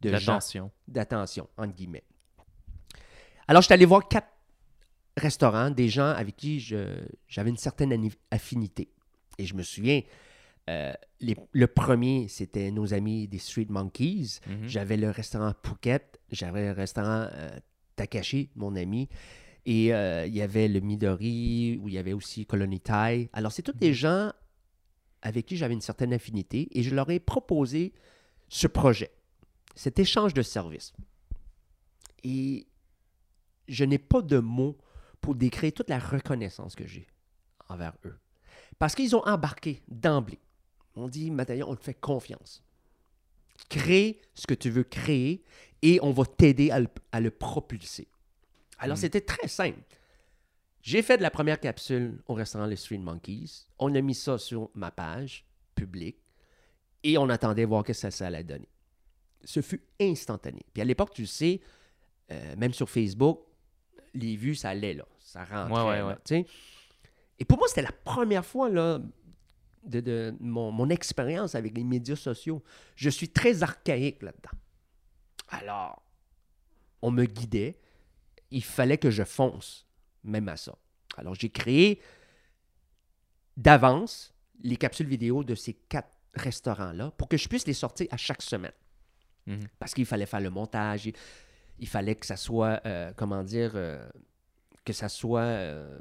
de 0.00 0.10
gens 0.10 0.34
L'attention. 0.34 0.70
d'attention, 0.86 1.48
entre 1.56 1.74
guillemets. 1.74 2.04
Alors, 3.48 3.62
je 3.62 3.66
suis 3.66 3.74
allé 3.74 3.84
voir 3.86 4.06
quatre 4.08 4.28
restaurants, 5.16 5.70
des 5.70 5.88
gens 5.88 6.08
avec 6.10 6.36
qui 6.36 6.60
je- 6.60 7.06
j'avais 7.28 7.50
une 7.50 7.56
certaine 7.56 8.10
affinité. 8.30 8.90
Et 9.38 9.46
je 9.46 9.54
me 9.54 9.62
souviens, 9.62 10.02
euh, 10.68 10.92
les- 11.20 11.36
le 11.52 11.66
premier, 11.66 12.28
c'était 12.28 12.70
nos 12.70 12.92
amis 12.94 13.28
des 13.28 13.38
Street 13.38 13.66
Monkeys. 13.68 14.40
Mhm. 14.46 14.68
J'avais 14.68 14.96
le 14.96 15.10
restaurant 15.10 15.52
Phuket, 15.64 16.18
j'avais 16.30 16.66
le 16.66 16.72
restaurant 16.72 17.28
euh, 17.32 17.58
Takashi, 17.96 18.50
mon 18.56 18.74
ami. 18.76 19.08
Et 19.64 19.92
euh, 19.94 20.26
il 20.26 20.34
y 20.34 20.42
avait 20.42 20.68
le 20.68 20.80
Midori, 20.80 21.78
où 21.82 21.88
il 21.88 21.94
y 21.94 21.98
avait 21.98 22.12
aussi 22.12 22.46
Colony 22.46 22.80
Thai. 22.80 23.28
Alors, 23.32 23.50
c'est 23.52 23.62
tous 23.62 23.72
des 23.72 23.94
gens 23.94 24.32
avec 25.22 25.46
qui 25.46 25.56
j'avais 25.56 25.74
une 25.74 25.80
certaine 25.80 26.12
affinité 26.12 26.68
et 26.78 26.82
je 26.84 26.94
leur 26.94 27.10
ai 27.10 27.18
proposé 27.18 27.92
ce 28.48 28.68
projet, 28.68 29.10
cet 29.74 29.98
échange 29.98 30.34
de 30.34 30.42
services. 30.42 30.92
Et 32.22 32.66
je 33.68 33.84
n'ai 33.84 33.98
pas 33.98 34.22
de 34.22 34.38
mots 34.38 34.76
pour 35.20 35.34
décrire 35.34 35.72
toute 35.72 35.90
la 35.90 35.98
reconnaissance 35.98 36.76
que 36.76 36.86
j'ai 36.86 37.06
envers 37.68 37.94
eux. 38.04 38.16
Parce 38.78 38.94
qu'ils 38.94 39.16
ont 39.16 39.24
embarqué 39.26 39.82
d'emblée. 39.88 40.38
On 40.96 41.08
dit, 41.08 41.30
Mathieu, 41.30 41.64
on 41.68 41.76
te 41.76 41.84
fait 41.84 41.94
confiance. 41.94 42.62
Crée 43.68 44.20
ce 44.34 44.46
que 44.46 44.54
tu 44.54 44.70
veux 44.70 44.84
créer 44.84 45.42
et 45.82 45.98
on 46.02 46.10
va 46.12 46.24
t'aider 46.24 46.70
à 46.70 46.80
le, 46.80 46.88
à 47.12 47.20
le 47.20 47.30
propulser. 47.30 48.08
Alors, 48.78 48.96
Mm. 48.96 49.00
c'était 49.00 49.20
très 49.20 49.48
simple. 49.48 49.78
J'ai 50.82 51.02
fait 51.02 51.16
de 51.16 51.22
la 51.22 51.30
première 51.30 51.58
capsule 51.60 52.22
au 52.26 52.34
restaurant 52.34 52.66
Les 52.66 52.76
Street 52.76 52.98
Monkeys. 52.98 53.66
On 53.78 53.94
a 53.94 54.00
mis 54.00 54.14
ça 54.14 54.38
sur 54.38 54.70
ma 54.74 54.90
page 54.90 55.44
publique 55.74 56.18
et 57.02 57.18
on 57.18 57.28
attendait 57.28 57.64
voir 57.64 57.82
que 57.82 57.92
ça, 57.92 58.10
ça 58.10 58.26
allait 58.28 58.44
donner. 58.44 58.68
Ce 59.44 59.60
fut 59.62 59.82
instantané. 60.00 60.60
Puis 60.72 60.80
à 60.82 60.84
l'époque, 60.84 61.12
tu 61.14 61.22
le 61.22 61.26
sais, 61.26 61.60
euh, 62.30 62.56
même 62.56 62.72
sur 62.72 62.88
Facebook, 62.88 63.40
les 64.14 64.36
vues, 64.36 64.54
ça 64.54 64.70
allait 64.70 64.94
là. 64.94 65.06
Ça 65.18 65.44
rentrait. 65.44 65.72
Ouais, 65.82 66.02
ouais, 66.02 66.16
ouais. 66.30 66.46
Et 67.38 67.44
pour 67.44 67.58
moi, 67.58 67.66
c'était 67.68 67.82
la 67.82 67.92
première 67.92 68.44
fois 68.46 68.68
là, 68.70 69.00
de, 69.86 70.00
de 70.00 70.34
mon, 70.40 70.70
mon 70.70 70.88
expérience 70.90 71.54
avec 71.54 71.76
les 71.76 71.84
médias 71.84 72.16
sociaux. 72.16 72.62
Je 72.96 73.10
suis 73.10 73.28
très 73.28 73.62
archaïque 73.62 74.22
là-dedans. 74.22 74.58
Alors, 75.48 76.02
on 77.02 77.10
me 77.10 77.24
guidait. 77.24 77.78
Il 78.50 78.64
fallait 78.64 78.98
que 78.98 79.10
je 79.10 79.24
fonce, 79.24 79.86
même 80.24 80.48
à 80.48 80.56
ça. 80.56 80.76
Alors, 81.16 81.34
j'ai 81.34 81.50
créé 81.50 82.00
d'avance 83.56 84.34
les 84.62 84.76
capsules 84.76 85.06
vidéo 85.06 85.44
de 85.44 85.54
ces 85.54 85.74
quatre 85.74 86.10
restaurants-là 86.34 87.12
pour 87.12 87.28
que 87.28 87.36
je 87.36 87.48
puisse 87.48 87.66
les 87.66 87.72
sortir 87.72 88.06
à 88.10 88.16
chaque 88.16 88.42
semaine. 88.42 88.72
Mhm. 89.46 89.60
Parce 89.78 89.94
qu'il 89.94 90.06
fallait 90.06 90.26
faire 90.26 90.40
le 90.40 90.50
montage, 90.50 91.06
il, 91.06 91.14
il 91.78 91.88
fallait 91.88 92.14
que 92.14 92.26
ça 92.26 92.36
soit, 92.36 92.80
euh, 92.86 93.12
comment 93.16 93.42
dire, 93.42 93.72
euh, 93.74 94.06
que 94.84 94.92
ça 94.92 95.08
soit 95.08 95.40
euh, 95.40 95.98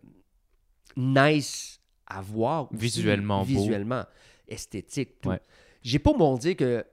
nice 0.95 1.82
à 2.07 2.22
voir. 2.22 2.72
aussi, 2.72 2.82
Visuellement 2.82 3.40
beau. 3.40 3.45
Visuellement, 3.45 4.03
esthétique, 4.48 5.22
tout. 5.22 5.30
Ouais. 5.30 5.41
J'ai 5.82 5.99
pas 5.99 6.14
mon 6.14 6.36
dire 6.38 6.56
que 6.56 6.86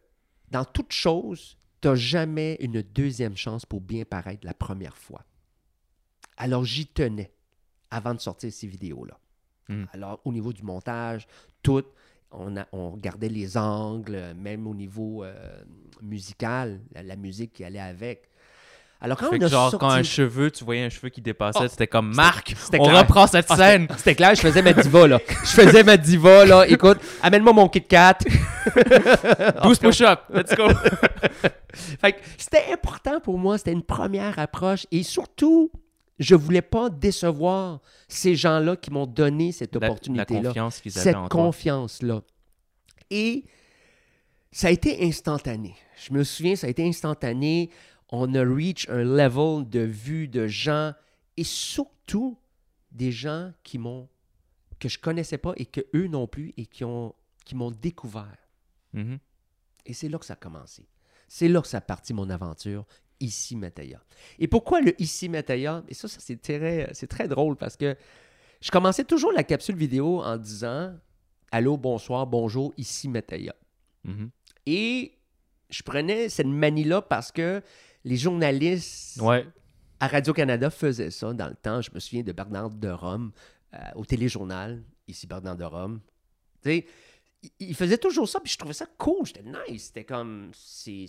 dans 0.50 0.64
toute 0.64 0.92
chose, 0.92 1.56
tu 1.80 1.88
n'as 1.88 1.94
jamais 1.94 2.56
une 2.60 2.82
deuxième 2.82 3.36
chance 3.36 3.66
pour 3.66 3.80
bien 3.80 4.04
paraître 4.04 4.46
la 4.46 4.54
première 4.54 4.96
fois. 4.96 5.24
Alors 6.36 6.64
j'y 6.64 6.86
tenais 6.86 7.32
avant 7.90 8.14
de 8.14 8.20
sortir 8.20 8.52
ces 8.52 8.66
vidéos-là. 8.66 9.18
Mm. 9.68 9.84
Alors 9.92 10.20
au 10.24 10.32
niveau 10.32 10.52
du 10.52 10.62
montage, 10.62 11.26
tout, 11.62 11.84
on, 12.30 12.56
a, 12.56 12.66
on 12.72 12.90
regardait 12.90 13.28
les 13.28 13.56
angles, 13.56 14.34
même 14.34 14.66
au 14.66 14.74
niveau 14.74 15.24
euh, 15.24 15.62
musical, 16.00 16.80
la, 16.92 17.02
la 17.02 17.16
musique 17.16 17.52
qui 17.52 17.64
allait 17.64 17.78
avec. 17.80 18.28
Alors 19.04 19.18
quand 19.18 19.30
Fait 19.30 19.36
on 19.36 19.38
que 19.40 19.44
a 19.44 19.48
genre, 19.48 19.70
sorti... 19.70 19.84
quand 19.84 19.90
un 19.90 20.02
cheveu, 20.04 20.50
tu 20.52 20.64
voyais 20.64 20.84
un 20.84 20.88
cheveu 20.88 21.08
qui 21.08 21.20
dépassait, 21.20 21.58
Oh, 21.64 21.68
c'était 21.68 21.88
comme 21.88 22.14
Marc, 22.14 22.54
on 22.78 22.84
clair. 22.84 22.98
reprend 23.00 23.26
cette 23.26 23.46
Ah, 23.50 23.56
scène. 23.56 23.88
c'était- 23.96 24.14
clair, 24.14 24.34
je 24.36 24.40
faisais 24.40 24.62
ma 24.62 24.72
diva, 24.72 25.08
là. 25.08 25.18
Je 25.42 25.48
faisais 25.50 25.82
ma 25.82 25.96
diva, 25.96 26.44
là. 26.46 26.64
Écoute, 26.68 26.98
amène-moi 27.20 27.52
mon 27.52 27.68
Kit 27.68 27.82
Kat. 27.82 28.18
12 29.62 29.78
push-ups, 29.80 30.22
let's 30.32 30.54
go. 30.54 30.68
Fait 32.00 32.12
que 32.12 32.18
c'était 32.38 32.72
important 32.72 33.18
pour 33.20 33.38
moi, 33.38 33.58
c'était 33.58 33.72
une 33.72 33.82
première 33.82 34.38
approche. 34.38 34.86
Et 34.92 35.02
surtout, 35.02 35.72
je 36.18 36.34
voulais 36.34 36.62
pas 36.62 36.88
décevoir 36.90 37.80
ces 38.08 38.36
gens-là 38.36 38.76
qui 38.76 38.90
m'ont 38.90 39.06
donné 39.06 39.52
cette 39.52 39.74
opportunité-là. 39.74 40.50
confiance 40.50 40.80
Cette 40.86 41.16
confiance-là. 41.28 42.20
Et 43.10 43.44
ça 44.52 44.68
a 44.68 44.70
été 44.70 45.04
instantané. 45.04 45.74
Je 46.06 46.12
me 46.12 46.24
souviens, 46.24 46.56
ça 46.56 46.66
a 46.66 46.70
été 46.70 46.86
instantané. 46.86 47.70
On 48.12 48.32
a 48.34 48.44
reach 48.44 48.88
un 48.88 49.02
level 49.02 49.68
de 49.68 49.80
vue 49.80 50.28
de 50.28 50.46
gens 50.46 50.92
et 51.36 51.44
surtout 51.44 52.38
des 52.92 53.10
gens 53.10 53.52
qui 53.64 53.78
m'ont 53.78 54.08
que 54.78 54.88
je 54.88 54.98
connaissais 54.98 55.38
pas 55.38 55.52
et 55.56 55.66
que 55.66 55.80
eux 55.94 56.08
non 56.08 56.26
plus 56.26 56.52
et 56.56 56.66
qui 56.66 56.84
ont 56.84 57.14
qui 57.44 57.56
m'ont 57.56 57.70
découvert. 57.70 58.36
Mhm. 58.92 59.18
Et 59.86 59.94
c'est 59.94 60.08
là 60.08 60.18
que 60.18 60.26
ça 60.26 60.34
a 60.34 60.36
commencé. 60.36 60.86
C'est 61.28 61.48
là 61.48 61.60
que 61.60 61.68
ça 61.68 61.78
a 61.78 61.80
parti 61.80 62.12
mon 62.14 62.30
aventure 62.30 62.84
ici 63.20 63.56
Mataya. 63.56 64.02
Et 64.38 64.48
pourquoi 64.48 64.80
le 64.80 65.00
ici 65.00 65.28
Mataya 65.28 65.82
Et 65.88 65.94
ça, 65.94 66.08
ça 66.08 66.18
c'est 66.20 66.40
très, 66.40 66.90
c'est 66.92 67.06
très 67.06 67.28
drôle 67.28 67.56
parce 67.56 67.76
que 67.76 67.96
je 68.60 68.70
commençais 68.70 69.04
toujours 69.04 69.32
la 69.32 69.44
capsule 69.44 69.76
vidéo 69.76 70.20
en 70.22 70.36
disant 70.36 70.94
Allô, 71.50 71.76
bonsoir, 71.76 72.26
bonjour, 72.26 72.72
ici 72.76 73.08
Mataya. 73.08 73.54
Mhm. 74.04 74.30
Et 74.66 75.18
je 75.70 75.82
prenais 75.82 76.28
cette 76.28 76.46
manie-là 76.46 77.02
parce 77.02 77.32
que 77.32 77.62
les 78.04 78.16
journalistes 78.16 79.20
Ouais. 79.20 79.46
à 80.00 80.08
Radio-Canada 80.08 80.70
faisaient 80.70 81.10
ça 81.10 81.32
dans 81.32 81.48
le 81.48 81.54
temps. 81.54 81.80
Je 81.80 81.90
me 81.94 82.00
souviens 82.00 82.22
de 82.22 82.32
Bernard 82.32 82.70
de 82.70 82.88
Rome 82.88 83.32
euh, 83.74 83.78
au 83.96 84.04
téléjournal, 84.04 84.82
ici 85.08 85.26
Bernard 85.26 85.56
de 85.56 85.64
Rome. 85.64 86.00
Tu 86.62 86.70
sais, 86.70 86.86
il- 87.58 87.74
faisait 87.74 87.98
toujours 87.98 88.28
ça, 88.28 88.38
puis 88.40 88.52
je 88.52 88.58
trouvais 88.58 88.74
ça 88.74 88.86
cool, 88.98 89.26
c'était 89.26 89.42
nice. 89.42 89.84
C'était 89.86 90.04
comme. 90.04 90.50
C'est. 90.54 91.06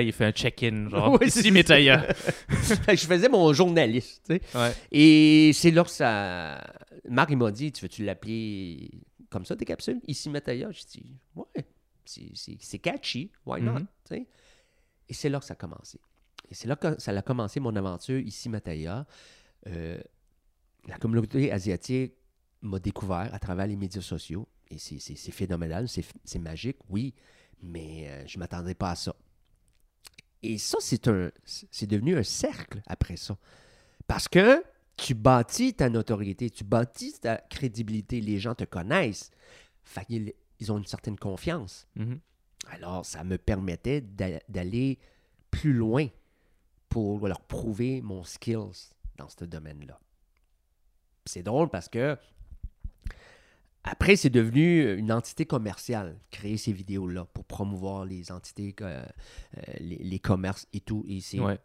il 0.00 0.12
fait 0.12 0.24
un 0.24 0.32
check-in, 0.32 0.88
genre. 0.88 1.12
Ouais, 1.20 1.28
c'est 1.28 1.40
Ici, 1.40 1.50
je 2.88 3.06
faisais 3.06 3.28
mon 3.28 3.52
journaliste, 3.52 4.22
tu 4.26 4.36
sais. 4.36 4.58
Ouais. 4.58 4.72
Et 4.90 5.52
c'est 5.54 5.70
là 5.70 5.84
que 5.84 5.90
ça. 5.90 6.62
Marc, 7.08 7.30
m'a 7.38 7.50
dit 7.50 7.72
Tu 7.72 7.82
veux-tu 7.84 8.04
l'appeler 8.04 8.90
comme 9.28 9.44
ça, 9.44 9.54
tes 9.56 9.64
capsules? 9.64 10.00
Ici, 10.06 10.30
Mataya. 10.30 10.70
J'ai 10.70 10.84
dit 11.00 11.16
Ouais, 11.34 11.44
c'est- 12.04 12.30
catchy, 12.78 13.30
why 13.44 13.60
not? 13.60 13.72
Mhm. 13.72 13.86
tu 14.08 14.14
sais. 14.16 14.26
Et 15.12 15.14
c'est 15.14 15.28
là 15.28 15.38
que 15.40 15.44
ça 15.44 15.52
a 15.52 15.56
commencé. 15.56 16.00
Et 16.50 16.54
c'est 16.54 16.66
là 16.66 16.74
que 16.74 16.98
ça 16.98 17.10
a 17.12 17.20
commencé 17.22 17.60
mon 17.60 17.76
aventure 17.76 18.18
ici, 18.18 18.48
Mataya. 18.48 19.06
Euh, 19.66 20.00
la 20.88 20.96
communauté 20.96 21.52
asiatique 21.52 22.14
m'a 22.62 22.78
découvert 22.78 23.28
à 23.34 23.38
travers 23.38 23.66
les 23.66 23.76
médias 23.76 24.00
sociaux. 24.00 24.48
Et 24.70 24.78
c'est- 24.78 24.98
phénoménal, 25.30 25.86
c'est 26.24 26.38
magique, 26.38 26.78
oui, 26.88 27.12
mais 27.62 28.08
euh, 28.08 28.26
je 28.26 28.38
ne 28.38 28.40
m'attendais 28.40 28.74
pas 28.74 28.92
à 28.92 28.96
ça. 28.96 29.14
Et 30.42 30.56
ça, 30.56 30.78
c'est 30.80 31.86
devenu 31.86 32.16
un 32.16 32.22
cercle 32.22 32.80
après 32.86 33.18
ça. 33.18 33.36
Parce 34.06 34.28
que 34.28 34.64
tu 34.96 35.12
bâtis 35.14 35.74
ta 35.74 35.90
notoriété, 35.90 36.48
tu 36.48 36.64
bâtis 36.64 37.20
ta 37.20 37.36
crédibilité, 37.36 38.22
les 38.22 38.38
gens 38.38 38.54
te 38.54 38.64
connaissent. 38.64 39.30
Ils 40.08 40.72
ont 40.72 40.78
une 40.78 40.86
certaine 40.86 41.18
confiance. 41.18 41.86
Mhm. 41.96 42.18
Alors, 42.68 43.04
ça 43.04 43.24
me 43.24 43.38
permettait 43.38 44.00
d'a- 44.00 44.40
d'aller 44.48 44.98
plus 45.50 45.72
loin 45.72 46.06
pour 46.88 47.26
leur 47.26 47.40
prouver 47.40 48.00
mon 48.02 48.24
skills 48.24 48.90
dans 49.16 49.28
ce 49.28 49.44
domaine-là. 49.44 49.98
C'est 51.24 51.42
drôle 51.42 51.68
parce 51.68 51.88
que 51.88 52.16
après, 53.84 54.14
c'est 54.14 54.30
devenu 54.30 54.94
une 54.96 55.10
entité 55.10 55.44
commerciale, 55.44 56.16
créer 56.30 56.56
ces 56.56 56.72
vidéos-là 56.72 57.24
pour 57.34 57.44
promouvoir 57.44 58.04
les 58.04 58.30
entités, 58.30 58.74
euh, 58.80 59.04
les, 59.80 59.96
les 59.96 60.18
commerces 60.20 60.68
et 60.72 60.80
tout. 60.80 61.04
Et 61.08 61.20
c'est 61.20 61.40
Ouais. 61.40 61.58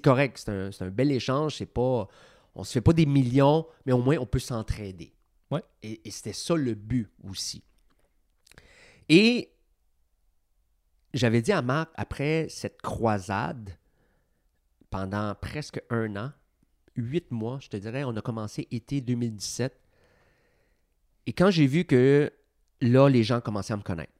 correct, 0.00 0.38
c'est 0.38 0.50
un, 0.50 0.70
un 0.78 0.90
bel 0.90 1.10
échange. 1.10 1.56
C'est 1.56 1.66
pas, 1.66 2.06
on 2.54 2.62
se 2.62 2.72
fait 2.72 2.80
pas 2.80 2.92
des 2.92 3.06
millions, 3.06 3.66
mais 3.84 3.92
au 3.92 4.00
moins 4.00 4.16
on 4.18 4.26
peut 4.26 4.38
s'entraider. 4.38 5.12
Ouais. 5.50 5.62
Et, 5.82 6.06
et 6.06 6.10
c'était 6.12 6.32
ça 6.32 6.54
le 6.54 6.74
but 6.74 7.10
aussi. 7.28 7.64
Et 9.08 9.50
j'avais 11.16 11.42
dit 11.42 11.52
à 11.52 11.62
Marc, 11.62 11.90
après 11.94 12.46
cette 12.48 12.80
croisade, 12.82 13.76
pendant 14.90 15.34
presque 15.34 15.80
un 15.90 16.14
an, 16.16 16.32
huit 16.94 17.30
mois, 17.30 17.58
je 17.60 17.68
te 17.68 17.76
dirais, 17.76 18.04
on 18.04 18.16
a 18.16 18.20
commencé 18.20 18.68
été 18.70 19.00
2017. 19.00 19.78
Et 21.26 21.32
quand 21.32 21.50
j'ai 21.50 21.66
vu 21.66 21.84
que 21.84 22.32
là, 22.80 23.08
les 23.08 23.24
gens 23.24 23.40
commençaient 23.40 23.74
à 23.74 23.76
me 23.76 23.82
connaître, 23.82 24.12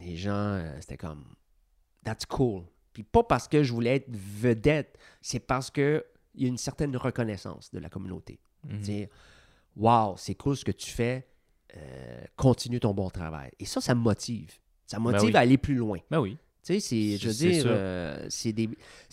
les 0.00 0.16
gens, 0.16 0.32
euh, 0.32 0.76
c'était 0.80 0.96
comme, 0.96 1.24
that's 2.04 2.26
cool. 2.26 2.64
Puis 2.92 3.02
pas 3.02 3.22
parce 3.22 3.48
que 3.48 3.62
je 3.62 3.72
voulais 3.72 3.96
être 3.96 4.08
vedette, 4.08 4.98
c'est 5.20 5.40
parce 5.40 5.70
qu'il 5.70 6.02
y 6.34 6.44
a 6.44 6.48
une 6.48 6.58
certaine 6.58 6.96
reconnaissance 6.96 7.70
de 7.72 7.78
la 7.78 7.88
communauté. 7.88 8.40
Dire, 8.64 9.08
wow, 9.76 10.16
c'est 10.16 10.34
cool 10.34 10.56
ce 10.56 10.64
que 10.64 10.72
tu 10.72 10.90
fais, 10.90 11.28
euh, 11.76 12.24
continue 12.36 12.80
ton 12.80 12.94
bon 12.94 13.10
travail. 13.10 13.52
Et 13.60 13.64
ça, 13.64 13.80
ça 13.80 13.94
me 13.94 14.00
motive. 14.00 14.58
Ça 14.86 14.98
Ben 14.98 15.04
motive 15.04 15.28
oui. 15.30 15.36
à 15.36 15.40
aller 15.40 15.58
plus 15.58 15.74
loin. 15.74 15.98
Ben 16.10 16.20
oui. 16.20 16.36
Tu 16.64 16.74
sais, 16.74 16.80
c'est, 16.80 17.16
je 17.18 17.28
veux 17.28 17.34
dire, 17.34 17.64
euh, 17.66 18.26
c'est 18.28 18.52
des, 18.52 18.68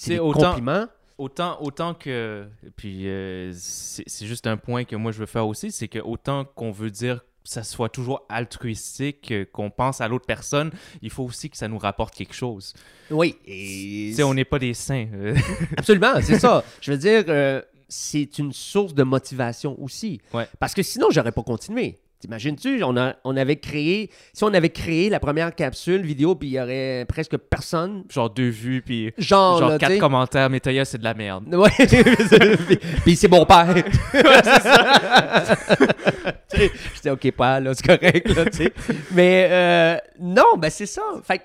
des 0.07 0.19
autant- 0.19 0.49
compliments. 0.51 0.85
Autant, 1.19 1.61
autant 1.61 1.93
que. 1.93 2.47
Puis 2.75 3.07
euh, 3.07 3.51
c'est 3.55 4.25
juste 4.25 4.47
un 4.47 4.57
point 4.57 4.83
que 4.83 4.95
moi 4.95 5.11
je 5.11 5.19
veux 5.19 5.27
faire 5.27 5.47
aussi, 5.47 5.71
c'est 5.71 5.87
que 5.87 5.99
autant 5.99 6.43
qu'on 6.43 6.71
veut 6.71 6.89
dire 6.89 7.19
que 7.19 7.23
ça 7.49 7.61
soit 7.63 7.89
toujours 7.89 8.25
altruistique, 8.29 9.31
euh, 9.31 9.45
qu'on 9.51 9.69
pense 9.69 10.01
à 10.01 10.07
l'autre 10.07 10.25
personne, 10.25 10.71
il 11.03 11.11
faut 11.11 11.23
aussi 11.23 11.49
que 11.51 11.57
ça 11.57 11.67
nous 11.67 11.77
rapporte 11.77 12.15
quelque 12.15 12.33
chose. 12.33 12.73
Oui. 13.11 13.35
Et 13.45 14.07
Tu 14.09 14.15
sais, 14.15 14.23
on 14.23 14.33
n'est 14.33 14.45
pas 14.45 14.57
des 14.59 14.73
saints. 14.73 15.07
Absolument, 15.77 16.13
c'est 16.21 16.39
ça. 16.39 16.63
Je 16.81 16.91
veux 16.91 16.97
dire, 16.97 17.23
euh, 17.27 17.61
c'est 17.87 18.39
une 18.39 18.51
source 18.51 18.93
de 18.95 19.03
motivation 19.03 19.79
aussi. 19.81 20.19
Ouais. 20.33 20.47
Parce 20.59 20.73
que 20.73 20.81
sinon, 20.81 21.07
j'aurais 21.11 21.31
pas 21.31 21.43
continué. 21.43 21.99
T'imagines-tu, 22.23 22.81
on, 22.85 22.95
a- 22.95 23.15
on 23.25 23.35
avait 23.35 23.57
créé, 23.57 24.09
si 24.31 24.45
on 24.45 24.53
avait 24.53 24.69
créé 24.69 25.09
la 25.09 25.19
première 25.19 25.53
capsule 25.53 26.03
vidéo, 26.03 26.35
puis 26.35 26.47
il 26.47 26.51
y 26.53 26.59
aurait 26.61 27.03
presque 27.05 27.35
personne, 27.35 28.05
genre 28.09 28.29
deux 28.29 28.47
vues, 28.47 28.81
puis 28.81 29.11
genre, 29.17 29.59
genre 29.59 29.69
là, 29.71 29.77
quatre 29.77 29.97
commentaires, 29.97 30.49
mais 30.49 30.61
Toya, 30.61 30.85
c'est 30.85 30.99
de 30.99 31.03
la 31.03 31.13
merde. 31.13 31.53
Ouais, 31.53 31.69
puis, 32.67 32.77
puis 33.03 33.15
c'est 33.17 33.27
mon 33.27 33.45
père. 33.45 33.75
J'étais 36.95 37.09
OK, 37.09 37.31
pas 37.31 37.59
là, 37.59 37.73
c'est 37.73 37.85
correct, 37.85 38.29
là, 38.29 38.45
tu 38.45 38.57
sais. 38.57 38.73
Mais 39.11 39.47
euh, 39.51 39.97
non, 40.21 40.55
ben 40.57 40.69
c'est 40.69 40.85
ça. 40.85 41.01
Fait 41.27 41.39
que, 41.39 41.43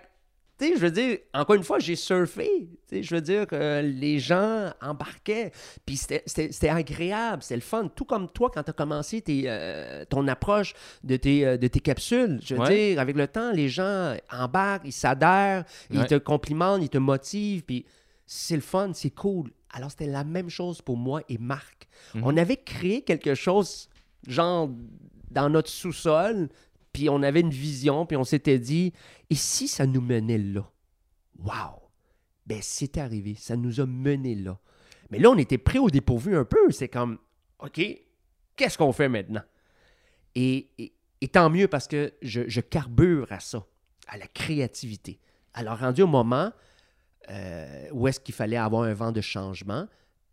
tu 0.59 0.67
sais, 0.67 0.73
je 0.75 0.81
veux 0.81 0.91
dire, 0.91 1.19
encore 1.33 1.57
une 1.57 1.63
fois, 1.63 1.79
j'ai 1.79 1.95
surfé. 1.97 2.51
Tu 2.89 2.97
sais, 2.97 3.03
je 3.03 3.15
veux 3.15 3.21
dire, 3.21 3.47
euh, 3.53 3.81
les 3.83 4.19
gens 4.19 4.71
embarquaient. 4.83 5.53
Puis 5.87 5.97
c'était- 5.97 6.69
agréable, 6.69 7.43
c'était 7.43 7.55
le 7.57 7.61
fun. 7.61 7.89
Tout 7.95 8.05
comme 8.05 8.29
toi, 8.29 8.51
quand 8.53 8.63
tu 8.63 8.71
as 8.71 8.73
commencé 8.73 9.21
tes, 9.21 9.45
euh, 9.47 10.05
ton 10.09 10.27
approche 10.29 10.75
de 11.05 11.17
tes, 11.17 11.47
euh, 11.47 11.57
de 11.57 11.69
tes 11.69 11.81
capsules. 11.81 12.41
Je 12.43 12.55
veux 12.55 12.61
Ouais. 12.63 12.91
dire, 12.93 13.01
avec 13.01 13.17
le 13.17 13.27
temps, 13.29 13.53
les 13.53 13.69
gens 13.69 14.17
embarquent, 14.33 14.83
ils 14.87 14.93
s'adhèrent, 14.93 15.65
ils 15.91 16.07
te 16.07 16.17
complimentent, 16.17 16.83
ils 16.83 16.89
te 16.89 16.99
motivent. 16.99 17.63
Puis 17.63 17.85
c'est 18.27 18.57
le 18.57 18.61
fun, 18.63 18.91
c'est 18.95 19.11
cool. 19.11 19.51
Alors, 19.71 19.91
c'était 19.91 20.07
la 20.07 20.25
même 20.25 20.49
chose 20.51 20.81
pour 20.83 20.97
moi 20.97 21.23
et 21.29 21.39
Marc. 21.39 21.89
Mhm. 22.15 22.23
On 22.25 22.37
avait 22.37 22.57
créé 22.57 23.03
quelque 23.03 23.35
chose, 23.35 23.89
genre, 24.27 24.71
dans 25.31 25.51
notre 25.51 25.69
sous-sol, 25.69 26.49
puis 26.93 27.09
on 27.09 27.23
avait 27.23 27.41
une 27.41 27.51
vision, 27.51 28.07
puis 28.07 28.17
on 28.17 28.25
s'était 28.25 28.59
dit, 28.59 28.93
et 29.31 29.35
si 29.35 29.69
ça 29.69 29.87
nous 29.87 30.01
menait 30.01 30.39
là? 30.39 30.71
Wow! 31.39 31.83
Ben, 32.47 32.59
c'est 32.63 32.99
arrivé, 32.99 33.35
ça 33.35 33.57
nous 33.57 33.81
a 33.81 33.87
menés 33.87 34.35
là. 34.35 34.59
Mais 35.11 35.19
là, 35.19 35.31
on 35.31 35.37
était 35.37 35.59
pris 35.59 35.79
au 35.79 35.91
dépourvu 35.91 36.37
un 36.37 36.45
peu. 36.45 36.71
C'est 36.71 36.89
comme, 36.89 37.19
OK, 37.59 37.81
qu'est-ce 38.57 38.79
qu'on 38.79 38.93
fait 38.93 39.09
maintenant? 39.09 39.43
Et, 40.35 40.93
tant 41.33 41.51
mieux 41.51 41.69
parce 41.69 41.89
que 41.89 42.15
je, 42.23 42.43
je 42.47 42.61
carbure 42.61 43.31
à 43.33 43.41
ça, 43.41 43.67
à 44.07 44.17
la 44.17 44.27
créativité. 44.27 45.21
Alors, 45.55 45.79
rendu 45.79 46.03
au 46.03 46.07
moment 46.07 46.53
euh, 47.31 47.89
où 47.93 48.09
est-ce 48.09 48.21
qu'il 48.21 48.35
fallait 48.35 48.57
avoir 48.57 48.85
un 48.85 48.95
vent 48.95 49.13
de 49.13 49.21
changement, 49.21 49.87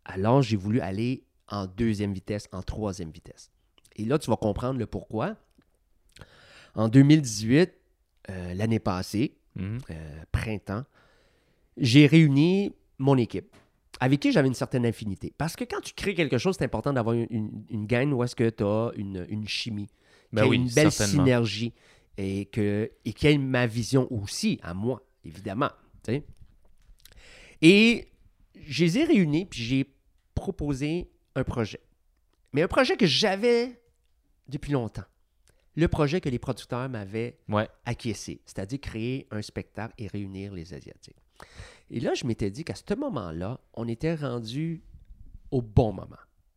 alors 0.06 0.42
j'ai 0.42 0.56
voulu 0.56 0.80
aller 0.80 1.26
en 1.50 1.66
deuxième 1.66 2.14
vitesse, 2.14 2.48
en 2.52 2.62
troisième 2.62 3.12
vitesse. 3.12 3.52
Et 3.96 4.06
là, 4.06 4.18
tu 4.18 4.30
vas 4.30 4.38
comprendre 4.38 4.80
le 4.80 4.86
pourquoi. 4.86 5.36
En 6.76 6.88
2018, 6.90 7.72
euh, 8.30 8.54
l'année 8.54 8.80
passée, 8.80 9.36
Mhm. 9.56 9.80
euh, 9.90 10.24
printemps, 10.32 10.84
j'ai 11.78 12.08
réuni 12.08 12.74
mon 12.98 13.18
équipe 13.18 13.56
avec 14.02 14.20
qui 14.20 14.32
j'avais 14.34 14.48
une 14.50 14.54
certaine 14.54 14.86
affinité. 14.86 15.34
Parce 15.38 15.56
que 15.56 15.64
quand 15.64 15.80
tu 15.80 15.94
crées 15.94 16.14
quelque 16.14 16.38
chose, 16.38 16.56
c'est 16.58 16.66
important 16.66 16.92
d'avoir 16.92 17.16
une, 17.16 17.28
une, 17.30 17.66
une 17.70 17.86
gang 17.88 18.12
où 18.12 18.24
est-ce 18.24 18.36
que 18.36 18.50
tu 18.50 18.64
as 18.64 18.92
une, 18.98 19.26
une 19.30 19.48
chimie, 19.48 19.88
Ben 20.34 20.44
a 20.44 20.46
une 20.54 20.64
belle 20.76 20.92
synergie 21.12 21.74
et 22.18 22.46
que 22.46 22.92
et 23.06 23.14
ait 23.24 23.38
ma 23.38 23.68
vision 23.68 24.12
aussi, 24.12 24.60
à 24.64 24.74
moi, 24.74 25.02
évidemment. 25.24 25.70
Et 27.62 28.08
je 28.68 28.84
les 28.84 28.98
ai 29.00 29.04
réunis, 29.06 29.46
puis 29.46 29.64
j'ai 29.64 29.94
proposé 30.34 31.10
un 31.36 31.44
projet. 31.44 31.80
Mais 32.54 32.62
un 32.62 32.68
projet 32.68 32.98
que 32.98 33.06
j'avais 33.06 33.80
depuis 34.50 34.72
longtemps. 34.74 35.04
Le 35.76 35.88
projet 35.88 36.22
que 36.22 36.30
les 36.30 36.40
producteurs 36.40 36.88
m'avaient 36.90 37.38
Ouais. 37.50 37.68
acquiescer, 37.86 38.42
c'est-à-dire 38.46 38.80
créer 38.80 39.28
un 39.32 39.42
spectacle 39.42 39.94
et 39.98 40.08
réunir 40.08 40.54
les 40.54 40.74
Asiatiques. 40.74 41.18
Et 41.90 42.00
là, 42.00 42.14
je 42.14 42.26
m'étais 42.26 42.50
dit 42.50 42.64
qu'à 42.64 42.76
ce 42.76 42.94
moment-là, 42.96 43.60
on 43.74 43.88
était 43.88 44.16
rendu 44.16 44.82
au 45.52 45.62
bon 45.62 45.92
moment. 45.94 46.16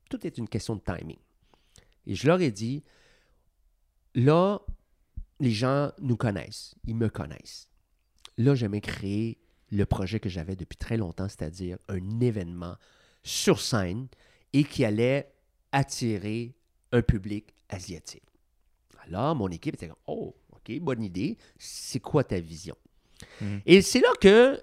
Tout 0.08 0.24
est 0.26 0.38
une 0.38 0.48
question 0.48 0.76
de 0.76 0.80
timing. 0.80 1.18
Et 2.06 2.14
je 2.14 2.26
leur 2.26 2.40
ai 2.40 2.50
dit, 2.50 2.82
là, 4.14 4.60
les 5.40 5.50
gens 5.50 5.92
nous 6.00 6.16
connaissent, 6.16 6.74
ils 6.86 6.96
me 6.96 7.08
connaissent. 7.08 7.68
Là, 8.36 8.54
j'aimais 8.54 8.80
créer 8.80 9.38
le 9.70 9.84
projet 9.84 10.20
que 10.20 10.28
j'avais 10.28 10.56
depuis 10.56 10.76
très 10.78 10.96
longtemps, 10.96 11.28
c'est-à-dire 11.28 11.76
un 11.88 12.20
événement 12.20 12.76
sur 13.22 13.60
scène 13.60 14.08
et 14.52 14.64
qui 14.64 14.84
allait 14.84 15.30
attirer 15.72 16.54
un 16.92 17.02
public 17.02 17.52
asiatique. 17.68 18.22
Alors, 19.08 19.34
mon 19.34 19.48
équipe 19.48 19.74
était 19.74 19.88
comme, 19.88 19.96
oh, 20.06 20.36
OK, 20.52 20.78
bonne 20.80 21.02
idée. 21.02 21.38
C'est 21.58 22.00
quoi 22.00 22.24
ta 22.24 22.38
vision? 22.40 22.76
Mhm. 23.40 23.60
Et 23.66 23.82
c'est 23.82 24.00
là 24.00 24.10
que 24.20 24.62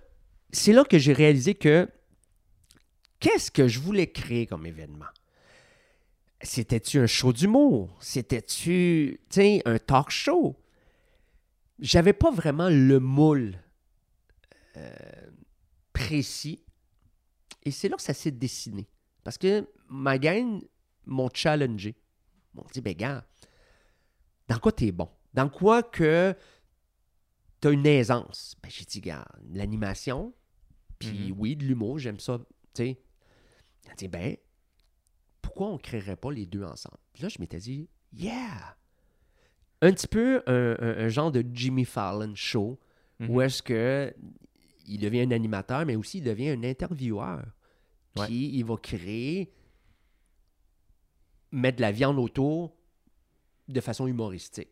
c'est 0.52 0.72
là 0.72 0.86
que 0.86 0.98
j'ai 0.98 1.14
réalisé 1.14 1.56
que 1.56 1.90
qu'est-ce 3.20 3.52
que 3.52 3.68
je 3.68 3.80
voulais 3.80 4.08
créer 4.08 4.46
comme 4.48 4.66
événement? 4.66 5.06
C'était-tu 6.42 7.00
un 7.00 7.08
show 7.08 7.34
d'humour? 7.34 7.98
C'était-tu, 8.00 9.20
un 9.66 9.80
talk 9.80 10.10
show? 10.12 10.56
J'avais 11.80 12.14
pas 12.14 12.32
vraiment 12.32 12.70
le 12.70 13.00
moule 13.00 13.58
euh, 14.78 14.94
précis. 15.92 16.64
Et 17.64 17.72
c'est 17.72 17.90
là 17.90 17.96
que 17.98 18.04
ça 18.04 18.14
s'est 18.14 18.32
dessiné. 18.32 18.88
Parce 19.24 19.38
que 19.38 19.68
ma 19.90 20.18
gang 20.20 20.62
m'ont 21.06 21.30
challengé. 21.34 21.96
Ils 22.54 22.58
m'ont 22.58 22.68
dit, 22.72 22.82
ben 22.82 22.94
gars, 22.94 23.26
dans 24.48 24.60
quoi 24.60 24.72
t'es 24.72 24.92
bon? 24.92 25.10
Dans 25.34 25.50
quoi 25.50 25.84
que 25.84 26.36
t'as 27.60 27.72
une 27.72 27.86
aisance? 27.86 28.56
Ben, 28.62 28.70
j'ai 28.70 28.86
dit, 28.86 29.02
gars, 29.02 29.28
l'animation, 29.52 30.34
puis 31.00 31.32
Mhm. 31.32 31.40
oui, 31.40 31.56
de 31.56 31.66
l'humour, 31.66 32.00
j'aime 32.00 32.20
ça, 32.20 32.38
tu 32.40 32.46
sais. 32.84 33.02
Elle 33.90 33.96
dit, 33.96 34.08
ben, 34.08 34.38
pourquoi 35.42 35.68
on 35.68 35.78
créerait 35.78 36.16
pas 36.16 36.32
les 36.32 36.46
deux 36.46 36.64
ensemble? 36.64 36.98
Puis 37.14 37.24
là, 37.24 37.30
je 37.30 37.38
m'étais 37.40 37.60
dit, 37.60 37.90
yeah! 38.14 38.76
Un 39.82 39.92
petit 39.92 40.08
peu 40.08 40.42
un, 40.48 40.76
un- 40.80 40.98
un 41.06 41.10
genre 41.10 41.32
de 41.32 41.46
Jimmy 41.54 41.86
Fallon 41.86 42.34
show, 42.36 42.80
où 43.30 43.42
est-ce 43.42 43.62
que 43.62 44.14
il 44.88 45.00
devient 45.00 45.22
un 45.22 45.32
animateur, 45.32 45.86
mais 45.86 45.96
aussi 45.96 46.18
il 46.20 46.24
devient 46.24 46.50
un 46.50 46.64
intervieweur. 46.64 47.46
Puis 48.16 48.50
il 48.58 48.64
va 48.64 48.78
créer, 48.78 49.54
mettre 51.52 51.78
de 51.78 51.82
la 51.82 51.92
viande 51.92 52.18
autour 52.20 52.76
de 53.68 53.82
façon 53.82 54.08
humoristique. 54.08 54.70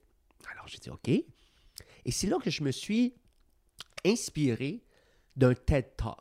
Alors 0.51 0.67
j'ai 0.67 0.77
dit 0.77 0.89
OK. 0.89 1.09
Et 1.09 2.11
c'est 2.11 2.27
là 2.27 2.37
que 2.39 2.49
je 2.49 2.63
me 2.63 2.71
suis 2.71 3.15
inspiré 4.05 4.83
d'un 5.35 5.53
TED 5.53 5.95
Talk. 5.95 6.19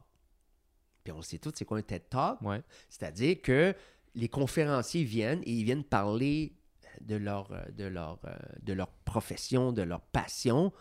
Puis 1.04 1.12
on 1.12 1.22
sait 1.22 1.38
tous 1.38 1.52
c'est 1.54 1.64
quoi 1.64 1.78
un 1.78 1.82
TED 1.82 2.08
Talk? 2.08 2.40
Ouais. 2.42 2.62
C'est-à-dire 2.88 3.42
que 3.42 3.74
les 4.14 4.28
conférenciers 4.28 5.04
viennent 5.04 5.42
et 5.44 5.52
ils 5.52 5.64
viennent 5.64 5.84
parler 5.84 6.54
de 7.00 7.16
leur, 7.16 7.50
euh, 7.52 7.64
de 7.72 7.84
leur, 7.84 8.20
euh, 8.24 8.36
de 8.62 8.72
leur 8.72 8.88
profession, 8.88 9.72
de 9.72 9.82
leur 9.82 10.00
passion, 10.00 10.72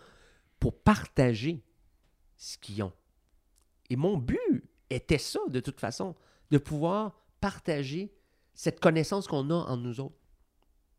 pour 0.60 0.80
partager 0.82 1.64
ce 2.38 2.58
qu'ils 2.58 2.84
ont. 2.84 2.94
Et 3.90 3.96
mon 3.96 4.18
but 4.18 4.64
était 4.90 5.18
ça, 5.18 5.40
de 5.48 5.60
toute 5.60 5.80
façon, 5.80 6.16
de 6.52 6.58
pouvoir 6.58 7.16
partager 7.40 8.14
cette 8.54 8.80
connaissance 8.80 9.28
qu'on 9.28 9.50
a 9.50 9.56
en 9.56 9.78
nous 9.78 10.00
autres, 10.00 10.16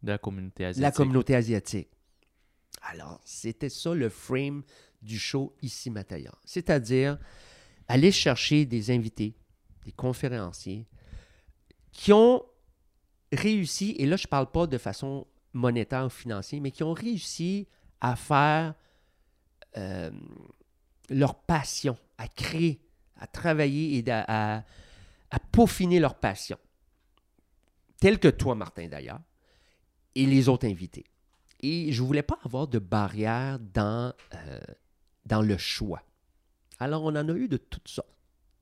De 0.03 0.11
la 0.11 0.19
communauté 0.19 0.65
asiatique. 0.65 0.83
la 0.83 0.91
communauté 0.93 1.35
asiatique. 1.35 1.89
Alors, 2.83 3.21
c'était 3.25 3.69
ça 3.69 3.95
le 3.95 4.09
frame 4.09 4.63
du 5.03 5.19
show 5.19 5.55
ici 5.63 5.91
Mataya. 5.91 6.33
C'est-à-dire 6.45 7.19
aller 7.89 8.11
chercher 8.13 8.65
des 8.67 8.91
invités, 8.91 9.35
des 9.85 9.93
conférenciers 9.93 10.87
qui 11.93 12.13
ont 12.13 12.45
réussi, 13.33 13.95
et 13.99 14.07
là 14.07 14.17
je 14.17 14.27
ne 14.27 14.31
parle 14.31 14.51
pas 14.51 14.67
de 14.67 14.79
façon 14.79 15.27
monétaire 15.53 16.07
ou 16.07 16.09
financière, 16.09 16.61
mais 16.61 16.71
qui 16.71 16.83
ont 16.83 16.93
réussi 16.95 17.69
à 18.01 18.17
faire 18.17 18.75
euh, 19.77 20.11
leur 21.11 21.35
passion, 21.43 21.97
à 22.19 22.27
créer, 22.29 22.81
à 23.17 23.27
travailler 23.27 23.99
et 23.99 24.11
à, 24.11 24.25
à- 24.59 24.65
à 25.31 25.39
peaufiner 25.39 25.99
leur 26.01 26.15
passion. 26.19 26.59
Tel 28.01 28.19
que 28.19 28.29
toi, 28.29 28.55
Martin, 28.55 28.89
d'ailleurs, 28.89 29.21
et 30.15 30.27
les 30.27 30.49
autres 30.49 30.67
invités. 30.67 31.05
Et 31.61 31.93
je 31.93 32.03
ne 32.03 32.07
voulais 32.07 32.23
pas 32.23 32.39
avoir 32.45 32.67
de 32.67 32.79
barrière 32.79 33.59
dans, 33.59 34.13
euh, 34.35 34.59
dans 35.27 35.43
le 35.43 35.57
choix. 35.57 36.03
Alors, 36.81 37.05
on 37.05 37.15
en 37.15 37.29
a 37.29 37.33
eu 37.33 37.49
de 37.49 37.57
toutes 37.57 37.89
sortes. 37.89 38.09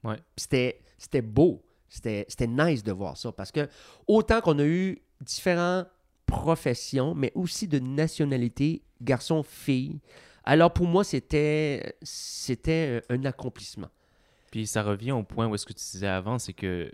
Ouais. 0.04 0.16
C'était, 0.36 0.82
c'était 0.98 1.22
beau. 1.22 1.64
C'était, 1.88 2.26
c'était 2.28 2.46
nice 2.46 2.82
de 2.82 2.92
voir 2.92 3.16
ça. 3.16 3.32
Parce 3.32 3.50
que 3.50 3.68
autant 4.06 4.40
qu'on 4.40 4.58
a 4.58 4.64
eu 4.64 5.00
différentes 5.20 5.88
professions, 6.26 7.14
mais 7.14 7.32
aussi 7.34 7.66
de 7.66 7.78
nationalités, 7.78 8.82
garçons, 9.00 9.42
filles. 9.42 9.98
Alors, 10.44 10.72
pour 10.72 10.86
moi, 10.86 11.02
c'était, 11.04 11.96
c'était 12.02 13.02
un 13.08 13.24
accomplissement. 13.24 13.88
Puis 14.50 14.66
ça 14.66 14.82
revient 14.82 15.12
au 15.12 15.22
point 15.22 15.46
où 15.46 15.54
est-ce 15.54 15.66
que 15.66 15.72
tu 15.72 15.84
disais 15.92 16.06
avant, 16.06 16.38
c'est 16.38 16.52
que 16.52 16.92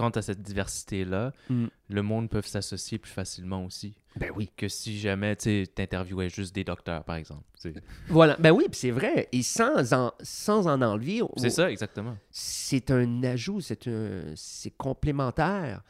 quand 0.00 0.16
as 0.16 0.22
cette 0.22 0.42
diversité-là, 0.42 1.32
Mm. 1.48 1.66
le 1.88 2.02
monde 2.02 2.28
peut 2.30 2.42
s'associer 2.42 2.98
plus 2.98 3.12
facilement 3.12 3.64
aussi. 3.64 3.94
Ben 4.16 4.30
oui. 4.34 4.50
Que 4.56 4.66
si 4.68 4.98
jamais 4.98 5.36
tu 5.36 5.66
interviewais 5.78 6.28
juste 6.28 6.54
des 6.54 6.64
docteurs, 6.64 7.04
par 7.04 7.16
exemple. 7.16 7.42
Voilà. 8.08 8.36
Ben 8.38 8.50
oui, 8.50 8.64
c'est 8.72 8.90
vrai. 8.90 9.28
Et 9.32 9.42
sans 9.42 9.92
en, 9.92 10.12
sans 10.22 10.66
en 10.66 10.80
enlever. 10.82 11.20
C'est 11.36 11.50
ça, 11.50 11.70
exactement. 11.70 12.16
c'est 12.30 12.90
un 12.90 13.22
ajout, 13.22 13.60
c'est 13.60 13.86
un, 13.86 14.32
c'est 14.34 14.70
complémentaire. 14.76 15.82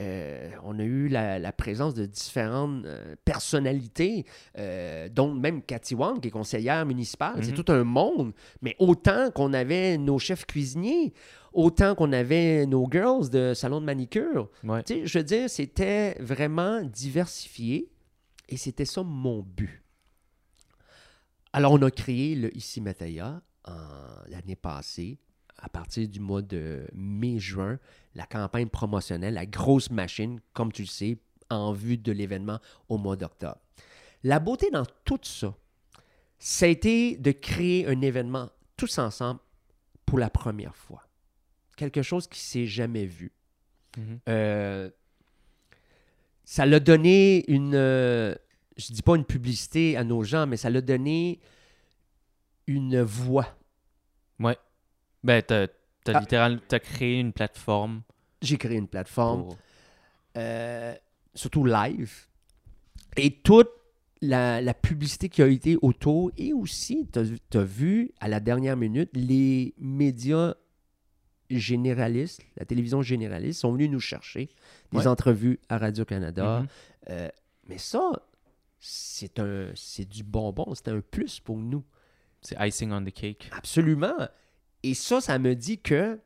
Euh, 0.00 0.50
on 0.64 0.78
a 0.78 0.82
eu 0.84 1.08
la, 1.08 1.38
la 1.38 1.52
présence 1.52 1.92
de 1.94 2.06
différentes 2.06 2.84
euh, 2.86 3.14
personnalités, 3.24 4.24
euh, 4.58 5.08
dont 5.10 5.34
même 5.34 5.62
Cathy 5.62 5.94
Wang, 5.94 6.18
qui 6.20 6.28
est 6.28 6.30
conseillère 6.30 6.86
municipale. 6.86 7.44
C'est 7.44 7.50
Mhm. 7.56 7.62
tout 7.62 7.72
un 7.72 7.84
monde. 7.84 8.32
Mais 8.62 8.74
autant 8.78 9.30
qu'on 9.30 9.52
avait 9.52 9.98
nos 9.98 10.18
chefs 10.18 10.46
cuisiniers, 10.46 11.12
autant 11.52 11.94
qu'on 11.94 12.12
avait 12.12 12.64
nos 12.64 12.88
girls 12.90 13.28
de 13.28 13.52
salon 13.54 13.80
de 13.80 13.86
manicure. 13.86 14.48
Ouais. 14.64 14.82
Je 14.88 15.18
veux 15.18 15.24
dire, 15.24 15.50
c'était 15.50 16.16
vraiment 16.20 16.82
diversifié 16.82 17.90
et 18.48 18.56
c'était 18.56 18.86
ça 18.86 19.02
mon 19.02 19.42
but. 19.42 19.82
Alors, 21.52 21.72
on 21.72 21.82
a 21.82 21.90
créé 21.90 22.34
le 22.34 22.56
Ici 22.56 22.80
Mataya 22.80 23.42
en- 23.66 23.72
l'année 24.28 24.56
passée, 24.56 25.18
à 25.62 25.68
partir 25.68 26.08
du 26.08 26.20
mois 26.20 26.42
de 26.42 26.86
mai-juin, 26.92 27.78
la 28.14 28.26
campagne 28.26 28.68
promotionnelle, 28.68 29.34
la 29.34 29.46
grosse 29.46 29.90
machine, 29.90 30.40
comme 30.52 30.72
tu 30.72 30.82
le 30.82 30.88
sais, 30.88 31.18
en 31.50 31.72
vue 31.72 31.96
de 31.96 32.12
l'événement 32.12 32.58
au 32.88 32.98
mois 32.98 33.16
d'octobre. 33.16 33.58
La 34.24 34.40
beauté 34.40 34.70
dans 34.70 34.86
tout 35.04 35.20
ça, 35.22 35.54
ça 36.38 36.66
a 36.66 36.68
été 36.68 37.16
de 37.16 37.30
créer 37.30 37.86
un 37.86 38.00
événement 38.00 38.50
tous 38.76 38.98
ensemble 38.98 39.40
pour 40.04 40.18
la 40.18 40.30
première 40.30 40.74
fois. 40.74 41.06
Quelque 41.76 42.02
chose 42.02 42.26
qui 42.26 42.40
s'est 42.40 42.66
jamais 42.66 43.06
vu. 43.06 43.32
Mhm. 43.96 44.20
Euh, 44.28 44.90
ça 46.44 46.66
l'a 46.66 46.80
donné 46.80 47.48
une. 47.48 47.74
euh, 47.74 48.34
je 48.76 48.92
dis 48.92 49.02
pas 49.02 49.14
une 49.14 49.24
publicité 49.24 49.96
à 49.96 50.02
nos 50.02 50.24
gens, 50.24 50.46
mais 50.46 50.56
ça 50.56 50.70
l'a 50.70 50.80
donné 50.80 51.40
une 52.66 53.00
voix. 53.02 53.56
Ben, 55.24 55.42
t'as 55.42 55.64
as 55.64 55.68
Ah. 56.14 56.20
littéralement 56.20 56.60
t'as 56.68 56.78
créé 56.80 57.20
une 57.20 57.32
plateforme 57.32 58.02
J'ai 58.42 58.56
créé 58.58 58.76
une 58.76 58.88
plateforme, 58.88 59.44
pour... 59.44 59.58
euh, 60.36 60.94
surtout 61.34 61.64
live, 61.64 62.26
et 63.16 63.30
toute 63.30 63.70
la, 64.20 64.60
la 64.60 64.74
publicité 64.74 65.28
qui 65.28 65.42
a 65.42 65.46
été 65.46 65.76
autour, 65.82 66.30
et 66.36 66.52
aussi, 66.52 67.08
tu 67.12 67.18
as, 67.58 67.62
vu 67.64 68.10
à 68.20 68.28
la 68.28 68.40
dernière 68.40 68.76
minute, 68.76 69.10
les 69.14 69.74
médias 69.78 70.54
généralistes, 71.50 72.40
la 72.56 72.64
télévision 72.64 73.02
généraliste, 73.02 73.60
sont 73.60 73.72
venus 73.72 73.90
nous 73.90 74.00
chercher 74.00 74.48
des 74.92 74.98
Ouais. 74.98 75.06
entrevues 75.06 75.60
à 75.68 75.78
Radio-Canada. 75.78 76.60
Mhm. 76.60 76.68
Euh, 77.10 77.28
mais 77.68 77.78
ça, 77.78 78.10
c'est 78.78 79.38
un, 79.38 79.70
c'est 79.74 80.08
du 80.08 80.24
bonbon, 80.24 80.72
c'est 80.74 80.88
un 80.88 81.00
plus 81.00 81.40
pour 81.40 81.58
nous. 81.58 81.84
C'est 82.40 82.56
icing 82.58 82.90
on 82.92 83.04
the 83.04 83.12
cake. 83.12 83.50
Absolument. 83.56 84.16
Et 84.82 84.94
ça, 84.94 85.20
ça 85.20 85.38
me 85.38 85.54
dit 85.54 85.80
que 85.80 86.20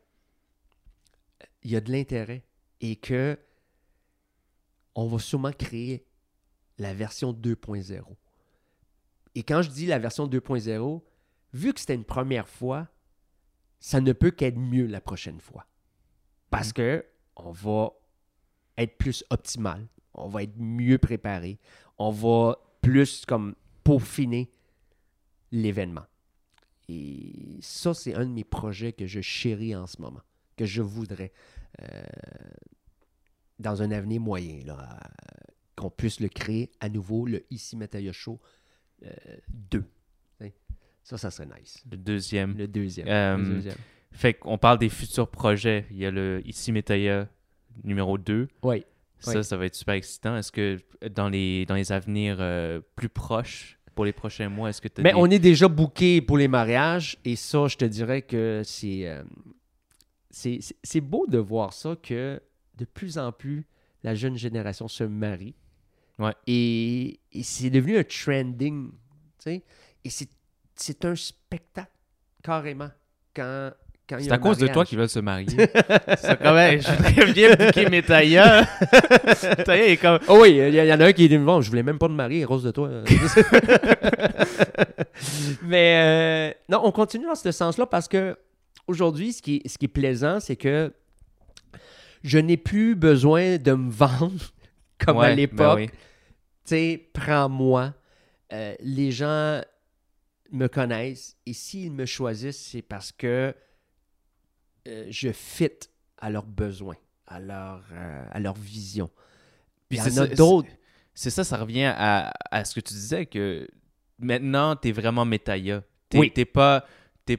il 1.63 1.73
y 1.73 1.77
a 1.77 1.81
de 1.81 1.91
l'intérêt 1.91 2.45
et 2.81 2.97
que 2.97 3.39
on 4.95 5.07
va 5.09 5.19
sûrement 5.19 5.53
créer 5.53 6.07
la 6.79 6.95
version 6.95 7.33
2.0. 7.33 8.03
Et 9.35 9.43
quand 9.43 9.63
je 9.63 9.71
dis 9.71 9.87
la 9.87 9.99
version 9.99 10.27
2.0, 10.27 11.03
vu 11.53 11.75
que 11.75 11.81
c'était 11.81 11.95
une 11.95 12.05
première 12.05 12.49
fois, 12.49 12.89
ça 13.79 14.01
ne 14.01 14.13
peut 14.13 14.31
qu'être 14.31 14.59
mieux 14.59 14.87
la 14.87 15.01
prochaine 15.01 15.41
fois. 15.41 15.67
Parce 16.51 16.73
que 16.73 17.05
on 17.37 17.51
va 17.51 17.93
être 18.79 18.97
plus 18.97 19.25
optimal, 19.31 19.87
on 20.15 20.29
va 20.29 20.45
être 20.45 20.57
mieux 20.57 20.99
préparé, 20.99 21.59
on 21.99 22.11
va 22.11 22.59
plus 22.81 23.27
comme 23.27 23.55
peaufiner 23.85 24.51
l'événement. 25.53 26.07
Et 26.89 27.59
ça, 27.61 27.95
c'est 27.95 28.15
un 28.15 28.25
de 28.27 28.31
mes 28.33 28.45
projets 28.45 28.93
que 28.93 29.07
je 29.07 29.21
chéris 29.21 29.75
en 29.75 29.87
ce 29.87 30.01
moment, 30.01 30.23
que 30.57 30.65
je 30.67 30.83
voudrais, 30.83 31.33
euh, 31.83 32.03
dans 33.59 33.83
un 33.83 33.91
avenir 33.91 34.21
moyen, 34.21 34.61
là, 34.65 35.01
qu'on 35.75 35.91
puisse 35.91 36.21
le 36.21 36.29
créer 36.29 36.71
à 36.81 36.89
nouveau, 36.89 37.27
le 37.27 37.45
Ici 37.51 37.77
Mataya 37.77 38.13
Show 38.13 38.41
euh, 39.05 39.11
2. 39.71 39.85
Hein? 40.41 40.49
Ça, 41.03 41.19
ça 41.19 41.31
serait 41.31 41.49
nice. 41.61 41.83
Le 41.91 41.97
deuxième. 41.97 42.57
Le 42.57 42.69
deuxième. 42.69 43.09
Euh, 43.09 43.37
Le 43.37 43.55
deuxième. 43.55 43.77
Fait 44.13 44.35
qu'on 44.35 44.57
parle 44.57 44.79
des 44.79 44.89
futurs 44.89 45.31
projets. 45.31 45.87
Il 45.91 45.99
y 45.99 46.07
a 46.07 46.11
le 46.11 46.41
Ici 46.47 46.73
Metaya 46.73 47.29
numéro 47.85 48.17
2. 48.17 48.49
Oui. 48.63 48.85
Ça, 49.19 49.39
Oui. 49.39 49.45
ça 49.45 49.57
va 49.57 49.67
être 49.67 49.75
super 49.75 49.95
excitant. 49.95 50.37
Est-ce 50.37 50.53
que 50.53 50.79
dans 51.11 51.29
les, 51.29 51.67
dans 51.67 51.75
les 51.75 51.91
avenirs 51.93 52.37
euh, 52.41 52.81
plus 52.97 53.09
proches, 53.09 53.79
pour 53.97 54.05
les 54.05 54.13
prochains 54.13 54.49
mois, 54.51 54.69
est-ce 54.69 54.81
que 54.83 54.89
tu 54.89 55.01
Mais 55.03 55.15
on 55.15 55.27
est 55.27 55.39
déjà 55.41 55.67
booké 55.69 56.21
pour 56.21 56.37
les 56.39 56.47
mariages 56.49 57.17
et 57.25 57.35
ça, 57.35 57.67
je 57.67 57.77
te 57.79 57.85
dirais 57.87 58.21
que 58.23 58.61
c'est, 58.63 59.09
euh, 59.09 59.25
c'est, 60.31 60.61
c'est- 60.85 61.01
beau 61.01 61.27
de 61.27 61.39
voir 61.39 61.73
ça 61.73 61.97
que 62.01 62.41
de 62.77 62.85
plus 62.85 63.17
en 63.17 63.33
plus 63.33 63.67
la 64.05 64.15
jeune 64.15 64.37
génération 64.37 64.87
se 64.87 65.03
marie. 65.03 65.55
Ouais. 66.19 66.35
Et, 66.47 67.19
et 67.33 67.43
c'est 67.43 67.71
devenu 67.71 67.97
un 67.97 68.05
trending. 68.05 68.91
tu 68.91 68.97
sais. 69.39 69.65
Et 70.05 70.11
c'est, 70.11 70.29
c'est 70.75 71.05
un 71.07 71.17
spectacle, 71.17 71.91
carrément, 72.43 72.91
quand, 73.35 73.71
C'est 74.09 74.31
à 74.31 74.39
cause 74.39 74.59
de 74.59 74.69
toi 74.69 74.85
qu'ils 74.85 74.99
veulent 74.99 75.09
se 75.09 75.19
marier. 75.19 75.49
c'est 76.19 76.39
comme, 76.41 76.57
hey, 76.59 76.81
je 76.81 76.91
voudrais 76.93 77.33
bien 77.33 77.55
booker 77.57 77.91
Metaya. 77.91 78.67
Metaya 79.59 79.87
est 79.89 79.97
comme, 79.97 80.21
Oh 80.29 80.39
oui, 80.43 80.51
il 80.57 80.75
y, 80.75 80.77
y 80.77 80.93
en 80.93 81.01
a 81.01 81.07
un 81.07 81.13
qui 81.13 81.25
est 81.25 81.29
venu 81.29 81.41
me 81.41 81.45
voir, 81.45 81.61
je 81.61 81.69
voulais 81.71 81.83
même 81.83 81.99
pas 81.99 82.07
me 82.09 82.15
marier, 82.15 82.45
rose 82.45 82.63
de 82.63 82.71
toi. 82.71 82.89
Mais 85.63 85.97
euh, 85.97 86.55
non, 86.69 86.83
on 86.85 86.93
continue 86.93 87.27
dans 87.27 87.35
ce 87.35 87.51
sens-là 87.51 87.87
parce 87.87 88.09
que 88.09 88.37
aujourd'hui, 88.87 89.33
ce 89.33 89.43
qui 89.43 89.57
est, 89.65 89.69
ce 89.69 89.79
qui 89.79 89.87
est 89.87 89.89
plaisant, 89.89 90.41
c'est 90.41 90.57
que 90.57 90.93
je 92.23 92.39
n'ai 92.39 92.57
plus 92.57 92.95
besoin 92.95 93.57
de 93.57 93.73
me 93.73 93.91
vendre 93.91 94.53
comme 95.05 95.17
Ouais, 95.19 95.27
à 95.27 95.29
ben 95.31 95.37
l'époque. 95.37 95.77
oui. 95.79 95.89
Tu 95.89 95.95
sais, 96.67 97.09
prends-moi. 97.13 97.95
Euh, 98.53 98.75
les 98.81 99.11
gens 99.11 99.61
me 100.53 100.69
connaissent 100.69 101.37
et 101.47 101.53
s'ils 101.53 101.91
me 101.93 102.07
choisissent, 102.07 102.69
c'est 102.71 102.83
parce 102.83 103.11
que 103.11 103.53
euh, 104.87 105.07
je 105.11 105.31
fit 105.33 105.71
à 106.19 106.31
leurs 106.31 106.47
besoins, 106.47 106.97
à 107.27 107.41
leur, 107.41 107.83
euh, 107.93 108.25
à 108.31 108.41
leur 108.41 108.55
vision. 108.55 109.11
Puis 109.89 109.99
Il 109.99 110.07
y 110.07 110.11
c'est 110.11 110.19
en 110.19 110.23
a 110.25 110.27
d'autres. 110.29 110.69
C'est 111.15 111.31
ça, 111.31 111.45
ça 111.45 111.57
revient 111.57 111.93
à, 111.97 112.33
à 112.51 112.65
ce 112.65 112.75
que 112.75 112.81
tu 112.81 112.93
disais, 112.95 113.27
que 113.27 113.67
maintenant, 114.19 114.77
t'es 114.77 114.93
vraiment 114.93 115.25
Metaya. 115.25 115.83
T'es 116.09 116.19
Oui. 116.19 116.31
t'es 116.33 116.45
pas, 116.45 116.85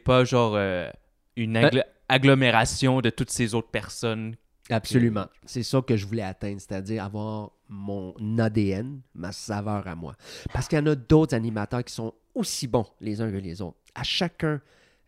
pas 0.03 0.23
genre 0.23 0.55
euh, 0.55 0.89
une 1.35 1.55
agl- 1.57 1.85
agglomération 2.09 3.01
de 3.01 3.09
toutes 3.09 3.29
ces 3.31 3.53
autres 3.53 3.69
personnes 3.69 4.35
Absolument. 4.69 5.27
C'est 5.45 5.63
ça 5.63 5.81
que 5.81 5.95
je 5.95 6.05
voulais 6.05 6.23
atteindre, 6.23 6.59
c'est-à-dire 6.59 7.01
avoir 7.03 7.51
mon 7.69 8.13
ADN, 8.37 8.99
ma 9.15 9.31
saveur 9.31 9.87
à 9.87 9.95
moi. 9.95 10.15
Parce 10.51 10.67
qu'il 10.67 10.77
y 10.77 10.81
en 10.81 10.85
a 10.87 10.95
d'autres 10.95 11.35
animateurs 11.35 11.83
qui 11.85 11.93
sont 11.93 12.13
aussi 12.35 12.67
bons 12.67 12.85
les 12.99 13.21
uns 13.21 13.31
que 13.31 13.37
les 13.37 13.61
autres. 13.61 13.77
À 13.95 14.03
chacun 14.03 14.59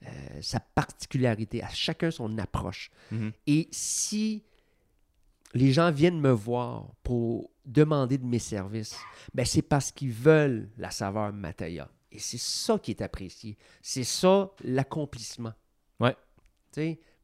euh, 0.06 0.42
sa 0.42 0.60
particularité, 0.60 1.64
à 1.64 1.70
chacun 1.70 2.12
son 2.12 2.38
approche. 2.38 2.92
Mhm. 3.12 3.32
Et 3.48 3.68
si 3.72 4.44
les 5.54 5.74
gens 5.74 5.92
viennent 5.92 6.22
me 6.22 6.32
voir 6.32 6.94
pour 7.04 7.50
demander 7.66 8.18
de 8.18 8.26
mes 8.26 8.40
services, 8.40 8.98
ben 9.34 9.46
c'est 9.46 9.62
parce 9.62 9.92
qu'ils 9.92 10.12
veulent 10.12 10.70
la 10.78 10.92
saveur 10.92 11.34
Mataya. 11.34 11.90
Et 12.12 12.20
c'est 12.20 12.40
ça 12.40 12.80
qui 12.80 12.92
est 12.92 13.02
apprécié. 13.02 13.58
C'est 13.82 14.04
ça 14.04 14.52
l'accomplissement. 14.64 15.54
Ouais. 16.00 16.16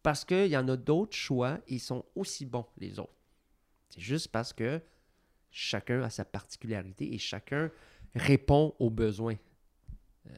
Parce 0.04 0.26
qu'il 0.26 0.48
y 0.48 0.58
en 0.58 0.68
a 0.68 0.78
d'autres 0.78 1.16
choix 1.16 1.60
et 1.68 1.76
ils 1.76 1.80
sont 1.80 2.06
aussi 2.16 2.46
bons 2.46 2.66
les 2.78 3.00
autres. 3.00 3.16
C'est 3.90 4.02
juste 4.02 4.28
parce 4.28 4.54
que 4.54 4.82
chacun 5.50 6.02
a 6.04 6.10
sa 6.10 6.26
particularité 6.26 7.14
et 7.14 7.18
chacun 7.18 7.72
répond 8.14 8.76
aux 8.80 8.90
besoins 8.90 9.38
euh, 10.28 10.34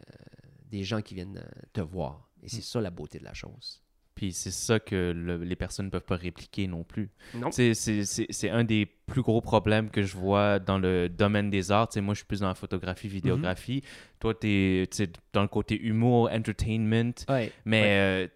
des 0.70 0.84
gens 0.84 1.02
qui 1.02 1.16
viennent 1.16 1.40
euh, 1.40 1.62
te 1.74 1.82
voir. 1.82 2.27
Et 2.44 2.50
c'est 2.50 2.62
ça 2.62 2.80
la 2.82 2.90
beauté 2.92 3.20
de 3.20 3.24
la 3.26 3.34
chose. 3.34 3.82
Puis 4.16 4.34
c'est 4.34 4.50
ça 4.52 4.80
que 4.80 5.12
le- 5.16 5.44
les 5.44 5.56
personnes 5.56 5.86
ne 5.88 5.92
peuvent 5.92 6.02
pas 6.06 6.16
répliquer 6.16 6.66
non 6.68 6.84
plus. 6.84 7.12
Non. 7.36 7.52
C'est 7.52 7.74
c'est- 7.76 8.04
c'est 8.04 8.50
un 8.50 8.64
des 8.64 8.88
plus 8.88 9.22
gros 9.22 9.42
problèmes 9.42 9.92
que 9.92 10.02
je 10.02 10.18
vois 10.18 10.58
dans 10.58 10.80
le 10.80 11.08
domaine 11.08 11.52
des 11.52 11.72
arts. 11.72 11.90
Tu 11.90 11.96
sais, 11.96 12.02
moi, 12.02 12.16
je 12.16 12.20
suis 12.20 12.26
plus 12.26 12.40
dans 12.40 12.48
la 12.48 12.56
photographie, 12.56 13.08
vidéographie. 13.08 13.84
Toi, 14.20 14.34
tu 14.34 14.48
es 14.48 14.88
dans 15.34 15.44
le 15.44 15.48
côté 15.48 15.80
humour, 15.80 16.30
entertainment. 16.32 17.14
Ouais. 17.30 17.52
Mais 17.66 17.84
euh, 18.26 18.28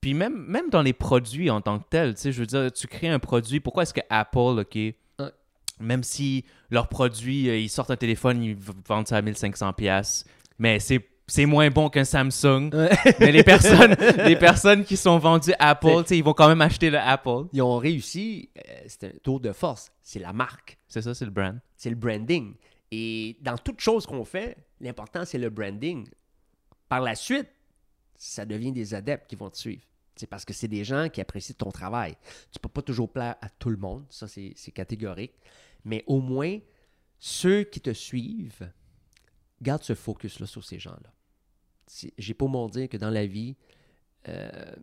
puis 0.00 0.14
même, 0.14 0.46
même 0.46 0.70
dans 0.70 0.80
les 0.82 0.94
produits 0.94 1.50
en 1.50 1.60
tant 1.60 1.80
que 1.80 1.88
tels, 1.90 2.14
tu 2.14 2.20
sais, 2.22 2.32
je 2.32 2.40
veux 2.40 2.46
dire, 2.46 2.72
tu 2.72 2.86
crées 2.86 3.08
un 3.08 3.18
produit. 3.18 3.60
Pourquoi 3.60 3.82
est-ce 3.82 3.92
que 3.94 4.00
Apple, 4.08 4.38
OK, 4.60 4.78
même 5.80 6.02
si 6.02 6.44
leurs 6.70 6.88
produits, 6.88 7.50
euh, 7.50 7.58
ils 7.58 7.68
sortent 7.68 7.90
un 7.90 7.96
téléphone, 7.96 8.42
ils 8.42 8.56
vendent 8.56 9.06
ça 9.06 9.18
à 9.18 9.22
1500 9.22 9.74
pièces, 9.74 10.24
mais 10.58 10.80
c'est 10.80 11.06
c'est 11.26 11.46
moins 11.46 11.70
bon 11.70 11.88
qu'un 11.88 12.04
Samsung. 12.04 12.70
mais 13.20 13.32
les 13.32 13.42
personnes, 13.42 13.96
les 14.24 14.36
personnes 14.38 14.84
qui 14.84 14.96
sont 14.96 15.18
vendues 15.18 15.54
Apple, 15.58 16.04
ils 16.10 16.22
vont 16.22 16.34
quand 16.34 16.48
même 16.48 16.60
acheter 16.60 16.90
le 16.90 16.98
Apple. 16.98 17.48
Ils 17.52 17.62
ont 17.62 17.78
réussi, 17.78 18.50
euh, 18.56 18.84
c'est 18.86 19.04
un 19.04 19.12
tour 19.22 19.40
de 19.40 19.52
force, 19.52 19.90
c'est 20.02 20.20
la 20.20 20.32
marque, 20.32 20.78
C'est 20.88 21.02
ça, 21.02 21.14
c'est 21.14 21.24
le 21.24 21.30
brand. 21.30 21.58
c'est 21.76 21.90
le 21.90 21.96
branding. 21.96 22.54
Et 22.92 23.36
dans 23.40 23.58
toute 23.58 23.80
chose 23.80 24.06
qu'on 24.06 24.24
fait, 24.24 24.56
l'important, 24.80 25.24
c'est 25.24 25.38
le 25.38 25.50
branding. 25.50 26.08
Par 26.88 27.00
la 27.00 27.16
suite, 27.16 27.48
ça 28.14 28.44
devient 28.44 28.72
des 28.72 28.94
adeptes 28.94 29.28
qui 29.28 29.36
vont 29.36 29.50
te 29.50 29.58
suivre. 29.58 29.82
C'est 30.14 30.28
parce 30.28 30.44
que 30.44 30.54
c'est 30.54 30.68
des 30.68 30.84
gens 30.84 31.08
qui 31.10 31.20
apprécient 31.20 31.56
ton 31.58 31.70
travail. 31.70 32.16
Tu 32.50 32.58
peux 32.58 32.70
pas 32.70 32.80
toujours 32.80 33.12
plaire 33.12 33.34
à 33.42 33.50
tout 33.50 33.68
le 33.68 33.76
monde, 33.76 34.04
ça 34.08 34.28
c'est 34.28 34.52
c'est 34.56 34.70
catégorique. 34.70 35.34
Mais 35.84 36.04
au 36.06 36.20
moins, 36.20 36.58
ceux 37.18 37.64
qui 37.64 37.80
te 37.80 37.92
suivent, 37.92 38.70
garde 39.60 39.82
ce 39.82 39.94
focus-là 39.94 40.46
sur 40.46 40.64
ces 40.64 40.78
gens-là. 40.78 41.12
J'ai 42.18 42.34
pas 42.34 42.46
mon 42.46 42.68
dire 42.68 42.88
que 42.88 42.96
dans 42.96 43.10
la 43.10 43.26
vie, 43.26 43.56
euh, 44.28 44.74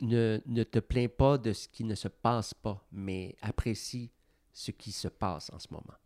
ne, 0.00 0.40
ne 0.46 0.62
te 0.62 0.78
plains 0.78 1.08
pas 1.08 1.38
de 1.38 1.52
ce 1.52 1.68
qui 1.68 1.84
ne 1.84 1.94
se 1.94 2.08
passe 2.08 2.54
pas, 2.54 2.86
mais 2.92 3.36
apprécie 3.42 4.10
ce 4.52 4.70
qui 4.70 4.92
se 4.92 5.08
passe 5.08 5.50
en 5.52 5.58
ce 5.58 5.68
moment. 5.70 5.96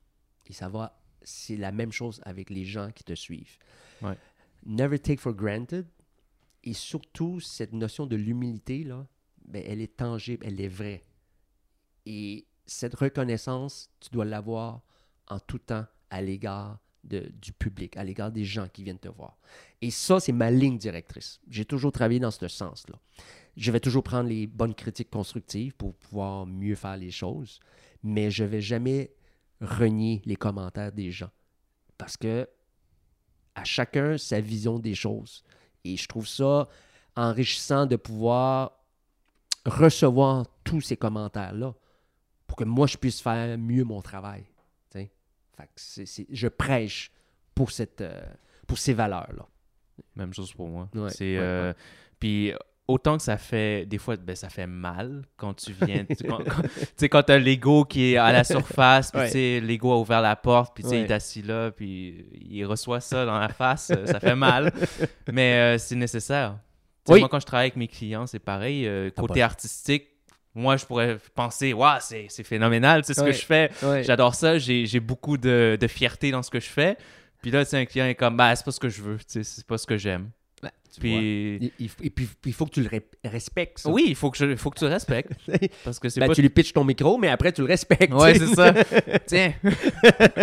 Et 0.47 0.53
ça 0.53 0.69
va, 0.69 1.01
c'est 1.23 1.57
la 1.57 1.73
même 1.73 1.93
chose 1.93 2.21
avec 2.25 2.51
les 2.51 2.65
gens 2.65 2.91
qui 2.91 3.05
te 3.05 3.15
suivent. 3.15 3.59
Ouais. 4.01 4.17
Never 4.65 4.99
take 4.99 5.21
for 5.21 5.35
granted. 5.35 5.87
Et 6.65 6.75
surtout, 6.75 7.41
cette 7.41 7.73
notion 7.73 8.07
de 8.07 8.17
l'humilité, 8.17 8.85
là, 8.85 9.07
ben, 9.45 9.63
elle 9.67 9.81
est 9.81 9.97
tangible, 9.97 10.47
elle 10.47 10.61
est 10.61 10.69
vraie. 10.69 11.03
Et 12.07 12.47
cette 12.67 12.95
reconnaissance, 12.95 13.91
tu 14.01 14.11
dois 14.11 14.25
l'avoir 14.25 14.83
en 15.29 15.41
tout 15.41 15.59
temps 15.59 15.87
à 16.11 16.23
l'égard 16.23 16.79
du 17.05 17.53
public, 17.53 17.97
à 17.97 18.05
l'égard 18.05 18.31
des 18.31 18.45
gens 18.45 18.69
qui 18.69 18.85
viennent 18.85 18.99
te 18.99 19.09
voir. 19.09 19.37
Et 19.81 19.91
ça, 19.91 20.20
c'est 20.20 20.33
ma 20.33 20.51
ligne 20.51 20.79
directrice. 20.79 21.41
J'ai 21.49 21.65
toujours 21.65 21.93
travaillé 21.93 22.20
dans 22.20 22.31
ce 22.31 22.47
sens-là. 22.47 22.99
Je 23.57 23.73
vais 23.73 23.81
toujours 23.81 24.03
prendre 24.03 24.29
les 24.29 24.47
bonnes 24.47 24.74
critiques 24.74 25.11
constructives 25.11 25.74
pour 25.74 25.95
pouvoir 25.95 26.47
mieux 26.47 26.77
faire 26.77 26.97
les 26.97 27.11
choses, 27.11 27.61
mais 28.03 28.31
je 28.31 28.45
vais 28.45 28.61
jamais 28.61 29.12
renier 29.61 30.23
les 30.24 30.37
commentaires 30.37 30.93
des 30.93 31.11
gens. 31.11 31.31
Parce 31.99 32.16
que 32.16 32.49
à 33.55 33.65
chacun 33.65 34.19
sa 34.19 34.41
vision 34.41 34.79
des 34.79 34.95
choses. 34.95 35.43
Et 35.85 35.97
je 35.97 36.07
trouve 36.07 36.27
ça 36.27 36.69
enrichissant 37.16 37.87
de 37.87 37.97
pouvoir 37.97 38.79
recevoir 39.66 40.47
tous 40.65 40.81
ces 40.81 40.97
commentaires-là 40.97 41.74
pour 42.47 42.57
que 42.57 42.65
moi, 42.65 42.87
je 42.87 42.97
puisse 42.97 43.20
faire 43.20 43.57
mieux 43.59 43.85
mon 43.85 44.03
travail. 44.03 44.45
Fait 45.57 45.65
que 45.65 45.70
c'est- 45.77 46.07
c'est- 46.07 46.27
je 46.31 46.49
prêche 46.49 47.11
pour, 47.55 47.70
cette, 47.70 48.01
euh, 48.01 48.20
pour 48.66 48.79
ces 48.79 48.93
valeurs-là. 48.95 49.47
Même 50.16 50.33
chose 50.33 50.53
pour 50.53 50.69
moi. 50.69 50.89
Ouais, 50.95 51.11
c'est 51.11 51.37
ouais, 51.37 51.43
euh, 51.43 51.73
puis 52.19 52.53
autant 52.89 53.16
que 53.16 53.23
ça 53.23 53.37
fait 53.39 53.87
des 53.87 53.99
fois 53.99 54.16
ben, 54.16 54.35
ça 54.35 54.49
fait 54.49 54.66
mal 54.66 55.23
quand 55.37 55.55
tu 55.55 55.73
viens 55.73 56.05
tu 56.05 56.16
sais, 56.97 57.09
quand, 57.09 57.23
t'as 57.23 57.39
l'ego 57.39 57.85
qui 57.85 58.12
est 58.12 58.16
à 58.16 58.33
la 58.33 58.43
surface 58.43 59.12
puis 59.12 59.20
Ouais. 59.20 59.61
l'ego 59.61 59.93
a 59.93 59.99
ouvert 59.99 60.20
la 60.20 60.35
porte 60.35 60.74
puis 60.74 60.83
tu 60.83 60.91
sais, 60.91 60.97
il 60.97 61.03
Ouais. 61.03 61.09
est 61.09 61.12
assis 61.12 61.43
là 61.43 61.70
puis 61.70 62.27
il 62.41 62.65
reçoit 62.66 63.01
ça 63.01 63.24
dans 63.24 63.39
la 63.39 63.49
face 63.49 63.93
euh, 63.97 64.05
ça 64.07 64.19
fait 64.19 64.35
mal 64.35 64.73
mais 65.33 65.77
euh, 65.77 65.79
c'est 65.79 65.95
nécessaire 65.95 66.59
Oui. 67.09 67.20
moi 67.20 67.29
quand 67.29 67.39
je 67.41 67.47
travaille 67.47 67.66
avec 67.66 67.77
mes 67.77 67.89
clients 67.89 68.27
c'est 68.27 68.41
pareil 68.41 68.87
euh, 68.87 69.11
côté 69.11 69.43
artistique 69.43 70.09
moi 70.55 70.77
je 70.77 70.85
pourrais 70.85 71.19
penser 71.35 71.73
waouh 71.73 71.99
c'est 72.01 72.27
c'est 72.29 72.45
phénoménal 72.45 73.03
tu 73.03 73.07
sais 73.09 73.15
ce 73.15 73.20
Ouais. 73.23 73.31
que 73.31 73.37
je 73.37 73.45
fais 73.45 73.70
Ouais. 73.83 74.03
j'adore 74.05 74.35
ça 74.35 74.59
j'ai 74.59 75.01
beaucoup 75.01 75.37
de, 75.39 75.79
de 75.81 75.87
fierté 75.89 76.31
dans 76.31 76.43
ce 76.43 76.51
que 76.51 76.61
je 76.61 76.69
fais 76.69 76.97
puis 77.41 77.51
là 77.51 77.65
tu 77.65 77.70
sais, 77.70 77.79
un 77.79 77.85
client 77.87 78.07
est 78.07 78.15
comme 78.15 78.37
bah 78.37 78.55
c'est 78.55 78.65
pas 78.65 78.70
ce 78.73 78.81
que 78.81 78.89
je 78.89 79.01
veux 79.03 79.16
tu 79.19 79.24
sais, 79.29 79.45
c'est 79.45 79.66
pas 79.66 79.79
ce 79.79 79.87
que 79.87 79.97
j'aime 79.97 80.31
tu 80.95 81.01
vois. 81.09 81.19
puis 81.19 81.57
Il- 81.59 81.73
il- 81.79 81.91
Et 82.07 82.11
puis, 82.11 82.29
il 82.45 82.53
faut 82.53 82.66
que 82.66 82.70
tu 82.73 82.83
le 82.83 82.91
respectes. 83.24 83.79
ça. 83.79 83.89
oui, 83.89 84.05
il 84.09 84.15
faut 84.15 84.31
que, 84.31 84.37
je, 84.37 84.55
faut 84.57 84.69
que 84.69 84.79
tu 84.79 84.85
le 84.85 84.91
respectes. 84.91 85.33
Parce 85.85 85.99
que 85.99 86.11
c'est 86.11 86.20
Ben, 86.20 86.27
pas. 86.27 86.35
tu 86.35 86.43
lui 86.43 86.51
pitches 86.51 86.74
ton 86.74 86.85
micro, 86.85 87.16
mais 87.16 87.29
après, 87.29 87.51
tu 87.51 87.62
le 87.62 87.66
respectes. 87.69 88.12
Ouais, 88.12 88.35
tu 88.35 88.41
sais. 88.41 88.47
c'est 88.47 88.55
ça. 88.55 88.74
Tiens. 89.27 89.55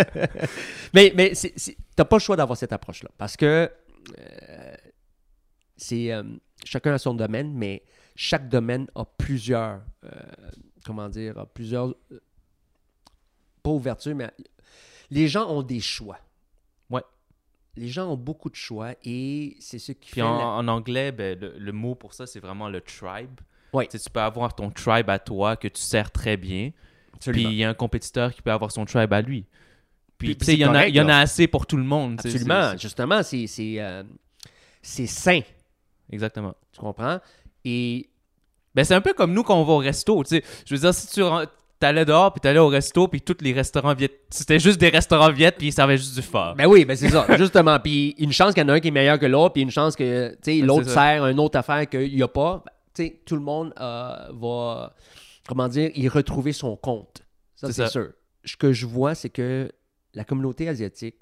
mais 0.92 1.12
mais 1.14 1.34
c'est- 1.34 1.52
c'est- 1.56 1.76
t'as 1.94 2.04
pas 2.04 2.16
le 2.16 2.20
choix 2.20 2.36
d'avoir 2.36 2.56
cette 2.56 2.72
approche-là. 2.72 3.10
Parce 3.16 3.36
que 3.36 3.70
euh, 4.18 4.74
c'est 5.76 6.12
euh, 6.12 6.22
chacun 6.64 6.94
a 6.94 6.98
son 6.98 7.14
domaine, 7.14 7.52
mais 7.54 7.82
chaque 8.22 8.50
domaine 8.50 8.86
a 8.94 9.06
plusieurs, 9.06 9.80
euh, 10.04 10.10
comment 10.84 11.08
dire, 11.08 11.38
a 11.38 11.46
plusieurs, 11.46 11.88
euh, 12.12 12.20
pas 13.62 13.70
ouverture, 13.70 14.14
mais 14.14 14.30
les 15.10 15.26
gens 15.26 15.48
ont 15.50 15.62
des 15.62 15.80
choix. 15.80 16.18
Ouais. 16.90 17.02
Les 17.76 17.88
gens 17.88 18.10
ont 18.12 18.18
beaucoup 18.18 18.50
de 18.50 18.56
choix 18.56 18.92
et 19.04 19.56
c'est 19.58 19.78
ce 19.78 19.92
qui 19.92 20.10
Puis 20.10 20.20
fait 20.20 20.22
en, 20.22 20.36
la- 20.36 20.44
en 20.44 20.68
anglais, 20.68 21.12
ben, 21.12 21.38
le, 21.40 21.54
le 21.58 21.72
mot 21.72 21.94
pour 21.94 22.12
ça, 22.12 22.26
c'est 22.26 22.40
vraiment 22.40 22.68
le 22.68 22.82
tribe. 22.82 23.40
Ouais. 23.72 23.86
Tu 23.86 23.96
sais, 23.96 24.04
tu 24.04 24.10
peux 24.10 24.20
avoir 24.20 24.54
ton 24.54 24.70
tribe 24.70 25.08
à 25.08 25.18
toi 25.18 25.56
que 25.56 25.68
tu 25.68 25.80
sers 25.80 26.10
très 26.10 26.36
bien. 26.36 26.72
Puis 27.20 27.42
il 27.44 27.54
y 27.54 27.64
a 27.64 27.70
un 27.70 27.74
compétiteur 27.74 28.34
qui 28.34 28.42
peut 28.42 28.52
avoir 28.52 28.70
son 28.70 28.84
tribe 28.84 29.14
à 29.14 29.22
lui. 29.22 29.46
Puis, 30.18 30.36
tu 30.36 30.44
sais, 30.44 30.52
il 30.52 30.58
y, 30.58 30.66
en 30.66 30.74
a- 30.74 30.86
y 30.88 31.00
en 31.00 31.08
a 31.08 31.16
assez 31.16 31.46
pour 31.46 31.66
tout 31.66 31.78
le 31.78 31.84
monde. 31.84 32.20
Absolument. 32.22 32.76
Justement, 32.76 33.22
c'est 33.22 33.46
c'est, 33.46 33.80
euh, 33.80 34.02
c'est 34.82 35.06
sain. 35.06 35.40
Exactement. 36.10 36.54
Tu 36.72 36.80
comprends? 36.80 37.18
Et 37.64 38.09
Ben, 38.74 38.84
c'est 38.84 38.94
un 38.94 39.00
peu 39.00 39.14
comme 39.14 39.32
nous 39.32 39.42
quand 39.42 39.60
on 39.60 39.64
va 39.64 39.72
au 39.72 39.78
resto. 39.78 40.22
Tu 40.24 40.36
sais. 40.36 40.44
Je 40.64 40.74
veux 40.74 40.80
dire, 40.80 40.94
si 40.94 41.08
tu 41.08 41.22
t'allais 41.80 42.04
dehors, 42.04 42.32
puis 42.32 42.40
t'allais 42.40 42.58
au 42.58 42.68
resto, 42.68 43.08
puis 43.08 43.22
tous 43.22 43.38
les 43.40 43.52
restaurants 43.52 43.94
viettes, 43.94 44.20
c'était 44.28 44.58
juste 44.58 44.78
des 44.78 44.90
restaurants 44.90 45.32
viettes, 45.32 45.56
puis 45.56 45.68
ils 45.68 45.72
servaient 45.72 45.96
juste 45.96 46.14
du 46.14 46.22
fort. 46.22 46.54
Ben 46.54 46.66
oui, 46.66 46.84
ben 46.84 46.94
c'est 46.94 47.08
ça, 47.08 47.26
justement. 47.38 47.80
Puis 47.80 48.14
une 48.18 48.32
chance 48.32 48.52
qu'il 48.52 48.62
y 48.62 48.66
en 48.66 48.68
a 48.68 48.74
un 48.74 48.80
qui 48.80 48.88
est 48.88 48.92
meilleur 48.92 49.18
que 49.18 49.26
l'autre, 49.26 49.54
puis 49.54 49.62
une 49.62 49.70
chance 49.70 49.96
que 49.96 50.30
tu 50.32 50.36
sais, 50.42 50.60
Ben, 50.60 50.66
l'autre 50.66 50.88
sert 50.88 51.26
une 51.26 51.40
autre 51.40 51.58
affaire 51.58 51.88
qu'il 51.88 52.14
n'y 52.14 52.22
a 52.22 52.28
pas. 52.28 52.62
Ben, 52.64 52.72
tu 52.94 53.04
sais, 53.04 53.22
tout 53.24 53.34
le 53.34 53.42
monde 53.42 53.72
euh, 53.80 54.28
va, 54.32 54.94
comment 55.48 55.68
dire, 55.68 55.90
y 55.94 56.06
retrouver 56.08 56.52
son 56.52 56.76
compte. 56.76 57.22
Ça, 57.56 57.72
C'est 57.72 57.88
sûr. 57.88 58.10
Ce 58.44 58.56
que 58.56 58.72
je 58.72 58.86
vois, 58.86 59.14
c'est 59.14 59.30
que 59.30 59.70
la 60.14 60.24
communauté 60.24 60.68
asiatique, 60.68 61.16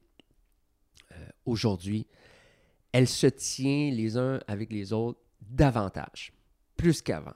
euh, 1.13 1.15
aujourd'hui, 1.47 2.07
elle 2.93 3.07
se 3.09 3.27
tient 3.27 3.91
les 3.93 4.17
uns 4.17 4.41
avec 4.49 4.73
les 4.73 4.93
autres 4.93 5.21
davantage, 5.41 6.33
plus 6.79 7.03
qu'avant. 7.03 7.35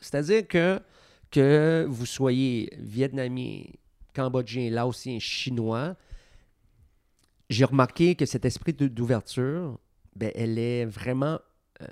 C'est-à-dire 0.00 0.46
que, 0.46 0.78
que 1.30 1.86
vous 1.88 2.04
soyez 2.04 2.68
vietnamien, 2.78 3.62
cambodgien, 4.12 4.68
laotien, 4.70 5.18
chinois, 5.18 5.96
j'ai 7.48 7.64
remarqué 7.64 8.14
que 8.14 8.26
cet 8.26 8.44
esprit 8.44 8.74
d'ouverture, 8.74 9.78
ben, 10.16 10.30
elle 10.34 10.58
est 10.58 10.84
vraiment. 10.84 11.38
euh, 11.80 11.86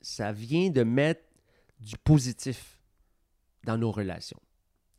ça 0.00 0.30
vient 0.32 0.70
de 0.70 0.82
mettre 0.84 1.22
du 1.80 1.96
positif 1.98 2.80
dans 3.64 3.76
nos 3.78 3.90
relations. 3.90 4.40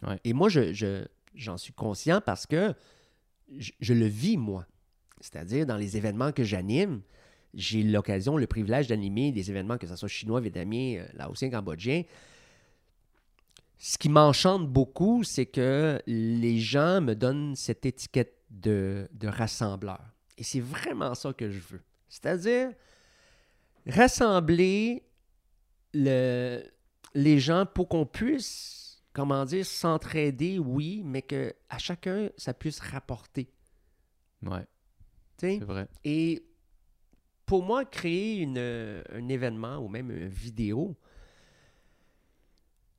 Ouais. 0.03 0.19
Et 0.23 0.34
moi, 0.34 0.49
je, 0.49 0.73
je- 0.73 1.05
j'en 1.34 1.57
suis 1.57 1.73
conscient 1.73 2.22
parce 2.22 2.45
que 2.45 2.73
je, 3.57 3.72
je 3.80 3.93
le 3.93 4.05
vis, 4.05 4.38
moi. 4.38 4.65
C'est-à-dire, 5.22 5.65
dans 5.65 5.77
les 5.77 5.97
événements 5.97 6.31
que 6.31 6.43
j'anime, 6.43 7.01
j'ai 7.53 7.84
l'occasion, 7.84 8.38
le 8.38 8.48
privilège 8.48 8.88
d'animer 8.88 9.32
des 9.32 9.49
événements, 9.49 9.78
que 9.78 9.88
ce 9.88 9.95
soit 9.95 10.07
chinois, 10.07 10.40
vietnamien, 10.41 10.98
euh, 10.98 11.07
laotien, 11.14 11.49
cambodgien. 11.49 12.03
ce 13.80 13.98
qui 13.98 14.10
m'enchante 14.10 14.68
beaucoup, 14.68 15.24
c'est 15.24 15.45
que 15.45 16.02
les 16.07 16.57
gens 16.60 16.99
me 17.02 17.14
donnent 17.14 17.56
cette 17.56 17.86
étiquette 17.86 18.36
de, 18.49 19.07
de 19.14 19.28
rassembleur. 19.28 20.02
Et 20.38 20.44
c'est 20.44 20.60
vraiment 20.60 21.14
ça 21.14 21.32
que 21.34 21.49
je 21.52 21.60
veux. 21.60 21.82
C'est-à-dire 22.10 22.72
rassembler 23.88 25.03
le- 25.94 26.64
les 27.14 27.40
gens 27.40 27.65
pour 27.65 27.88
qu'on 27.88 28.06
puisse, 28.06 29.02
comment 29.14 29.45
dire, 29.45 29.65
s'entraider, 29.65 30.60
oui, 30.60 31.02
mais 31.06 31.22
que 31.22 31.53
à 31.69 31.78
chacun, 31.78 32.30
ça 32.38 32.53
puisse 32.53 32.80
rapporter. 32.80 33.49
Ouais, 34.44 34.65
c'est 35.38 35.60
vrai. 35.60 35.88
Et 36.03 36.47
pour 37.48 37.64
moi, 37.64 37.84
créer 37.86 38.38
une- 38.41 39.02
un 39.11 39.28
événement 39.30 39.78
ou 39.78 39.88
même 39.88 40.11
une 40.11 40.28
vidéo, 40.28 40.95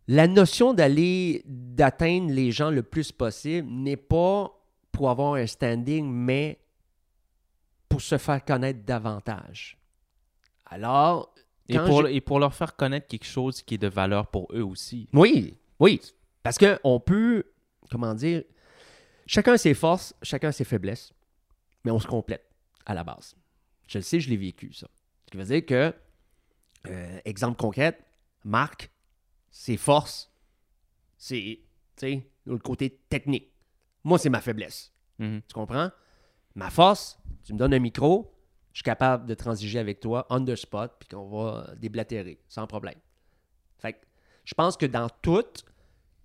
la 0.08 0.26
notion 0.26 0.72
d'aller, 0.74 1.42
d'atteindre 1.46 2.32
les 2.32 2.50
gens 2.50 2.70
le 2.70 2.82
plus 2.82 3.12
possible 3.12 3.68
n'est 3.70 3.96
pas 3.98 4.50
pour 4.90 5.10
avoir 5.10 5.34
un 5.34 5.46
standing, 5.46 6.10
mais 6.10 6.58
pour 7.88 8.00
se 8.00 8.16
faire 8.18 8.42
connaître 8.44 8.84
davantage. 8.84 9.78
Alors, 10.66 11.32
Et 11.68 11.78
pour, 11.78 12.06
et 12.08 12.20
pour 12.22 12.38
leur 12.40 12.54
faire 12.54 12.74
connaître 12.74 13.06
quelque 13.06 13.26
chose 13.26 13.60
qui 13.62 13.74
est 13.74 13.78
de 13.78 13.88
valeur 13.88 14.26
pour 14.28 14.48
eux 14.54 14.62
aussi. 14.64 15.08
Oui, 15.12 15.58
oui. 15.78 16.00
Parce 16.42 16.56
qu'on 16.56 17.00
peut, 17.00 17.44
comment 17.90 18.14
dire, 18.14 18.44
chacun 19.26 19.58
ses 19.58 19.74
forces, 19.74 20.14
chacun 20.22 20.48
a 20.48 20.52
ses 20.52 20.64
faiblesses, 20.64 21.12
mais 21.84 21.90
on 21.90 21.98
se 22.00 22.06
complète 22.06 22.46
à 22.86 22.94
la 22.94 23.04
base. 23.04 23.36
Je 23.88 23.98
le 23.98 24.02
sais, 24.02 24.20
je 24.20 24.30
l'ai 24.30 24.36
vécu, 24.36 24.72
ça. 24.72 24.88
Ce 25.24 25.30
qui 25.30 25.36
veut 25.36 25.44
dire 25.44 25.66
que, 25.66 25.94
euh, 26.86 27.20
exemple 27.24 27.56
concret, 27.56 27.98
Marc, 28.44 28.90
ses 29.50 29.76
forces, 29.76 30.30
c'est, 31.16 31.60
tu 31.96 32.06
sais, 32.06 32.30
le 32.44 32.58
côté 32.58 33.00
technique. 33.08 33.50
Moi, 34.04 34.18
c'est 34.18 34.30
ma 34.30 34.40
faiblesse. 34.40 34.92
Mhm. 35.18 35.42
Tu 35.48 35.54
comprends? 35.54 35.90
Ma 36.54 36.70
force, 36.70 37.18
tu 37.44 37.52
me 37.54 37.58
donnes 37.58 37.74
un 37.74 37.78
micro, 37.78 38.32
je 38.72 38.78
suis 38.78 38.84
capable 38.84 39.26
de 39.26 39.34
transiger 39.34 39.78
avec 39.78 40.00
toi 40.00 40.26
on 40.30 40.44
the 40.44 40.54
spot, 40.54 40.92
puis 41.00 41.08
qu'on 41.08 41.28
va 41.28 41.74
déblatérer, 41.76 42.40
sans 42.46 42.66
problème. 42.66 42.98
Fait 43.78 43.94
que 43.94 43.98
je 44.44 44.54
pense 44.54 44.76
que 44.76 44.86
dans 44.86 45.08
tout, 45.08 45.44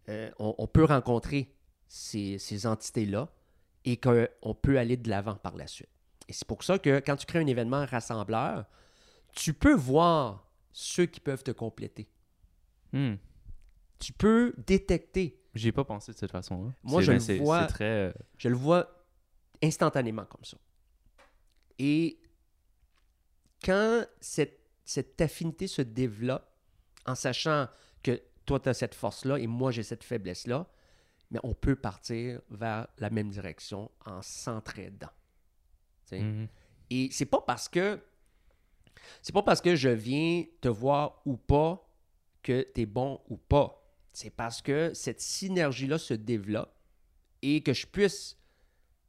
euh, 0.10 0.30
on, 0.38 0.54
on 0.58 0.68
peut 0.68 0.86
rencontrer 0.86 1.54
ces, 1.88 2.38
ces 2.40 2.68
entités-là 2.68 3.30
et 3.86 3.98
qu'on 3.98 4.56
peut 4.56 4.78
aller 4.78 4.98
de 4.98 5.10
l'avant 5.10 5.36
par 5.36 5.56
la 5.56 5.68
suite. 5.68 5.90
Et 6.30 6.34
c'est 6.34 6.48
pour 6.48 6.64
ça 6.64 6.80
que 6.80 7.00
quand 7.00 7.16
tu 7.16 7.26
crées 7.26 7.40
un 7.40 7.48
événement 7.48 7.86
rassembleur, 7.86 8.66
tu 9.34 9.54
peux 9.54 9.74
voir 9.74 10.50
ceux 10.72 11.06
qui 11.06 11.20
peuvent 11.20 11.44
te 11.44 11.52
compléter. 11.52 12.08
Hmm. 12.92 13.16
Tu 14.00 14.14
peux 14.14 14.54
détecter. 14.58 15.40
J'y 15.54 15.68
ai 15.70 15.72
pas 15.72 15.84
pensé 15.84 16.12
de 16.12 16.18
cette 16.18 16.32
façon-là. 16.32 16.72
Moi, 16.84 17.02
je 17.02 17.12
le 17.12 17.18
vois- 17.44 17.66
très. 17.68 17.86
euh, 17.86 18.14
Je 18.38 18.50
le 18.50 18.56
vois 18.56 19.06
instantanément 19.62 20.26
comme 20.26 20.44
ça. 20.44 20.58
Et 21.80 22.20
quand 23.64 24.06
cette, 24.20 24.60
cette 24.84 25.20
affinité 25.22 25.68
se 25.68 25.82
développe, 25.82 26.46
en 27.06 27.16
sachant 27.16 27.68
que 28.02 28.22
toi, 28.46 28.60
tu 28.60 28.70
as 28.70 28.74
cette 28.74 28.96
force-là 28.96 29.38
et 29.40 29.48
moi, 29.48 29.72
j'ai 29.72 29.84
cette 29.84 30.04
faiblesse-là, 30.04 30.68
mais 31.32 31.40
on 31.44 31.54
peut 31.54 31.76
partir 31.76 32.42
vers 32.50 32.88
la 32.98 33.10
même 33.10 33.30
direction 33.30 33.90
en 34.06 34.22
s'entraidant. 34.22 35.10
Mhm. 36.12 36.48
Et 36.90 37.10
c'est 37.12 37.26
pas 37.26 37.42
parce 37.42 37.70
que 37.70 38.00
c'est 39.22 39.34
pas 39.34 39.44
parce 39.44 39.62
que 39.62 39.76
je 39.76 39.90
viens 39.90 40.46
te 40.62 40.68
voir 40.68 41.22
ou 41.26 41.36
pas 41.38 41.88
que 42.42 42.68
tu 42.76 42.82
es 42.82 42.86
bon 42.86 43.22
ou 43.30 43.38
pas. 43.38 43.80
C'est 44.12 44.30
parce 44.30 44.62
que 44.62 44.94
cette 44.94 45.22
synergie-là 45.22 45.98
se 45.98 46.14
développe 46.14 46.74
et 47.42 47.62
que 47.64 47.74
je 47.74 47.88
puisse 47.88 48.38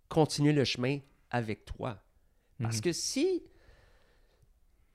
continuer 0.09 0.53
le 0.53 0.65
chemin 0.65 0.99
avec 1.31 1.65
toi. 1.65 2.03
Parce 2.61 2.77
Mhm. 2.77 2.83
que 2.83 2.93
si 2.93 3.43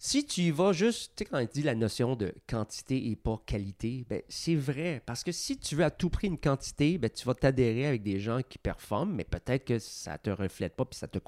si 0.02 0.26
tu 0.26 0.42
y 0.44 0.52
vas 0.52 0.72
juste, 0.72 1.12
tu 1.18 1.24
sais, 1.24 1.30
quand 1.30 1.42
on 1.42 1.46
dit 1.46 1.62
la 1.62 1.76
notion 1.76 2.16
de 2.16 2.34
quantité 2.48 3.10
et 3.10 3.18
pas 3.18 3.38
qualité, 3.46 4.06
ben, 4.10 4.22
c'est 4.30 4.56
vrai. 4.56 5.04
Parce 5.06 5.26
que 5.26 5.34
si 5.34 5.58
tu 5.58 5.76
veux 5.76 5.84
à 5.84 5.92
tout 5.92 6.10
prix 6.10 6.28
une 6.28 6.38
quantité, 6.38 6.98
ben, 6.98 7.10
tu 7.10 7.26
vas 7.26 7.34
t'adhérer 7.36 7.86
avec 7.86 8.02
des 8.02 8.18
gens 8.18 8.42
qui 8.42 8.58
performent, 8.58 9.14
mais 9.14 9.26
peut-être 9.26 9.66
que 9.66 9.78
ça 9.78 10.18
te 10.18 10.30
reflète 10.30 10.78
pas 10.78 10.86
puis 10.86 10.98
ça 10.98 11.10
te 11.10 11.20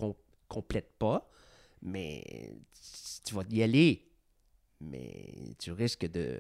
com- 0.52 0.61
complète 0.61 0.91
pas. 0.99 1.30
Mais 1.82 2.23
tu 3.26 3.34
vas 3.36 3.44
y 3.49 3.64
aller. 3.64 4.07
Mais 4.80 5.34
tu 5.60 5.72
risques 5.72 6.10
de, 6.10 6.40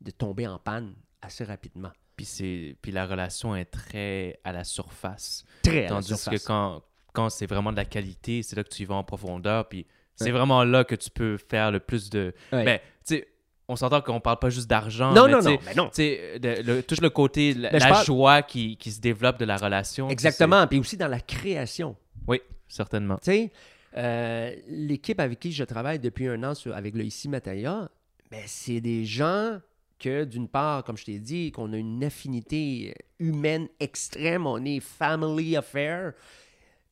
de 0.00 0.10
tomber 0.10 0.46
en 0.46 0.58
panne 0.58 0.94
assez 1.22 1.44
rapidement. 1.44 1.90
Puis, 2.16 2.26
c'est- 2.26 2.76
puis 2.82 2.92
la 2.92 3.06
relation 3.06 3.54
est 3.56 3.64
très 3.66 4.38
à 4.44 4.52
la 4.52 4.64
surface. 4.64 5.44
Très 5.62 5.80
à 5.80 5.82
la 5.82 5.88
Tandis 5.88 6.06
surface. 6.08 6.42
que 6.42 6.46
quand, 6.46 6.82
quand 7.12 7.28
c'est 7.30 7.46
vraiment 7.46 7.72
de 7.72 7.76
la 7.76 7.84
qualité, 7.84 8.42
c'est 8.42 8.56
là 8.56 8.64
que 8.64 8.68
tu 8.68 8.82
y 8.82 8.84
vas 8.84 8.94
en 8.96 9.04
profondeur. 9.04 9.68
Puis 9.68 9.86
c'est 10.16 10.30
vraiment 10.32 10.64
là 10.64 10.84
que 10.84 10.94
tu 10.96 11.10
peux 11.10 11.36
faire 11.36 11.70
le 11.70 11.80
plus 11.80 12.10
de. 12.10 12.34
Ouais. 12.52 12.64
Ben, 12.64 12.78
tu 13.06 13.14
sais, 13.16 13.28
on 13.68 13.76
s'entend 13.76 14.00
qu'on 14.00 14.20
parle 14.20 14.38
pas 14.38 14.50
juste 14.50 14.68
d'argent. 14.68 15.12
non, 15.12 15.26
mais 15.26 15.32
non, 15.32 15.42
non, 15.42 15.58
mais 15.64 15.74
non. 15.74 15.88
Tu 15.90 15.94
sais, 15.96 16.38
de- 16.40 16.62
le- 16.62 16.82
tout 16.82 16.96
le 17.00 17.10
côté, 17.10 17.54
la, 17.54 17.70
Ben, 17.70 17.78
la 17.80 17.88
parle- 17.88 18.06
joie 18.06 18.42
qui, 18.42 18.76
qui 18.76 18.90
se 18.90 19.00
développe 19.00 19.38
de 19.38 19.44
la 19.44 19.56
relation. 19.56 20.08
Exactement. 20.08 20.66
Puis 20.66 20.78
aussi 20.78 20.96
dans 20.96 21.06
la 21.08 21.20
création. 21.20 21.96
Oui, 22.26 22.40
certainement. 22.68 23.16
Tu 23.18 23.30
sais, 23.30 23.52
euh, 23.96 24.54
l'équipe 24.68 25.18
avec 25.20 25.40
qui 25.40 25.52
je 25.52 25.64
travaille 25.64 25.98
depuis 25.98 26.28
un 26.28 26.42
an 26.44 26.54
sur- 26.54 26.74
avec 26.76 26.94
le 26.94 27.04
ICI 27.04 27.28
Mataya, 27.28 27.90
ben, 28.30 28.42
c'est 28.46 28.80
des 28.80 29.04
gens 29.04 29.58
que, 29.98 30.24
d'une 30.24 30.48
part, 30.48 30.84
comme 30.84 30.96
je 30.96 31.04
t'ai 31.04 31.18
dit, 31.18 31.50
qu'on 31.50 31.72
a 31.72 31.76
une 31.76 32.04
affinité 32.04 32.94
humaine 33.18 33.68
extrême, 33.80 34.46
on 34.46 34.64
est 34.64 34.80
family 34.80 35.56
affair, 35.56 36.12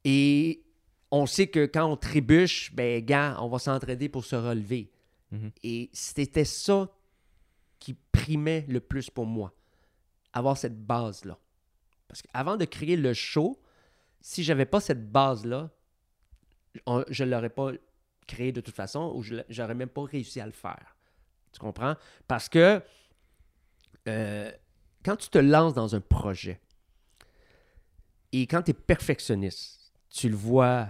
et 0.04 0.62
on 1.10 1.26
sait 1.26 1.46
que 1.46 1.66
quand 1.66 1.84
on 1.90 1.96
trébuche, 1.96 2.74
ben, 2.74 3.04
gars, 3.04 3.36
on 3.40 3.48
va 3.48 3.58
s'entraider 3.58 4.08
pour 4.08 4.24
se 4.24 4.34
relever. 4.36 4.90
Mhm. 5.30 5.50
Et 5.62 5.90
c'était 5.92 6.44
ça 6.44 6.88
qui 7.78 7.94
primait 8.12 8.64
le 8.68 8.80
plus 8.80 9.10
pour 9.10 9.26
moi, 9.26 9.52
avoir 10.32 10.56
cette 10.56 10.78
base-là. 10.84 11.38
Parce 12.08 12.22
qu'avant 12.22 12.56
de 12.56 12.64
créer 12.64 12.96
le 12.96 13.12
show, 13.14 13.60
si 14.26 14.42
j'avais 14.42 14.66
pas 14.66 14.80
cette 14.80 15.12
base-là, 15.12 15.70
je 17.08 17.22
ne 17.22 17.30
l'aurais 17.30 17.48
pas 17.48 17.70
créé 18.26 18.50
de 18.50 18.60
toute 18.60 18.74
façon 18.74 19.12
ou 19.14 19.22
je 19.22 19.36
n'aurais 19.56 19.76
même 19.76 19.88
pas 19.88 20.02
réussi 20.02 20.40
à 20.40 20.46
le 20.46 20.52
faire. 20.52 20.96
Tu 21.52 21.60
comprends? 21.60 21.94
Parce 22.26 22.48
que 22.48 22.82
euh, 24.08 24.50
quand 25.04 25.14
tu 25.14 25.28
te 25.28 25.38
lances 25.38 25.74
dans 25.74 25.94
un 25.94 26.00
projet 26.00 26.60
et 28.32 28.48
quand 28.48 28.62
tu 28.62 28.72
es 28.72 28.74
perfectionniste, 28.74 29.92
tu 30.10 30.28
le 30.28 30.34
vois 30.34 30.88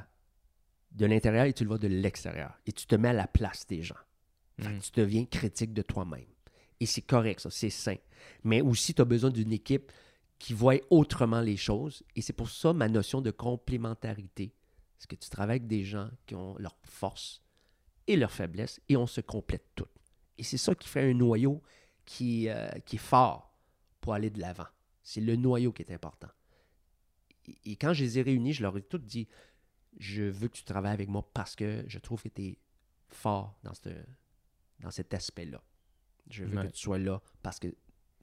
de 0.92 1.04
l'intérieur 1.04 1.44
et 1.44 1.52
tu 1.52 1.64
le 1.64 1.68
vois 1.68 1.78
de 1.78 1.88
l'extérieur 1.88 2.58
et 2.64 2.72
tu 2.72 2.86
te 2.86 2.94
mets 2.94 3.10
à 3.10 3.12
la 3.12 3.26
place 3.26 3.66
des 3.66 3.82
gens. 3.82 4.00
Mhm. 4.56 4.80
tu 4.80 4.92
deviens 4.92 5.26
critique 5.26 5.74
de 5.74 5.82
toi-même. 5.82 6.24
Et 6.80 6.86
c'est 6.86 7.02
correct, 7.02 7.40
ça, 7.40 7.50
c'est 7.50 7.68
sain. 7.68 7.96
Mais 8.44 8.62
aussi, 8.62 8.94
tu 8.94 9.02
as 9.02 9.04
besoin 9.04 9.28
d'une 9.28 9.52
équipe 9.52 9.92
qui 10.38 10.52
voit 10.52 10.76
autrement 10.90 11.40
les 11.40 11.56
choses. 11.56 12.02
Et 12.14 12.22
c'est 12.22 12.32
pour 12.32 12.50
ça 12.50 12.72
ma 12.72 12.88
notion 12.88 13.20
de 13.20 13.30
complémentarité. 13.30 14.52
Parce 14.96 15.06
que 15.06 15.16
tu 15.16 15.28
travailles 15.30 15.56
avec 15.58 15.66
des 15.66 15.84
gens 15.84 16.10
qui 16.26 16.34
ont 16.34 16.56
leurs 16.58 16.76
forces 16.84 17.42
et 18.06 18.16
leurs 18.16 18.30
faiblesses 18.32 18.80
et 18.88 18.96
on 18.96 19.06
se 19.06 19.20
complète 19.20 19.66
toutes. 19.74 19.90
Et 20.38 20.42
c'est 20.42 20.58
ça 20.58 20.74
qui 20.74 20.88
fait 20.88 21.10
un 21.10 21.14
noyau 21.14 21.62
qui, 22.04 22.48
euh, 22.48 22.68
qui 22.84 22.96
est 22.96 23.00
fort 23.00 23.52
pour 24.00 24.14
aller 24.14 24.30
de 24.30 24.40
l'avant. 24.40 24.66
C'est 25.02 25.20
le 25.20 25.36
noyau 25.36 25.72
qui 25.72 25.82
est 25.82 25.92
important. 25.92 26.28
Et, 27.46 27.72
et 27.72 27.76
quand 27.76 27.92
je 27.92 28.04
les 28.04 28.18
ai 28.18 28.22
réunis, 28.22 28.52
je 28.52 28.62
leur 28.62 28.76
ai 28.76 28.82
tout 28.82 28.98
dit 28.98 29.28
je 29.98 30.22
veux 30.24 30.48
que 30.48 30.56
tu 30.56 30.64
travailles 30.64 30.92
avec 30.92 31.08
moi 31.08 31.26
parce 31.32 31.56
que 31.56 31.82
je 31.88 31.98
trouve 31.98 32.22
que 32.22 32.28
tu 32.28 32.42
es 32.42 32.58
fort 33.08 33.58
dans, 33.62 33.72
ce, 33.74 33.88
dans 34.80 34.90
cet 34.90 35.14
aspect-là. 35.14 35.62
Je 36.28 36.44
veux 36.44 36.56
Ouais. 36.58 36.66
que 36.66 36.72
tu 36.72 36.80
sois 36.82 36.98
là 36.98 37.20
parce 37.42 37.58
que 37.58 37.68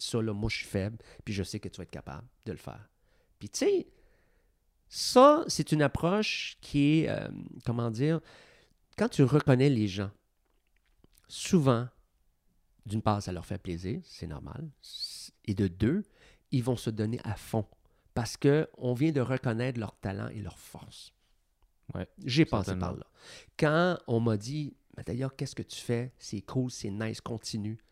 ça, 0.03 0.21
là, 0.21 0.33
moi, 0.33 0.49
je 0.49 0.57
suis 0.57 0.65
faible, 0.65 0.97
puis 1.23 1.33
je 1.33 1.43
sais 1.43 1.59
que 1.59 1.69
tu 1.69 1.77
vas 1.77 1.83
être 1.83 1.91
capable 1.91 2.27
de 2.45 2.51
le 2.51 2.57
faire. 2.57 2.89
Puis, 3.39 3.49
tu 3.49 3.59
sais, 3.59 3.87
ça, 4.87 5.43
c'est 5.47 5.71
une 5.71 5.81
approche 5.81 6.57
qui 6.61 6.99
est, 6.99 7.09
euh, 7.09 7.27
comment 7.65 7.89
dire, 7.91 8.19
quand 8.97 9.09
tu 9.09 9.23
reconnais 9.23 9.69
les 9.69 9.87
gens, 9.87 10.11
souvent, 11.27 11.87
d'une 12.85 13.01
part, 13.01 13.21
ça 13.23 13.31
leur 13.31 13.45
fait 13.45 13.57
plaisir, 13.57 14.01
c'est 14.03 14.27
normal, 14.27 14.69
et 15.45 15.53
de 15.53 15.67
deux, 15.67 16.03
ils 16.51 16.63
vont 16.63 16.75
se 16.75 16.89
donner 16.89 17.19
à 17.23 17.35
fond 17.35 17.65
parce 18.13 18.37
qu'on 18.37 18.93
vient 18.93 19.11
de 19.11 19.21
reconnaître 19.21 19.79
leur 19.79 19.97
talent 19.99 20.27
et 20.27 20.41
leur 20.41 20.59
force. 20.59 21.13
Ouais, 21.95 22.07
J'ai 22.23 22.45
passé 22.45 22.65
certainement. 22.65 22.87
par 22.89 22.97
là. 22.97 23.05
Quand 23.57 23.97
on 24.07 24.19
m'a 24.19 24.37
dit, 24.37 24.75
mais 24.95 25.03
d'ailleurs, 25.03 25.35
qu'est-ce 25.35 25.55
que 25.55 25.63
tu 25.63 25.79
fais? 25.79 26.13
C'est 26.19 26.41
cool, 26.41 26.69
c'est 26.69 26.91
nice, 26.91 27.19
continue. 27.21 27.83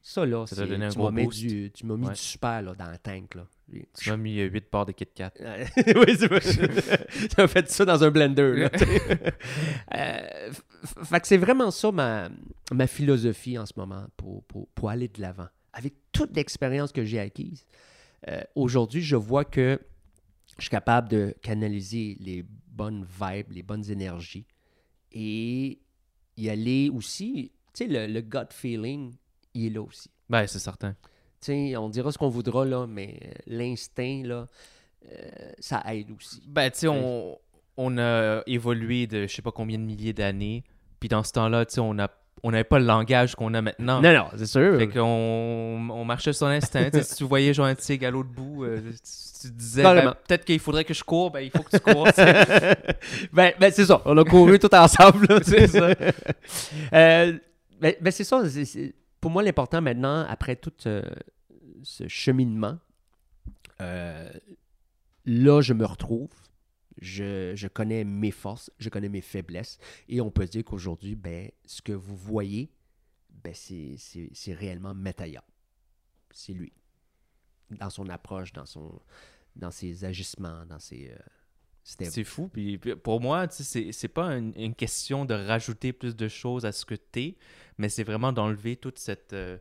Ça, 0.00 0.24
là, 0.24 0.46
Ça 0.46 0.66
tu 0.66 0.76
m'as 0.98 1.10
mis, 1.10 1.26
du, 1.28 1.70
tu 1.72 1.84
m'as 1.84 1.96
mis 1.96 2.06
Ouais. 2.06 2.12
du 2.14 2.18
super 2.18 2.62
là, 2.62 2.74
dans 2.74 2.90
le 2.90 2.96
tank. 2.98 3.34
Là. 3.34 3.46
Tu 3.98 4.08
m'as 4.10 4.16
mis 4.16 4.40
8 4.40 4.64
barres 4.72 4.86
de 4.86 4.92
Kit 4.92 5.06
Kat. 5.14 5.32
Euh, 5.40 5.64
oui, 5.76 6.16
c'est 6.18 6.28
vrai. 6.28 6.40
tu 7.28 7.40
as 7.40 7.46
fait 7.48 7.68
ça 7.70 7.84
dans 7.84 8.02
un 8.02 8.10
blender. 8.10 8.52
Là. 8.56 8.70
Euh, 9.94 10.52
fait 11.04 11.20
que 11.20 11.26
c'est 11.26 11.36
vraiment 11.36 11.70
ça 11.70 11.90
ma, 11.90 12.28
ma 12.72 12.86
philosophie 12.86 13.58
en 13.58 13.66
ce 13.66 13.72
moment 13.76 14.06
pour, 14.16 14.44
pour, 14.44 14.68
pour 14.68 14.90
aller 14.90 15.08
de 15.08 15.20
l'avant. 15.20 15.48
avec 15.72 15.94
toute 16.12 16.34
l'expérience 16.36 16.92
que 16.92 17.04
j'ai 17.04 17.18
acquise, 17.18 17.66
euh, 18.28 18.40
aujourd'hui, 18.54 19.02
je 19.02 19.16
vois 19.16 19.44
que 19.44 19.80
je 20.56 20.62
suis 20.62 20.70
capable 20.70 21.08
de 21.08 21.34
canaliser 21.42 22.16
les 22.20 22.44
bonnes 22.68 23.04
vibes, 23.20 23.50
les 23.50 23.62
bonnes 23.62 23.88
énergies 23.90 24.46
et 25.12 25.80
y 26.36 26.48
aller 26.48 26.90
aussi. 26.94 27.52
Tu 27.74 27.84
sais, 27.84 27.86
le, 27.90 28.12
le 28.12 28.20
gut 28.20 28.50
feeling, 28.52 29.14
il 29.58 29.66
est 29.66 29.70
là 29.70 29.82
aussi. 29.82 30.10
Ben, 30.28 30.46
c'est 30.46 30.58
certain. 30.58 30.94
Tu 31.40 31.52
sais, 31.52 31.76
on 31.76 31.88
dira 31.88 32.12
ce 32.12 32.18
qu'on 32.18 32.28
voudra, 32.28 32.64
là, 32.64 32.86
mais 32.86 33.18
euh, 33.22 33.32
l'instinct, 33.46 34.22
là, 34.24 34.46
euh, 35.06 35.52
ça 35.58 35.82
aide 35.92 36.10
aussi. 36.10 36.42
Ben, 36.46 36.70
tu 36.70 36.80
sais, 36.80 36.88
on, 36.88 37.38
on 37.76 37.98
a 37.98 38.42
évolué 38.46 39.06
de 39.06 39.26
je 39.26 39.34
sais 39.34 39.42
pas 39.42 39.52
combien 39.52 39.78
de 39.78 39.84
milliers 39.84 40.12
d'années. 40.12 40.64
Puis 41.00 41.08
dans 41.08 41.22
ce 41.22 41.32
temps-là, 41.32 41.64
tu 41.64 41.74
sais, 41.74 41.80
on 41.80 41.98
a 41.98 42.08
on 42.42 42.50
n'avait 42.50 42.64
pas 42.64 42.78
le 42.78 42.84
langage 42.84 43.34
qu'on 43.34 43.52
a 43.54 43.62
maintenant. 43.62 44.00
Non, 44.00 44.12
non, 44.12 44.26
c'est 44.36 44.46
sûr. 44.46 44.78
Fait 44.78 44.88
qu'on 44.88 45.88
on 45.90 46.04
marchait 46.04 46.32
sur 46.32 46.46
l'instinct. 46.46 46.88
Si 46.92 47.16
tu 47.16 47.24
voyais 47.24 47.52
genre 47.54 47.66
un 47.66 47.74
tigre 47.74 48.06
à 48.06 48.10
l'autre 48.10 48.30
bout, 48.30 48.64
euh, 48.64 48.80
tu, 49.42 49.50
disais 49.50 49.82
ben, 49.82 50.14
peut-être 50.26 50.44
qu'il 50.44 50.58
faudrait 50.58 50.84
que 50.84 50.94
je 50.94 51.04
cours, 51.04 51.30
ben 51.30 51.40
il 51.40 51.50
faut 51.50 51.62
que 51.62 51.70
tu 51.70 51.80
cours. 51.80 52.08
ben, 53.32 53.52
ben, 53.58 53.72
c'est 53.72 53.86
ça. 53.86 54.00
On 54.04 54.16
a 54.16 54.24
couru 54.24 54.58
tout 54.58 54.72
ensemble. 54.74 55.26
C'est 55.44 55.66
ça. 55.66 55.90
Euh, 56.92 57.32
ben, 57.80 57.94
ben, 58.00 58.10
c'est 58.10 58.24
ça. 58.24 58.42
Pour 59.20 59.30
moi, 59.30 59.42
l'important 59.42 59.80
maintenant, 59.82 60.24
après 60.28 60.56
tout 60.56 60.72
euh, 60.86 61.02
ce 61.82 62.06
cheminement, 62.08 62.78
euh, 63.80 64.30
là, 65.24 65.60
je 65.60 65.72
me 65.74 65.84
retrouve. 65.84 66.30
Je, 67.00 67.52
je 67.54 67.68
connais 67.68 68.02
mes 68.02 68.32
forces, 68.32 68.72
je 68.78 68.88
connais 68.88 69.08
mes 69.08 69.20
faiblesses. 69.20 69.78
Et 70.08 70.20
on 70.20 70.30
peut 70.32 70.46
dire 70.46 70.64
qu'aujourd'hui, 70.64 71.14
ben, 71.14 71.48
ce 71.64 71.80
que 71.80 71.92
vous 71.92 72.16
voyez, 72.16 72.72
ben, 73.30 73.54
c'est, 73.54 73.96
réellement 74.52 74.94
Metaya. 74.94 75.44
C'est 76.32 76.52
lui. 76.54 76.72
Dans 77.70 77.90
son 77.90 78.08
approche, 78.08 78.52
dans, 78.52 78.66
son, 78.66 79.00
dans 79.54 79.70
ses 79.70 80.04
agissements, 80.04 80.66
dans 80.66 80.80
ses. 80.80 81.12
euh, 81.12 81.18
C'est 81.88 82.24
fou. 82.24 82.48
Puis, 82.52 82.76
puis 82.78 82.94
pour 82.96 83.20
moi, 83.20 83.46
c'est 83.50 83.92
c'est 83.92 84.08
pas 84.08 84.26
une, 84.36 84.52
une 84.56 84.74
question 84.74 85.24
de 85.24 85.32
rajouter 85.34 85.92
plus 85.94 86.14
de 86.14 86.28
choses 86.28 86.66
à 86.66 86.72
ce 86.72 86.84
que 86.84 86.94
t'es, 86.94 87.36
mais 87.78 87.88
c'est 87.88 88.04
vraiment 88.04 88.30
d'enlever 88.32 88.76
toute 88.76 88.98
cette, 88.98 89.32
euh, 89.32 89.56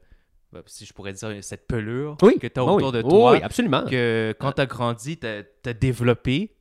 ben, 0.52 0.62
si 0.66 0.86
je 0.86 0.91
pourrais 0.94 1.14
dire, 1.14 1.41
cette 1.41 1.68
pelure 1.68 2.18
Oui, 2.22 2.38
que 2.38 2.48
tu 2.48 2.60
as 2.60 2.66
oui, 2.66 2.72
autour 2.74 2.88
oui. 2.94 2.94
de 2.94 3.02
Oh, 3.06 3.10
toi. 3.10 3.32
oui, 3.34 3.41
absolument. 3.41 3.86
que 3.86 4.36
quand 4.40 4.52
tu 4.52 4.62
as 4.62 4.66
grandi, 4.66 5.18
tu 5.18 5.26
as, 5.26 5.74
développé, 5.74 6.54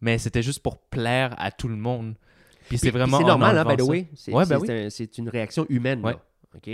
mais 0.00 0.18
c'était 0.18 0.42
juste 0.42 0.60
pour 0.62 0.78
plaire 0.78 1.34
à 1.38 1.50
tout 1.50 1.68
le 1.68 1.76
monde. 1.76 2.14
Puis 2.68 2.78
c'est 2.78 2.90
vraiment. 2.90 3.18
C'est 3.18 3.24
normal, 3.24 3.58
hein, 3.58 3.64
by 3.64 3.76
the 3.76 3.82
way. 3.82 4.08
C'est 4.14 4.32
Ouais, 4.32 4.46
ben 4.46 4.60
c'est 4.60 4.72
oui. 4.72 4.84
un- 4.86 4.90
c'est 4.90 5.18
une 5.18 5.28
réaction 5.28 5.66
humaine. 5.68 6.04
Ouais. 6.04 6.12
là. 6.12 6.22
OK? 6.56 6.70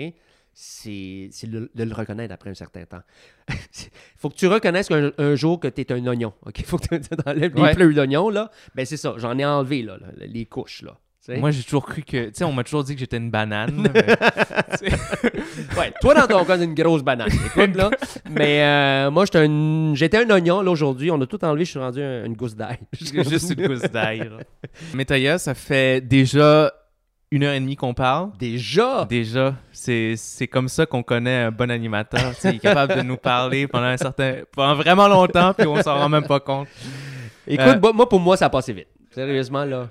C'est 0.52 1.30
de 1.44 1.70
le 1.84 1.94
reconnaître 1.94 2.34
après 2.34 2.50
un 2.50 2.54
certain 2.54 2.84
temps. 2.84 3.00
Il 3.48 3.54
faut 4.18 4.28
que 4.28 4.34
tu 4.36 4.46
reconnaisses 4.46 4.88
qu'un 4.88 5.10
un 5.16 5.34
jour 5.34 5.58
que 5.60 5.68
tu 5.68 5.80
es 5.80 5.92
un 5.92 6.06
oignon. 6.06 6.32
Il 6.56 6.64
faut 6.64 6.78
que 6.78 6.96
tu 6.96 7.00
enlèves 7.26 7.54
les 7.54 7.62
Ouais. 7.62 7.74
pleurs 7.74 7.92
d'oignon. 7.94 8.28
là. 8.30 8.50
Ben, 8.74 8.84
c'est 8.84 8.96
ça. 8.96 9.14
J'en 9.16 9.38
ai 9.38 9.44
enlevé 9.44 9.82
là, 9.82 9.96
là, 9.98 10.08
les 10.18 10.46
couches. 10.46 10.82
Là. 10.82 10.96
Moi, 11.36 11.50
j'ai 11.52 11.62
toujours 11.62 11.86
cru 11.86 12.02
que. 12.02 12.26
Tu 12.26 12.30
sais, 12.34 12.44
on 12.44 12.52
m'a 12.52 12.64
toujours 12.64 12.82
dit 12.82 12.94
que 12.94 13.00
j'étais 13.00 13.18
une 13.18 13.30
banane. 13.30 13.88
mais- 13.94 14.90
Ouais, 15.78 15.92
toi, 16.00 16.14
dans 16.14 16.26
ton 16.26 16.44
cas, 16.44 16.58
une 16.58 16.74
grosse 16.74 17.02
banane. 17.02 17.28
Écoute, 17.46 17.76
là. 17.76 17.90
Mais 18.30 18.62
euh, 18.62 19.10
moi, 19.10 19.24
j'étais 19.26 19.38
un, 19.46 19.94
j'étais 19.94 20.16
un 20.18 20.30
oignon. 20.30 20.60
Là, 20.62 20.70
aujourd'hui, 20.70 21.10
on 21.10 21.20
a 21.20 21.26
tout 21.26 21.42
enlevé. 21.44 21.64
Je 21.64 21.70
suis 21.70 21.78
rendu 21.78 22.02
un- 22.02 22.24
une 22.24 22.34
gousse 22.34 22.56
d'ail. 22.56 22.78
juste 23.00 23.50
une 23.56 23.66
gousse 23.68 23.82
d'ail. 23.82 24.20
là. 24.20 24.38
Mais 24.94 25.04
Taya, 25.04 25.38
ça 25.38 25.54
fait 25.54 26.00
déjà 26.00 26.72
une 27.32 27.44
heure 27.44 27.52
et 27.54 27.60
demie 27.60 27.76
qu'on 27.76 27.94
parle. 27.94 28.30
Déjà! 28.38 29.06
Déjà, 29.08 29.54
c'est 29.72 30.48
comme 30.50 30.68
ça 30.68 30.84
qu'on 30.86 31.02
connaît 31.02 31.44
un 31.44 31.50
bon 31.52 31.70
animateur. 31.70 32.32
Il 32.44 32.50
est 32.56 32.58
capable 32.58 32.96
de 32.96 33.02
nous 33.02 33.16
parler 33.16 33.68
pendant 33.68 33.86
un 33.86 33.96
certain, 33.96 34.38
pendant 34.52 34.74
vraiment 34.74 35.06
longtemps, 35.06 35.54
puis 35.56 35.66
on 35.66 35.80
s'en 35.80 35.96
rend 35.96 36.08
même 36.08 36.26
pas 36.26 36.40
compte. 36.40 36.68
Écoute, 37.46 37.66
Euh, 37.68 37.80
moi, 37.80 37.92
moi, 37.92 38.08
pour 38.08 38.20
moi, 38.20 38.36
ça 38.36 38.46
a 38.46 38.50
passé 38.50 38.72
vite. 38.72 38.88
Sérieusement, 39.10 39.64
là. 39.64 39.88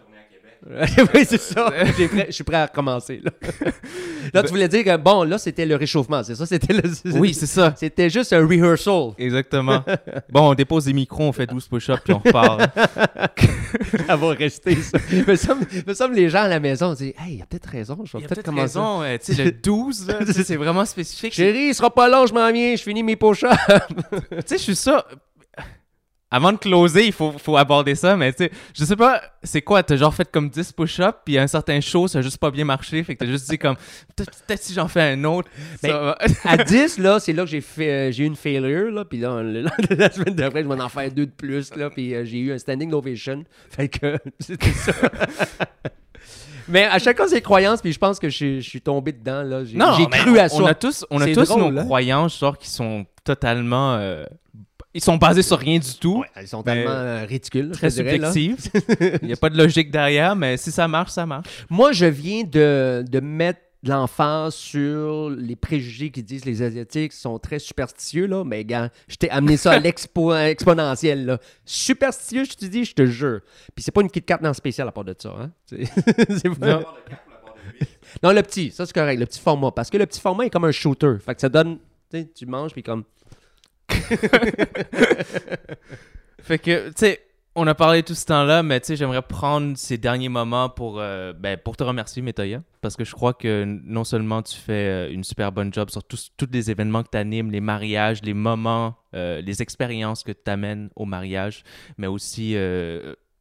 oui, 1.13 1.25
c'est 1.25 1.39
ça. 1.39 1.71
Je 1.97 2.31
suis 2.31 2.43
prêt 2.43 2.57
à 2.57 2.65
recommencer. 2.65 3.21
Là, 3.23 3.31
Là, 4.33 4.43
tu 4.43 4.49
voulais 4.49 4.67
dire 4.67 4.83
que, 4.83 4.97
bon, 4.97 5.23
là, 5.23 5.37
c'était 5.37 5.65
le 5.65 5.75
réchauffement, 5.75 6.21
c'est 6.23 6.35
ça? 6.35 6.45
C'était 6.45 6.73
le... 6.73 6.83
Oui, 7.19 7.33
c'est 7.33 7.45
ça. 7.45 7.73
C'était 7.75 8.09
juste 8.09 8.33
un 8.33 8.45
rehearsal. 8.45 9.11
Exactement. 9.17 9.83
Bon, 10.29 10.51
on 10.51 10.53
dépose 10.53 10.85
des 10.85 10.93
micros, 10.93 11.23
on 11.23 11.31
fait 11.31 11.47
12 11.47 11.67
push-ups, 11.67 12.01
puis 12.03 12.13
on 12.13 12.19
repart. 12.19 12.61
Ça 14.07 14.15
va 14.15 14.29
rester, 14.29 14.75
ça. 14.75 14.97
me, 15.27 15.35
semble, 15.35 15.65
me 15.87 15.93
semble 15.93 16.15
les 16.15 16.29
gens 16.29 16.43
à 16.43 16.47
la 16.47 16.59
maison 16.59 16.93
disent 16.93 17.13
Hey, 17.19 17.35
il 17.35 17.41
a 17.41 17.45
peut-être 17.45 17.67
raison, 17.67 17.97
je 18.03 18.17
vais 18.17 18.23
y 18.23 18.27
peut-être 18.27 18.43
commencer. 18.43 18.61
raison, 18.61 19.01
euh, 19.03 19.17
tu 19.23 19.33
sais, 19.33 19.43
le 19.43 19.51
12, 19.51 20.07
là, 20.07 20.25
tu 20.25 20.33
sais, 20.33 20.43
c'est 20.43 20.55
vraiment 20.55 20.85
spécifique. 20.85 21.33
Chérie, 21.33 21.67
il 21.69 21.75
sera 21.75 21.93
pas 21.93 22.09
long, 22.09 22.25
je 22.25 22.33
m'en 22.33 22.51
viens, 22.51 22.75
je 22.75 22.83
finis 22.83 23.03
mes 23.03 23.15
pochats. 23.15 23.57
Tu 23.69 24.37
sais, 24.45 24.57
je 24.57 24.63
suis 24.63 24.75
ça. 24.75 25.05
Avant 26.31 26.51
de 26.51 26.57
closer, 26.57 27.07
il 27.07 27.11
faut, 27.11 27.31
faut 27.39 27.57
aborder 27.57 27.95
ça, 27.95 28.15
mais 28.15 28.31
tu 28.33 28.43
sais, 28.43 28.51
je 28.77 28.85
sais 28.85 28.95
pas, 28.95 29.19
c'est 29.41 29.63
quoi, 29.63 29.81
t'as 29.81 29.95
genre 29.95 30.13
fait 30.13 30.29
comme 30.31 30.47
10 30.47 30.73
push-ups, 30.73 31.17
puis 31.25 31.39
un 31.39 31.47
certain 31.47 31.81
show, 31.81 32.07
ça 32.07 32.19
a 32.19 32.21
juste 32.21 32.37
pas 32.37 32.51
bien 32.51 32.65
marché, 32.65 33.03
fait 33.03 33.15
que 33.15 33.23
t'as 33.25 33.31
juste 33.31 33.49
dit 33.49 33.57
comme, 33.57 33.75
peut-être 34.15 34.61
si 34.61 34.73
j'en 34.75 34.87
fais 34.87 35.01
un 35.01 35.23
autre, 35.23 35.49
ça 35.81 35.87
Ben, 35.87 35.93
va. 35.93 36.17
à 36.43 36.57
10, 36.63 36.99
là, 36.99 37.19
c'est 37.19 37.33
là 37.33 37.43
que 37.45 37.49
j'ai 37.49 37.61
fait, 37.61 37.89
euh, 37.89 38.11
j'ai 38.11 38.25
eu 38.25 38.27
une 38.27 38.35
failure, 38.35 38.91
là, 38.91 39.05
puis 39.05 39.17
là, 39.19 39.41
le- 39.41 39.61
la 39.95 40.11
semaine 40.11 40.35
d'après, 40.35 40.61
je 40.61 40.67
vais 40.67 40.79
en 40.81 40.89
faire 40.89 41.11
deux 41.11 41.25
de 41.25 41.31
plus, 41.31 41.75
là, 41.75 41.89
puis 41.89 42.13
euh, 42.13 42.23
j'ai 42.25 42.37
eu 42.37 42.53
un 42.53 42.59
standing 42.59 42.93
ovation. 42.93 43.43
Fait 43.71 43.89
que, 43.89 44.17
c'était 44.39 44.69
ça. 44.71 44.91
Mais 46.67 46.83
à 46.85 46.99
chacun 46.99 47.27
ses 47.27 47.41
croyances, 47.41 47.81
puis 47.81 47.91
je 47.91 47.97
pense 47.97 48.19
que 48.19 48.29
je, 48.29 48.35
suis- 48.35 48.61
je 48.61 48.69
suis 48.69 48.81
tombé 48.81 49.11
dedans, 49.11 49.41
là. 49.41 49.65
J'ai 49.65 49.75
Non, 49.75 49.93
j'ai 49.97 50.05
cru 50.05 50.31
on, 50.31 50.35
à 50.35 50.47
on 50.53 50.65
a 50.65 50.67
ça. 50.69 50.75
tous, 50.75 51.05
on 51.09 51.19
a 51.21 51.25
tous 51.33 51.47
drôle, 51.47 51.73
nos 51.73 51.79
hein? 51.79 51.85
croyances, 51.85 52.37
genre, 52.39 52.55
qui 52.57 52.69
sont 52.69 53.07
totalement. 53.23 53.95
euh, 53.95 54.25
ils 54.93 55.01
sont 55.03 55.17
basés 55.17 55.41
sur 55.43 55.57
rien 55.59 55.79
du 55.79 55.93
tout, 55.99 56.19
Ouais, 56.19 56.27
elles 56.35 56.47
sont 56.47 56.63
tellement 56.63 56.91
euh, 56.91 57.25
ridicules, 57.25 57.71
très 57.71 57.89
subjectives. 57.91 58.57
Il 59.21 59.27
n'y 59.27 59.33
a 59.33 59.37
pas 59.37 59.49
de 59.49 59.57
logique 59.57 59.91
derrière, 59.91 60.35
mais 60.35 60.57
si 60.57 60.71
ça 60.71 60.87
marche, 60.87 61.11
ça 61.11 61.25
marche. 61.25 61.47
Moi, 61.69 61.91
je 61.91 62.05
viens 62.05 62.43
de, 62.43 63.03
de 63.07 63.19
mettre 63.19 63.59
de 63.83 63.91
l'emphase 63.91 64.55
sur 64.55 65.29
les 65.29 65.55
préjugés 65.55 66.09
qui 66.11 66.21
disent 66.21 66.41
que 66.41 66.49
les 66.49 66.61
Asiatiques 66.61 67.13
sont 67.13 67.39
très 67.39 67.59
superstitieux, 67.59 68.25
là. 68.25 68.43
Mais, 68.43 68.65
gars, 68.65 68.89
je 69.07 69.15
t'ai 69.15 69.29
amené 69.29 69.55
ça 69.57 69.71
à 69.71 69.79
l'expo 69.79 70.33
exponentiel, 70.35 71.25
là. 71.25 71.39
Superstitieux, 71.63 72.43
je 72.43 72.55
te 72.55 72.65
dis, 72.65 72.83
je 72.83 72.93
te 72.93 73.05
jure. 73.05 73.39
Puis 73.75 73.83
c'est 73.83 73.91
pas 73.91 74.01
une 74.01 74.09
Kit 74.09 74.21
Kat 74.21 74.39
dans 74.41 74.49
le 74.49 74.53
spécial 74.53 74.87
à 74.87 74.91
part 74.91 75.05
de 75.05 75.15
ça, 75.17 75.33
hein. 75.39 75.51
C'est 75.65 76.49
pas- 76.59 76.67
Non. 76.79 76.83
Non, 78.23 78.31
le 78.33 78.41
petit, 78.41 78.71
ça 78.71 78.85
c'est 78.85 78.93
correct, 78.93 79.17
le 79.19 79.25
petit 79.27 79.39
format. 79.39 79.71
Parce 79.71 79.89
que 79.89 79.97
le 79.97 80.05
petit 80.05 80.19
format 80.19 80.45
est 80.45 80.49
comme 80.49 80.65
un 80.65 80.71
shooter. 80.71 81.15
Fait 81.23 81.35
que 81.35 81.41
ça 81.41 81.47
donne. 81.49 81.77
Tu 82.11 82.19
sais, 82.19 82.29
tu 82.35 82.45
manges, 82.47 82.71
puis 82.73 82.81
comme. 82.83 83.03
Fait 86.41 86.59
que, 86.59 86.89
tu 86.89 86.93
sais, 86.95 87.21
on 87.55 87.67
a 87.67 87.75
parlé 87.75 88.03
tout 88.03 88.15
ce 88.15 88.25
temps-là, 88.25 88.63
mais 88.63 88.79
tu 88.79 88.87
sais, 88.87 88.95
j'aimerais 88.95 89.21
prendre 89.21 89.77
ces 89.77 89.97
derniers 89.97 90.29
moments 90.29 90.69
pour, 90.69 90.99
euh, 90.99 91.33
ben, 91.33 91.57
te 91.57 91.83
remercier, 91.83 92.21
Metoya, 92.21 92.63
parce 92.81 92.95
que 92.95 93.03
je 93.03 93.13
crois 93.13 93.33
que 93.33 93.65
non 93.65 94.03
seulement 94.03 94.41
tu 94.41 94.55
fais 94.55 95.09
euh, 95.09 95.11
une 95.11 95.23
super 95.23 95.51
bonne 95.51 95.73
job 95.73 95.89
sur 95.89 96.03
tous 96.03 96.31
les 96.51 96.71
événements 96.71 97.03
que 97.03 97.09
tu 97.11 97.17
animes, 97.17 97.51
les 97.51 97.61
mariages, 97.61 98.21
les 98.23 98.33
moments, 98.33 98.95
euh, 99.13 99.41
les 99.41 99.61
expériences 99.61 100.23
que 100.23 100.31
tu 100.31 100.49
amènes 100.49 100.89
au 100.95 101.05
mariage, 101.05 101.63
mais 101.97 102.07
aussi 102.07 102.55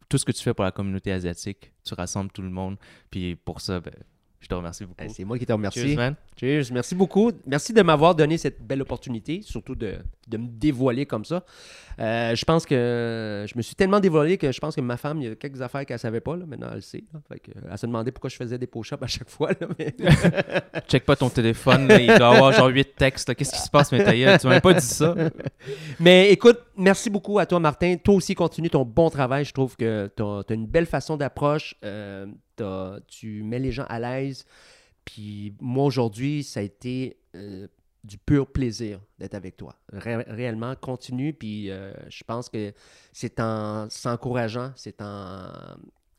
tout 0.08 0.18
ce 0.18 0.24
que 0.24 0.32
tu 0.32 0.42
fais 0.42 0.54
pour 0.54 0.64
la 0.64 0.72
communauté 0.72 1.12
asiatique. 1.12 1.72
Tu 1.84 1.94
rassembles 1.94 2.30
tout 2.32 2.42
le 2.42 2.50
monde, 2.50 2.76
puis 3.10 3.36
pour 3.36 3.60
ça, 3.60 3.80
ben, 3.80 3.94
je 4.40 4.46
te 4.46 4.54
remercie 4.54 4.84
beaucoup. 4.84 5.02
Eh, 5.04 5.08
C'est 5.08 5.24
moi 5.24 5.36
qui 5.38 5.46
te 5.46 5.52
remercie. 5.52 5.80
Cheers, 5.80 5.96
man. 5.96 6.14
Cheers. 6.38 6.64
Merci 6.72 6.94
beaucoup. 6.94 7.32
Merci 7.46 7.72
de 7.72 7.82
m'avoir 7.82 8.14
donné 8.14 8.38
cette 8.38 8.64
belle 8.64 8.80
opportunité, 8.82 9.42
surtout 9.42 9.74
de, 9.74 9.94
de 10.28 10.36
me 10.36 10.46
dévoiler 10.46 11.06
comme 11.06 11.24
ça. 11.24 11.44
Euh, 11.98 12.36
je 12.36 12.44
pense 12.44 12.64
que 12.64 13.44
je 13.48 13.56
me 13.56 13.62
suis 13.62 13.74
tellement 13.74 13.98
dévoilé 13.98 14.38
que 14.38 14.52
je 14.52 14.60
pense 14.60 14.76
que 14.76 14.80
ma 14.80 14.96
femme, 14.96 15.20
il 15.20 15.28
y 15.28 15.32
a 15.32 15.34
quelques 15.34 15.60
affaires 15.60 15.84
qu'elle 15.84 15.98
savait 15.98 16.20
pas. 16.20 16.36
Là. 16.36 16.46
Maintenant, 16.46 16.68
elle 16.70 16.76
le 16.76 16.80
sait. 16.82 17.02
là. 17.12 17.20
Fait 17.28 17.40
que, 17.40 17.50
euh, 17.50 17.68
elle 17.70 17.78
se 17.78 17.86
demandait 17.86 18.12
pourquoi 18.12 18.30
je 18.30 18.36
faisais 18.36 18.56
des 18.58 18.68
push-ups 18.68 19.02
à 19.02 19.06
chaque 19.08 19.28
fois. 19.28 19.50
là, 19.60 19.66
mais- 19.76 19.96
Check 20.88 21.04
pas 21.04 21.16
ton 21.16 21.28
téléphone, 21.30 21.88
il 21.98 22.06
doit 22.06 22.28
avoir 22.36 22.52
genre 22.52 22.68
8 22.68 22.94
textes. 22.96 23.34
Qu'est-ce 23.34 23.52
qui 23.52 23.60
se 23.60 23.70
passe, 23.70 23.90
Metoya? 23.90 24.38
Tu 24.38 24.46
m'avais 24.46 24.60
pas 24.60 24.74
dit 24.74 24.86
ça. 24.86 25.14
Mais 26.00 26.30
écoute, 26.30 26.58
merci 26.76 27.10
beaucoup 27.10 27.38
à 27.40 27.46
toi, 27.46 27.58
Martin. 27.58 27.96
Toi 27.96 28.14
aussi, 28.14 28.34
continue 28.36 28.70
ton 28.70 28.84
bon 28.84 29.10
travail. 29.10 29.44
Je 29.44 29.52
trouve 29.52 29.76
que 29.76 30.08
tu 30.16 30.22
as, 30.22 30.54
une 30.54 30.66
belle 30.66 30.86
façon 30.86 31.16
d'approche. 31.16 31.74
Euh, 31.84 32.26
tu 33.06 33.42
mets 33.42 33.58
les 33.58 33.72
gens 33.72 33.86
à 33.88 33.98
l'aise. 33.98 34.44
Puis 35.04 35.54
moi, 35.60 35.84
aujourd'hui, 35.84 36.42
ça 36.42 36.60
a 36.60 36.62
été 36.62 37.16
euh, 37.34 37.66
du 38.04 38.18
pur 38.18 38.46
plaisir 38.46 39.00
d'être 39.18 39.34
avec 39.34 39.56
toi. 39.56 39.74
Ré- 39.92 40.24
réellement, 40.28 40.74
continue. 40.76 41.32
Puis 41.32 41.70
euh, 41.70 41.92
je 42.08 42.22
pense 42.24 42.48
que 42.48 42.72
c'est 43.12 43.40
en 43.40 43.88
s'encourageant, 43.90 44.72
c'est 44.76 45.00
en 45.00 45.50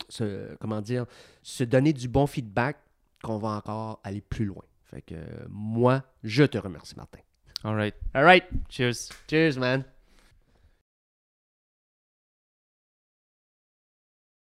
se, 0.07 0.55
comment 0.57 0.81
dire, 0.81 1.05
se 1.43 1.63
donner 1.63 1.93
du 1.93 2.07
bon 2.07 2.25
feedback 2.25 2.77
qu'on 3.23 3.37
va 3.37 3.49
encore 3.49 3.99
aller 4.03 4.21
plus 4.21 4.45
loin. 4.45 4.63
Fait 4.85 5.01
que 5.03 5.13
euh, 5.13 5.45
moi, 5.49 6.03
je 6.23 6.43
te 6.43 6.57
remercie, 6.57 6.95
Martin. 6.95 7.19
All 7.63 7.75
right. 7.75 7.93
All 8.13 8.23
right. 8.23 8.45
Cheers. 8.69 9.09
Cheers, 9.29 9.57
man. 9.57 9.83